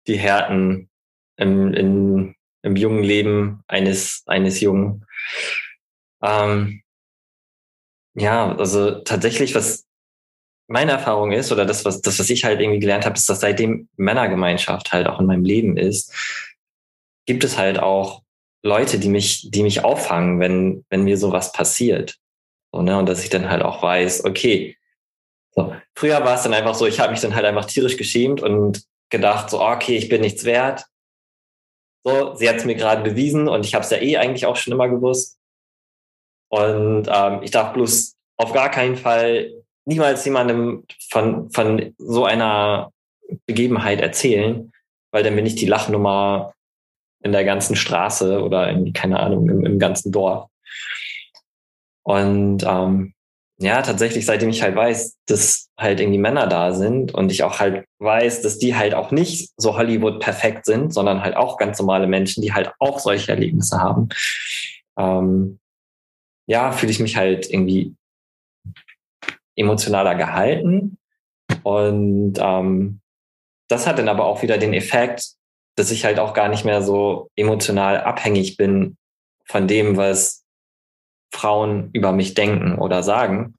die 0.07 0.17
Härten 0.17 0.89
im, 1.37 1.73
in, 1.73 2.35
im 2.63 2.75
jungen 2.75 3.03
Leben 3.03 3.63
eines, 3.67 4.23
eines 4.27 4.59
Jungen. 4.59 5.05
Ähm, 6.21 6.81
ja, 8.15 8.55
also 8.55 8.99
tatsächlich, 9.01 9.53
was 9.53 9.85
meine 10.67 10.91
Erfahrung 10.91 11.31
ist, 11.31 11.51
oder 11.51 11.65
das, 11.65 11.85
was, 11.85 12.01
das, 12.01 12.19
was 12.19 12.29
ich 12.29 12.43
halt 12.43 12.59
irgendwie 12.59 12.79
gelernt 12.79 13.05
habe, 13.05 13.15
ist, 13.15 13.29
dass 13.29 13.39
seitdem 13.39 13.87
Männergemeinschaft 13.95 14.91
halt 14.91 15.07
auch 15.07 15.19
in 15.19 15.25
meinem 15.25 15.45
Leben 15.45 15.77
ist, 15.77 16.13
gibt 17.25 17.43
es 17.43 17.57
halt 17.57 17.79
auch 17.79 18.23
Leute, 18.63 18.99
die 18.99 19.09
mich, 19.09 19.49
die 19.51 19.63
mich 19.63 19.83
auffangen, 19.83 20.39
wenn, 20.39 20.85
wenn 20.89 21.03
mir 21.03 21.17
sowas 21.17 21.51
passiert. 21.51 22.17
So, 22.73 22.81
ne? 22.81 22.97
Und 22.97 23.07
dass 23.07 23.23
ich 23.23 23.29
dann 23.29 23.49
halt 23.49 23.61
auch 23.61 23.81
weiß, 23.81 24.25
okay, 24.25 24.77
so. 25.51 25.75
früher 25.95 26.23
war 26.23 26.35
es 26.35 26.43
dann 26.43 26.53
einfach 26.53 26.75
so, 26.75 26.85
ich 26.85 26.99
habe 26.99 27.11
mich 27.11 27.21
dann 27.21 27.35
halt 27.35 27.45
einfach 27.45 27.65
tierisch 27.65 27.97
geschämt 27.97 28.41
und 28.41 28.83
gedacht, 29.09 29.49
so, 29.49 29.61
okay, 29.61 29.95
ich 29.95 30.09
bin 30.09 30.21
nichts 30.21 30.43
wert. 30.43 30.85
So, 32.03 32.35
sie 32.35 32.47
hat 32.49 32.57
es 32.57 32.65
mir 32.65 32.75
gerade 32.75 33.03
bewiesen 33.03 33.47
und 33.47 33.65
ich 33.65 33.73
habe 33.73 33.83
es 33.83 33.91
ja 33.91 33.97
eh 33.97 34.17
eigentlich 34.17 34.45
auch 34.45 34.55
schon 34.55 34.73
immer 34.73 34.89
gewusst. 34.89 35.36
Und 36.49 37.07
ähm, 37.11 37.39
ich 37.41 37.51
darf 37.51 37.73
bloß 37.73 38.15
auf 38.37 38.53
gar 38.53 38.69
keinen 38.69 38.95
Fall 38.95 39.51
niemals 39.85 40.25
jemandem 40.25 40.85
von, 41.09 41.49
von 41.51 41.93
so 41.97 42.25
einer 42.25 42.91
Begebenheit 43.45 44.01
erzählen, 44.01 44.71
weil 45.11 45.23
dann 45.23 45.35
bin 45.35 45.45
ich 45.45 45.55
die 45.55 45.65
Lachnummer 45.65 46.53
in 47.23 47.31
der 47.31 47.45
ganzen 47.45 47.75
Straße 47.75 48.41
oder 48.41 48.69
in, 48.69 48.93
keine 48.93 49.19
Ahnung, 49.19 49.49
im, 49.49 49.65
im 49.65 49.79
ganzen 49.79 50.11
Dorf. 50.11 50.49
Und 52.03 52.63
ähm, 52.63 53.13
ja, 53.59 53.81
tatsächlich, 53.81 54.25
seitdem 54.25 54.49
ich 54.49 54.61
halt 54.61 54.75
weiß, 54.75 55.17
dass 55.25 55.69
halt 55.79 55.99
irgendwie 55.99 56.19
Männer 56.19 56.47
da 56.47 56.73
sind 56.73 57.13
und 57.13 57.31
ich 57.31 57.43
auch 57.43 57.59
halt 57.59 57.85
weiß, 57.99 58.43
dass 58.43 58.59
die 58.59 58.75
halt 58.75 58.93
auch 58.93 59.11
nicht 59.11 59.51
so 59.57 59.75
Hollywood 59.75 60.19
perfekt 60.19 60.65
sind, 60.65 60.93
sondern 60.93 61.23
halt 61.23 61.35
auch 61.35 61.57
ganz 61.57 61.79
normale 61.79 62.07
Menschen, 62.07 62.43
die 62.43 62.53
halt 62.53 62.71
auch 62.79 62.99
solche 62.99 63.31
Erlebnisse 63.31 63.79
haben. 63.79 64.09
Ähm, 64.97 65.59
ja, 66.47 66.71
fühle 66.71 66.91
ich 66.91 66.99
mich 66.99 67.17
halt 67.17 67.49
irgendwie 67.49 67.95
emotionaler 69.55 70.15
gehalten. 70.15 70.97
Und 71.63 72.35
ähm, 72.39 73.01
das 73.67 73.85
hat 73.85 73.99
dann 73.99 74.09
aber 74.09 74.25
auch 74.25 74.41
wieder 74.41 74.57
den 74.57 74.73
Effekt, 74.73 75.33
dass 75.75 75.91
ich 75.91 76.05
halt 76.05 76.19
auch 76.19 76.33
gar 76.33 76.47
nicht 76.47 76.65
mehr 76.65 76.81
so 76.81 77.29
emotional 77.35 78.01
abhängig 78.01 78.57
bin 78.57 78.97
von 79.45 79.67
dem, 79.67 79.97
was 79.97 80.45
Frauen 81.33 81.89
über 81.93 82.11
mich 82.11 82.33
denken 82.33 82.79
oder 82.79 83.03
sagen. 83.03 83.55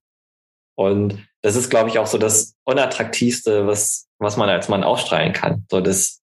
Und 0.74 1.26
das 1.42 1.56
ist, 1.56 1.70
glaube 1.70 1.90
ich, 1.90 1.98
auch 1.98 2.06
so 2.06 2.18
das 2.18 2.56
Unattraktivste, 2.64 3.66
was, 3.66 4.08
was 4.18 4.36
man 4.36 4.48
als 4.48 4.68
Mann 4.68 4.84
ausstrahlen 4.84 5.32
kann. 5.32 5.66
So, 5.70 5.80
dass, 5.80 6.22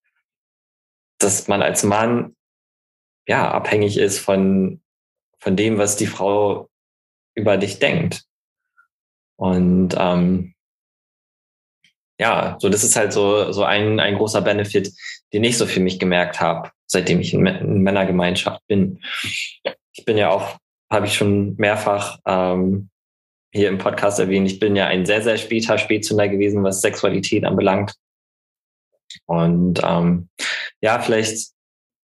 dass 1.18 1.48
man 1.48 1.62
als 1.62 1.82
Mann 1.84 2.34
ja 3.26 3.50
abhängig 3.50 3.98
ist 3.98 4.18
von, 4.18 4.80
von 5.46 5.54
dem, 5.54 5.78
was 5.78 5.94
die 5.94 6.08
Frau 6.08 6.68
über 7.36 7.56
dich 7.56 7.78
denkt. 7.78 8.24
Und 9.36 9.94
ähm, 9.96 10.54
ja, 12.18 12.56
so 12.58 12.68
das 12.68 12.82
ist 12.82 12.96
halt 12.96 13.12
so, 13.12 13.52
so 13.52 13.62
ein, 13.62 14.00
ein 14.00 14.16
großer 14.16 14.42
Benefit, 14.42 14.92
den 15.32 15.44
ich 15.44 15.56
so 15.56 15.66
für 15.66 15.78
mich 15.78 16.00
gemerkt 16.00 16.40
habe, 16.40 16.72
seitdem 16.88 17.20
ich 17.20 17.32
in, 17.32 17.46
in 17.46 17.82
Männergemeinschaft 17.82 18.66
bin. 18.66 19.00
Ich 19.92 20.04
bin 20.04 20.16
ja 20.16 20.30
auch, 20.30 20.58
habe 20.90 21.06
ich 21.06 21.14
schon 21.14 21.54
mehrfach 21.58 22.18
ähm, 22.26 22.90
hier 23.52 23.68
im 23.68 23.78
Podcast 23.78 24.18
erwähnt, 24.18 24.50
ich 24.50 24.58
bin 24.58 24.74
ja 24.74 24.88
ein 24.88 25.06
sehr, 25.06 25.22
sehr 25.22 25.38
später 25.38 25.78
Spätzünder 25.78 26.26
gewesen, 26.26 26.64
was 26.64 26.80
Sexualität 26.80 27.44
anbelangt. 27.44 27.94
Und 29.26 29.80
ähm, 29.84 30.28
ja, 30.80 30.98
vielleicht, 30.98 31.52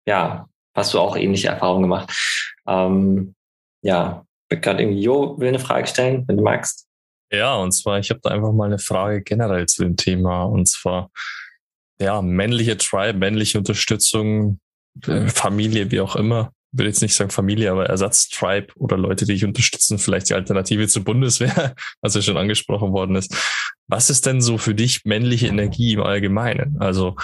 ja, 0.06 0.48
hast 0.76 0.94
du 0.94 1.00
auch 1.00 1.16
ähnliche 1.16 1.48
Erfahrungen 1.48 1.82
gemacht. 1.82 2.53
Ähm, 2.66 3.34
ja, 3.82 4.24
gerade 4.48 4.82
irgendwie, 4.82 5.02
Jo 5.02 5.38
will 5.38 5.48
eine 5.48 5.58
Frage 5.58 5.86
stellen, 5.86 6.24
wenn 6.26 6.36
du 6.36 6.42
magst. 6.42 6.86
Ja, 7.32 7.56
und 7.56 7.72
zwar, 7.72 7.98
ich 7.98 8.10
habe 8.10 8.20
da 8.22 8.30
einfach 8.30 8.52
mal 8.52 8.66
eine 8.66 8.78
Frage 8.78 9.22
generell 9.22 9.66
zu 9.66 9.82
dem 9.82 9.96
Thema. 9.96 10.44
Und 10.44 10.68
zwar, 10.68 11.10
ja, 12.00 12.22
männliche 12.22 12.76
Tribe, 12.76 13.18
männliche 13.18 13.58
Unterstützung, 13.58 14.60
äh, 15.06 15.28
Familie, 15.28 15.90
wie 15.90 16.00
auch 16.00 16.16
immer. 16.16 16.52
Ich 16.72 16.78
will 16.78 16.86
jetzt 16.86 17.02
nicht 17.02 17.14
sagen 17.14 17.30
Familie, 17.30 17.70
aber 17.70 17.86
Ersatztribe 17.86 18.72
oder 18.76 18.96
Leute, 18.96 19.26
die 19.26 19.34
dich 19.34 19.44
unterstützen, 19.44 19.98
vielleicht 19.98 20.28
die 20.28 20.34
Alternative 20.34 20.88
zur 20.88 21.04
Bundeswehr, 21.04 21.74
was 22.00 22.14
ja 22.14 22.22
schon 22.22 22.36
angesprochen 22.36 22.92
worden 22.92 23.16
ist. 23.16 23.34
Was 23.86 24.10
ist 24.10 24.26
denn 24.26 24.40
so 24.40 24.58
für 24.58 24.74
dich 24.74 25.04
männliche 25.04 25.46
Energie 25.46 25.92
im 25.92 26.02
Allgemeinen? 26.02 26.76
Also, 26.80 27.16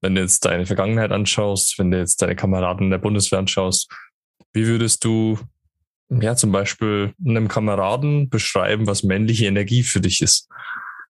wenn 0.00 0.14
du 0.14 0.20
jetzt 0.20 0.44
deine 0.44 0.66
Vergangenheit 0.66 1.12
anschaust, 1.12 1.78
wenn 1.78 1.90
du 1.90 1.98
jetzt 1.98 2.20
deine 2.20 2.36
Kameraden 2.36 2.90
der 2.90 2.98
Bundeswehr 2.98 3.38
anschaust, 3.38 3.90
wie 4.54 4.66
würdest 4.66 5.04
du 5.04 5.38
ja, 6.08 6.36
zum 6.36 6.52
Beispiel 6.52 7.12
einem 7.24 7.48
Kameraden 7.48 8.28
beschreiben, 8.28 8.86
was 8.86 9.02
männliche 9.02 9.46
Energie 9.46 9.82
für 9.82 10.00
dich 10.00 10.22
ist? 10.22 10.48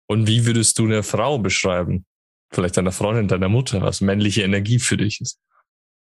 Und 0.06 0.26
wie 0.26 0.46
würdest 0.46 0.78
du 0.78 0.84
eine 0.84 1.02
Frau 1.02 1.38
beschreiben? 1.38 2.04
Vielleicht 2.50 2.76
deiner 2.76 2.92
Freundin, 2.92 3.28
deiner 3.28 3.48
Mutter, 3.48 3.82
was 3.82 4.00
männliche 4.00 4.42
Energie 4.42 4.78
für 4.78 4.96
dich 4.96 5.20
ist? 5.20 5.40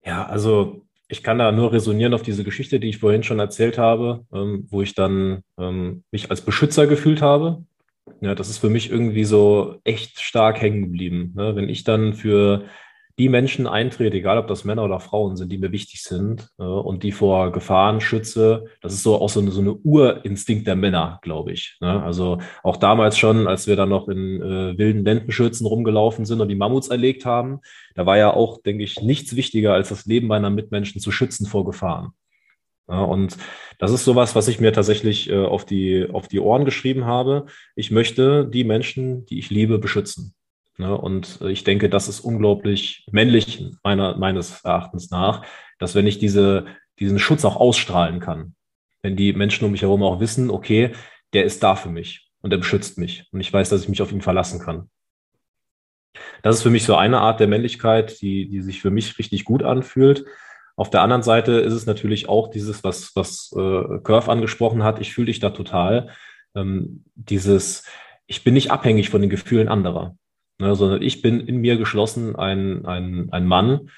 Ja, 0.06 0.26
also 0.26 0.86
ich 1.08 1.24
kann 1.24 1.40
da 1.40 1.52
nur 1.52 1.72
resonieren 1.72 2.14
auf 2.14 2.22
diese 2.22 2.44
Geschichte, 2.44 2.80
die 2.80 2.90
ich 2.90 3.00
vorhin 3.00 3.24
schon 3.24 3.40
erzählt 3.40 3.78
habe, 3.78 4.26
ähm, 4.34 4.68
wo 4.70 4.82
ich 4.82 4.96
dann 4.96 5.42
ähm, 5.60 6.04
mich 6.12 6.30
als 6.30 6.42
Beschützer 6.42 6.88
gefühlt 6.88 7.22
habe. 7.22 7.64
Ja, 8.22 8.36
das 8.36 8.50
ist 8.50 8.60
für 8.60 8.70
mich 8.70 8.92
irgendwie 8.92 9.24
so 9.24 9.80
echt 9.84 10.20
stark 10.20 10.62
hängen 10.62 10.84
geblieben. 10.84 11.34
Ne? 11.36 11.56
Wenn 11.56 11.70
ich 11.70 11.84
dann 11.84 12.14
für 12.14 12.66
die 13.18 13.30
Menschen 13.30 13.66
eintrete, 13.66 14.18
egal 14.18 14.38
ob 14.38 14.48
das 14.48 14.66
Männer 14.66 14.84
oder 14.84 15.00
Frauen 15.00 15.38
sind, 15.38 15.52
die 15.52 15.58
mir 15.58 15.72
wichtig 15.72 16.04
sind 16.04 16.50
äh, 16.60 16.64
und 16.64 17.04
die 17.04 17.14
vor 17.14 17.52
Gefahren 17.52 18.02
schütze. 18.02 18.66
Das 18.82 18.94
ist 18.94 19.04
so 19.04 19.22
auch 19.22 19.30
so 19.30 19.40
eine, 19.40 19.52
so 19.52 19.62
eine 19.62 19.74
Urinstinkt 19.74 20.68
der 20.68 20.76
Männer, 20.76 21.20
glaube 21.22 21.54
ich. 21.54 21.78
Ne? 21.80 22.04
Also 22.04 22.40
auch 22.64 22.76
damals 22.78 23.18
schon, 23.18 23.48
als 23.48 23.68
wir 23.68 23.78
dann 23.78 23.90
noch 23.90 24.10
in 24.10 24.42
äh, 24.42 24.78
wilden 24.78 25.06
Lendenschürzen 25.06 25.66
rumgelaufen 25.66 26.26
sind 26.26 26.42
und 26.42 26.50
die 26.50 26.56
Mammuts 26.56 26.90
erlegt 26.90 27.26
haben, 27.26 27.62
da 27.96 28.06
war 28.06 28.18
ja 28.18 28.34
auch, 28.34 28.62
denke 28.62 28.84
ich, 28.84 29.02
nichts 29.02 29.36
wichtiger, 29.36 29.74
als 29.74 29.90
das 29.90 30.06
Leben 30.06 30.28
meiner 30.28 30.50
Mitmenschen 30.50 31.00
zu 31.00 31.12
schützen 31.12 31.46
vor 31.46 31.66
Gefahren. 31.66 32.12
Ja, 32.88 33.02
und 33.02 33.38
das 33.80 33.92
ist 33.92 34.06
sowas, 34.06 34.36
was 34.36 34.48
ich 34.48 34.60
mir 34.60 34.74
tatsächlich 34.74 35.30
äh, 35.30 35.44
auf, 35.44 35.66
die, 35.66 36.08
auf 36.12 36.28
die 36.28 36.40
Ohren 36.40 36.66
geschrieben 36.66 37.06
habe. 37.06 37.46
Ich 37.76 37.92
möchte 37.92 38.46
die 38.46 38.64
Menschen, 38.64 39.26
die 39.26 39.40
ich 39.40 39.50
liebe, 39.50 39.80
beschützen. 39.80 40.36
Ne? 40.78 40.98
Und 40.98 41.42
ich 41.42 41.64
denke, 41.64 41.90
das 41.90 42.08
ist 42.08 42.20
unglaublich 42.20 43.06
männlich 43.12 43.66
meiner, 43.84 44.18
meines 44.18 44.64
Erachtens 44.64 45.10
nach, 45.10 45.46
dass 45.80 45.96
wenn 45.96 46.08
ich 46.08 46.20
diese, 46.20 46.66
diesen 47.00 47.20
Schutz 47.20 47.46
auch 47.46 47.56
ausstrahlen 47.56 48.20
kann, 48.20 48.56
wenn 49.02 49.16
die 49.16 49.34
Menschen 49.34 49.66
um 49.66 49.72
mich 49.72 49.84
herum 49.84 50.04
auch 50.04 50.20
wissen, 50.20 50.50
okay, 50.50 50.92
der 51.34 51.46
ist 51.46 51.64
da 51.64 51.76
für 51.76 51.90
mich 51.90 52.30
und 52.42 52.52
er 52.52 52.58
beschützt 52.58 52.98
mich 52.98 53.28
und 53.32 53.40
ich 53.40 53.52
weiß, 53.52 53.70
dass 53.70 53.84
ich 53.84 53.90
mich 53.90 54.02
auf 54.02 54.12
ihn 54.12 54.22
verlassen 54.22 54.60
kann. 54.60 54.90
Das 56.44 56.58
ist 56.58 56.64
für 56.64 56.70
mich 56.70 56.86
so 56.86 56.96
eine 56.96 57.20
Art 57.20 57.40
der 57.40 57.48
Männlichkeit, 57.48 58.22
die, 58.22 58.48
die 58.48 58.62
sich 58.62 58.82
für 58.82 58.90
mich 58.90 59.18
richtig 59.20 59.44
gut 59.44 59.64
anfühlt. 59.64 60.26
Auf 60.78 60.90
der 60.90 61.02
anderen 61.02 61.24
Seite 61.24 61.54
ist 61.54 61.74
es 61.74 61.86
natürlich 61.86 62.28
auch 62.30 62.50
dieses, 62.50 62.84
was, 62.84 63.16
was 63.16 63.54
äh, 63.56 64.00
Curve 64.04 64.32
angesprochen 64.32 64.84
hat, 64.84 65.00
ich 65.00 65.14
fühle 65.14 65.28
dich 65.28 65.40
da 65.40 65.50
total. 65.50 66.10
Ähm, 66.54 67.06
dieses, 67.16 67.86
ich 68.28 68.44
bin 68.44 68.54
nicht 68.54 68.72
abhängig 68.72 69.10
von 69.10 69.22
den 69.22 69.30
Gefühlen 69.30 69.68
anderer 69.68 70.18
ne, 70.60 70.76
sondern 70.76 71.02
ich 71.02 71.22
bin 71.22 71.40
in 71.40 71.58
mir 71.58 71.78
geschlossen 71.78 72.36
ein, 72.36 72.86
ein, 72.86 73.30
ein 73.32 73.46
Mann, 73.46 73.90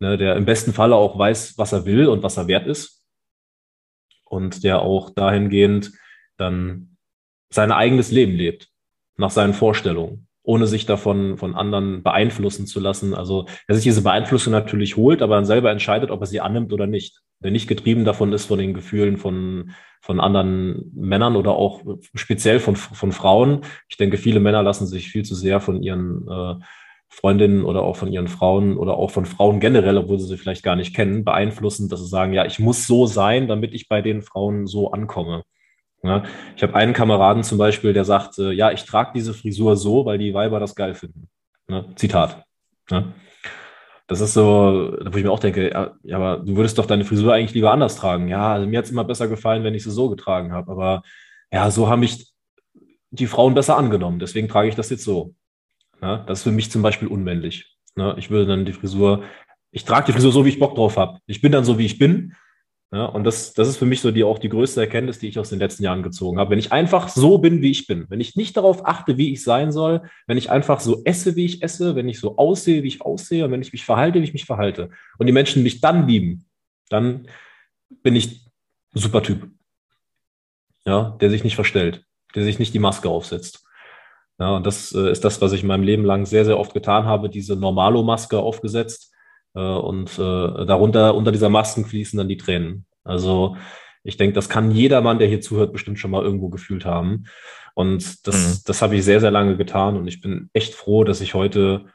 ne, 0.00 0.16
der 0.16 0.36
im 0.36 0.44
besten 0.44 0.72
Falle 0.72 0.96
auch 0.96 1.18
weiß, 1.18 1.58
was 1.58 1.72
er 1.72 1.84
will 1.84 2.06
und 2.06 2.22
was 2.22 2.36
er 2.36 2.48
wert 2.48 2.66
ist 2.66 3.02
und 4.24 4.64
der 4.64 4.80
auch 4.82 5.10
dahingehend 5.10 5.92
dann 6.36 6.96
sein 7.50 7.70
eigenes 7.70 8.10
Leben 8.10 8.32
lebt, 8.32 8.68
nach 9.16 9.30
seinen 9.30 9.52
Vorstellungen, 9.52 10.26
ohne 10.42 10.66
sich 10.66 10.86
davon 10.86 11.36
von 11.36 11.54
anderen 11.54 12.02
beeinflussen 12.02 12.66
zu 12.66 12.80
lassen. 12.80 13.14
Also, 13.14 13.46
er 13.66 13.74
sich 13.74 13.84
diese 13.84 14.02
Beeinflussung 14.02 14.52
natürlich 14.52 14.96
holt, 14.96 15.20
aber 15.20 15.36
dann 15.36 15.44
selber 15.44 15.70
entscheidet, 15.70 16.10
ob 16.10 16.22
er 16.22 16.26
sie 16.26 16.40
annimmt 16.40 16.72
oder 16.72 16.86
nicht. 16.86 17.20
Nicht 17.50 17.68
getrieben 17.68 18.04
davon 18.04 18.32
ist 18.32 18.46
von 18.46 18.58
den 18.58 18.74
Gefühlen 18.74 19.16
von, 19.16 19.72
von 20.00 20.20
anderen 20.20 20.90
Männern 20.94 21.36
oder 21.36 21.52
auch 21.52 21.82
speziell 22.14 22.60
von, 22.60 22.76
von 22.76 23.12
Frauen. 23.12 23.62
Ich 23.88 23.96
denke, 23.96 24.16
viele 24.16 24.40
Männer 24.40 24.62
lassen 24.62 24.86
sich 24.86 25.08
viel 25.08 25.24
zu 25.24 25.34
sehr 25.34 25.60
von 25.60 25.82
ihren 25.82 26.28
äh, 26.28 26.54
Freundinnen 27.08 27.64
oder 27.64 27.82
auch 27.82 27.96
von 27.96 28.10
ihren 28.10 28.28
Frauen 28.28 28.78
oder 28.78 28.94
auch 28.94 29.10
von 29.10 29.26
Frauen 29.26 29.60
generell, 29.60 29.98
obwohl 29.98 30.18
sie 30.18 30.26
sie 30.26 30.38
vielleicht 30.38 30.62
gar 30.62 30.76
nicht 30.76 30.94
kennen, 30.94 31.24
beeinflussen, 31.24 31.88
dass 31.90 32.00
sie 32.00 32.08
sagen, 32.08 32.32
ja, 32.32 32.46
ich 32.46 32.58
muss 32.58 32.86
so 32.86 33.06
sein, 33.06 33.48
damit 33.48 33.74
ich 33.74 33.86
bei 33.88 34.00
den 34.00 34.22
Frauen 34.22 34.66
so 34.66 34.92
ankomme. 34.92 35.42
Ja, 36.02 36.24
ich 36.56 36.62
habe 36.62 36.74
einen 36.74 36.94
Kameraden 36.94 37.44
zum 37.44 37.58
Beispiel, 37.58 37.92
der 37.92 38.04
sagt, 38.04 38.38
äh, 38.38 38.50
ja, 38.52 38.72
ich 38.72 38.84
trage 38.84 39.12
diese 39.14 39.34
Frisur 39.34 39.76
so, 39.76 40.04
weil 40.04 40.18
die 40.18 40.34
Weiber 40.34 40.58
das 40.58 40.74
geil 40.74 40.94
finden. 40.94 41.28
Ne? 41.68 41.86
Zitat. 41.96 42.44
Ne? 42.90 43.12
Das 44.06 44.20
ist 44.20 44.34
so, 44.34 44.94
wo 45.04 45.16
ich 45.16 45.24
mir 45.24 45.30
auch 45.30 45.38
denke, 45.38 45.70
ja, 45.70 46.16
aber 46.16 46.38
du 46.38 46.56
würdest 46.56 46.78
doch 46.78 46.86
deine 46.86 47.04
Frisur 47.04 47.32
eigentlich 47.32 47.54
lieber 47.54 47.72
anders 47.72 47.96
tragen. 47.96 48.28
Ja, 48.28 48.52
also 48.52 48.66
mir 48.66 48.78
hat 48.78 48.84
es 48.86 48.90
immer 48.90 49.04
besser 49.04 49.28
gefallen, 49.28 49.64
wenn 49.64 49.74
ich 49.74 49.84
sie 49.84 49.90
so 49.90 50.08
getragen 50.08 50.52
habe. 50.52 50.70
Aber 50.70 51.02
ja, 51.52 51.70
so 51.70 51.88
haben 51.88 52.00
mich 52.00 52.32
die 53.10 53.26
Frauen 53.26 53.54
besser 53.54 53.76
angenommen. 53.76 54.18
Deswegen 54.18 54.48
trage 54.48 54.68
ich 54.68 54.74
das 54.74 54.90
jetzt 54.90 55.04
so. 55.04 55.34
Ja, 56.00 56.18
das 56.18 56.40
ist 56.40 56.44
für 56.44 56.52
mich 56.52 56.70
zum 56.70 56.82
Beispiel 56.82 57.08
unmännlich. 57.08 57.76
Ja, 57.96 58.16
ich 58.16 58.30
würde 58.30 58.46
dann 58.46 58.64
die 58.64 58.72
Frisur, 58.72 59.24
ich 59.70 59.84
trage 59.84 60.06
die 60.06 60.12
Frisur 60.12 60.32
so, 60.32 60.44
wie 60.44 60.50
ich 60.50 60.58
Bock 60.58 60.74
drauf 60.74 60.96
habe. 60.96 61.18
Ich 61.26 61.40
bin 61.40 61.52
dann 61.52 61.64
so, 61.64 61.78
wie 61.78 61.86
ich 61.86 61.98
bin. 61.98 62.34
Ja, 62.94 63.06
und 63.06 63.24
das, 63.24 63.54
das 63.54 63.68
ist 63.68 63.78
für 63.78 63.86
mich 63.86 64.02
so 64.02 64.10
die, 64.10 64.22
auch 64.22 64.38
die 64.38 64.50
größte 64.50 64.82
Erkenntnis, 64.82 65.18
die 65.18 65.26
ich 65.26 65.38
aus 65.38 65.48
den 65.48 65.58
letzten 65.58 65.82
Jahren 65.82 66.02
gezogen 66.02 66.38
habe. 66.38 66.50
Wenn 66.50 66.58
ich 66.58 66.72
einfach 66.72 67.08
so 67.08 67.38
bin, 67.38 67.62
wie 67.62 67.70
ich 67.70 67.86
bin, 67.86 68.04
wenn 68.10 68.20
ich 68.20 68.36
nicht 68.36 68.54
darauf 68.54 68.86
achte, 68.86 69.16
wie 69.16 69.32
ich 69.32 69.42
sein 69.42 69.72
soll, 69.72 70.02
wenn 70.26 70.36
ich 70.36 70.50
einfach 70.50 70.78
so 70.78 71.02
esse, 71.04 71.34
wie 71.34 71.46
ich 71.46 71.62
esse, 71.62 71.96
wenn 71.96 72.06
ich 72.10 72.20
so 72.20 72.36
aussehe, 72.36 72.82
wie 72.82 72.88
ich 72.88 73.00
aussehe 73.00 73.46
und 73.46 73.50
wenn 73.50 73.62
ich 73.62 73.72
mich 73.72 73.86
verhalte, 73.86 74.20
wie 74.20 74.24
ich 74.24 74.34
mich 74.34 74.44
verhalte 74.44 74.90
und 75.16 75.26
die 75.26 75.32
Menschen 75.32 75.62
mich 75.62 75.80
dann 75.80 76.06
lieben, 76.06 76.44
dann 76.90 77.28
bin 78.02 78.14
ich 78.14 78.44
super 78.92 79.22
Typ. 79.22 79.48
Ja, 80.84 81.16
der 81.18 81.30
sich 81.30 81.44
nicht 81.44 81.54
verstellt, 81.54 82.04
der 82.34 82.44
sich 82.44 82.58
nicht 82.58 82.74
die 82.74 82.78
Maske 82.78 83.08
aufsetzt. 83.08 83.64
Ja, 84.38 84.56
und 84.56 84.66
das 84.66 84.92
äh, 84.92 85.10
ist 85.10 85.24
das, 85.24 85.40
was 85.40 85.52
ich 85.52 85.62
in 85.62 85.68
meinem 85.68 85.84
Leben 85.84 86.04
lang 86.04 86.26
sehr, 86.26 86.44
sehr 86.44 86.58
oft 86.58 86.74
getan 86.74 87.06
habe, 87.06 87.30
diese 87.30 87.56
Normalo-Maske 87.56 88.38
aufgesetzt 88.38 89.11
und 89.60 90.18
äh, 90.18 90.66
darunter, 90.66 91.14
unter 91.14 91.32
dieser 91.32 91.48
Masken 91.48 91.84
fließen 91.84 92.16
dann 92.16 92.28
die 92.28 92.36
Tränen. 92.36 92.86
Also 93.04 93.56
ich 94.04 94.16
denke, 94.16 94.34
das 94.34 94.48
kann 94.48 94.70
jeder 94.70 95.00
Mann, 95.00 95.18
der 95.18 95.28
hier 95.28 95.40
zuhört, 95.40 95.72
bestimmt 95.72 95.98
schon 95.98 96.10
mal 96.10 96.24
irgendwo 96.24 96.48
gefühlt 96.48 96.84
haben. 96.84 97.24
Und 97.74 98.26
das, 98.26 98.36
mhm. 98.36 98.62
das 98.66 98.82
habe 98.82 98.96
ich 98.96 99.04
sehr, 99.04 99.20
sehr 99.20 99.30
lange 99.30 99.56
getan. 99.56 99.96
Und 99.96 100.06
ich 100.06 100.20
bin 100.20 100.50
echt 100.52 100.74
froh, 100.74 101.04
dass 101.04 101.20
ich 101.20 101.34
heute 101.34 101.86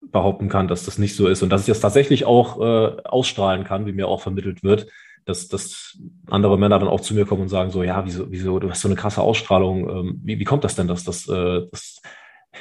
behaupten 0.00 0.48
kann, 0.48 0.68
dass 0.68 0.84
das 0.84 0.98
nicht 0.98 1.16
so 1.16 1.26
ist 1.26 1.42
und 1.42 1.50
dass 1.50 1.62
ich 1.62 1.66
das 1.66 1.80
tatsächlich 1.80 2.24
auch 2.24 2.60
äh, 2.60 3.02
ausstrahlen 3.04 3.64
kann, 3.64 3.86
wie 3.86 3.92
mir 3.92 4.08
auch 4.08 4.20
vermittelt 4.20 4.62
wird, 4.62 4.86
dass, 5.24 5.48
dass 5.48 5.98
andere 6.28 6.56
Männer 6.58 6.78
dann 6.78 6.88
auch 6.88 7.00
zu 7.00 7.14
mir 7.14 7.26
kommen 7.26 7.42
und 7.42 7.48
sagen 7.48 7.70
so, 7.70 7.82
ja, 7.82 8.04
wieso, 8.04 8.30
wieso, 8.30 8.58
du 8.58 8.70
hast 8.70 8.80
so 8.80 8.88
eine 8.88 8.94
krasse 8.94 9.22
Ausstrahlung, 9.22 9.88
ähm, 9.88 10.20
wie, 10.22 10.38
wie 10.38 10.44
kommt 10.44 10.64
das 10.64 10.76
denn, 10.76 10.88
dass 10.88 11.04
das, 11.04 11.28
äh, 11.28 11.66
das 11.70 12.00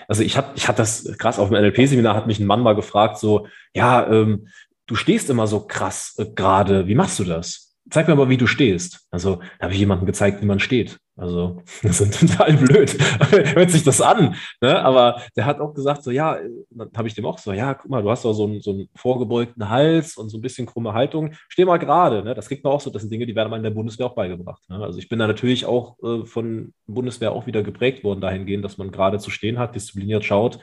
also 0.07 0.23
ich 0.23 0.37
hatte 0.37 0.51
ich 0.55 0.67
hatte 0.67 0.77
das 0.77 1.17
krass 1.17 1.39
auf 1.39 1.49
dem 1.49 1.57
NLP-Seminar, 1.61 2.15
hat 2.15 2.27
mich 2.27 2.39
ein 2.39 2.47
Mann 2.47 2.61
mal 2.61 2.75
gefragt, 2.75 3.17
so, 3.17 3.47
ja, 3.73 4.07
ähm, 4.07 4.47
du 4.85 4.95
stehst 4.95 5.29
immer 5.29 5.47
so 5.47 5.65
krass 5.65 6.15
äh, 6.17 6.25
gerade, 6.33 6.87
wie 6.87 6.95
machst 6.95 7.19
du 7.19 7.23
das? 7.23 7.66
Zeig 7.89 8.07
mir 8.07 8.15
mal, 8.15 8.29
wie 8.29 8.37
du 8.37 8.47
stehst. 8.47 9.07
Also 9.11 9.35
da 9.59 9.65
habe 9.65 9.73
ich 9.73 9.79
jemandem 9.79 10.05
gezeigt, 10.05 10.41
wie 10.41 10.45
man 10.45 10.59
steht. 10.59 10.97
Also 11.15 11.61
das 11.83 11.99
ist 12.01 12.19
total 12.19 12.53
blöd. 12.53 12.97
Hört 13.31 13.71
sich 13.71 13.83
das 13.83 14.01
an. 14.01 14.35
Ne? 14.61 14.79
Aber 14.79 15.21
der 15.35 15.45
hat 15.45 15.59
auch 15.59 15.73
gesagt, 15.73 16.03
so 16.03 16.11
ja, 16.11 16.37
dann 16.69 16.89
habe 16.95 17.07
ich 17.07 17.15
dem 17.15 17.25
auch 17.25 17.39
so, 17.39 17.53
ja, 17.53 17.73
guck 17.73 17.89
mal, 17.89 18.03
du 18.03 18.11
hast 18.11 18.23
doch 18.23 18.33
so 18.33 18.45
einen, 18.45 18.61
so 18.61 18.71
einen 18.71 18.89
vorgebeugten 18.95 19.69
Hals 19.69 20.17
und 20.17 20.29
so 20.29 20.37
ein 20.37 20.41
bisschen 20.41 20.67
krumme 20.67 20.93
Haltung. 20.93 21.33
Steh 21.49 21.65
mal 21.65 21.77
gerade. 21.77 22.23
Ne? 22.23 22.35
Das 22.35 22.47
kriegt 22.47 22.63
man 22.63 22.73
auch 22.73 22.81
so. 22.81 22.89
Das 22.89 23.01
sind 23.01 23.11
Dinge, 23.11 23.25
die 23.25 23.35
werden 23.35 23.49
man 23.49 23.59
in 23.59 23.63
der 23.63 23.71
Bundeswehr 23.71 24.05
auch 24.05 24.15
beigebracht. 24.15 24.61
Ne? 24.69 24.83
Also 24.83 24.99
ich 24.99 25.09
bin 25.09 25.19
da 25.19 25.27
natürlich 25.27 25.65
auch 25.65 25.97
äh, 26.03 26.25
von 26.25 26.73
Bundeswehr 26.85 27.31
auch 27.31 27.47
wieder 27.47 27.63
geprägt 27.63 28.03
worden 28.03 28.21
dahingehend, 28.21 28.63
dass 28.63 28.77
man 28.77 28.91
gerade 28.91 29.19
zu 29.19 29.31
stehen 29.31 29.59
hat, 29.59 29.75
diszipliniert 29.75 30.23
schaut, 30.23 30.59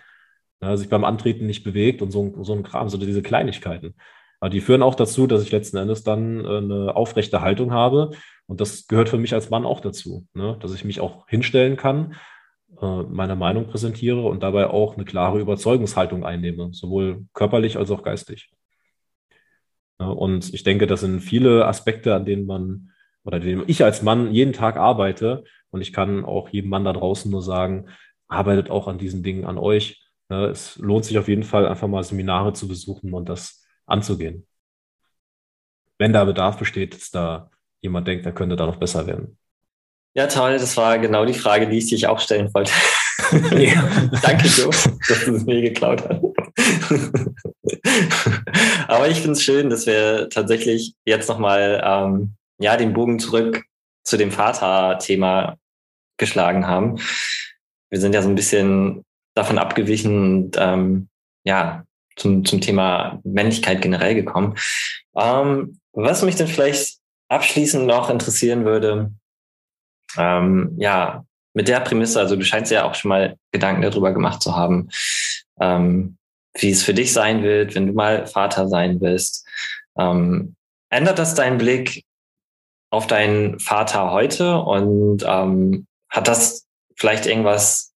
ne? 0.60 0.76
sich 0.78 0.88
beim 0.88 1.04
Antreten 1.04 1.46
nicht 1.46 1.64
bewegt 1.64 2.02
und 2.02 2.10
so, 2.10 2.34
so 2.42 2.52
ein 2.52 2.62
Kram, 2.62 2.88
so 2.88 2.98
diese 2.98 3.22
Kleinigkeiten. 3.22 3.94
Aber 4.44 4.50
die 4.50 4.60
führen 4.60 4.82
auch 4.82 4.94
dazu, 4.94 5.26
dass 5.26 5.42
ich 5.42 5.52
letzten 5.52 5.78
Endes 5.78 6.04
dann 6.04 6.44
äh, 6.44 6.58
eine 6.58 6.96
aufrechte 6.96 7.40
Haltung 7.40 7.72
habe 7.72 8.10
und 8.46 8.60
das 8.60 8.86
gehört 8.88 9.08
für 9.08 9.16
mich 9.16 9.32
als 9.32 9.48
Mann 9.48 9.64
auch 9.64 9.80
dazu, 9.80 10.26
ne? 10.34 10.58
dass 10.60 10.74
ich 10.74 10.84
mich 10.84 11.00
auch 11.00 11.26
hinstellen 11.28 11.78
kann, 11.78 12.16
äh, 12.78 13.04
meine 13.04 13.36
Meinung 13.36 13.68
präsentiere 13.68 14.20
und 14.20 14.42
dabei 14.42 14.66
auch 14.66 14.96
eine 14.96 15.06
klare 15.06 15.40
Überzeugungshaltung 15.40 16.26
einnehme, 16.26 16.74
sowohl 16.74 17.24
körperlich 17.32 17.78
als 17.78 17.90
auch 17.90 18.02
geistig. 18.02 18.50
Und 19.96 20.52
ich 20.52 20.62
denke, 20.62 20.86
das 20.86 21.00
sind 21.00 21.20
viele 21.20 21.64
Aspekte, 21.64 22.14
an 22.14 22.26
denen 22.26 22.44
man 22.44 22.90
oder 23.24 23.40
denen 23.40 23.64
ich 23.66 23.82
als 23.82 24.02
Mann 24.02 24.30
jeden 24.30 24.52
Tag 24.52 24.76
arbeite. 24.76 25.44
Und 25.70 25.80
ich 25.80 25.94
kann 25.94 26.22
auch 26.22 26.50
jedem 26.50 26.68
Mann 26.68 26.84
da 26.84 26.92
draußen 26.92 27.30
nur 27.30 27.40
sagen, 27.40 27.86
arbeitet 28.28 28.68
auch 28.68 28.88
an 28.88 28.98
diesen 28.98 29.22
Dingen 29.22 29.46
an 29.46 29.56
euch. 29.56 30.06
Es 30.28 30.76
lohnt 30.76 31.06
sich 31.06 31.16
auf 31.16 31.28
jeden 31.28 31.44
Fall, 31.44 31.66
einfach 31.66 31.88
mal 31.88 32.04
Seminare 32.04 32.52
zu 32.52 32.68
besuchen 32.68 33.14
und 33.14 33.30
das 33.30 33.63
anzugehen. 33.86 34.46
Wenn 35.98 36.12
da 36.12 36.24
Bedarf 36.24 36.58
besteht, 36.58 36.94
dass 36.94 37.10
da 37.10 37.50
jemand 37.80 38.08
denkt, 38.08 38.26
er 38.26 38.32
könnte 38.32 38.56
da 38.56 38.66
noch 38.66 38.76
besser 38.76 39.06
werden. 39.06 39.38
Ja, 40.14 40.26
toll. 40.26 40.58
Das 40.58 40.76
war 40.76 40.98
genau 40.98 41.24
die 41.24 41.34
Frage, 41.34 41.68
die 41.68 41.78
ich 41.78 41.88
dich 41.90 42.06
auch 42.06 42.20
stellen 42.20 42.52
wollte. 42.54 42.72
Danke, 43.30 44.46
Joe, 44.48 44.70
dass 45.08 45.24
du 45.24 45.34
es 45.34 45.44
mir 45.44 45.60
geklaut 45.60 46.02
hast. 46.08 46.22
Aber 48.88 49.08
ich 49.08 49.18
finde 49.18 49.32
es 49.32 49.42
schön, 49.42 49.70
dass 49.70 49.86
wir 49.86 50.28
tatsächlich 50.30 50.94
jetzt 51.04 51.28
nochmal 51.28 51.82
ähm, 51.84 52.34
ja, 52.58 52.76
den 52.76 52.92
Bogen 52.92 53.18
zurück 53.18 53.64
zu 54.04 54.16
dem 54.16 54.30
Vater-Thema 54.30 55.56
geschlagen 56.16 56.66
haben. 56.66 57.00
Wir 57.90 58.00
sind 58.00 58.14
ja 58.14 58.22
so 58.22 58.28
ein 58.28 58.36
bisschen 58.36 59.04
davon 59.34 59.58
abgewichen 59.58 60.44
und 60.44 60.56
ähm, 60.58 61.08
ja, 61.44 61.84
zum, 62.16 62.44
zum 62.44 62.60
Thema 62.60 63.20
Männlichkeit 63.24 63.82
generell 63.82 64.14
gekommen. 64.14 64.56
Ähm, 65.16 65.78
was 65.92 66.22
mich 66.22 66.36
denn 66.36 66.48
vielleicht 66.48 66.98
abschließend 67.28 67.86
noch 67.86 68.10
interessieren 68.10 68.64
würde, 68.64 69.12
ähm, 70.16 70.74
ja, 70.78 71.24
mit 71.54 71.68
der 71.68 71.80
Prämisse, 71.80 72.18
also 72.18 72.36
du 72.36 72.44
scheinst 72.44 72.70
ja 72.72 72.84
auch 72.84 72.94
schon 72.94 73.08
mal 73.08 73.36
Gedanken 73.52 73.82
darüber 73.82 74.12
gemacht 74.12 74.42
zu 74.42 74.56
haben, 74.56 74.90
ähm, 75.60 76.18
wie 76.58 76.70
es 76.70 76.82
für 76.82 76.94
dich 76.94 77.12
sein 77.12 77.42
wird, 77.42 77.74
wenn 77.74 77.86
du 77.86 77.92
mal 77.92 78.26
Vater 78.26 78.68
sein 78.68 79.00
wirst. 79.00 79.46
Ähm, 79.96 80.56
ändert 80.90 81.18
das 81.18 81.34
deinen 81.34 81.58
Blick 81.58 82.04
auf 82.90 83.06
deinen 83.06 83.58
Vater 83.58 84.10
heute 84.12 84.58
und 84.58 85.24
ähm, 85.26 85.86
hat 86.08 86.28
das 86.28 86.66
vielleicht 86.96 87.26
irgendwas 87.26 87.92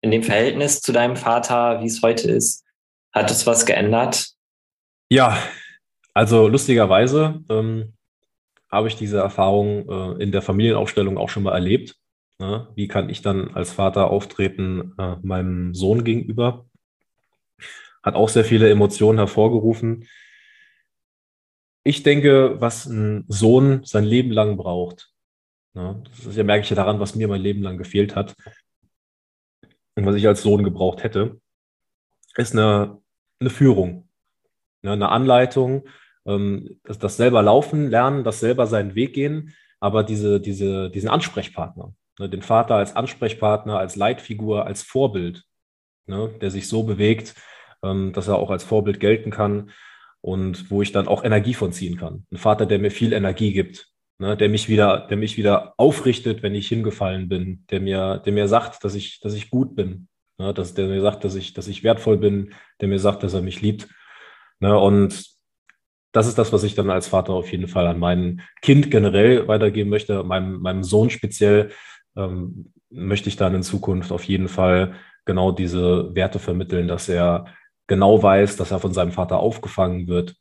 in 0.00 0.10
dem 0.10 0.22
Verhältnis 0.22 0.80
zu 0.80 0.92
deinem 0.92 1.16
Vater, 1.16 1.82
wie 1.82 1.86
es 1.86 2.02
heute 2.02 2.30
ist? 2.30 2.64
Hat 3.12 3.30
es 3.30 3.46
was 3.46 3.66
geändert? 3.66 4.28
Ja, 5.10 5.38
also 6.14 6.48
lustigerweise 6.48 7.42
ähm, 7.48 7.94
habe 8.70 8.88
ich 8.88 8.96
diese 8.96 9.18
Erfahrung 9.18 9.88
äh, 9.88 10.22
in 10.22 10.32
der 10.32 10.42
Familienaufstellung 10.42 11.16
auch 11.16 11.28
schon 11.28 11.42
mal 11.42 11.54
erlebt. 11.54 11.96
Ne? 12.38 12.68
Wie 12.74 12.88
kann 12.88 13.08
ich 13.08 13.22
dann 13.22 13.54
als 13.54 13.72
Vater 13.72 14.10
auftreten 14.10 14.94
äh, 14.98 15.16
meinem 15.22 15.74
Sohn 15.74 16.04
gegenüber? 16.04 16.66
Hat 18.02 18.14
auch 18.14 18.28
sehr 18.28 18.44
viele 18.44 18.70
Emotionen 18.70 19.18
hervorgerufen. 19.18 20.06
Ich 21.84 22.02
denke, 22.02 22.60
was 22.60 22.86
ein 22.86 23.24
Sohn 23.28 23.82
sein 23.84 24.04
Leben 24.04 24.30
lang 24.30 24.56
braucht, 24.56 25.10
ne? 25.74 26.02
das 26.10 26.26
ist, 26.26 26.36
ja, 26.36 26.44
merke 26.44 26.64
ich 26.64 26.70
ja 26.70 26.76
daran, 26.76 27.00
was 27.00 27.14
mir 27.14 27.28
mein 27.28 27.40
Leben 27.40 27.62
lang 27.62 27.78
gefehlt 27.78 28.14
hat 28.14 28.34
und 29.94 30.04
was 30.04 30.14
ich 30.14 30.26
als 30.28 30.42
Sohn 30.42 30.62
gebraucht 30.62 31.02
hätte, 31.02 31.40
ist 32.38 32.52
eine, 32.52 32.98
eine 33.40 33.50
Führung, 33.50 34.08
ne? 34.82 34.92
eine 34.92 35.10
Anleitung, 35.10 35.84
ähm, 36.24 36.78
das, 36.84 36.98
das 36.98 37.16
selber 37.16 37.42
laufen 37.42 37.90
lernen, 37.90 38.24
das 38.24 38.40
selber 38.40 38.66
seinen 38.66 38.94
Weg 38.94 39.12
gehen, 39.14 39.54
aber 39.80 40.04
diese, 40.04 40.40
diese, 40.40 40.90
diesen 40.90 41.08
Ansprechpartner, 41.08 41.92
ne, 42.18 42.28
den 42.28 42.42
Vater 42.42 42.76
als 42.76 42.96
Ansprechpartner, 42.96 43.78
als 43.78 43.96
Leitfigur, 43.96 44.66
als 44.66 44.82
Vorbild, 44.82 45.44
ne, 46.06 46.30
der 46.40 46.50
sich 46.50 46.68
so 46.68 46.84
bewegt, 46.84 47.34
ähm, 47.82 48.12
dass 48.12 48.28
er 48.28 48.36
auch 48.36 48.50
als 48.50 48.64
Vorbild 48.64 49.00
gelten 49.00 49.30
kann 49.30 49.70
und 50.20 50.70
wo 50.70 50.80
ich 50.82 50.92
dann 50.92 51.08
auch 51.08 51.24
Energie 51.24 51.54
von 51.54 51.72
ziehen 51.72 51.96
kann. 51.96 52.24
Ein 52.30 52.38
Vater, 52.38 52.66
der 52.66 52.78
mir 52.78 52.90
viel 52.90 53.12
Energie 53.12 53.52
gibt, 53.52 53.88
ne, 54.18 54.36
der 54.36 54.48
mich 54.48 54.68
wieder, 54.68 55.06
der 55.08 55.16
mich 55.16 55.36
wieder 55.36 55.74
aufrichtet, 55.76 56.42
wenn 56.42 56.54
ich 56.54 56.68
hingefallen 56.68 57.28
bin, 57.28 57.64
der 57.70 57.80
mir, 57.80 58.18
der 58.24 58.32
mir 58.32 58.46
sagt, 58.46 58.84
dass 58.84 58.94
ich, 58.94 59.20
dass 59.20 59.34
ich 59.34 59.50
gut 59.50 59.74
bin, 59.74 60.08
ne, 60.38 60.54
dass 60.54 60.74
der 60.74 60.86
mir 60.86 61.00
sagt, 61.00 61.24
dass 61.24 61.34
ich, 61.34 61.52
dass 61.52 61.68
ich 61.68 61.84
wertvoll 61.84 62.16
bin, 62.16 62.54
der 62.80 62.88
mir 62.88 62.98
sagt, 62.98 63.22
dass 63.22 63.34
er 63.34 63.42
mich 63.42 63.60
liebt. 63.60 63.88
Ne, 64.60 64.78
und 64.78 65.24
das 66.12 66.26
ist 66.26 66.38
das, 66.38 66.52
was 66.52 66.64
ich 66.64 66.74
dann 66.74 66.90
als 66.90 67.08
Vater 67.08 67.32
auf 67.32 67.52
jeden 67.52 67.68
Fall 67.68 67.86
an 67.86 67.98
mein 67.98 68.40
Kind 68.62 68.90
generell 68.90 69.46
weitergeben 69.46 69.90
möchte. 69.90 70.22
Meinem, 70.24 70.60
meinem 70.60 70.82
Sohn 70.82 71.10
speziell 71.10 71.70
ähm, 72.16 72.72
möchte 72.90 73.28
ich 73.28 73.36
dann 73.36 73.54
in 73.54 73.62
Zukunft 73.62 74.10
auf 74.12 74.24
jeden 74.24 74.48
Fall 74.48 74.94
genau 75.26 75.52
diese 75.52 76.14
Werte 76.14 76.38
vermitteln, 76.38 76.88
dass 76.88 77.08
er 77.08 77.46
genau 77.86 78.22
weiß, 78.22 78.56
dass 78.56 78.70
er 78.70 78.78
von 78.78 78.94
seinem 78.94 79.12
Vater 79.12 79.38
aufgefangen 79.38 80.08
wird, 80.08 80.36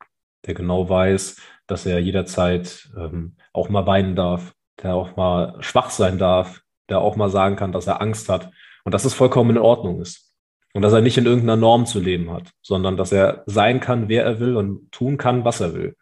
der 0.45 0.53
genau 0.53 0.87
weiß, 0.87 1.37
dass 1.67 1.85
er 1.85 1.99
jederzeit 1.99 2.89
ähm, 2.97 3.35
auch 3.51 3.67
mal 3.69 3.85
weinen 3.85 4.15
darf, 4.15 4.53
der 4.81 4.95
auch 4.95 5.17
mal 5.17 5.57
schwach 5.59 5.89
sein 5.89 6.17
darf, 6.17 6.61
der 6.89 6.99
auch 6.99 7.17
mal 7.17 7.29
sagen 7.29 7.57
kann, 7.57 7.73
dass 7.73 7.87
er 7.87 8.01
Angst 8.01 8.29
hat 8.29 8.49
und 8.87 8.93
dass 8.93 9.03
es 9.03 9.13
vollkommen 9.13 9.49
in 9.49 9.57
Ordnung 9.57 9.99
ist. 9.99 10.33
Und 10.73 10.81
dass 10.81 10.93
er 10.93 11.01
nicht 11.01 11.17
in 11.17 11.25
irgendeiner 11.25 11.57
Norm 11.57 11.85
zu 11.85 11.99
leben 11.99 12.31
hat, 12.31 12.51
sondern 12.61 12.95
dass 12.95 13.11
er 13.11 13.43
sein 13.45 13.81
kann, 13.81 14.07
wer 14.07 14.23
er 14.23 14.39
will 14.39 14.55
und 14.55 14.89
tun 14.93 15.17
kann, 15.17 15.43
was 15.43 15.59
er 15.59 15.73
will. 15.73 15.97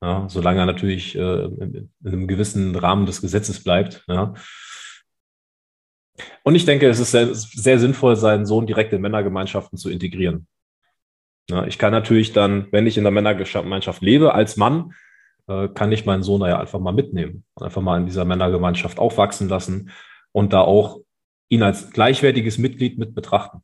Ja, 0.00 0.26
solange 0.26 0.60
er 0.60 0.64
natürlich 0.64 1.14
äh, 1.16 1.44
in, 1.44 1.92
einem 2.02 2.28
gewissen 2.28 2.74
Rahmen 2.76 3.04
des 3.04 3.20
Gesetzes 3.20 3.62
bleibt. 3.62 4.04
Ja. 4.08 4.32
Und 6.44 6.54
ich 6.54 6.64
denke, 6.64 6.88
es 6.88 6.98
ist 6.98 7.10
sehr, 7.10 7.34
sehr 7.34 7.78
sinnvoll, 7.78 8.16
seinen 8.16 8.46
Sohn 8.46 8.66
direkt 8.66 8.94
in 8.94 9.02
Männergemeinschaften 9.02 9.76
zu 9.76 9.90
integrieren. 9.90 10.46
Ja, 11.50 11.66
ich 11.66 11.76
kann 11.76 11.92
natürlich 11.92 12.32
dann, 12.32 12.68
wenn 12.72 12.86
ich 12.86 12.96
in 12.96 13.04
der 13.04 13.12
Männergemeinschaft 13.12 14.00
lebe, 14.00 14.32
als 14.32 14.56
Mann, 14.56 14.94
äh, 15.46 15.68
kann 15.68 15.92
ich 15.92 16.06
meinen 16.06 16.22
Sohn 16.22 16.40
da 16.40 16.48
ja 16.48 16.58
einfach 16.58 16.80
mal 16.80 16.92
mitnehmen 16.92 17.44
einfach 17.60 17.82
mal 17.82 18.00
in 18.00 18.06
dieser 18.06 18.24
Männergemeinschaft 18.24 18.98
aufwachsen 18.98 19.50
lassen 19.50 19.90
und 20.32 20.54
da 20.54 20.62
auch 20.62 21.02
ihn 21.52 21.62
als 21.62 21.90
gleichwertiges 21.90 22.56
Mitglied 22.56 22.96
mit 22.96 23.14
betrachten. 23.14 23.62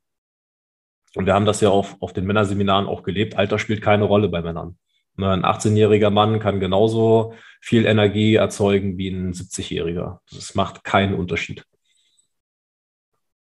Und 1.14 1.24
wir 1.24 1.32
haben 1.32 1.46
das 1.46 1.62
ja 1.62 1.70
auf, 1.70 1.96
auf 2.02 2.12
den 2.12 2.26
Männerseminaren 2.26 2.86
auch 2.86 3.02
gelebt. 3.02 3.36
Alter 3.36 3.58
spielt 3.58 3.80
keine 3.80 4.04
Rolle 4.04 4.28
bei 4.28 4.42
Männern. 4.42 4.76
Ne, 5.16 5.30
ein 5.30 5.42
18-jähriger 5.42 6.10
Mann 6.10 6.38
kann 6.38 6.60
genauso 6.60 7.32
viel 7.62 7.86
Energie 7.86 8.34
erzeugen 8.34 8.98
wie 8.98 9.08
ein 9.08 9.32
70-jähriger. 9.32 10.18
Das 10.30 10.54
macht 10.54 10.84
keinen 10.84 11.14
Unterschied. 11.14 11.64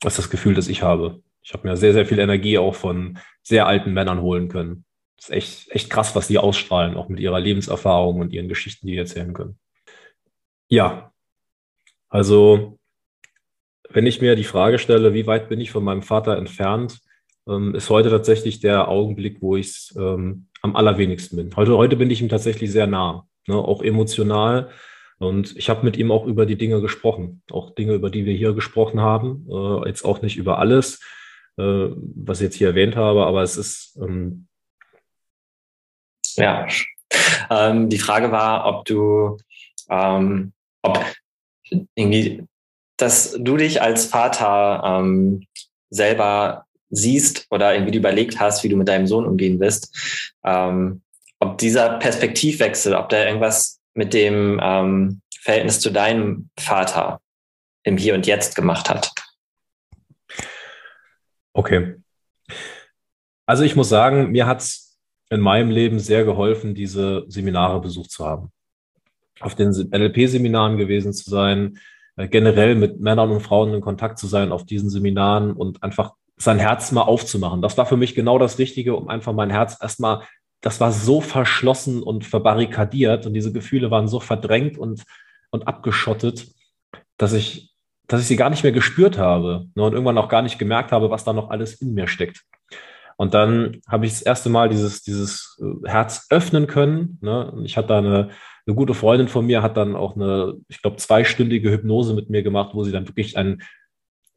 Das 0.02 0.14
ist 0.14 0.26
das 0.26 0.30
Gefühl, 0.30 0.56
das 0.56 0.68
ich 0.68 0.84
habe. 0.84 1.24
Ich 1.42 1.54
habe 1.54 1.66
mir 1.66 1.78
sehr, 1.78 1.94
sehr 1.94 2.06
viel 2.06 2.20
Energie 2.20 2.58
auch 2.58 2.76
von 2.76 3.20
sehr 3.44 3.66
alten 3.66 3.94
Männern 3.94 4.22
holen 4.22 4.50
können. 4.50 4.84
Das 5.16 5.30
ist 5.30 5.36
echt, 5.36 5.72
echt 5.72 5.90
krass, 5.90 6.18
was 6.18 6.28
die 6.28 6.38
ausstrahlen, 6.38 6.98
auch 6.98 7.08
mit 7.08 7.22
ihrer 7.22 7.40
Lebenserfahrung 7.40 8.20
und 8.20 8.34
ihren 8.34 8.50
Geschichten, 8.50 8.88
die 8.88 8.94
die 8.94 9.00
erzählen 9.00 9.34
können. 9.34 9.58
Ja, 10.68 11.14
also 12.10 12.78
wenn 13.94 14.08
ich 14.08 14.22
mir 14.22 14.36
die 14.36 14.44
Frage 14.44 14.80
stelle, 14.80 15.14
wie 15.14 15.28
weit 15.28 15.50
bin 15.50 15.62
ich 15.62 15.72
von 15.72 15.84
meinem 15.84 16.02
Vater 16.02 16.38
entfernt, 16.38 17.00
ähm, 17.48 17.76
ist 17.76 17.90
heute 17.90 18.10
tatsächlich 18.10 18.60
der 18.60 18.88
Augenblick, 18.88 19.42
wo 19.42 19.56
ich 19.56 19.68
es 19.68 19.96
ähm, 19.98 20.48
am 20.62 20.76
allerwenigsten 20.76 21.38
bin. 21.38 21.56
Heute, 21.56 21.78
heute 21.78 21.96
bin 21.96 22.10
ich 22.10 22.22
ihm 22.22 22.30
tatsächlich 22.30 22.72
sehr 22.72 22.88
nah, 22.88 23.28
ne, 23.48 23.56
auch 23.56 23.84
emotional. 23.84 24.70
Und 25.20 25.56
ich 25.56 25.70
habe 25.70 25.86
mit 25.86 25.98
ihm 25.98 26.12
auch 26.12 26.26
über 26.26 26.46
die 26.46 26.58
Dinge 26.58 26.82
gesprochen, 26.82 27.44
auch 27.52 27.76
Dinge, 27.76 27.94
über 27.94 28.10
die 28.10 28.26
wir 28.26 28.34
hier 28.34 28.54
gesprochen 28.54 29.00
haben. 29.00 29.48
Äh, 29.50 29.88
jetzt 29.88 30.04
auch 30.04 30.22
nicht 30.22 30.38
über 30.38 30.58
alles, 30.58 31.00
äh, 31.58 31.90
was 31.98 32.40
ich 32.40 32.46
jetzt 32.46 32.56
hier 32.56 32.70
erwähnt 32.70 32.96
habe, 32.96 33.26
aber 33.26 33.44
es 33.44 33.58
ist. 33.58 33.98
Ähm 34.02 34.48
ja, 36.36 36.68
ähm, 37.50 37.90
die 37.90 38.00
Frage 38.00 38.32
war, 38.32 38.66
ob 38.66 38.86
du, 38.86 39.38
ähm, 39.90 40.52
ob 40.82 41.00
irgendwie, 41.96 42.44
dass 43.04 43.36
du 43.38 43.58
dich 43.58 43.82
als 43.82 44.06
Vater 44.06 44.82
ähm, 44.86 45.46
selber 45.90 46.66
siehst 46.90 47.48
oder 47.52 47.74
irgendwie 47.74 47.98
überlegt 47.98 48.40
hast, 48.40 48.64
wie 48.64 48.70
du 48.70 48.78
mit 48.78 48.88
deinem 48.88 49.08
Sohn 49.08 49.26
umgehen 49.26 49.60
wirst, 49.60 50.32
ähm, 50.46 51.02
ob 51.40 51.58
dieser 51.58 52.00
Perspektivwechsel, 52.00 52.94
ob 52.94 53.10
da 53.10 53.26
irgendwas 53.26 53.82
mit 53.94 54.14
dem 54.14 54.58
ähm, 54.64 55.22
Verhältnis 55.42 55.82
zu 55.82 55.92
deinem 55.92 56.50
Vater 56.58 57.20
im 57.84 57.98
Hier 57.98 58.14
und 58.14 58.26
Jetzt 58.26 58.56
gemacht 58.56 58.90
hat. 58.90 59.12
Okay. 61.52 61.96
Also 63.46 63.64
ich 63.64 63.76
muss 63.76 63.90
sagen, 63.90 64.32
mir 64.32 64.48
hat 64.48 64.62
es 64.62 64.98
in 65.30 65.42
meinem 65.42 65.72
Leben 65.72 66.00
sehr 66.00 66.24
geholfen, 66.24 66.74
diese 66.74 67.26
Seminare 67.28 67.82
besucht 67.82 68.12
zu 68.12 68.26
haben. 68.26 68.50
Auf 69.42 69.56
den 69.56 69.72
NLP-Seminaren 69.72 70.78
gewesen 70.78 71.12
zu 71.12 71.30
sein, 71.30 71.78
generell 72.16 72.76
mit 72.76 73.00
Männern 73.00 73.32
und 73.32 73.42
Frauen 73.42 73.74
in 73.74 73.82
Kontakt 73.82 74.20
zu 74.20 74.28
sein 74.28 74.52
auf 74.52 74.66
diesen 74.66 74.90
Seminaren 74.90 75.54
und 75.54 75.82
einfach 75.84 76.14
sein 76.38 76.60
Herz 76.60 76.92
mal 76.92 77.02
aufzumachen. 77.02 77.62
Das 77.62 77.78
war 77.78 77.86
für 77.86 77.98
mich 77.98 78.16
genau 78.16 78.38
das 78.38 78.60
Richtige, 78.60 78.96
um 78.96 79.08
einfach 79.08 79.34
mein 79.34 79.50
Herz 79.50 79.78
erstmal, 79.82 80.24
das 80.62 80.80
war 80.80 80.92
so 80.92 81.22
verschlossen 81.22 82.04
und 82.04 82.26
verbarrikadiert 82.26 83.26
und 83.26 83.34
diese 83.34 83.52
Gefühle 83.52 83.92
waren 83.92 84.08
so 84.08 84.20
verdrängt 84.20 84.78
und, 84.78 85.04
und 85.52 85.68
abgeschottet, 85.68 86.48
dass 87.18 87.34
ich, 87.34 87.74
dass 88.08 88.22
ich 88.22 88.28
sie 88.28 88.36
gar 88.36 88.50
nicht 88.50 88.64
mehr 88.64 88.72
gespürt 88.72 89.18
habe 89.18 89.66
ne, 89.76 89.84
und 89.84 89.94
irgendwann 89.94 90.18
auch 90.18 90.30
gar 90.30 90.42
nicht 90.42 90.60
gemerkt 90.60 90.92
habe, 90.92 91.10
was 91.10 91.24
da 91.24 91.34
noch 91.34 91.50
alles 91.50 91.76
in 91.76 91.94
mir 91.94 92.08
steckt. 92.08 92.44
Und 93.18 93.34
dann 93.34 93.82
habe 93.88 94.06
ich 94.06 94.14
das 94.14 94.22
erste 94.22 94.50
Mal 94.50 94.70
dieses, 94.70 95.04
dieses 95.04 95.60
äh, 95.62 95.88
Herz 95.88 96.28
öffnen 96.30 96.68
können. 96.68 97.20
Ne? 97.22 97.62
Ich 97.66 97.78
hatte 97.78 97.96
eine, 97.96 98.30
eine 98.66 98.76
gute 98.76 98.94
Freundin 98.94 99.28
von 99.28 99.46
mir, 99.46 99.62
hat 99.62 99.78
dann 99.78 99.96
auch 99.96 100.16
eine, 100.16 100.56
ich 100.68 100.82
glaube, 100.82 100.98
zweistündige 100.98 101.72
Hypnose 101.72 102.14
mit 102.14 102.30
mir 102.30 102.44
gemacht, 102.44 102.72
wo 102.74 102.84
sie 102.84 102.92
dann 102.92 103.08
wirklich 103.08 103.38
ein 103.38 103.62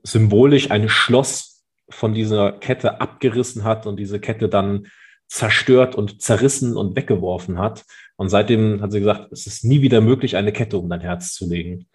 symbolisch 0.03 0.71
ein 0.71 0.89
Schloss 0.89 1.65
von 1.89 2.15
dieser 2.15 2.53
Kette 2.53 3.01
abgerissen 3.01 3.65
hat 3.65 3.87
und 3.87 3.99
diese 3.99 4.21
Kette 4.21 4.49
dann 4.49 4.87
zerstört 5.29 5.95
und 5.95 6.23
zerrissen 6.23 6.77
und 6.77 6.97
weggeworfen 6.97 7.59
hat. 7.59 7.85
Und 8.17 8.29
seitdem 8.29 8.81
hat 8.81 8.93
sie 8.93 9.01
gesagt, 9.01 9.33
es 9.33 9.47
ist 9.47 9.65
nie 9.65 9.83
wieder 9.83 10.01
möglich, 10.01 10.37
eine 10.37 10.53
Kette 10.53 10.79
um 10.79 10.89
dein 10.89 11.01
Herz 11.01 11.35
zu 11.35 11.49
legen. 11.49 11.87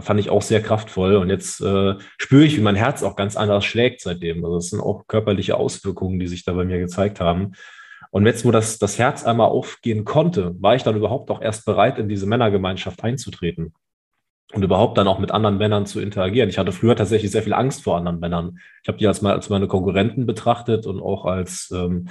Fand 0.00 0.20
ich 0.20 0.30
auch 0.30 0.42
sehr 0.42 0.62
kraftvoll. 0.62 1.16
Und 1.16 1.28
jetzt 1.28 1.60
äh, 1.60 1.94
spüre 2.18 2.44
ich, 2.44 2.56
wie 2.56 2.62
mein 2.62 2.76
Herz 2.76 3.02
auch 3.02 3.16
ganz 3.16 3.36
anders 3.36 3.64
schlägt 3.64 4.00
seitdem. 4.00 4.44
Also 4.44 4.56
es 4.56 4.70
sind 4.70 4.80
auch 4.80 5.06
körperliche 5.06 5.56
Auswirkungen, 5.56 6.18
die 6.18 6.28
sich 6.28 6.44
da 6.44 6.52
bei 6.52 6.64
mir 6.64 6.78
gezeigt 6.78 7.20
haben. 7.20 7.52
Und 8.10 8.26
jetzt, 8.26 8.44
wo 8.44 8.50
das, 8.50 8.78
das 8.78 8.98
Herz 8.98 9.24
einmal 9.24 9.48
aufgehen 9.48 10.04
konnte, 10.04 10.54
war 10.60 10.74
ich 10.74 10.82
dann 10.82 10.96
überhaupt 10.96 11.30
auch 11.30 11.40
erst 11.40 11.64
bereit, 11.64 11.98
in 11.98 12.08
diese 12.08 12.26
Männergemeinschaft 12.26 13.02
einzutreten 13.02 13.74
und 14.52 14.62
überhaupt 14.62 14.98
dann 14.98 15.08
auch 15.08 15.18
mit 15.18 15.30
anderen 15.30 15.56
Männern 15.56 15.86
zu 15.86 16.00
interagieren. 16.00 16.50
Ich 16.50 16.58
hatte 16.58 16.72
früher 16.72 16.94
tatsächlich 16.94 17.30
sehr 17.30 17.42
viel 17.42 17.54
Angst 17.54 17.82
vor 17.82 17.96
anderen 17.96 18.20
Männern. 18.20 18.58
Ich 18.82 18.88
habe 18.88 18.98
die 18.98 19.06
als, 19.06 19.24
als 19.24 19.48
meine 19.48 19.66
Konkurrenten 19.66 20.26
betrachtet 20.26 20.86
und 20.86 21.00
auch 21.00 21.24
als, 21.24 21.70
ähm, 21.74 22.08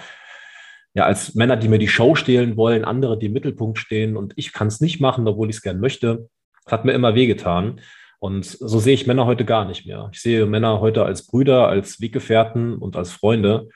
ja, 0.94 1.06
als 1.06 1.36
Männer, 1.36 1.56
die 1.56 1.70
mir 1.70 1.78
die 1.78 1.88
Show 1.88 2.16
stehlen 2.16 2.58
wollen, 2.58 2.84
andere, 2.84 3.18
die 3.18 3.28
im 3.28 3.34
Mittelpunkt 3.34 3.78
stehen 3.78 4.18
und 4.18 4.34
ich 4.36 4.54
kann 4.54 4.68
es 4.68 4.82
nicht 4.82 5.00
machen, 5.00 5.28
obwohl 5.28 5.50
ich 5.50 5.58
es 5.58 5.62
gern 5.62 5.80
möchte. 5.80 6.30
Das 6.66 6.74
hat 6.74 6.86
mir 6.86 6.94
immer 6.94 7.16
wehgetan. 7.16 7.82
Und 8.20 8.46
so 8.46 8.80
sehe 8.80 8.94
ich 8.94 9.08
Männer 9.08 9.26
heute 9.26 9.46
gar 9.46 9.66
nicht 9.66 9.86
mehr. 9.88 10.10
Ich 10.14 10.22
sehe 10.22 10.46
Männer 10.46 10.80
heute 10.80 11.06
als 11.06 11.26
Brüder, 11.26 11.68
als 11.68 12.02
Weggefährten 12.02 12.78
und 12.78 12.96
als 12.96 13.12
Freunde. 13.12 13.70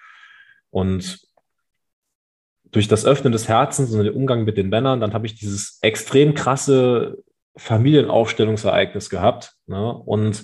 Und 0.70 1.20
durch 2.72 2.88
das 2.88 3.06
Öffnen 3.06 3.32
des 3.32 3.48
Herzens 3.48 3.92
und 3.92 4.04
den 4.04 4.14
Umgang 4.14 4.44
mit 4.44 4.58
den 4.58 4.70
Männern, 4.70 5.00
dann 5.00 5.14
habe 5.14 5.26
ich 5.26 5.36
dieses 5.36 5.80
extrem 5.82 6.34
krasse 6.36 7.18
Familienaufstellungsereignis 7.58 9.10
gehabt. 9.10 9.54
Ne? 9.66 9.94
Und, 9.94 10.44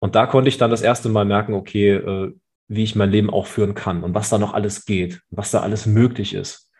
und 0.00 0.14
da 0.14 0.26
konnte 0.26 0.48
ich 0.48 0.58
dann 0.58 0.70
das 0.70 0.82
erste 0.82 1.08
Mal 1.08 1.24
merken, 1.24 1.54
okay, 1.54 1.92
äh, 1.92 2.34
wie 2.68 2.82
ich 2.82 2.96
mein 2.96 3.10
Leben 3.10 3.30
auch 3.30 3.46
führen 3.46 3.74
kann 3.74 4.02
und 4.02 4.14
was 4.14 4.30
da 4.30 4.38
noch 4.38 4.54
alles 4.54 4.84
geht, 4.84 5.20
was 5.30 5.50
da 5.50 5.60
alles 5.60 5.86
möglich 5.86 6.34
ist. 6.34 6.70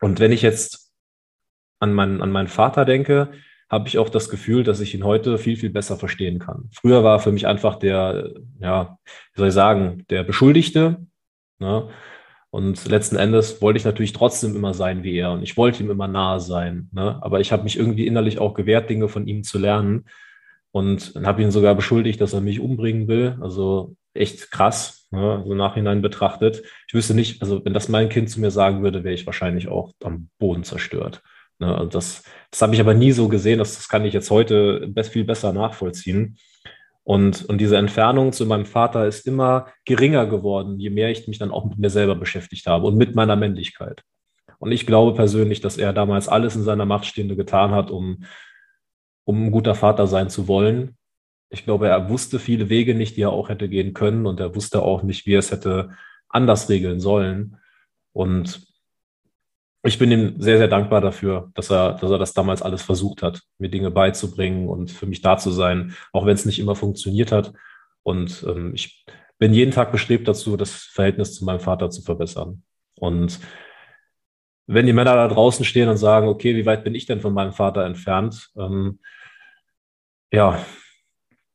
Und 0.00 0.20
wenn 0.20 0.32
ich 0.32 0.42
jetzt 0.42 0.81
an 1.82 1.92
meinen, 1.92 2.22
an 2.22 2.30
meinen 2.30 2.48
Vater 2.48 2.84
denke, 2.84 3.32
habe 3.68 3.88
ich 3.88 3.98
auch 3.98 4.08
das 4.08 4.28
Gefühl, 4.28 4.64
dass 4.64 4.80
ich 4.80 4.94
ihn 4.94 5.04
heute 5.04 5.38
viel, 5.38 5.56
viel 5.56 5.70
besser 5.70 5.96
verstehen 5.96 6.38
kann. 6.38 6.68
Früher 6.72 7.02
war 7.02 7.18
für 7.18 7.32
mich 7.32 7.46
einfach 7.46 7.76
der, 7.76 8.34
ja, 8.60 8.98
wie 9.34 9.40
soll 9.40 9.48
ich 9.48 9.54
sagen, 9.54 10.04
der 10.10 10.22
Beschuldigte. 10.22 10.98
Ne? 11.58 11.88
Und 12.50 12.86
letzten 12.86 13.16
Endes 13.16 13.62
wollte 13.62 13.78
ich 13.78 13.84
natürlich 13.84 14.12
trotzdem 14.12 14.54
immer 14.54 14.74
sein 14.74 15.02
wie 15.02 15.16
er 15.16 15.32
und 15.32 15.42
ich 15.42 15.56
wollte 15.56 15.82
ihm 15.82 15.90
immer 15.90 16.06
nahe 16.06 16.38
sein. 16.38 16.88
Ne? 16.92 17.18
Aber 17.22 17.40
ich 17.40 17.50
habe 17.50 17.64
mich 17.64 17.78
irgendwie 17.78 18.06
innerlich 18.06 18.38
auch 18.38 18.54
gewehrt, 18.54 18.90
Dinge 18.90 19.08
von 19.08 19.26
ihm 19.26 19.42
zu 19.42 19.58
lernen 19.58 20.04
und 20.70 21.14
habe 21.24 21.42
ihn 21.42 21.50
sogar 21.50 21.74
beschuldigt, 21.74 22.20
dass 22.20 22.34
er 22.34 22.42
mich 22.42 22.60
umbringen 22.60 23.08
will. 23.08 23.38
Also 23.40 23.96
echt 24.12 24.50
krass, 24.50 25.08
ne? 25.10 25.42
so 25.46 25.54
nachhinein 25.54 26.02
betrachtet. 26.02 26.62
Ich 26.86 26.94
wüsste 26.94 27.14
nicht, 27.14 27.40
also 27.40 27.64
wenn 27.64 27.72
das 27.72 27.88
mein 27.88 28.10
Kind 28.10 28.28
zu 28.28 28.38
mir 28.40 28.50
sagen 28.50 28.82
würde, 28.82 29.02
wäre 29.02 29.14
ich 29.14 29.26
wahrscheinlich 29.26 29.68
auch 29.68 29.92
am 30.04 30.28
Boden 30.38 30.62
zerstört. 30.62 31.22
Ne? 31.62 31.80
Und 31.80 31.94
das, 31.94 32.22
das 32.50 32.60
habe 32.60 32.74
ich 32.74 32.80
aber 32.80 32.92
nie 32.92 33.12
so 33.12 33.28
gesehen, 33.28 33.58
das, 33.58 33.76
das 33.76 33.88
kann 33.88 34.04
ich 34.04 34.12
jetzt 34.12 34.30
heute 34.30 34.92
viel 35.04 35.24
besser 35.24 35.52
nachvollziehen. 35.52 36.36
Und, 37.04 37.44
und 37.46 37.58
diese 37.58 37.76
Entfernung 37.76 38.32
zu 38.32 38.46
meinem 38.46 38.66
Vater 38.66 39.06
ist 39.06 39.26
immer 39.26 39.66
geringer 39.84 40.26
geworden, 40.26 40.78
je 40.78 40.90
mehr 40.90 41.10
ich 41.10 41.26
mich 41.26 41.38
dann 41.38 41.50
auch 41.50 41.64
mit 41.64 41.78
mir 41.78 41.90
selber 41.90 42.14
beschäftigt 42.14 42.66
habe 42.66 42.86
und 42.86 42.96
mit 42.96 43.14
meiner 43.14 43.36
Männlichkeit. 43.36 44.02
Und 44.58 44.70
ich 44.70 44.86
glaube 44.86 45.14
persönlich, 45.14 45.60
dass 45.60 45.78
er 45.78 45.92
damals 45.92 46.28
alles 46.28 46.54
in 46.54 46.62
seiner 46.62 46.84
Macht 46.84 47.06
Stehende 47.06 47.34
getan 47.34 47.72
hat, 47.72 47.90
um, 47.90 48.24
um 49.24 49.46
ein 49.46 49.50
guter 49.50 49.74
Vater 49.74 50.06
sein 50.06 50.30
zu 50.30 50.46
wollen. 50.46 50.96
Ich 51.50 51.64
glaube, 51.64 51.88
er 51.88 52.08
wusste 52.08 52.38
viele 52.38 52.68
Wege 52.68 52.94
nicht, 52.94 53.16
die 53.16 53.22
er 53.22 53.32
auch 53.32 53.48
hätte 53.48 53.68
gehen 53.68 53.92
können. 53.92 54.24
Und 54.24 54.38
er 54.38 54.54
wusste 54.54 54.82
auch 54.82 55.02
nicht, 55.02 55.26
wie 55.26 55.34
er 55.34 55.40
es 55.40 55.50
hätte 55.50 55.90
anders 56.28 56.68
regeln 56.68 57.00
sollen. 57.00 57.56
Und 58.12 58.71
ich 59.84 59.98
bin 59.98 60.12
ihm 60.12 60.40
sehr, 60.40 60.58
sehr 60.58 60.68
dankbar 60.68 61.00
dafür, 61.00 61.50
dass 61.54 61.70
er, 61.70 61.94
dass 61.94 62.10
er 62.10 62.18
das 62.18 62.34
damals 62.34 62.62
alles 62.62 62.82
versucht 62.82 63.22
hat, 63.22 63.42
mir 63.58 63.68
Dinge 63.68 63.90
beizubringen 63.90 64.68
und 64.68 64.90
für 64.92 65.06
mich 65.06 65.22
da 65.22 65.36
zu 65.38 65.50
sein, 65.50 65.94
auch 66.12 66.24
wenn 66.24 66.34
es 66.34 66.44
nicht 66.46 66.60
immer 66.60 66.76
funktioniert 66.76 67.32
hat. 67.32 67.52
Und 68.04 68.44
ähm, 68.48 68.72
ich 68.74 69.04
bin 69.38 69.52
jeden 69.52 69.72
Tag 69.72 69.90
bestrebt 69.90 70.28
dazu, 70.28 70.56
das 70.56 70.84
Verhältnis 70.84 71.34
zu 71.34 71.44
meinem 71.44 71.58
Vater 71.58 71.90
zu 71.90 72.02
verbessern. 72.02 72.62
Und 72.96 73.40
wenn 74.68 74.86
die 74.86 74.92
Männer 74.92 75.16
da 75.16 75.26
draußen 75.26 75.64
stehen 75.64 75.88
und 75.88 75.96
sagen, 75.96 76.28
okay, 76.28 76.54
wie 76.54 76.66
weit 76.66 76.84
bin 76.84 76.94
ich 76.94 77.06
denn 77.06 77.20
von 77.20 77.34
meinem 77.34 77.52
Vater 77.52 77.84
entfernt? 77.84 78.50
Ähm, 78.56 79.00
ja, 80.32 80.64